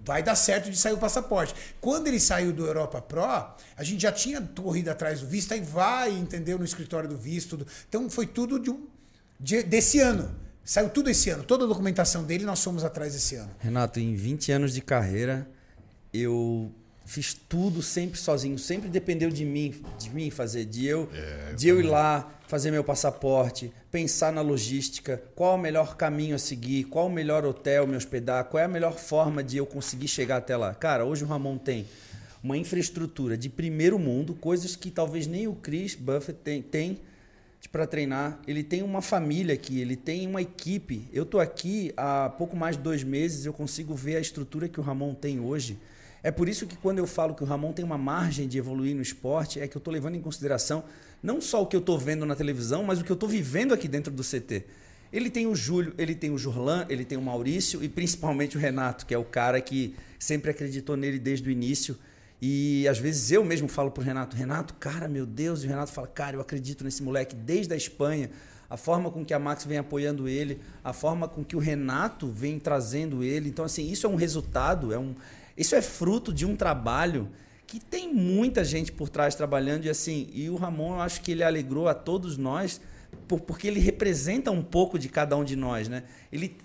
[0.04, 1.54] vai dar certo de sair o passaporte.
[1.80, 5.60] Quando ele saiu do Europa Pro, a gente já tinha corrido atrás do visto, aí
[5.60, 7.66] vai, entendeu, no escritório do visto.
[7.88, 8.86] Então foi tudo de um,
[9.38, 10.30] de- desse ano.
[10.64, 11.42] Saiu tudo esse ano.
[11.42, 13.50] Toda a documentação dele nós fomos atrás esse ano.
[13.58, 15.48] Renato, em 20 anos de carreira,
[16.12, 16.72] eu
[17.10, 21.08] fiz tudo sempre sozinho, sempre dependeu de mim, de mim fazer, de eu,
[21.56, 26.38] de eu ir lá, fazer meu passaporte, pensar na logística, qual o melhor caminho a
[26.38, 30.06] seguir, qual o melhor hotel me hospedar, qual é a melhor forma de eu conseguir
[30.06, 30.72] chegar até lá.
[30.72, 31.84] Cara, hoje o Ramon tem
[32.44, 37.00] uma infraestrutura de primeiro mundo, coisas que talvez nem o Chris Buffett tem, tem
[37.72, 38.38] para treinar.
[38.46, 41.08] Ele tem uma família aqui, ele tem uma equipe.
[41.12, 44.78] Eu tô aqui há pouco mais de dois meses, eu consigo ver a estrutura que
[44.78, 45.76] o Ramon tem hoje.
[46.22, 48.94] É por isso que quando eu falo que o Ramon tem uma margem de evoluir
[48.94, 50.84] no esporte, é que eu estou levando em consideração
[51.22, 53.72] não só o que eu estou vendo na televisão, mas o que eu estou vivendo
[53.72, 54.64] aqui dentro do CT.
[55.12, 58.60] Ele tem o Júlio, ele tem o Jurlan, ele tem o Maurício e principalmente o
[58.60, 61.98] Renato, que é o cara que sempre acreditou nele desde o início.
[62.40, 65.92] E às vezes eu mesmo falo pro Renato, Renato, cara, meu Deus, e o Renato
[65.92, 68.30] fala, cara, eu acredito nesse moleque desde a Espanha.
[68.68, 72.28] A forma com que a Max vem apoiando ele, a forma com que o Renato
[72.28, 73.48] vem trazendo ele.
[73.48, 75.16] Então, assim, isso é um resultado, é um,
[75.60, 77.28] isso é fruto de um trabalho
[77.66, 79.84] que tem muita gente por trás trabalhando.
[79.84, 82.80] E assim, e o Ramon, eu acho que ele alegrou a todos nós
[83.28, 86.02] por- porque ele representa um pouco de cada um de nós, né?
[86.32, 86.56] Ele,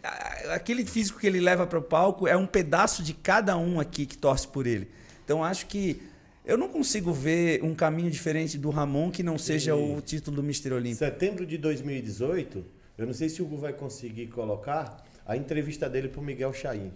[0.53, 4.05] aquele físico que ele leva para o palco é um pedaço de cada um aqui
[4.05, 4.87] que torce por ele.
[5.23, 6.01] Então acho que
[6.45, 10.43] eu não consigo ver um caminho diferente do Ramon que não seja o título do
[10.43, 10.73] Mr.
[10.73, 10.97] Olímpia.
[10.97, 12.63] Setembro de 2018,
[12.97, 16.91] eu não sei se o Hugo vai conseguir colocar a entrevista dele pro Miguel Chaim.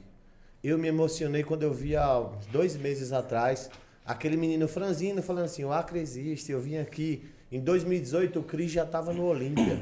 [0.63, 3.69] Eu me emocionei quando eu vi há dois meses atrás
[4.05, 7.29] aquele menino franzino falando assim: o Acre existe, eu vim aqui.
[7.51, 9.79] Em 2018, o Cris já estava no Olímpia.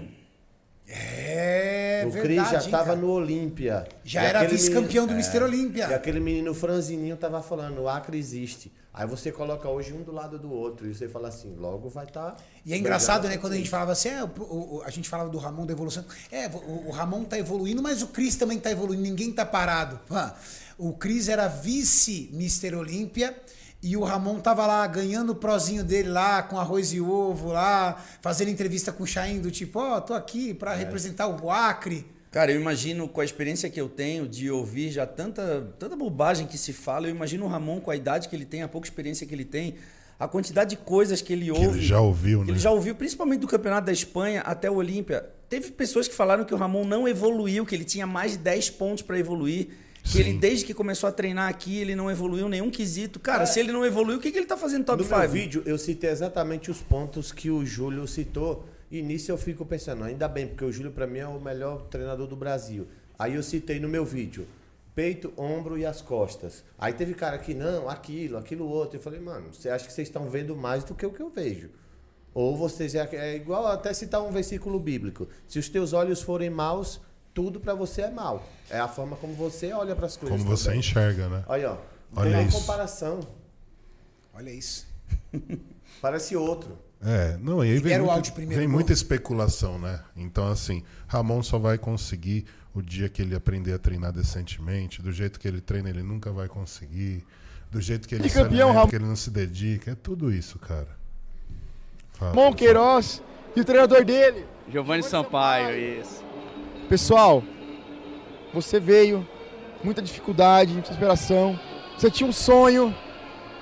[0.89, 2.37] É o verdade.
[2.39, 3.87] Cris já estava no Olímpia.
[4.05, 5.43] Já E era vice-campeão do menino- Mr.
[5.43, 5.87] Olímpia.
[5.89, 8.71] E aquele menino franzininho tava falando: o Acre existe.
[8.93, 12.05] Aí você coloca hoje um do lado do outro e você fala assim: logo vai
[12.05, 12.37] estar.
[12.65, 13.37] E é engraçado, né?
[13.37, 14.27] Quando a gente falava assim, é, o-
[14.77, 16.05] o- a gente falava do Ramon da evolução.
[16.31, 19.99] É, o, o Ramon tá evoluindo, mas o Cris também tá evoluindo, ninguém tá parado.
[20.09, 20.35] Ah,
[20.77, 22.75] O Cris era vice Mr.
[22.75, 23.35] Olímpia
[23.81, 28.03] e o Ramon tava lá ganhando o prozinho dele lá, com arroz e ovo lá,
[28.21, 32.05] fazendo entrevista com o Chain do tipo, ó, tô aqui pra representar o Acre.
[32.31, 36.45] Cara, eu imagino com a experiência que eu tenho de ouvir já tanta, tanta bobagem
[36.45, 38.87] que se fala, eu imagino o Ramon com a idade que ele tem, a pouca
[38.87, 39.75] experiência que ele tem,
[40.19, 41.65] a quantidade de coisas que ele ouve.
[41.77, 42.51] ele já ouviu, que né?
[42.51, 45.25] Ele já ouviu, principalmente do Campeonato da Espanha até o Olímpia.
[45.47, 48.71] Teve pessoas que falaram que o Ramon não evoluiu, que ele tinha mais de 10
[48.71, 49.69] pontos para evoluir.
[50.07, 50.19] Que Sim.
[50.19, 53.19] ele, desde que começou a treinar aqui, ele não evoluiu nenhum quesito.
[53.19, 55.31] Cara, se ele não evoluiu, o que, que ele tá fazendo top no meu 5?
[55.33, 58.65] vídeo, eu citei exatamente os pontos que o Júlio citou.
[58.89, 61.83] E nisso eu fico pensando, ainda bem, porque o Júlio pra mim é o melhor
[61.89, 62.87] treinador do Brasil.
[63.19, 64.47] Aí eu citei no meu vídeo,
[64.95, 66.63] peito, ombro e as costas.
[66.79, 68.97] Aí teve cara que não, aquilo, aquilo outro.
[68.97, 71.29] Eu falei, mano, você acha que vocês estão vendo mais do que o que eu
[71.29, 71.69] vejo?
[72.33, 75.27] Ou vocês é, é igual até citar um versículo bíblico.
[75.47, 77.01] Se os teus olhos forem maus,
[77.37, 78.43] tudo pra você é mal.
[78.67, 80.35] É a forma como você olha pras coisas.
[80.35, 80.79] Como você também.
[80.79, 81.43] enxerga, né?
[81.47, 81.77] Olha, ó.
[82.15, 82.59] Olha tem uma isso.
[82.59, 83.19] comparação.
[84.33, 84.87] Olha isso.
[86.01, 86.75] Parece outro.
[86.99, 89.99] É, não, e aí vem, Libera o muita, áudio primeiro, vem muita especulação, né?
[90.15, 94.99] Então, assim, Ramon só vai conseguir o dia que ele aprender a treinar decentemente.
[94.99, 97.23] Do jeito que ele treina, ele nunca vai conseguir.
[97.69, 98.89] Do jeito que ele E se campeão, alimenta, Ramon.
[98.89, 99.91] que ele não se dedica.
[99.91, 100.89] É tudo isso, cara.
[102.13, 102.51] Fala, Ramon.
[102.53, 103.21] Queiroz
[103.55, 104.43] e o treinador dele.
[104.71, 106.25] Giovanni Sampaio, isso.
[106.89, 107.43] Pessoal,
[108.53, 109.27] você veio,
[109.83, 111.59] muita dificuldade, muita inspiração.
[111.97, 112.95] Você tinha um sonho,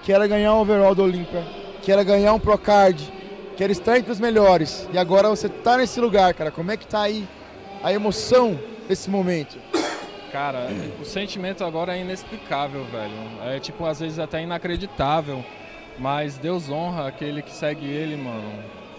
[0.04, 1.44] que era ganhar um overall do Olímpia,
[1.82, 3.12] que era ganhar um Procard,
[3.58, 4.88] que era estar entre os melhores.
[4.94, 6.52] E agora você tá nesse lugar, cara.
[6.52, 7.28] Como é que tá aí
[7.82, 9.58] a emoção desse momento?
[10.32, 10.68] Cara,
[11.02, 13.14] o sentimento agora é inexplicável, velho.
[13.44, 15.44] É tipo, às vezes até inacreditável.
[15.98, 18.52] Mas Deus honra aquele que segue ele, mano.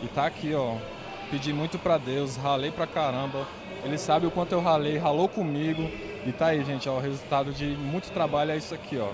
[0.02, 0.74] E tá aqui, ó.
[1.30, 3.46] Pedi muito pra Deus, ralei pra caramba.
[3.84, 5.90] Ele sabe o quanto eu ralei, ralou comigo.
[6.26, 6.96] E tá aí, gente, ó.
[6.96, 9.10] O resultado de muito trabalho é isso aqui, ó.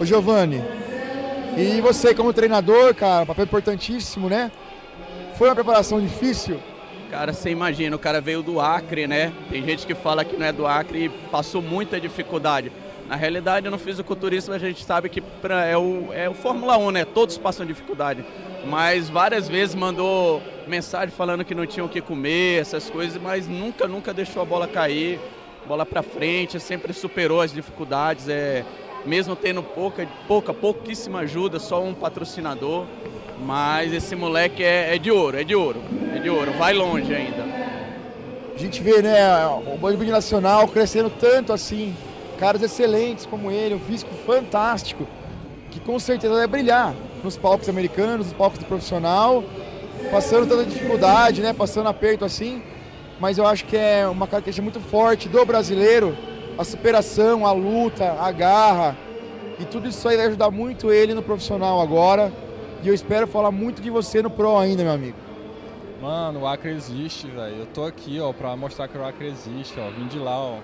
[0.00, 0.62] Ô Giovanni,
[1.56, 4.50] e você como treinador, cara, papel importantíssimo, né?
[5.36, 6.58] Foi uma preparação difícil?
[7.10, 9.32] Cara, você imagina, o cara veio do Acre, né?
[9.48, 12.72] Tem gente que fala que não é do Acre e passou muita dificuldade.
[13.08, 16.90] Na realidade, no fisiculturismo a gente sabe que pra- é, o, é o Fórmula 1,
[16.90, 17.04] né?
[17.04, 18.24] Todos passam dificuldade.
[18.66, 23.46] Mas várias vezes mandou mensagem falando que não tinham o que comer, essas coisas, mas
[23.46, 25.20] nunca, nunca deixou a bola cair,
[25.66, 28.26] bola pra frente, sempre superou as dificuldades.
[28.28, 28.64] É,
[29.04, 32.86] mesmo tendo pouca, pouca, pouquíssima ajuda, só um patrocinador.
[33.38, 35.82] Mas esse moleque é, é de ouro, é de ouro,
[36.14, 37.44] é de ouro, vai longe ainda.
[38.54, 41.94] A gente vê, né, o bodybuilding nacional crescendo tanto assim,
[42.34, 45.06] caras excelentes como ele, um físico fantástico,
[45.70, 49.42] que com certeza vai brilhar nos palcos americanos, nos palcos do profissional,
[50.10, 52.62] passando tanta dificuldade, né, passando aperto assim,
[53.18, 56.16] mas eu acho que é uma característica muito forte do brasileiro,
[56.58, 58.96] a superação, a luta, a garra,
[59.58, 62.32] e tudo isso aí vai ajudar muito ele no profissional agora,
[62.82, 65.16] e eu espero falar muito de você no pro ainda, meu amigo.
[66.02, 67.60] Mano, o Acre existe, velho.
[67.60, 69.88] Eu tô aqui, ó, pra mostrar que o Acre existe, ó.
[69.88, 70.58] Vim de lá, ó.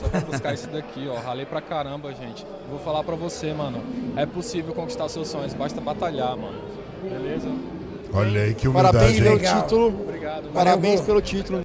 [0.00, 1.18] Só pra buscar isso daqui, ó.
[1.18, 2.46] Ralei pra caramba, gente.
[2.68, 3.82] Vou falar pra você, mano.
[4.16, 6.58] É possível conquistar seus sonhos, basta batalhar, mano.
[7.02, 7.48] Beleza?
[8.12, 9.62] Olha aí que humildade, Parabéns pelo hein?
[9.62, 9.86] Título.
[9.88, 10.52] Obrigado.
[10.52, 11.63] Parabéns pelo título.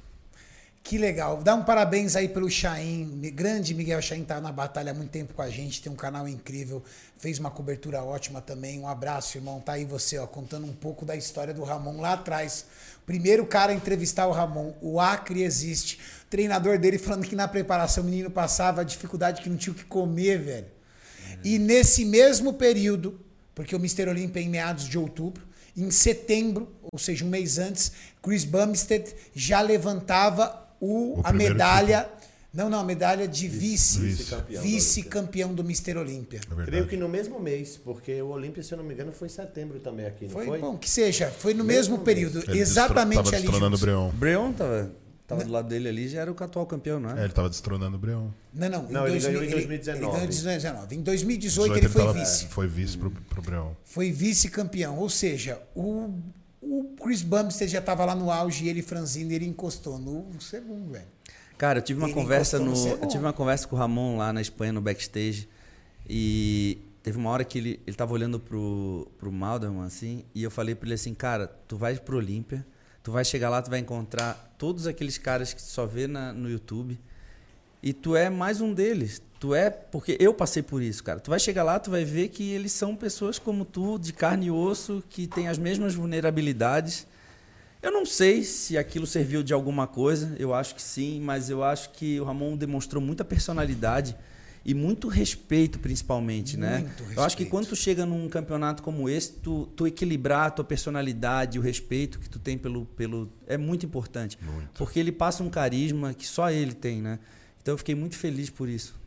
[0.90, 1.40] Que legal.
[1.40, 3.20] Dá um parabéns aí pelo Chain.
[3.32, 6.26] Grande Miguel Chain tá na batalha há muito tempo com a gente, tem um canal
[6.26, 6.82] incrível,
[7.16, 8.80] fez uma cobertura ótima também.
[8.80, 9.60] Um abraço, irmão.
[9.60, 12.64] Tá aí você, ó, contando um pouco da história do Ramon lá atrás.
[13.06, 14.74] Primeiro cara a entrevistar o Ramon.
[14.80, 16.00] O Acre existe.
[16.24, 19.72] O treinador dele falando que na preparação o menino passava a dificuldade que não tinha
[19.72, 20.66] o que comer, velho.
[21.44, 23.20] E nesse mesmo período,
[23.54, 24.08] porque o Mr.
[24.08, 25.46] Olympia é em meados de outubro,
[25.76, 32.08] em setembro, ou seja, um mês antes, Chris Bumstead já levantava o, O a medalha.
[32.52, 34.00] Não, não, a medalha de vice.
[34.00, 34.60] Vice-campeão.
[34.60, 35.96] Vice-campeão do Mr.
[35.98, 36.40] Olympia.
[36.58, 36.64] É.
[36.64, 39.30] Creio que no mesmo mês, porque o Olímpia, se eu não me engano, foi em
[39.30, 40.58] setembro também aqui, não Foi, foi?
[40.58, 43.42] bom, que seja, foi no mesmo, Mesmo período, Ele exatamente tava ali.
[43.42, 43.80] destronando o juntos.
[43.80, 44.08] Breon.
[44.08, 44.90] O Breon tava,
[45.28, 47.24] tava do lado dele ali, já era o atual campeão, não É, é?
[47.26, 48.30] ele tava destronando o Breon.
[48.52, 50.04] Não, não, Não, ele ganhou em ele- 2019.
[50.04, 50.96] Ele, ganhou em 2019.
[50.96, 52.46] Em 2018 18 ele foi tava- vice.
[52.46, 53.70] Foi vice pro, pro Breon.
[53.84, 54.98] Foi vice-campeão.
[54.98, 56.12] Ou seja, o,
[56.62, 60.92] o Chris Bumstead já estava lá no auge e ele franzindo, ele encostou no segundo,
[60.92, 61.06] velho.
[61.56, 64.16] Cara, eu tive uma Ele conversa no, no eu tive uma conversa com o Ramon
[64.16, 65.48] lá na Espanha no backstage
[66.08, 70.50] e teve uma hora que ele ele tava olhando pro pro Malderman assim, e eu
[70.50, 72.66] falei pra ele assim, cara, tu vai pro Olímpia,
[73.02, 76.32] tu vai chegar lá, tu vai encontrar todos aqueles caras que tu só vê na,
[76.32, 76.98] no YouTube
[77.82, 79.22] e tu é mais um deles.
[79.40, 81.18] Tu é, porque eu passei por isso, cara.
[81.18, 84.48] Tu vai chegar lá, tu vai ver que eles são pessoas como tu, de carne
[84.48, 87.06] e osso, que têm as mesmas vulnerabilidades.
[87.82, 91.64] Eu não sei se aquilo serviu de alguma coisa, eu acho que sim, mas eu
[91.64, 94.14] acho que o Ramon demonstrou muita personalidade
[94.62, 96.80] e muito respeito, principalmente, né?
[96.80, 97.50] Muito Eu acho que respeito.
[97.50, 102.18] quando tu chega num campeonato como esse, tu, tu equilibrar a tua personalidade, o respeito
[102.18, 102.84] que tu tem pelo.
[102.84, 104.38] pelo é muito importante.
[104.74, 107.18] Porque ele passa um carisma que só ele tem, né?
[107.62, 108.99] Então eu fiquei muito feliz por isso.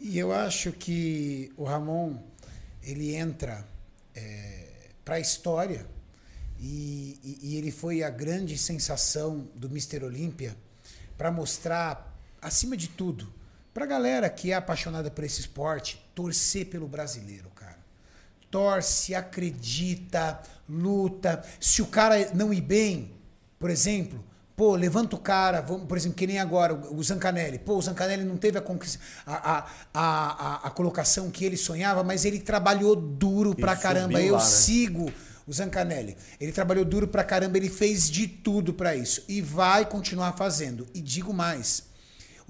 [0.00, 2.16] E eu acho que o Ramon
[2.82, 3.66] ele entra
[5.04, 5.86] para a história
[6.58, 10.04] e, e- e ele foi a grande sensação do Mr.
[10.04, 10.56] Olímpia
[11.18, 13.32] para mostrar, acima de tudo,
[13.72, 17.78] Pra galera que é apaixonada por esse esporte, torcer pelo brasileiro, cara.
[18.50, 21.44] Torce, acredita, luta.
[21.60, 23.12] Se o cara não ir bem,
[23.60, 24.24] por exemplo,
[24.60, 27.58] pô, levanta o cara, vamos, por exemplo, que nem agora, o Zancanelli.
[27.58, 28.62] Pô, o Zancanelli não teve a,
[29.26, 34.12] a, a, a, colocação que ele sonhava, mas ele trabalhou duro pra Ele caramba.
[34.18, 34.44] subiu Eu lá, né?
[34.44, 35.12] sigo
[35.46, 36.14] o Zancanelli.
[36.38, 39.24] Ele trabalhou duro pra caramba, ele fez de tudo pra isso.
[39.26, 40.86] E vai continuar fazendo.
[40.92, 41.84] E digo mais.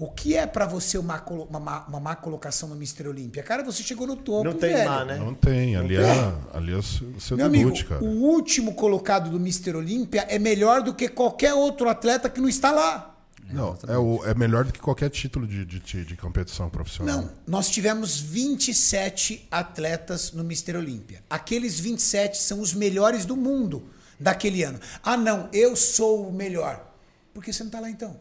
[0.03, 3.07] O que é pra você uma, uma, má- uma má colocação no Mr.
[3.07, 3.43] Olímpia?
[3.43, 4.89] Cara, você chegou no topo, Não tem velho.
[4.89, 5.15] má, né?
[5.19, 5.75] Não tem.
[5.75, 7.13] Ali é, ali é o seu,
[7.45, 8.03] amigo, debut, cara.
[8.03, 9.75] o último colocado do Mr.
[9.75, 13.15] Olímpia é melhor do que qualquer outro atleta que não está lá.
[13.53, 17.17] Não, é, o, é melhor do que qualquer título de, de, de- de competição profissional.
[17.17, 20.77] Não, nós tivemos 27 atletas no Mr.
[20.77, 21.21] Olímpia.
[21.29, 23.83] Aqueles 27 são os melhores do mundo
[24.19, 24.79] daquele ano.
[25.03, 26.91] Ah, não, eu sou o melhor.
[27.33, 28.17] Por que você não está lá então?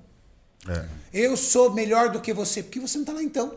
[0.69, 0.85] É.
[1.13, 2.63] Eu sou melhor do que você.
[2.63, 3.55] Por que você não está lá então?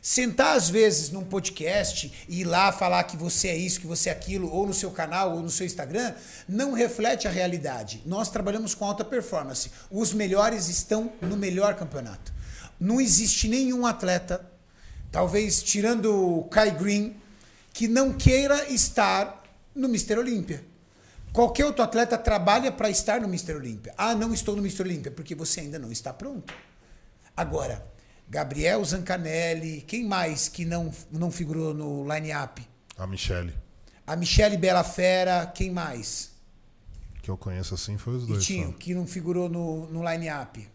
[0.00, 4.10] Sentar às vezes num podcast e ir lá falar que você é isso, que você
[4.10, 6.12] é aquilo, ou no seu canal, ou no seu Instagram,
[6.46, 8.02] não reflete a realidade.
[8.04, 9.70] Nós trabalhamos com alta performance.
[9.90, 12.34] Os melhores estão no melhor campeonato.
[12.78, 14.44] Não existe nenhum atleta,
[15.10, 17.16] talvez tirando o Kai Green,
[17.72, 19.42] que não queira estar
[19.74, 20.18] no Mr.
[20.18, 20.62] Olímpia.
[21.34, 23.54] Qualquer outro atleta trabalha para estar no Mr.
[23.56, 23.92] Olímpia.
[23.98, 24.82] Ah, não estou no Mr.
[24.82, 26.54] Olímpia, porque você ainda não está pronto.
[27.36, 27.84] Agora,
[28.28, 32.64] Gabriel Zancanelli, quem mais que não, não figurou no line-up?
[32.96, 33.52] A Michelle,
[34.06, 36.32] A Michele Bela Fera, quem mais?
[37.20, 38.44] que eu conheço assim, foi os E dois.
[38.44, 38.72] Tinho, só.
[38.78, 40.68] que não figurou no, no line-up.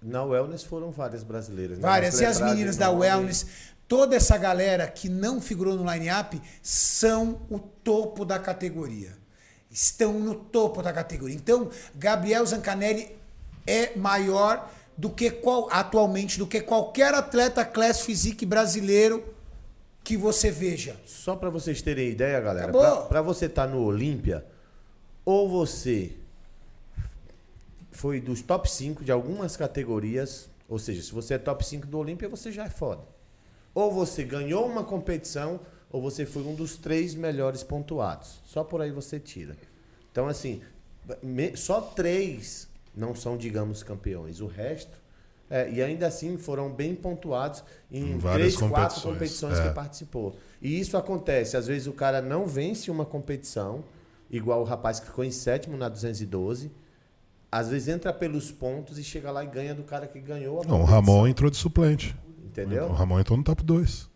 [0.00, 1.76] Na Wellness foram várias brasileiras.
[1.78, 1.82] né?
[1.82, 2.18] Várias.
[2.20, 3.46] E as meninas da nome- Wellness,
[3.88, 9.20] toda essa galera que não figurou no line-up são o topo da categoria.
[9.72, 11.34] Estão no topo da categoria.
[11.34, 13.16] Então, Gabriel Zancanelli
[13.66, 19.24] é maior do que qual, atualmente do que qualquer atleta class physique brasileiro
[20.04, 21.00] que você veja.
[21.06, 22.72] Só pra vocês terem ideia, galera,
[23.08, 24.44] pra você estar no Olímpia,
[25.24, 26.12] ou você
[27.90, 31.98] foi dos top 5 de algumas categorias, ou seja, se você é top 5 do
[31.98, 33.02] Olímpia, você já é foda.
[33.74, 35.60] Ou você ganhou uma competição,
[35.92, 38.40] ou você foi um dos três melhores pontuados.
[38.44, 39.56] Só por aí você tira.
[40.10, 40.60] Então, assim,
[41.54, 44.40] só três não são, digamos, campeões.
[44.40, 45.00] O resto.
[45.50, 49.68] é, e ainda assim foram bem pontuados em, Em três, quatro competições, competições é.
[49.68, 50.36] que participou.
[50.60, 51.56] E isso acontece.
[51.56, 53.84] Às vezes o cara não vence uma competição,
[54.30, 56.70] igual o rapaz que ficou em sétimo na 212.
[57.50, 60.64] Às vezes entra pelos pontos e chega lá e ganha do cara que ganhou a
[60.64, 60.86] Não, o competição.
[60.86, 62.16] Ramon entrou de suplente.
[62.42, 62.86] Entendeu?
[62.86, 64.08] O Ramon entrou no top 2.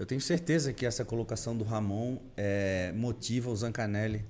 [0.00, 4.24] Eu tenho certeza que essa colocação do Ramon é, motiva o Zancanelli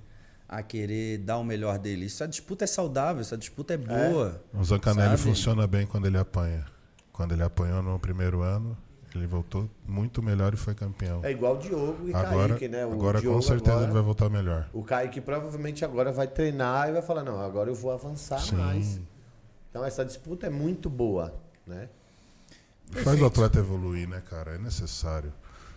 [0.45, 2.07] a querer dar o melhor dele.
[2.07, 4.43] Essa disputa é saudável, essa disputa é boa.
[4.53, 5.21] O Zancanelli sabe?
[5.21, 6.65] funciona bem quando ele apanha.
[7.13, 8.77] Quando ele apanhou no primeiro ano,
[9.15, 11.23] ele voltou muito melhor e foi campeão.
[11.23, 12.85] É igual o Diogo e agora, Kaique, né?
[12.85, 14.69] O agora Diogo com certeza agora- ele vai voltar melhor.
[14.73, 18.57] O Kaique provavelmente agora vai treinar e vai falar, não, agora eu vou avançar Sim.
[18.57, 18.99] mais.
[19.69, 21.33] Então essa disputa é muito boa,
[21.65, 21.87] né?
[23.05, 24.55] Faz o atleta evoluir, né, cara?
[24.55, 25.31] É necessário.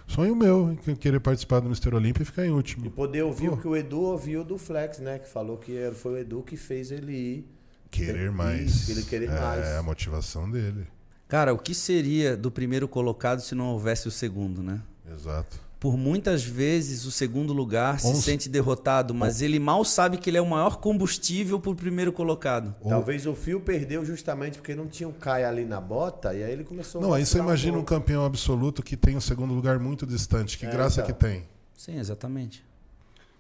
[0.06, 1.94] Sonho meu, que- querer participar do Mr.
[1.94, 2.86] Olímpia e ficar em último.
[2.86, 3.54] E poder ouvir Pô.
[3.54, 5.18] o que o Edu ouviu do Flex, né?
[5.18, 7.48] Que falou que foi o Edu que fez ele ir.
[7.90, 8.88] Querer mais.
[8.88, 9.66] Ele querer é mais.
[9.76, 10.86] a motivação dele.
[11.28, 14.80] Cara, o que seria do primeiro colocado se não houvesse o segundo, né?
[15.12, 15.58] Exato.
[15.84, 20.30] Por muitas vezes o segundo lugar se Onze- sente derrotado, mas ele mal sabe que
[20.30, 22.74] ele é o maior combustível pro primeiro colocado.
[22.88, 26.50] Talvez o Fio perdeu justamente porque não tinha um Kai ali na bota, e aí
[26.50, 28.00] ele começou Não, a aí você imagina um pouco.
[28.00, 30.56] campeão absoluto que tem o segundo lugar muito distante.
[30.56, 31.12] Que É, graça então.
[31.14, 31.46] que tem.
[31.76, 32.64] Sim, exatamente.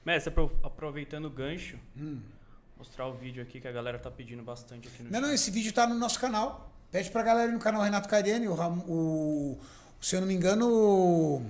[0.04, 1.78] Mestre, apro- aproveitando o gancho,
[2.76, 5.50] mostrar o vídeo aqui que a galera tá pedindo bastante aqui no Não, não, esse
[5.50, 6.70] vídeo tá no nosso canal.
[6.92, 8.46] Pede pra galera ir no canal Renato Cariani.
[8.48, 8.52] O,
[8.86, 9.58] o,
[9.98, 11.42] se eu não me engano, o,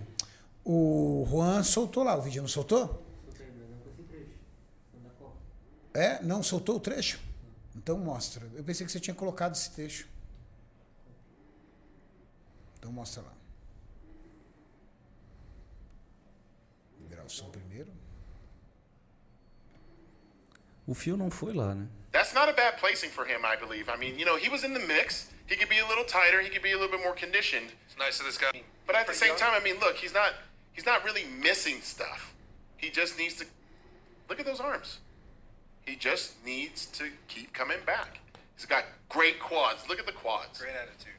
[0.64, 3.02] o Juan soltou lá o vídeo, não soltou?
[5.92, 6.20] É?
[6.22, 7.20] Não soltou o trecho?
[7.76, 8.44] Então mostra.
[8.54, 10.08] Eu pensei que você tinha colocado esse trecho.
[12.78, 13.32] Então mostra lá.
[17.00, 17.90] Liberar o som primeiro.
[20.86, 21.86] O fio não foi lá, né?
[22.10, 23.88] That's not a bad placing for him, I believe.
[23.90, 25.30] I mean, you know, he was in the mix.
[25.46, 26.40] He could be a little tighter.
[26.40, 27.72] He could be a little bit more conditioned.
[27.86, 28.62] It's nice of this guy.
[28.86, 30.32] But at the same time, I mean, look, he's not
[30.74, 32.34] he's not really missing stuff.
[32.76, 33.46] He just needs to
[34.28, 34.98] look at those arms.
[35.86, 38.18] He just needs to keep coming back.
[38.56, 39.88] He's got great quads.
[39.88, 40.60] Look at the quads.
[40.60, 41.18] Great attitude.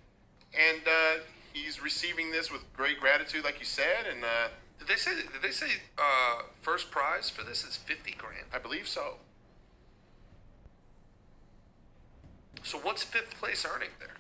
[0.53, 4.06] And uh, he's receiving this with great gratitude, like you said.
[4.09, 5.16] And uh, Did they say?
[5.16, 5.67] Did they say
[5.98, 8.45] uh, first prize for this is fifty grand?
[8.53, 9.16] I believe so.
[12.64, 14.16] So what's fifth place earning there?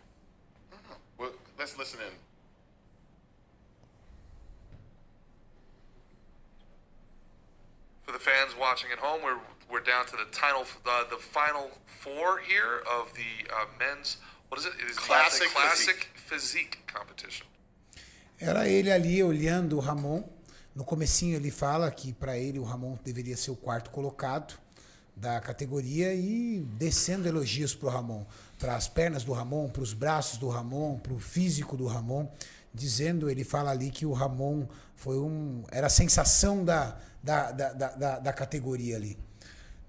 [1.17, 2.13] Well, let's listen in.
[8.05, 11.71] For the fans watching at home, we're we're down to the final uh, the final
[11.85, 14.17] four here of the uh, men's
[14.49, 14.73] what is it?
[14.79, 17.47] It is Classic classic physique competition.
[18.39, 20.23] Era ele ali olhando o Ramon.
[20.75, 24.53] No comecinho ele fala que para ele o Ramon deveria ser o quarto colocado
[25.15, 28.25] da categoria e descendo elogios pro Ramon,
[28.59, 32.29] para as pernas do Ramon, para os braços do Ramon, para o físico do Ramon,
[32.73, 37.73] dizendo, ele fala ali que o Ramon foi um era a sensação da, da, da,
[37.73, 39.17] da, da- categoria ali.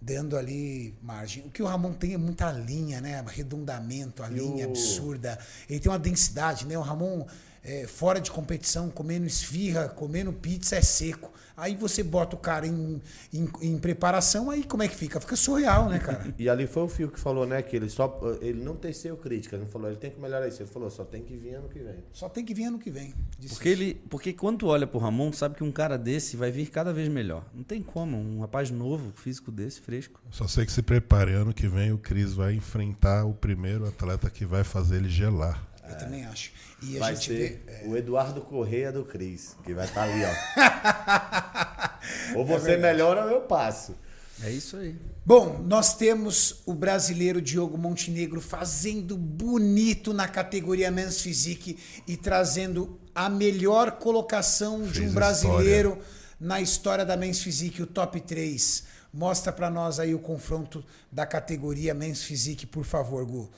[0.01, 1.45] Dando ali margem.
[1.47, 3.19] O que o Ramon tem é muita linha, né?
[3.19, 5.39] Arredondamento, a linha o- absurda.
[5.69, 6.77] Ele tem uma densidade, né?
[6.79, 7.27] O Ramon,
[7.65, 11.33] é, fora de competição, comendo esfirra, comendo pizza, é seco.
[11.57, 13.01] Aí você bota o cara em,
[13.33, 15.19] em, em preparação, aí como é que fica?
[15.21, 16.27] Fica surreal, né, cara?
[16.39, 17.63] E ali foi o Fio que falou, né?
[17.63, 18.21] Que ele só.
[18.41, 20.63] Ele não teceu crítica, não falou, ele tem que melhorar isso.
[20.63, 21.97] Ele falou, só tem que vir ano que vem.
[22.13, 23.15] Só tem que vir ano que vem.
[23.39, 26.37] Disse Porque, ele, porque quando tu olha pro Ramon, tu sabe que um cara desse
[26.37, 27.45] vai vir cada vez melhor.
[27.55, 30.21] Não tem como, um rapaz novo, físico desse, fresco.
[30.31, 31.33] Só sei que se prepare.
[31.33, 35.67] Ano que vem o Cris vai enfrentar o primeiro atleta que vai fazer ele gelar.
[35.89, 36.51] Eu também acho.
[36.83, 37.89] E a Vai gente ser vê.
[37.89, 40.33] o Eduardo Correia do Cris, que vai estar ali, ó.
[42.39, 43.95] ou você melhora ou eu passo.
[44.43, 44.95] É isso aí.
[45.25, 53.01] Bom, nós temos o brasileiro Diogo Montenegro fazendo bonito na categoria Men's Physique e trazendo
[53.15, 55.99] a melhor colocação de Fez um brasileiro
[56.39, 58.85] na história da Men's Physique, o top 3.
[59.13, 63.51] Mostra pra nós aí o confronto da categoria Men's Physique, por favor, Gu.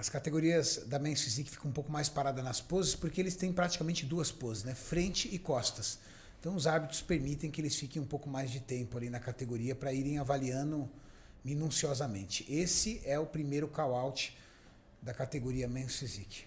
[0.00, 3.52] As categorias da Men's Physique ficam um pouco mais paradas nas poses, porque eles têm
[3.52, 4.74] praticamente duas poses, né?
[4.74, 5.98] Frente e costas.
[6.40, 9.74] Então os árbitros permitem que eles fiquem um pouco mais de tempo ali na categoria
[9.74, 10.88] para irem avaliando
[11.44, 12.50] minuciosamente.
[12.50, 14.34] Esse é o primeiro call-out
[15.02, 16.44] da categoria Men's Physique.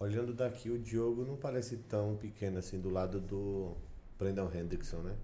[0.00, 3.76] Olhando daqui, o Diogo não parece tão pequeno assim do lado do
[4.18, 5.14] Brendan Hendrickson, né?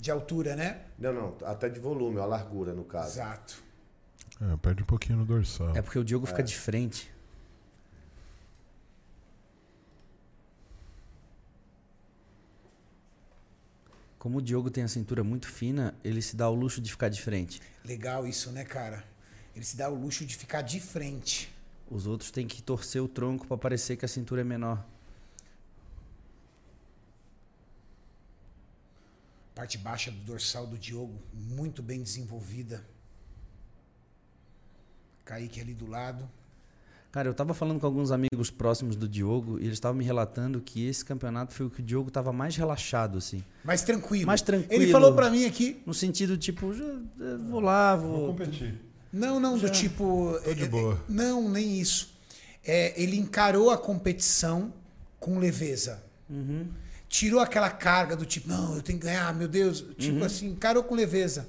[0.00, 0.84] De altura, né?
[0.98, 3.20] Não, não, até de volume, a largura no caso.
[3.20, 3.63] Exato.
[4.40, 5.76] É, perde um pouquinho no dorsal.
[5.76, 7.10] É porque o Diogo fica de frente.
[14.18, 17.10] Como o Diogo tem a cintura muito fina, ele se dá o luxo de ficar
[17.10, 17.60] de frente.
[17.84, 19.04] Legal isso, né, cara?
[19.54, 21.54] Ele se dá o luxo de ficar de frente.
[21.90, 24.84] Os outros têm que torcer o tronco para parecer que a cintura é menor.
[29.54, 32.84] Parte baixa do dorsal do Diogo, muito bem desenvolvida.
[35.24, 36.28] Kaique ali do lado.
[37.12, 40.60] Cara, eu tava falando com alguns amigos próximos do Diogo e eles estavam me relatando
[40.60, 43.44] que esse campeonato foi o que o Diogo tava mais relaxado, assim.
[43.62, 44.26] Mais tranquilo.
[44.26, 44.82] Mais tranquilo.
[44.82, 45.80] Ele falou pra mim aqui.
[45.86, 46.84] No sentido, tipo, já,
[47.48, 48.10] vou lá, vou.
[48.18, 48.74] Vou competir.
[49.12, 50.36] Não, não, do tipo.
[50.44, 50.94] Tô de é, boa.
[50.94, 52.12] é, Não, nem isso.
[52.64, 54.72] É, ele encarou a competição
[55.20, 56.02] com leveza.
[56.28, 56.66] Uhum.
[57.08, 59.84] Tirou aquela carga do tipo, não, eu tenho que ganhar, meu Deus.
[59.96, 60.24] Tipo Uhum.
[60.24, 61.48] assim, encarou com leveza.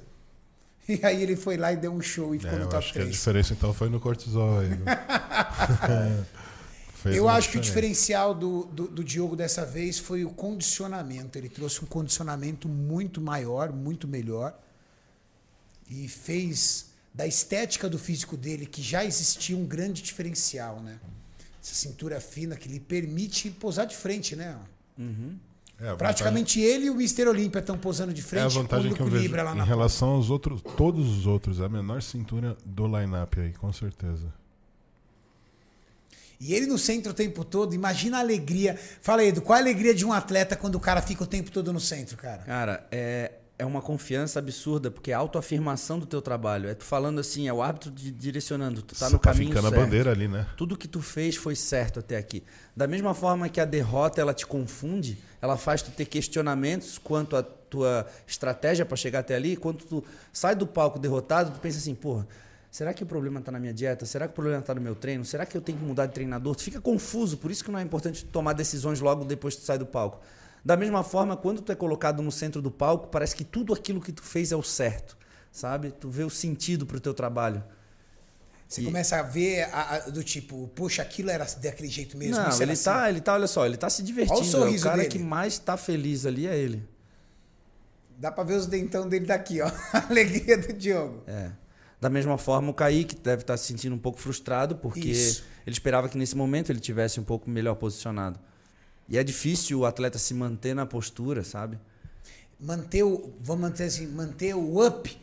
[0.99, 2.77] E aí ele foi lá e deu um show e ficou É, no eu top
[2.83, 3.15] acho que a 3.
[3.15, 4.69] diferença então foi no cortisol aí.
[4.69, 6.25] né?
[7.01, 7.91] Fez Eu acho que o diferença.
[8.01, 11.37] diferencial do, do, do Diogo dessa vez foi o condicionamento.
[11.37, 14.57] Ele trouxe um condicionamento muito maior, muito melhor.
[15.89, 20.99] E fez da estética do físico dele, que já existia um grande diferencial, né?
[21.63, 24.57] Essa cintura fina que lhe permite posar de frente, né?
[25.79, 27.27] É, Praticamente ele e o Mr.
[27.27, 28.53] Olímpia estão posando de É a frente.
[28.53, 31.65] vantagem o que eu vejo lá em na relação aos outros, todos os outros, é
[31.65, 34.33] a menor cintura do line-up aí, com certeza.
[36.39, 38.77] E ele no centro o tempo todo, imagina a alegria.
[39.01, 41.51] Fala aí, Edu, qual a alegria de um atleta quando o cara fica o tempo
[41.51, 42.43] todo no centro, cara?
[42.43, 46.69] Cara, é, é uma confiança absurda, porque é a autoafirmação do teu trabalho.
[46.69, 49.49] É tu falando assim, é o árbitro te direcionando, tu tá Você no tá caminho
[49.49, 49.81] ficando a certo.
[49.81, 50.45] bandeira ali, né?
[50.57, 52.43] Tudo que tu fez foi certo até aqui.
[52.75, 57.37] Da mesma forma que a derrota ela te confunde, ela faz tu ter questionamentos quanto
[57.37, 60.03] à tua estratégia para chegar até ali, quando tu
[60.33, 62.27] sai do palco derrotado, tu pensa assim, porra,
[62.69, 64.05] será que o problema tá na minha dieta?
[64.05, 65.23] Será que o problema tá no meu treino?
[65.23, 66.57] Será que eu tenho que mudar de treinador?
[66.57, 69.65] Tu fica confuso, por isso que não é importante tomar decisões logo depois que tu
[69.65, 70.19] sai do palco.
[70.65, 74.01] Da mesma forma, quando tu é colocado no centro do palco, parece que tudo aquilo
[74.01, 75.15] que tu fez é o certo,
[75.51, 75.91] sabe?
[75.91, 77.63] Tu vê o sentido pro teu trabalho.
[78.67, 82.37] Você E- começa a ver a- a- do tipo, puxa, aquilo era daquele jeito mesmo.
[82.37, 83.09] Não, ele tá, assim.
[83.09, 84.39] ele tá, olha só, ele tá se divertindo.
[84.39, 85.09] Olha o sorriso o cara dele.
[85.09, 86.83] que mais tá feliz ali é ele.
[88.17, 89.67] Dá pra ver os dentão dele daqui, ó.
[89.93, 91.21] A alegria do Diogo.
[91.27, 91.51] É.
[92.01, 95.43] Da mesma forma, o Kaique deve estar se sentindo um pouco frustrado, porque Isso.
[95.65, 98.39] ele esperava que nesse momento ele tivesse um pouco melhor posicionado.
[99.07, 101.77] E é difícil o atleta se manter na postura, sabe?
[102.59, 105.17] Manter o, vamos manter assim, manter o up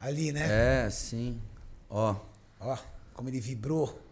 [0.00, 0.84] ali, né?
[0.86, 1.40] É, sim.
[1.88, 2.16] Ó,
[2.60, 2.76] Ó,
[3.14, 4.02] como ele vibrou.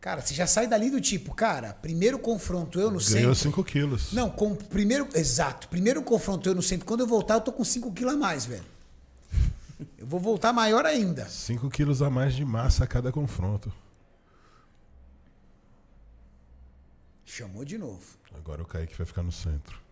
[0.00, 3.34] Cara, você já sai dali do tipo, cara, primeiro confronto eu no Ganhou centro.
[3.34, 4.12] 5 quilos.
[4.12, 6.84] Não, com primeiro, exato, primeiro confronto eu no centro.
[6.84, 8.64] Quando eu voltar, eu tô com 5 quilos a mais, velho.
[9.96, 11.26] Eu vou voltar maior ainda.
[11.26, 13.72] 5 quilos a mais de massa a cada confronto.
[17.24, 18.18] Chamou de novo.
[18.34, 19.82] Agora o Kaique vai ficar no centro.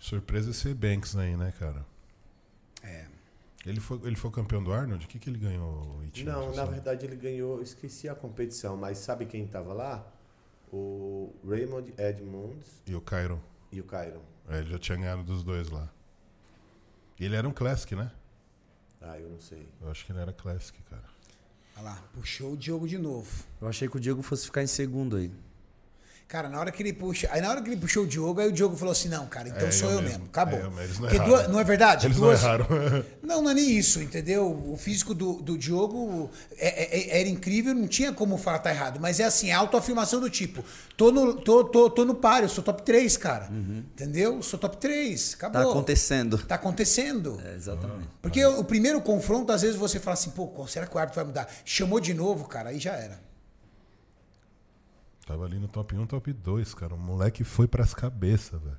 [0.00, 1.86] Surpresa ser Banks aí, né, cara?
[3.66, 5.04] Ele foi, ele foi campeão do Arnold?
[5.04, 6.02] O que, que ele ganhou?
[6.04, 6.30] Itinho?
[6.30, 6.72] Não, na sabe?
[6.72, 10.06] verdade ele ganhou, esqueci a competição, mas sabe quem tava lá?
[10.72, 13.40] O Raymond Edmonds E o Cairo?
[13.72, 14.20] e o Kyron.
[14.48, 15.88] É, ele já tinha ganhado dos dois lá.
[17.18, 18.10] E ele era um Classic, né?
[19.00, 19.68] Ah, eu não sei.
[19.80, 21.02] Eu acho que ele era Classic, cara.
[21.76, 23.28] Olha lá, puxou o Diogo de novo.
[23.60, 25.32] eu achei que o Diego fosse ficar em segundo aí.
[26.26, 27.28] Cara, na hora que ele puxa.
[27.30, 29.48] Aí na hora que ele puxou o Diogo, aí o Diogo falou assim: não, cara,
[29.50, 30.18] então É, sou eu eu mesmo.
[30.18, 30.28] mesmo.
[30.30, 30.58] Acabou.
[30.58, 31.02] É, eu mesmo.
[31.02, 31.28] Não erraram.
[31.30, 32.06] duas- não é verdade?
[32.06, 32.66] Eles Duas- não erraram.
[33.22, 34.46] Não, não é nem isso, entendeu?
[34.50, 38.98] O físico do, do Diogo é- é- era incrível, não tinha como falar tá errado.
[39.00, 40.64] Mas é assim, é autoafirmação do tipo:
[40.96, 43.48] tô no, tô, tô, tô no páreo, sou top 3, cara.
[43.50, 44.42] Entendeu?
[44.42, 45.34] Sou top 3.
[45.34, 45.62] Acabou.
[45.62, 46.38] Tá acontecendo.
[46.38, 47.40] Tá acontecendo.
[47.44, 48.08] É, exatamente.
[48.20, 51.16] Porque o, o primeiro confronto, às vezes você fala assim, pô, será que o árbitro
[51.20, 51.48] vai mudar?
[51.64, 53.18] Chamou de novo, cara, aí já era.
[55.26, 56.94] Tava ali no top 1, top 2, cara.
[56.94, 58.78] O moleque foi pras cabeças, velho.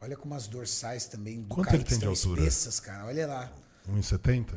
[0.00, 2.40] Olha como as dorsais também do Quanto ele tem de altura?
[2.42, 3.06] espessas, cara.
[3.06, 3.52] Olha lá.
[3.88, 4.54] 1,70?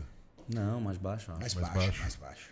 [0.49, 1.31] Não, mais baixo.
[1.31, 1.39] ó.
[1.39, 2.01] Mais, Mais baixo, baixo.
[2.01, 2.49] mais baixo.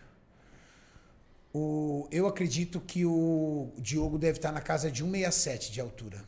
[1.53, 6.23] O, eu acredito que o Diogo deve estar na casa de 1,67 de altura.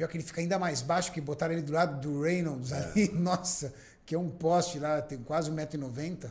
[0.00, 3.08] Pior que ele fica ainda mais baixo, porque botaram ele do lado do Reynolds ali.
[3.12, 3.74] Nossa,
[4.06, 6.30] que é um poste lá, tem quase 1,90m.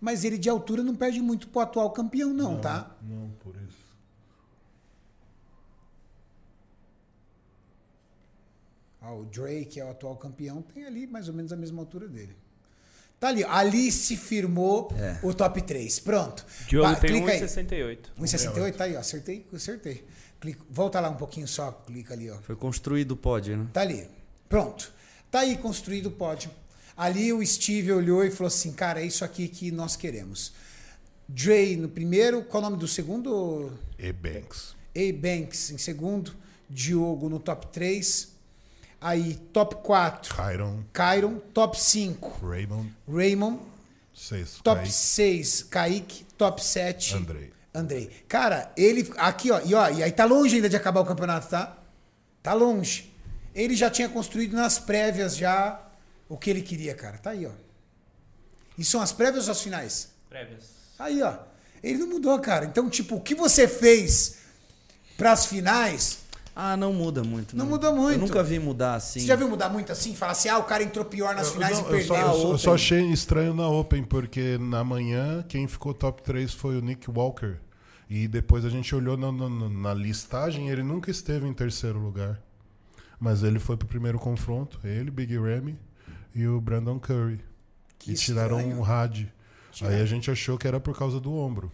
[0.00, 2.96] Mas ele de altura não perde muito pro atual campeão, não, tá?
[3.02, 3.78] Não, por isso.
[9.00, 11.80] Ó, o Drake, que é o atual campeão, tem ali mais ou menos a mesma
[11.80, 12.36] altura dele.
[13.20, 13.50] Tá ali, ó.
[13.50, 15.18] ali se firmou É.
[15.24, 16.00] o top 3.
[16.00, 16.44] Pronto.
[16.68, 17.40] Diogo Vai, tem clica aí.
[17.40, 17.98] 1,68.
[18.18, 19.00] 1,68, tá aí, ó.
[19.00, 20.04] Acertei, acertei.
[20.40, 22.36] Clica, volta lá um pouquinho só, clica ali, ó.
[22.38, 23.66] Foi construído o pódio, né?
[23.72, 24.08] Tá ali.
[24.48, 24.92] Pronto.
[25.30, 26.50] Tá aí construído o pódio.
[26.96, 30.52] Ali o Steve olhou e falou assim: cara, é isso aqui que nós queremos.
[31.28, 33.72] Dre no primeiro, qual o nome do segundo?
[33.98, 34.74] E Banks.
[34.96, 35.12] A.
[35.12, 36.34] Banks em segundo,
[36.68, 38.36] Diogo no top 3.
[39.00, 41.38] Aí, top 4, Kyron, Kyron.
[41.54, 43.60] Top 5, Raymond, Raymond.
[44.12, 44.60] 6.
[44.64, 46.24] Top 6, Kaique.
[46.36, 47.52] Top 7, Andrei.
[47.74, 48.10] Andrei.
[48.28, 49.10] Cara, ele.
[49.16, 49.60] Aqui, ó.
[49.64, 49.88] E, ó.
[49.90, 51.76] e aí tá longe ainda de acabar o campeonato, tá?
[52.42, 53.12] Tá longe.
[53.54, 55.80] Ele já tinha construído nas prévias já
[56.28, 57.18] o que ele queria, cara.
[57.18, 57.52] Tá aí, ó.
[58.76, 60.08] E são as prévias ou as finais?
[60.28, 60.64] Prévias.
[60.98, 61.36] Aí, ó.
[61.82, 62.64] Ele não mudou, cara.
[62.64, 64.38] Então, tipo, o que você fez
[65.16, 66.20] pras finais.
[66.60, 67.56] Ah, não muda muito.
[67.56, 68.14] Não mudou muito.
[68.14, 69.20] Eu nunca vi mudar assim.
[69.20, 70.12] Você já viu mudar muito assim?
[70.16, 72.16] Falar assim, ah, o cara entrou pior nas Eu, finais não, e perdeu.
[72.16, 76.52] eu só- eu só achei estranho na Open, porque na manhã quem ficou top 3
[76.52, 77.58] foi o Nick Walker.
[78.10, 82.40] E depois a gente olhou na, na- na listagem, ele nunca esteve em terceiro lugar.
[83.20, 85.78] Mas ele foi pro primeiro confronto, ele, Big Ramy
[86.34, 87.38] e o Brandon Curry.
[88.00, 88.78] Que e tiraram estranho.
[88.78, 89.28] um RAD.
[89.70, 89.94] Tiraram.
[89.96, 91.70] Aí a gente achou que era por causa do ombro.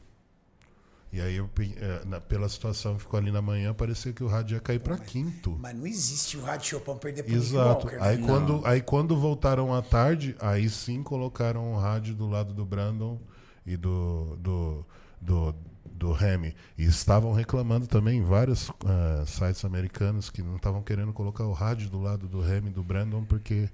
[1.14, 4.26] E aí, eu, eh, na- pela situação que ficou ali na manhã, parecia que o
[4.26, 5.56] RAD ia cair pra quinto.
[5.60, 7.86] Mas não existe o Rádio Chopin perder pro Nick Exato.
[7.86, 8.02] Walker.
[8.02, 8.26] Aí né?
[8.26, 13.20] quando, aí quando voltaram à tarde, aí sim colocaram o rádio do lado do Brandon
[13.64, 14.84] e do do
[15.20, 16.52] do, do Remy.
[16.76, 21.52] E estavam reclamando também em vários ah, sites americanos que não estavam querendo colocar o
[21.52, 23.70] rádio do lado do Remy e do Brandon porque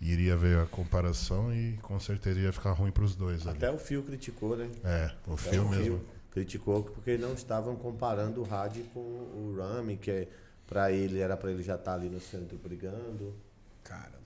[0.00, 3.56] iria ver a comparação e com certeza ia ficar ruim para os dois ali.
[3.56, 4.68] Até o Phil criticou, né?
[4.82, 6.00] É, o Até Phil mesmo.
[6.32, 10.28] Criticou porque não estavam comparando o Rádio com o Rami, que é
[10.66, 13.36] para ele era para ele já estar ali no centro brigando.
[13.84, 14.18] Caramba.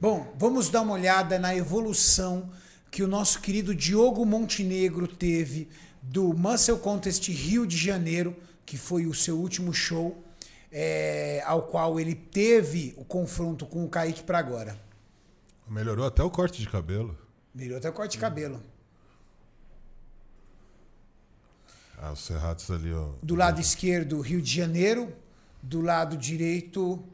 [0.00, 2.50] Bom, vamos dar uma olhada na evolução
[2.90, 5.68] que o nosso querido Diogo Montenegro teve
[6.00, 10.22] do Muscle Contest Rio de Janeiro, que foi o seu último show,
[10.70, 14.78] é, ao qual ele teve o confronto com o Kaique pra agora.
[15.68, 17.18] Melhorou até o corte de cabelo.
[17.54, 18.62] Virou até corte de cabelo.
[22.00, 23.12] Ah, os Serratos ali, ó.
[23.22, 25.14] Do lado esquerdo, Rio de Janeiro.
[25.62, 27.04] Do lado direito,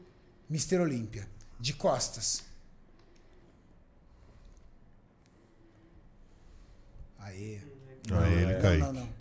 [0.47, 1.27] Mister Olímpia.
[1.59, 2.43] De costas.
[7.19, 7.59] Aê.
[8.11, 8.79] Aí ele Não, caiu.
[8.79, 9.15] não, não.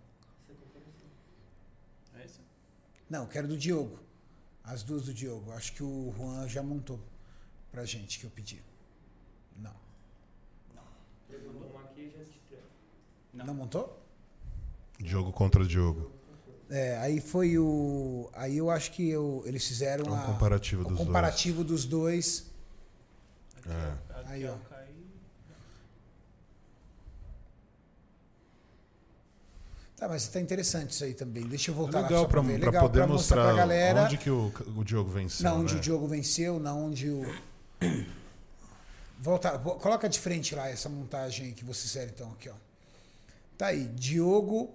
[3.09, 3.99] Não, quero do Diogo.
[4.63, 5.53] As duas do Diogo.
[5.53, 7.01] Acho que o Juan já montou
[7.71, 8.63] pra gente que eu pedi.
[9.57, 9.75] Não.
[13.33, 14.04] Não montou?
[15.05, 16.11] Jogo contra jogo.
[16.71, 18.29] É, aí foi o.
[18.33, 21.07] Aí eu acho que eu, eles fizeram Um a- comparativo o dos dois.
[21.07, 22.47] comparativo dos dois.
[23.67, 23.93] É.
[24.27, 24.55] Aí, ó.
[29.97, 31.45] Tá, mas tá interessante isso aí também.
[31.45, 32.59] Deixa eu voltar lá Legal só pra, pra ver.
[32.61, 34.03] pra Legal poder pra mostrar pra galera.
[34.05, 35.45] onde que o, o Diogo venceu.
[35.45, 35.79] na onde né?
[35.79, 37.23] o Diogo venceu, na onde o.
[39.21, 42.55] Volta, vo- coloca de frente lá essa montagem que vocês fizeram então aqui, ó.
[43.57, 44.75] Tá aí, Diogo.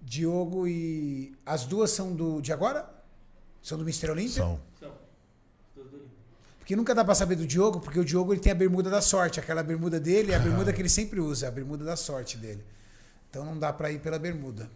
[0.00, 1.34] Diogo e.
[1.44, 2.40] As duas são do.
[2.40, 2.88] De agora?
[3.62, 4.42] São do Mister Olímpia?
[4.42, 4.60] São.
[6.58, 9.02] Porque nunca dá pra saber do Diogo, porque o Diogo ele tem a bermuda da
[9.02, 9.40] sorte.
[9.40, 12.64] Aquela bermuda dele é a bermuda que ele sempre usa, a bermuda da sorte dele.
[13.28, 14.70] Então não dá pra ir pela bermuda.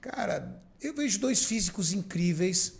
[0.00, 2.74] Cara, eu vejo dois físicos incríveis.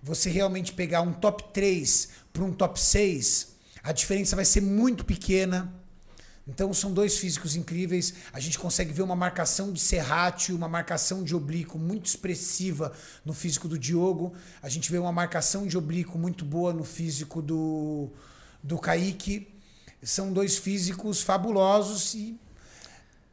[0.00, 5.04] Você realmente pegar um top 3 para um top 6, a diferença vai ser muito
[5.04, 5.74] pequena.
[6.46, 8.14] Então são dois físicos incríveis.
[8.32, 12.92] A gente consegue ver uma marcação de serrátil, uma marcação de oblíquo muito expressiva
[13.24, 14.32] no físico do Diogo.
[14.62, 18.10] A gente vê uma marcação de oblíquo muito boa no físico do,
[18.62, 19.48] do Kaique.
[20.02, 22.38] São dois físicos fabulosos e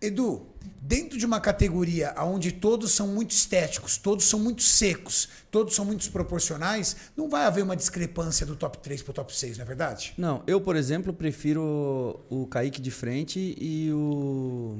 [0.05, 0.45] Edu,
[0.81, 5.85] dentro de uma categoria onde todos são muito estéticos, todos são muito secos, todos são
[5.85, 9.67] muito proporcionais, não vai haver uma discrepância do top 3 pro top 6, não é
[9.67, 10.13] verdade?
[10.17, 14.77] Não, eu, por exemplo, prefiro o Kaique de frente e o.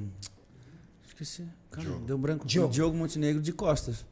[1.07, 1.45] Esqueci.
[1.71, 2.45] Cara, deu branco.
[2.45, 2.67] Diogo.
[2.67, 4.05] O Diogo Montenegro de costas.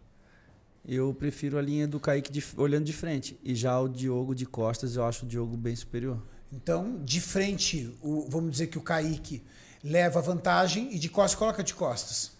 [0.87, 3.39] Eu prefiro a linha do Kaique de- olhando de frente.
[3.43, 6.19] E já o Diogo de costas, eu acho o Diogo bem superior.
[6.51, 9.43] Então, de frente, o- vamos dizer que o Kaique
[9.83, 12.31] leva vantagem e de costas coloca de costas.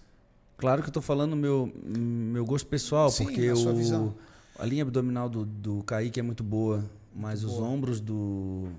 [0.58, 4.16] Claro que eu tô falando meu meu gosto pessoal, Sim, porque o, visão.
[4.60, 7.68] a linha abdominal do, do Kaique é muito boa, mas os boa.
[7.68, 8.70] ombros do,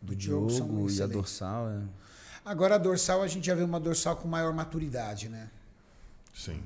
[0.00, 0.50] do Diogo
[0.90, 1.82] e a dorsal é...
[2.44, 5.48] Agora a dorsal, a gente já vê uma dorsal com maior maturidade, né?
[6.34, 6.62] Sim.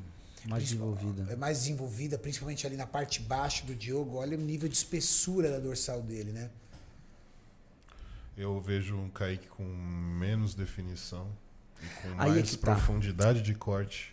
[0.49, 1.27] mais desenvolvida.
[1.31, 4.17] É mais desenvolvida, principalmente ali na parte baixa do Diogo.
[4.17, 6.51] Olha o nível de espessura da dorsal dele, né?
[8.39, 11.27] Eu vejo um Kaique com menos definição
[11.83, 12.73] e com Aí é mais tá.
[12.73, 14.13] profundidade de corte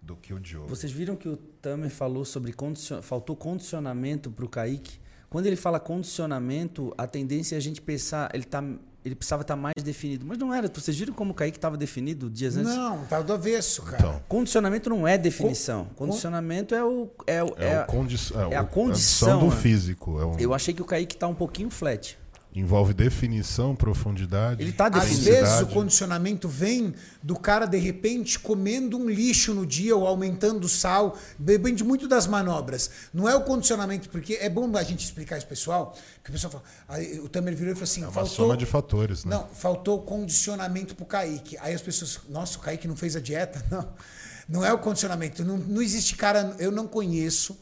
[0.00, 0.66] do que o Diogo.
[0.68, 3.02] Vocês viram que o Tamer falou sobre condicion...
[3.02, 4.98] faltou condicionamento para o Kaique?
[5.28, 8.64] Quando ele fala condicionamento, a tendência é a gente pensar, ele, tá,
[9.04, 10.24] ele precisava estar mais definido.
[10.24, 10.70] Mas não era.
[10.72, 12.74] Vocês viram como o Kaique estava definido dias antes?
[12.74, 13.98] Não, tá do avesso, cara.
[13.98, 15.86] Então, Condicionamento não é definição.
[15.96, 17.10] Condicionamento é o.
[17.26, 19.60] É, o- é, é- o condi é, é a condição, do né?
[19.60, 20.18] físico.
[20.18, 22.16] É um- Eu achei que o Kaique tá um pouquinho flat.
[22.56, 24.62] Envolve definição, profundidade.
[24.62, 29.66] Ele tá Às vezes o condicionamento vem do cara, de repente, comendo um lixo no
[29.66, 31.18] dia ou aumentando o sal.
[31.38, 32.90] Depende muito das manobras.
[33.12, 35.94] Não é o condicionamento, porque é bom a gente explicar isso, pessoal.
[36.14, 36.64] Porque o pessoal fala.
[36.88, 38.34] Aí o Tamer virou e falou assim: É uma faltou.
[38.34, 39.36] soma de fatores, né?
[39.36, 41.58] Não, faltou condicionamento pro Kaique.
[41.58, 43.62] Aí as pessoas, nossa, o Kaique não fez a dieta?
[43.70, 43.86] Não.
[44.48, 45.44] Não é o condicionamento.
[45.44, 47.58] Não, não existe cara, eu não conheço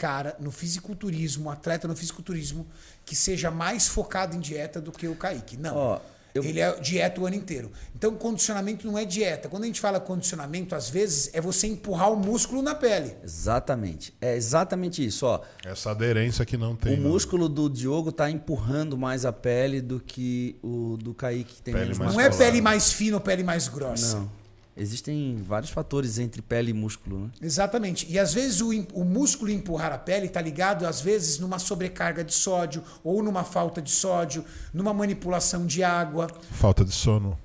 [0.00, 2.66] cara no fisiculturismo, atleta no fisiculturismo,
[3.10, 5.56] que seja mais focado em dieta do que o Kaique.
[5.56, 5.76] Não.
[5.76, 6.00] Ó,
[6.32, 7.72] eu- Ele é dieta o ano inteiro.
[7.92, 9.48] Então, condicionamento não é dieta.
[9.48, 13.16] Quando a gente fala condicionamento, às vezes, é você empurrar o músculo na pele.
[13.24, 14.14] Exatamente.
[14.20, 15.26] É exatamente isso.
[15.26, 16.94] Ó, Essa aderência que não tem.
[16.94, 21.54] o no- músculo do Diogo tá empurrando mais a pele do que o do Kaique,
[21.54, 24.18] que tem Pele menos mais não é pele mais fina ou pele mais grossa.
[24.18, 24.30] Não.
[24.76, 27.30] Existem vários fatores entre pele e músculo, né?
[27.42, 28.06] Exatamente.
[28.08, 32.24] E às vezes o, o músculo empurrar a pele está ligado, às vezes, numa sobrecarga
[32.24, 36.28] de sódio, ou numa falta de sódio, numa manipulação de água.
[36.52, 37.38] Falta de sono.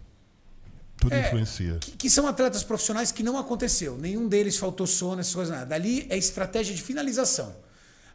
[0.98, 1.78] Tudo É, influencia.
[1.82, 3.98] Que, que são atletas profissionais que não aconteceu.
[3.98, 5.76] Nenhum deles faltou sono, essas coisas nada.
[5.76, 7.54] Ali é estratégia de finalização.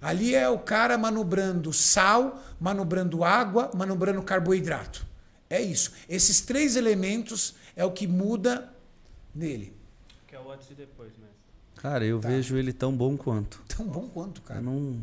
[0.01, 5.07] Ali é o cara manobrando sal, manobrando água, manobrando carboidrato.
[5.49, 5.93] É isso.
[6.09, 8.70] Esses três elementos é o que muda
[9.35, 9.77] nele.
[10.27, 11.27] Que é o antes e depois, né?
[11.77, 13.63] Cara, eu vejo ele tão bom quanto.
[13.69, 14.61] Tão bom quanto, Eu cara.
[14.61, 15.01] não.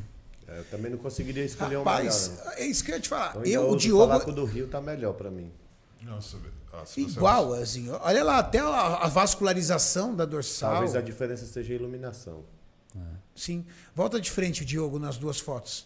[0.47, 2.45] É, eu também não conseguiria escolher Rapaz, um melhor.
[2.45, 2.53] né?
[2.57, 3.29] é isso que eu ia te falar.
[3.31, 4.07] Então, ainda Eu, o ouso Diogo.
[4.07, 5.51] falar que o do Rio tá melhor pra mim.
[6.21, 6.37] Se,
[6.71, 7.89] ah, se você- Igual, assim.
[7.89, 10.71] Olha lá, até a, a vascularização da dorsal.
[10.71, 12.45] Talvez a diferença seja a iluminação.
[13.35, 13.65] Sim.
[13.93, 15.85] Volta de frente, Diogo, nas duas fotos.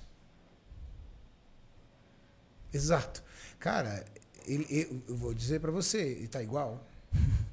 [2.73, 3.23] Exato.
[3.59, 4.05] Cara,
[4.45, 6.85] ele, eu, eu vou dizer pra você, ele tá igual.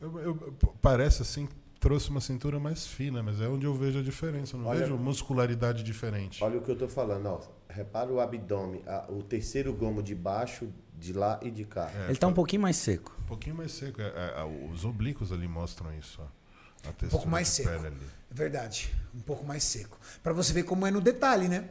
[0.00, 0.52] Eu- eu-
[0.82, 1.48] parece assim,
[1.80, 4.56] trouxe uma cintura mais fina, mas é onde eu vejo a diferença.
[4.56, 6.42] Eu não Olha- vejo muscularidade diferente.
[6.42, 7.40] Olha o que eu tô falando, ó.
[7.68, 10.68] Repara o abdômen, a- o terceiro gomo de baixo,
[10.98, 11.90] de lá e de cá.
[11.94, 13.14] É, Ele tá um pouquinho mais seco.
[13.24, 14.00] Um pouquinho mais seco.
[14.00, 16.20] É, é, é, os oblíquos ali mostram isso.
[16.22, 16.88] Ó.
[16.88, 17.68] A Um pouco mais seco.
[17.70, 17.90] É
[18.30, 18.94] verdade.
[19.14, 19.98] Um pouco mais seco.
[20.22, 21.68] Pra você ver como é no detalhe, né?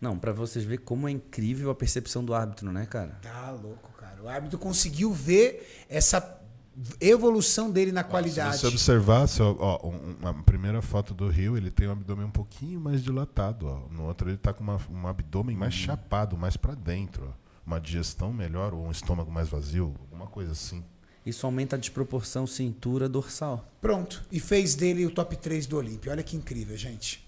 [0.00, 3.18] Não, pra vocês verem como é incrível a percepção do árbitro, né, cara?
[3.22, 4.22] Tá louco, cara.
[4.22, 6.20] O árbitro conseguiu ver essa
[7.00, 8.56] evolução dele na qualidade.
[8.56, 11.92] Se você observar, se, ó, ó, um- uma primeira foto do Rio, ele tem um
[11.92, 13.66] abdômen um pouquinho mais dilatado.
[13.66, 13.88] Ó.
[13.92, 17.28] No outro, ele tá com uma- um abdômen mais chapado, mais para dentro.
[17.32, 17.46] Ó.
[17.66, 20.84] Uma digestão melhor, ou um estômago mais vazio, alguma coisa assim.
[21.24, 23.66] Isso aumenta a desproporção cintura-dorsal.
[23.80, 24.22] Pronto.
[24.30, 26.12] E fez dele o top 3 do Olímpio.
[26.12, 27.26] Olha que incrível, gente.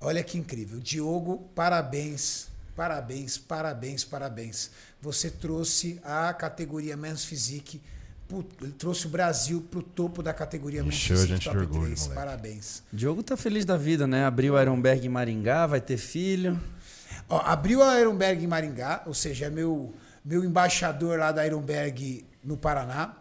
[0.00, 0.78] Olha que incrível.
[0.80, 2.48] Diogo, parabéns.
[2.76, 4.70] Parabéns, parabéns, parabéns.
[5.00, 7.80] Você trouxe a categoria Men's Physique.
[8.60, 12.00] Ele trouxe o Brasil pro topo da categoria Encheu a gente de top orgulho, 3.
[12.08, 12.14] moleque.
[12.14, 12.82] Parabéns.
[12.92, 14.24] Diogo tá feliz da vida, né?
[14.24, 16.60] Abriu o Ironberg em Maringá, vai ter filho.
[17.28, 22.24] Ó, abriu a Ironberg em Maringá, ou seja, é meu, meu embaixador lá da Ironberg
[22.42, 23.14] no Paraná.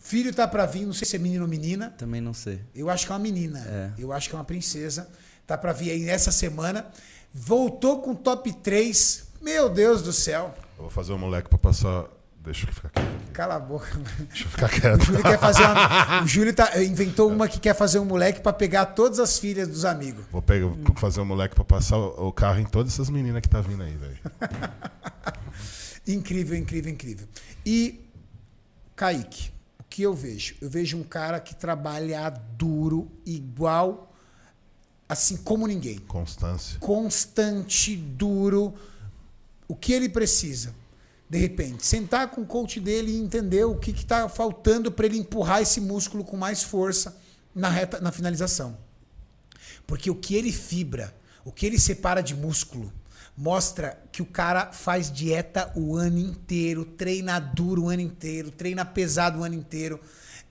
[0.00, 1.90] Filho tá pra vir, não sei se é menino ou menina.
[1.96, 2.60] Também não sei.
[2.74, 3.60] Eu acho que é uma menina.
[3.60, 3.90] É.
[3.96, 5.08] Eu acho que é uma princesa.
[5.46, 6.86] Tá pra vir aí nessa semana.
[7.32, 9.28] Voltou com top 3.
[9.40, 10.54] Meu Deus do céu.
[10.76, 12.06] Eu vou fazer o moleque pra passar.
[12.44, 13.32] Deixa eu ficar quieto.
[13.32, 13.86] Cala a boca.
[14.28, 15.02] Deixa eu ficar quieto.
[15.02, 18.40] O Júlio quer fazer uma, O Júlio tá, inventou uma que quer fazer um moleque
[18.40, 20.24] pra pegar todas as filhas dos amigos.
[20.32, 23.40] Vou pegar, vou fazer o moleque pra passar o, o carro em todas essas meninas
[23.40, 24.18] que tá vindo aí, velho.
[26.06, 27.28] Incrível, incrível, incrível.
[27.64, 28.00] E
[28.96, 30.56] Kaique, o que eu vejo?
[30.60, 34.12] Eu vejo um cara que trabalha duro, igual,
[35.08, 35.98] assim como ninguém.
[35.98, 36.76] Constância.
[36.80, 38.74] Constante, duro.
[39.68, 40.74] O que ele precisa?
[41.32, 45.16] De repente, sentar com o coach dele e entender o que está faltando para ele
[45.16, 47.16] empurrar esse músculo com mais força
[47.54, 48.76] na reta, na finalização.
[49.86, 51.10] Porque o que ele fibra,
[51.42, 52.92] o que ele separa de músculo,
[53.34, 58.84] mostra que o cara faz dieta o ano inteiro, treina duro o ano inteiro, treina
[58.84, 59.98] pesado o ano inteiro.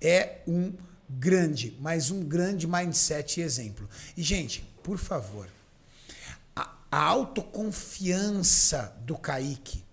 [0.01, 0.73] É um
[1.07, 3.87] grande, mas um grande mindset e exemplo.
[4.17, 5.47] E, gente, por favor,
[6.55, 9.83] a, a autoconfiança do Kaique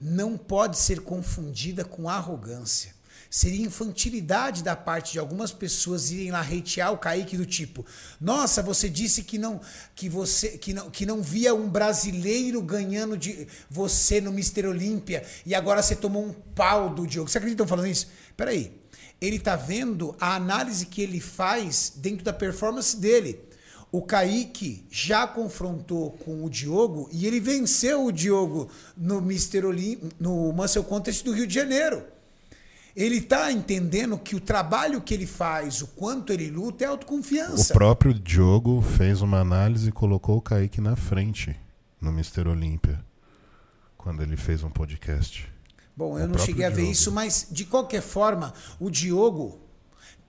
[0.00, 2.94] não pode ser confundida com arrogância.
[3.28, 7.86] Seria infantilidade da parte de algumas pessoas irem lá hatear o Kaique do tipo:
[8.20, 9.60] "Nossa, você disse que não
[9.94, 15.24] que você que não, que não via um brasileiro ganhando de você no Mister Olímpia
[15.46, 17.30] e agora você tomou um pau do Diogo".
[17.30, 18.08] Você acredita que falando isso?
[18.36, 18.80] Peraí.
[19.20, 23.38] Ele tá vendo a análise que ele faz dentro da performance dele.
[23.92, 29.64] O Kaique já confrontou com o Diogo e ele venceu o Diogo no Mr.
[29.66, 32.02] Olim, no Muscle Contest do Rio de Janeiro.
[32.94, 36.92] Ele está entendendo que o trabalho que ele faz, o quanto ele luta, é O
[36.92, 37.72] autoconfiança.
[37.72, 41.56] próprio Diogo fez uma análise e colocou o Kaique na frente
[42.00, 42.48] no Mr.
[42.48, 43.04] Olímpia.
[43.96, 45.48] Quando ele fez um podcast.
[45.96, 46.92] Bom, O eu não cheguei a ver Diogo.
[46.92, 49.60] isso, mas de qualquer forma, o Diogo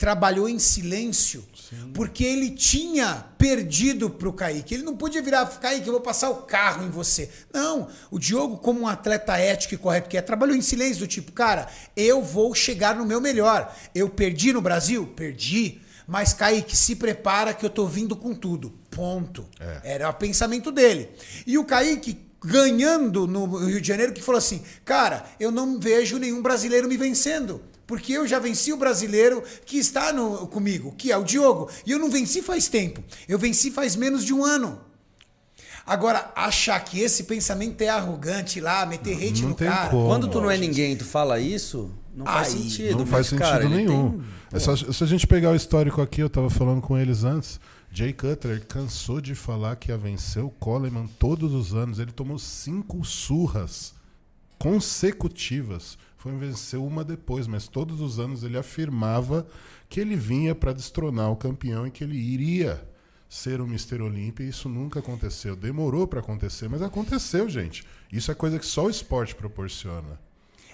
[0.02, 1.46] trabalhou em silêncio
[1.94, 4.74] porque ele tinha perdido pro Kaique.
[4.74, 7.30] Ele não podia virar, Kaique, eu vou passar o carro em você.
[7.54, 11.08] Não, o Diogo, como um atleta ético e correto que é, trabalhou em silêncio do
[11.08, 13.72] tipo, cara, eu vou chegar no meu melhor.
[13.94, 15.06] Eu perdi no Brasil?
[15.16, 15.80] Perdi.
[16.08, 18.74] Mas, Kaique, se prepara que eu tô vindo com tudo.
[18.90, 19.48] Ponto.
[19.84, 21.12] Era o pensamento dele.
[21.46, 26.18] E o Kaique ganhando no Rio de Janeiro, que falou assim: cara, eu não vejo
[26.18, 27.62] nenhum brasileiro me vencendo.
[27.92, 31.70] Porque eu já venci o brasileiro que está no, comigo, que é o Diogo.
[31.86, 33.04] E eu não venci faz tempo.
[33.28, 34.80] Eu venci faz menos de um ano.
[35.86, 39.90] Agora, achar que esse pensamento é arrogante lá, meter hate não no tem cara.
[39.90, 40.08] como.
[40.08, 43.00] Quando tu não é ninguém, tu fala isso, não faz Aí, sentido.
[43.00, 44.12] Não faz mas, cara, sentido ele nenhum.
[44.12, 47.26] tem- É só, se a gente pegar o histórico aqui, eu tava falando com eles
[47.26, 47.60] antes.
[47.92, 52.00] Jay Cutler cansou de falar que ia vencer o Coleman todos os anos.
[52.00, 53.94] Ele tomou cinco surras
[54.58, 55.98] consecutivas.
[56.22, 59.48] Foi vencer uma depois, mas todos os anos ele afirmava
[59.90, 62.88] que ele vinha para destronar o campeão e que ele iria
[63.28, 64.04] ser o Mr.
[64.04, 64.44] Olímpia.
[64.44, 65.56] E isso nunca aconteceu.
[65.56, 67.84] Demorou para acontecer, mas aconteceu, gente.
[68.14, 70.20] Isso é coisa que só o esporte proporciona.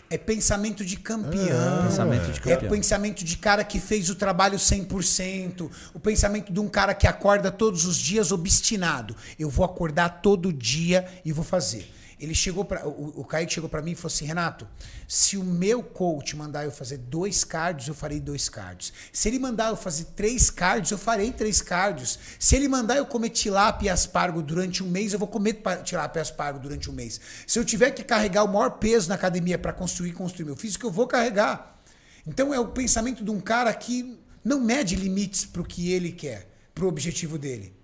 [0.09, 1.80] É pensamento de campeão.
[1.80, 2.67] É, pensamento de campeão.
[2.67, 5.72] É pensamento de cara que fez o trabalho 100%.
[5.93, 9.16] O pensamento de um cara que acorda todos os dias obstinado.
[9.40, 11.90] Eu vou acordar todo dia e vou fazer.
[12.20, 14.68] Ele chegou para o, o Kaique chegou para mim e falou assim: Renato,
[15.08, 18.92] se o meu coach mandar eu fazer dois cards, eu farei dois cards.
[19.14, 22.18] Se ele mandar eu fazer três cards, eu farei três cards.
[22.40, 26.20] Se ele mandar eu comer tilápia e aspargo durante um mês, eu vou comer tilápia
[26.20, 27.22] e aspargo durante um mês.
[27.46, 30.88] Se eu tiver que carregar o maior peso na academia para construir construir meu físico,
[30.88, 31.80] eu vou carregar.
[32.26, 36.12] Então é o pensamento de um cara que não mede limites para o que ele
[36.12, 37.76] quer, para o objetivo dele.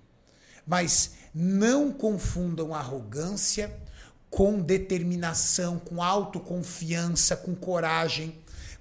[0.66, 3.83] Mas não confundam arrogância
[4.34, 8.34] com determinação, com autoconfiança, com coragem,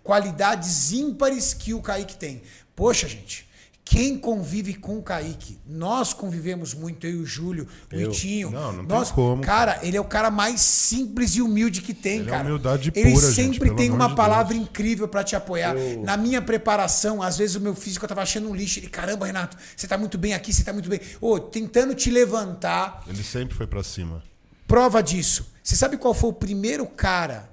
[0.02, 2.40] qualidades ímpares que o Kaique tem.
[2.74, 3.46] Poxa, gente,
[3.84, 5.58] quem convive com o Kaique?
[5.66, 8.10] Nós convivemos muito, eu e o Júlio, o?
[8.10, 8.50] Itinho.
[8.50, 9.42] Não, não tem nós, como.
[9.42, 12.44] Cara, ele é o cara mais simples e humilde que tem, Ele é cara.
[12.48, 15.76] humildade ele pura, gente, sempre pelo tem uma de palavra incrível pra te apoiar.
[15.76, 18.78] Eu- Na minha preparação, às vezes o meu físico eu tava achando um lixo.
[18.78, 21.00] Ele, caramba, Renato, você tá muito bem aqui, você tá muito bem.
[21.20, 23.02] Ô, tentando te levantar.
[23.06, 24.22] Ele sempre foi pra cima.
[24.66, 25.52] Prova disso.
[25.62, 27.50] Você sabe qual foi o primeiro cara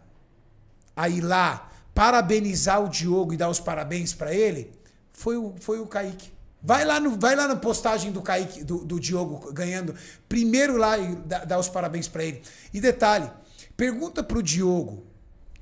[0.95, 4.71] a ir lá parabenizar o Diogo e dar os parabéns pra ele?
[5.11, 6.31] Foi o, foi o Kaique.
[6.61, 9.95] Vai lá, no, vai lá na postagem do Kaique, do, do Diogo ganhando.
[10.27, 12.41] Primeiro lá e dá, os parabéns pra ele.
[12.73, 13.29] E detalhe,
[13.77, 15.05] pergunta pro Diogo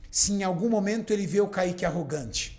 [0.10, 2.58] se em algum momento ele vê o Kaique arrogante.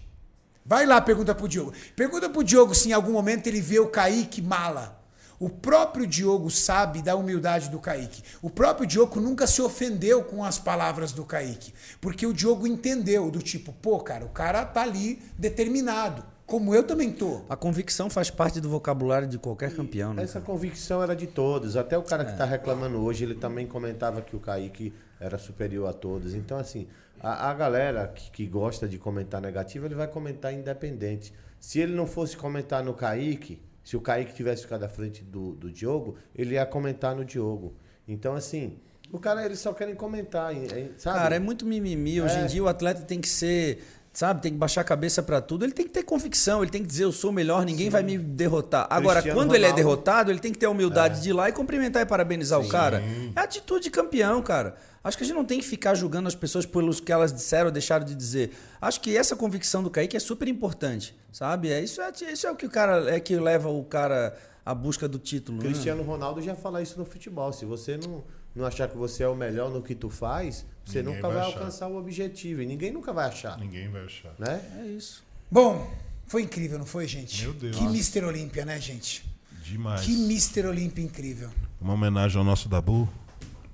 [0.65, 1.73] Vai lá, pergunta pro Diogo.
[1.97, 4.97] Pergunta pro Diogo se em algum momento ele vê o Kaique mala.
[5.41, 8.23] O próprio Diogo sabe da humildade do Kaique.
[8.42, 11.73] O próprio Diogo nunca se ofendeu com as palavras do Kaique.
[12.00, 16.25] Porque o Diogo entendeu, do tipo, pô, cara, o cara tá ali determinado.
[16.44, 17.42] Como eu também tô.
[17.49, 20.23] A convicção faz parte do vocabulário de qualquer campeão, né?
[20.23, 21.76] Essa convicção era de todos.
[21.76, 25.89] Até o cara que está reclamando hoje, ele também comentava que o Kaique era superior
[25.89, 26.34] a todos.
[26.34, 26.89] Então, assim,
[27.20, 31.34] a, a galera que, que gosta de comentar negativo, ele vai comentar independente.
[31.60, 35.55] Se ele não fosse comentar no Kaique, se o Kaique tivesse ficado à frente do,
[35.55, 37.73] do Diogo, ele ia comentar no Diogo.
[38.07, 38.78] Então, assim,
[39.10, 40.52] o cara, eles só querem comentar,
[40.99, 41.18] sabe?
[41.18, 42.20] Cara, é muito mimimi.
[42.20, 42.42] Hoje É.
[42.42, 43.83] em dia o atleta tem que ser,
[44.18, 45.64] sabe, tem que baixar a cabeça pra tudo.
[45.64, 48.02] Ele tem que ter convicção, ele tem que dizer eu sou o melhor, ninguém vai
[48.02, 48.88] me derrotar.
[48.90, 49.84] Agora, Cristiano quando ele é Ronaldo.
[49.84, 52.66] derrotado, ele tem que ter a humildade de ir lá e cumprimentar e parabenizar o
[52.66, 53.00] cara.
[53.36, 54.74] É atitude de campeão, cara.
[55.05, 57.66] Acho que a gente não tem que ficar julgando as pessoas pelos que elas disseram
[57.66, 58.50] ou deixaram de dizer.
[58.80, 61.70] Acho que essa convicção do Kaique é super importante, sabe?
[61.70, 64.74] É isso é, isso é o que o cara é que leva o cara à
[64.74, 65.58] busca do título.
[65.58, 65.64] né?
[65.64, 67.52] Cristiano Ronaldo já fala isso no futebol.
[67.52, 71.02] Se você não, não achar que você é o melhor no que tu faz, você
[71.02, 72.62] Ninguém nunca vai vai, alcançar o objetivo.
[72.62, 73.58] E ninguém nunca vai achar.
[73.58, 74.34] Ninguém vai achar.
[74.39, 74.60] Né?
[74.81, 75.23] É isso.
[75.50, 75.91] Bom,
[76.26, 77.42] foi incrível, não foi, gente?
[77.42, 77.76] Meu Deus.
[77.76, 78.25] Que Mr.
[78.25, 79.25] Olímpia, né, gente?
[79.62, 80.02] Demais.
[80.02, 80.67] Que Mr.
[80.67, 81.50] Olímpia incrível.
[81.81, 83.08] Uma homenagem ao nosso Dabu.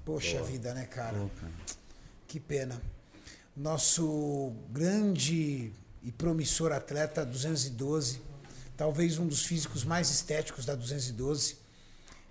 [0.04, 1.18] Poxa vida, né, cara?
[2.26, 2.80] Que pena.
[3.56, 8.20] Nosso grande e promissor atleta 212,
[8.76, 11.63] talvez um dos físicos mais estéticos da 212.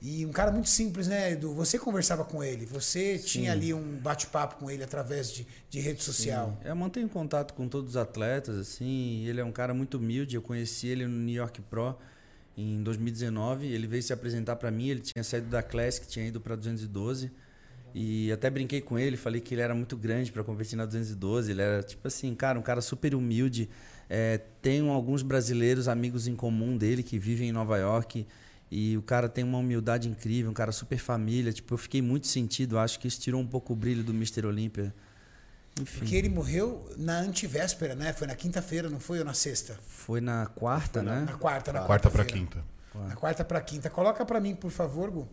[0.05, 1.53] E um cara muito simples, né, Edu?
[1.53, 6.03] Você conversava com ele, você tinha ali um bate-papo com ele através de, de rede
[6.03, 6.59] social.
[6.61, 6.67] Sim.
[6.67, 9.25] Eu mantenho contato com todos os atletas, assim.
[9.25, 10.35] Ele é um cara muito humilde.
[10.35, 11.97] Eu conheci ele no New York Pro
[12.57, 13.65] em 2019.
[13.65, 14.89] Ele veio se apresentar para mim.
[14.89, 17.31] Ele tinha saído da Classic, tinha ido para 212.
[17.95, 21.49] E até brinquei com ele, falei que ele era muito grande para competir na 212.
[21.49, 23.69] Ele era, tipo assim, cara, um cara super humilde.
[24.09, 28.27] É, tenho alguns brasileiros, amigos em comum dele, que vivem em Nova York.
[28.75, 31.53] E o cara tem uma humildade incrível, um cara super família.
[31.53, 32.79] Tipo, eu fiquei muito sentido.
[32.79, 34.47] Acho que isso tirou um pouco o brilho do Mr.
[34.47, 34.91] Olímpia.
[35.79, 35.99] Enfim.
[35.99, 38.13] Porque ele morreu na antivéspera, né?
[38.13, 39.19] Foi na quinta-feira, não foi?
[39.19, 39.77] Ou na sexta?
[39.87, 41.21] Foi na quarta, né?
[41.27, 42.47] Na quarta, na Quarta pra quarta-feira.
[42.47, 42.63] quinta.
[43.09, 43.89] Na quarta para quinta.
[43.91, 45.27] Coloca para mim, por favor, Gu,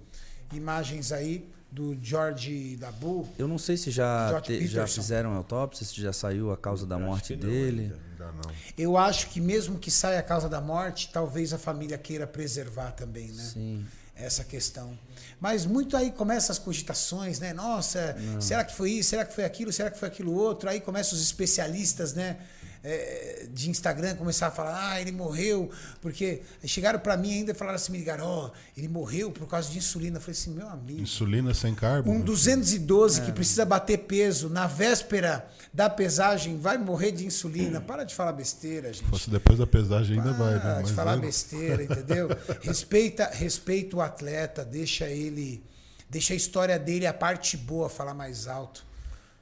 [0.53, 3.27] imagens aí do George Dabu.
[3.39, 6.99] Eu não sei se já, te- já fizeram autópsia, se já saiu a causa da
[6.99, 7.93] morte dele.
[8.27, 8.53] Não.
[8.77, 12.93] Eu acho que mesmo que saia a causa da morte, talvez a família queira preservar
[12.93, 13.43] também, né?
[13.43, 13.87] Sim.
[14.15, 14.99] Essa questão.
[15.41, 17.55] Mas muito aí começam as cogitações, né?
[17.55, 19.11] Nossa, será que foi isso?
[19.11, 19.73] Será que foi aquilo?
[19.73, 20.69] Será que foi aquilo outro?
[20.69, 22.37] Aí começam os especialistas, né?
[22.83, 27.55] É, de Instagram começar a falar, ah, ele morreu, porque chegaram para mim ainda e
[27.55, 30.17] falaram assim, me ligaram, ó, ele morreu por causa de insulina.
[30.17, 32.11] Eu falei assim, meu amigo, Insulina sem carbo?
[32.11, 37.81] um 212 que precisa bater peso na véspera da pesagem vai morrer de insulina.
[37.91, 39.05] Para de falar besteira, gente.
[39.05, 40.77] Se fosse depois da pesagem ainda vai, Para né?
[40.77, 42.29] de Mas falar eu- besteira, entendeu?
[42.63, 45.63] respeita, respeita o atleta, deixa ele,
[46.09, 48.85] deixa a história dele, a parte boa, falar mais alto.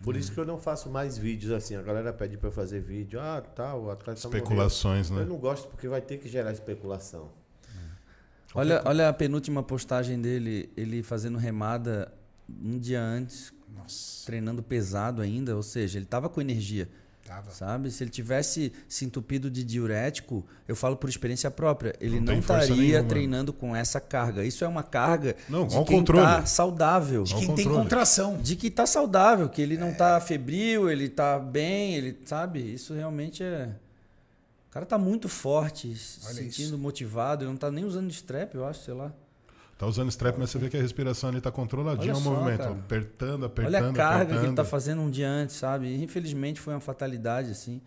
[0.02, 1.75] Por isso que eu não faço mais vídeos assim.
[1.75, 3.20] A galera pede pra eu fazer vídeo.
[3.20, 5.25] Ah, tá, o atleta Especulações, morreu.
[5.25, 5.31] né?
[5.31, 7.31] Eu não gosto porque vai ter que gerar especulação.
[8.55, 12.12] Olha, olha a penúltima postagem dele, ele fazendo remada
[12.49, 13.52] um dia antes,
[14.25, 16.89] treinando pesado ainda, ou seja, ele tava com energia.
[17.50, 17.90] Sabe?
[17.90, 22.39] Se ele tivesse se entupido de diurético, eu falo por experiência própria, ele Não não,
[22.40, 23.08] estaria nenhuma.
[23.08, 24.44] treinando com essa carga.
[24.44, 26.24] Isso é uma carga Não, de quem controle.
[26.26, 27.23] tá saudável.
[27.24, 28.39] De quem tem contração.
[28.40, 32.60] De que tá saudável, que ele não tá febril, ele tá bem, ele sabe?
[32.60, 33.70] Isso realmente é.
[34.68, 36.78] O cara tá muito forte, se sentindo isso.
[36.78, 39.12] motivado, ele não tá nem usando strap, eu acho, sei lá.
[39.78, 42.31] Tá usando strap, mas você vê que a respiração ali tá controladinha Olha o só,
[42.31, 42.58] movimento.
[42.58, 42.70] cara.
[42.73, 44.40] Apertando, apertando, Olha a carga apertando.
[44.40, 45.86] que ele tá fazendo um dia antes, sabe?
[45.86, 47.81] E, infelizmente foi uma fatalidade, assim.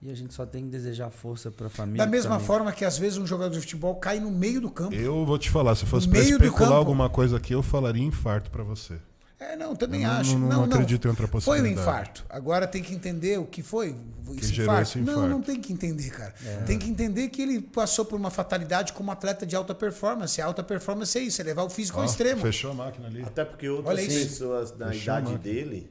[0.00, 2.04] E a gente só tem que desejar força pra família.
[2.04, 2.46] Da mesma também.
[2.46, 4.94] forma que às vezes um jogador de futebol cai no meio do campo.
[4.94, 8.62] Eu vou te falar, se fosse do especular alguma coisa aqui, eu falaria infarto pra
[8.62, 8.98] você.
[9.38, 10.38] É, não, também Eu não- acho.
[10.38, 11.80] não- não acredito em outra Foi o possibilidade.
[11.80, 12.24] infarto.
[12.30, 13.94] Agora tem que entender o que foi
[14.38, 14.90] esse gerou infarto.
[14.90, 15.28] esse Não, infarto.
[15.28, 16.34] não tem que entender, cara.
[16.44, 16.56] É.
[16.62, 20.40] Tem que entender que ele passou por uma fatalidade como atleta de alta performance.
[20.40, 22.40] A alta performance é isso, é levar o físico Ó, ao extremo.
[22.40, 23.22] Fechou a máquina ali.
[23.22, 25.90] Até porque outras pessoas da idade dele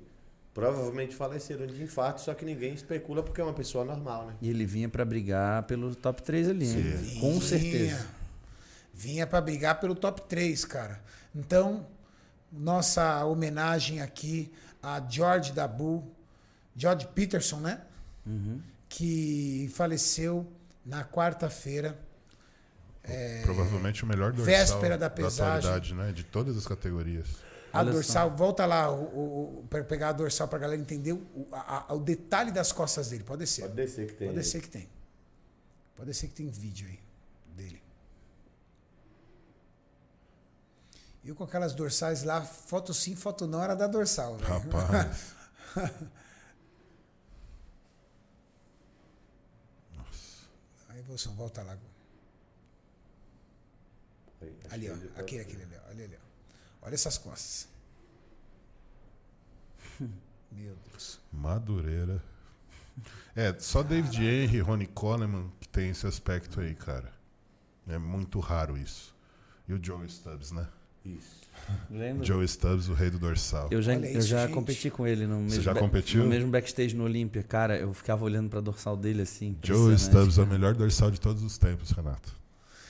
[0.52, 4.34] provavelmente faleceram de infarto, só que ninguém especula porque é uma pessoa normal, né?
[4.42, 7.18] E ele vinha pra brigar pelo top 3 ali, hein?
[7.20, 8.08] com certeza.
[8.92, 11.00] Vinha pra brigar pelo top 3, cara.
[11.36, 11.86] Então,
[12.58, 14.52] nossa homenagem aqui
[14.82, 16.04] a George Dabu,
[16.76, 17.82] George Peterson, né?
[18.26, 18.62] Uhum.
[18.90, 20.46] Que faleceu
[20.86, 21.98] na quarta-feira.
[23.44, 25.58] Provavelmente o melhor dorsal Véspera da pesagem.
[25.70, 26.12] atualidade, né?
[26.12, 27.28] De todas as categorias.
[27.72, 31.12] A Olha dorsal, volta lá o, o, o- pra pegar a dorsal pra galera entender
[31.14, 33.24] o, a- a- o detalhe das costas dele.
[33.24, 33.64] Pode descer.
[33.64, 34.28] Pode descer que tem.
[34.28, 34.90] Pode descer que tem.
[35.96, 37.00] Pode descer que tem vídeo aí
[37.56, 37.82] dele.
[41.26, 44.38] Eu com aquelas dorsais lá, foto sim, foto não, era da dorsal.
[44.38, 44.48] velho.
[44.54, 45.34] Rapaz.
[50.90, 51.78] Aí, Wilson, volta lá.
[54.42, 54.94] Aí, Ali, ó.
[54.94, 55.90] ele- Aquele, aquele ali, ó.
[55.90, 56.86] Olha ali, ó.
[56.88, 57.68] Olha essas costas.
[60.52, 61.20] Meu Deus.
[61.32, 62.22] Madureira.
[63.36, 67.12] É, só David Henry, Ronnie Coleman que tem esse aspecto aí, cara.
[67.88, 69.14] É muito raro isso.
[69.68, 70.68] E o Joe Stubbs, né?
[71.06, 71.46] Isso.
[71.90, 72.24] Lembra?
[72.24, 73.68] Joe Stubbs, o rei do dorsal.
[73.72, 74.54] Eu já, Olha eu isso, já gente.
[74.54, 76.24] competi com ele no mesmo, já ba- competiu?
[76.24, 77.42] no mesmo backstage no Olímpia.
[77.44, 79.58] Cara, eu ficava olhando pra dorsal dele assim.
[79.64, 82.34] Joe Stubbs é o melhor dorsal de todos os tempos, Renato.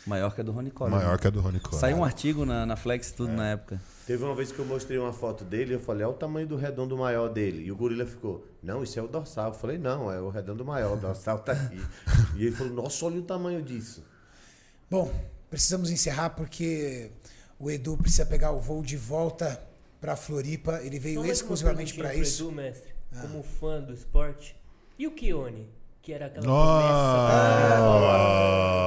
[0.05, 0.99] Maior que a do Ronnie Coleman.
[0.99, 1.79] Maior que a do Ronnie Coleman.
[1.79, 3.81] Saiu um artigo na, na Flex tudo na época.
[4.05, 6.45] Teve uma vez que eu mostrei uma foto dele e eu falei, olha o tamanho
[6.47, 7.63] do redondo maior dele.
[7.65, 9.47] E o gorila ficou, não, isso é o dorsal.
[9.47, 11.81] Eu falei, não, é o redondo maior, o dorsal tá aqui.
[12.35, 14.03] e ele falou, nossa, olha o tamanho disso.
[14.91, 15.11] Bom,
[15.49, 17.09] precisamos encerrar porque
[17.59, 19.59] o Edu precisa pegar o voo de volta
[20.01, 20.79] para Floripa.
[20.83, 22.43] Ele veio Só exclusivamente para isso.
[22.43, 24.55] Edu, mestre, como fã do esporte.
[24.97, 25.67] E o Kione?
[26.01, 26.93] Que era aquela Nossa!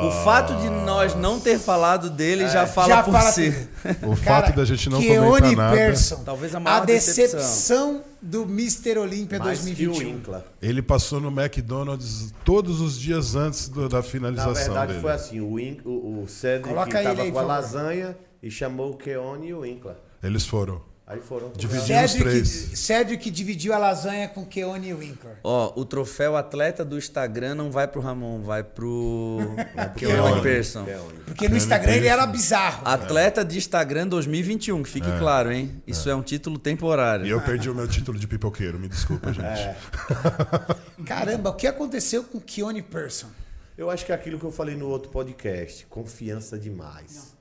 [0.07, 3.69] O fato de nós não ter falado dele já fala Já por fala si.
[4.07, 5.77] O fato da gente não Keone comentar nada.
[5.77, 8.99] Persson, Talvez a a, maior decepção do Mr.
[8.99, 10.19] Olímpia Mais que o 2021.
[10.19, 10.47] Incla.
[10.63, 15.01] Ele passou no McDonald's todos os dias antes do- da Na finalização verdade dele.
[15.03, 18.51] foi assim, o, In, o, o Cedric Coloca ele tava aí, com a lasanha e
[18.51, 20.01] chamou o Keone e o Incla.
[20.23, 20.83] Eles foram.
[21.09, 21.51] Aí foram.
[21.57, 22.49] Dividiram os três.
[22.75, 25.39] Cedric dividiu a lasanha com Keone e Winkler.
[25.43, 29.39] Ó, o troféu atleta do Instagram não vai pro Ramon, vai pro
[29.97, 30.17] Keone.
[30.17, 30.85] Keone Persson.
[31.25, 32.83] Porque no Instagram ele era bizarro.
[32.87, 35.83] Atleta de Instagram 2021, que fique claro, hein?
[35.87, 36.15] Isso é.
[36.15, 37.25] um título temporário.
[37.25, 39.47] E eu perdi o meu título de pipoqueiro, me desculpa, gente.
[39.47, 39.77] É.
[41.07, 43.29] Caramba, o que aconteceu com Keone Persson?
[43.79, 47.38] Eu acho que é aquilo que eu falei no outro podcast, confiança demais.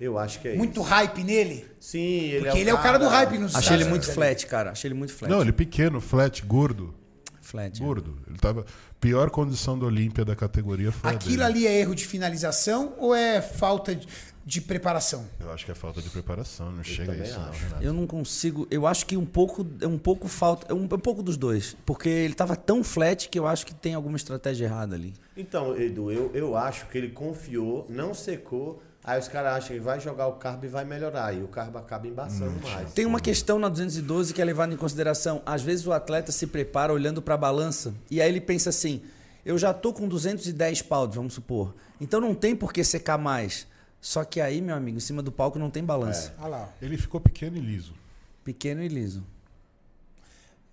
[0.00, 0.88] Eu acho que é Muito isso.
[0.88, 1.66] hype nele?
[1.78, 4.04] Sim, ele Porque é o ele é o cara do hype nos Achei ele muito
[4.04, 4.70] Unidos flat, cara.
[4.70, 5.30] Achei ele muito flat.
[5.30, 6.94] Não, ele pequeno, flat, gordo.
[7.42, 7.80] Flat.
[7.80, 7.84] é.
[7.84, 8.16] Gordo.
[8.28, 8.64] Ele tava.
[9.00, 11.42] Pior condição do Olímpia da categoria foi a Aquilo dele.
[11.42, 14.06] ali é erro de finalização ou é falta de,
[14.44, 15.26] de preparação?
[15.40, 17.64] Eu acho que é falta de preparação, não chega a também isso, não, acho.
[17.64, 17.82] Renato.
[17.82, 18.66] Eu não consigo.
[18.70, 21.36] Eu acho que um pouco, é um pouco falta, é um, é um pouco dos
[21.38, 25.14] dois, porque ele tava tão flat que eu acho que tem alguma estratégia errada ali.
[25.36, 29.80] Então, Edu, eu, eu acho que ele confiou, não secou, aí os caras acham que
[29.80, 32.92] vai jogar o carbo e vai melhorar, e o carbo acaba embaçando mais.
[32.92, 35.42] Tem uma questão na 212 que é levada em consideração.
[35.44, 39.02] Às vezes o atleta se prepara olhando para a balança e aí ele pensa assim:
[39.44, 41.74] eu já tô com 210 pounds, vamos supor.
[42.00, 43.66] Então não tem por que secar mais.
[44.00, 46.34] Só que aí, meu amigo, em cima do palco não tem balança.
[46.38, 46.72] Olha lá.
[46.80, 47.94] Ele ficou pequeno e liso.
[48.42, 49.22] Pequeno e liso.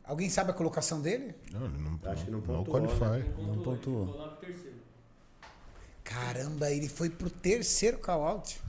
[0.04, 1.36] Alguém sabe a colocação dele?
[1.52, 3.30] Não, ele não, Acho que não não pontuou, qualify.
[3.38, 4.06] Não pontuou.
[4.08, 4.77] Ficou lá pro terceiro.
[6.08, 8.60] Caramba, ele foi pro terceiro call out.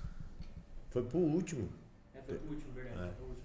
[0.91, 1.69] Foi pro último.
[2.15, 3.13] É, foi pro último, verdade.
[3.21, 3.39] Último.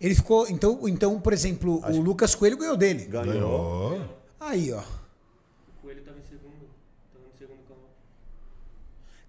[0.00, 0.48] Ele ficou.
[0.48, 3.04] Então, então por exemplo, o Lucas Coelho ganhou dele.
[3.04, 3.26] Ganhou.
[3.26, 4.18] Ganhou.
[4.40, 4.80] Aí, ó.
[4.80, 6.66] O Coelho tava em segundo.
[7.12, 7.90] Tava no segundo canal.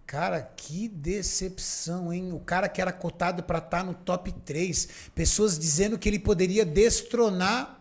[0.06, 2.32] Cara, que decepção, hein?
[2.32, 4.88] O cara que era cotado pra estar no top 3.
[5.14, 7.78] Pessoas dizendo que ele poderia destronar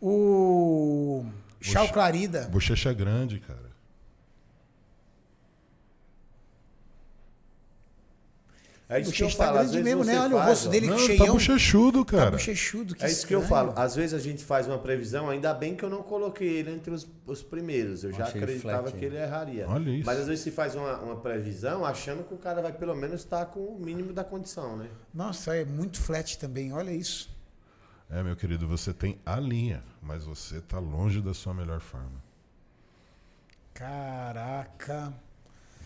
[0.00, 1.24] O
[1.60, 2.48] Chau Boche- Clarida.
[2.48, 3.67] Bochecha grande, cara.
[8.90, 9.58] É isso que eu tá falo.
[9.58, 10.18] Às grande vezes mesmo, você né?
[10.20, 10.70] Olha o faz, rosto ó.
[10.70, 11.26] dele Não, cheião.
[11.26, 12.30] tá bochechudo, Tá cara.
[12.30, 13.74] bochechudo, que É isso que eu falo.
[13.76, 16.90] Às vezes a gente faz uma previsão, ainda bem que eu não coloquei ele entre
[16.90, 18.02] os, os primeiros.
[18.02, 19.66] Eu já Achei acreditava flat, que ele erraria.
[19.68, 20.06] Olha isso.
[20.06, 23.20] Mas às vezes se faz uma, uma previsão achando que o cara vai pelo menos
[23.20, 24.88] estar com o mínimo da condição, né?
[25.12, 27.28] Nossa, é muito flat também, olha isso.
[28.10, 32.22] É, meu querido, você tem a linha, mas você tá longe da sua melhor forma.
[33.74, 35.12] Caraca.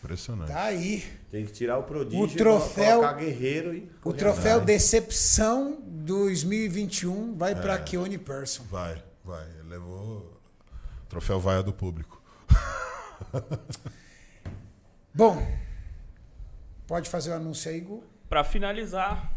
[0.03, 0.49] Impressionante.
[0.49, 1.05] Tá aí.
[1.31, 4.61] Tem que tirar o prodígio, O troféu- colocar guerreiro e O troféu.
[4.61, 7.79] Decepção 2021 vai pra É.
[7.79, 8.65] Keone Person.
[8.65, 9.49] Vai, vai.
[9.61, 10.41] Ele levou
[11.05, 12.21] o troféu vaia do público.
[15.15, 15.47] Bom,
[16.87, 18.03] pode fazer o anúncio aí, Gu?
[18.29, 19.33] Pra finalizar,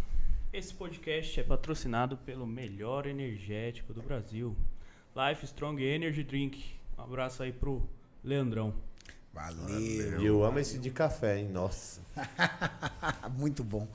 [0.53, 4.56] esse podcast é patrocinado pelo melhor energético do Brasil.
[5.16, 6.64] Life Strong Energy Drink.
[6.98, 7.88] Um abraço aí pro
[8.24, 8.74] Leandrão.
[9.35, 10.22] Valeu.
[10.22, 11.49] E eu amo esse de café, hein?
[11.51, 11.99] Nossa.
[13.38, 13.85] Muito bom.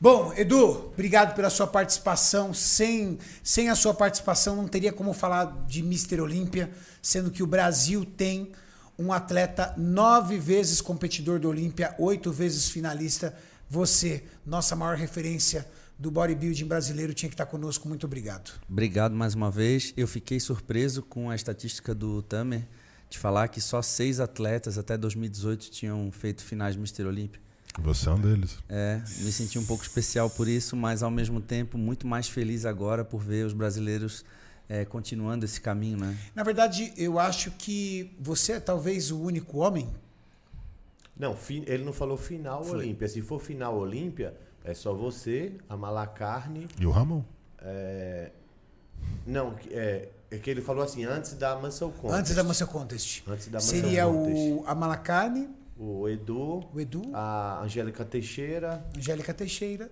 [0.00, 2.54] Bom, Edu, obrigado pela sua participação.
[2.54, 6.22] Sem, sem a sua participação, não teria como falar de Mr.
[6.22, 6.70] Olímpia,
[7.02, 8.52] sendo que o Brasil tem
[8.98, 13.36] um atleta nove vezes competidor do Olímpia, oito vezes finalista.
[13.68, 15.68] Você, nossa maior referência
[15.98, 17.86] do bodybuilding brasileiro, tinha que estar conosco.
[17.86, 18.52] Muito obrigado.
[18.66, 19.92] Obrigado mais uma vez.
[19.98, 22.66] Eu fiquei surpreso com a estatística do Tamer
[23.12, 27.40] de falar que só seis atletas até 2018 tinham feito finais de Mister Olímpia.
[27.78, 28.58] Você é um deles.
[28.68, 32.64] É, me senti um pouco especial por isso, mas ao mesmo tempo muito mais feliz
[32.64, 34.24] agora por ver os brasileiros
[34.68, 36.16] é, continuando esse caminho, né?
[36.34, 39.88] Na verdade, eu acho que você é talvez o único homem.
[41.14, 42.78] Não, ele não falou final Foi.
[42.78, 43.08] Olímpia.
[43.08, 44.34] Se for final Olímpia,
[44.64, 46.66] é só você, a Malacarne.
[46.80, 47.22] E o Ramon?
[47.58, 48.30] É...
[49.26, 52.18] Não, é, é que ele falou assim, antes da Muscle Contest.
[52.20, 53.22] Antes da Muscle Contest.
[53.26, 54.36] Antes da Muscle Seria Contest.
[54.52, 59.90] o a Malacarne, O Edu, o Edu, a Angélica Teixeira, Angélica Teixeira.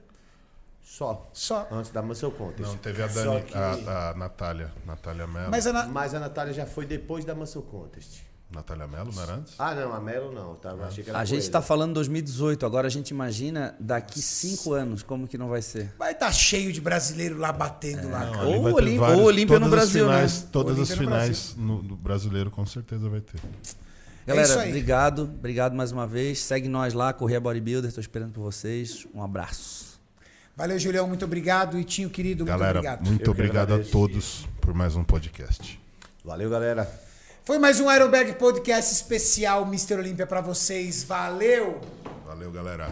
[0.82, 1.28] só.
[1.32, 1.66] Só.
[1.70, 2.68] Antes da Muscle Contest.
[2.68, 4.72] Não, teve a Dani, que- a, a Natália.
[4.86, 5.50] Natália Mello.
[5.50, 8.22] Mas a Na- Mas a Natália já foi depois da Muscle Contest.
[8.52, 9.54] Natália Mello, não era antes?
[9.58, 10.56] Ah, não, a Melo não.
[10.56, 10.70] Tá?
[10.70, 14.72] Eu achei que era A gente está falando 2018, agora a gente imagina daqui cinco
[14.72, 15.92] anos como que não vai ser.
[15.98, 19.58] Vai estar cheio de brasileiro lá batendo lá, Não, Ou ter Olim- vários- ou Olímpia
[19.60, 20.14] no todas as Brasil, né?
[20.16, 23.40] finais, Todas Olímpia as finais no, no brasileiro com certeza vai ter.
[24.26, 24.68] Galera, isso aí.
[24.68, 26.40] obrigado, obrigado mais uma vez.
[26.40, 29.06] Segue nós lá, Correia Bodybuilder, estou esperando por vocês.
[29.14, 29.90] Um abraço.
[30.56, 31.78] Valeu, Julião, muito obrigado.
[31.78, 33.06] E Tinho, querido, muito Galera, obrigado.
[33.06, 35.80] muito Eu obrigado a todos por mais um podcast.
[36.24, 37.09] Valeu, galera.
[37.44, 39.94] Foi mais um Ironberg Podcast especial Mr.
[39.94, 41.02] Olímpia pra vocês.
[41.02, 41.80] Valeu!
[42.26, 42.88] Valeu, galera.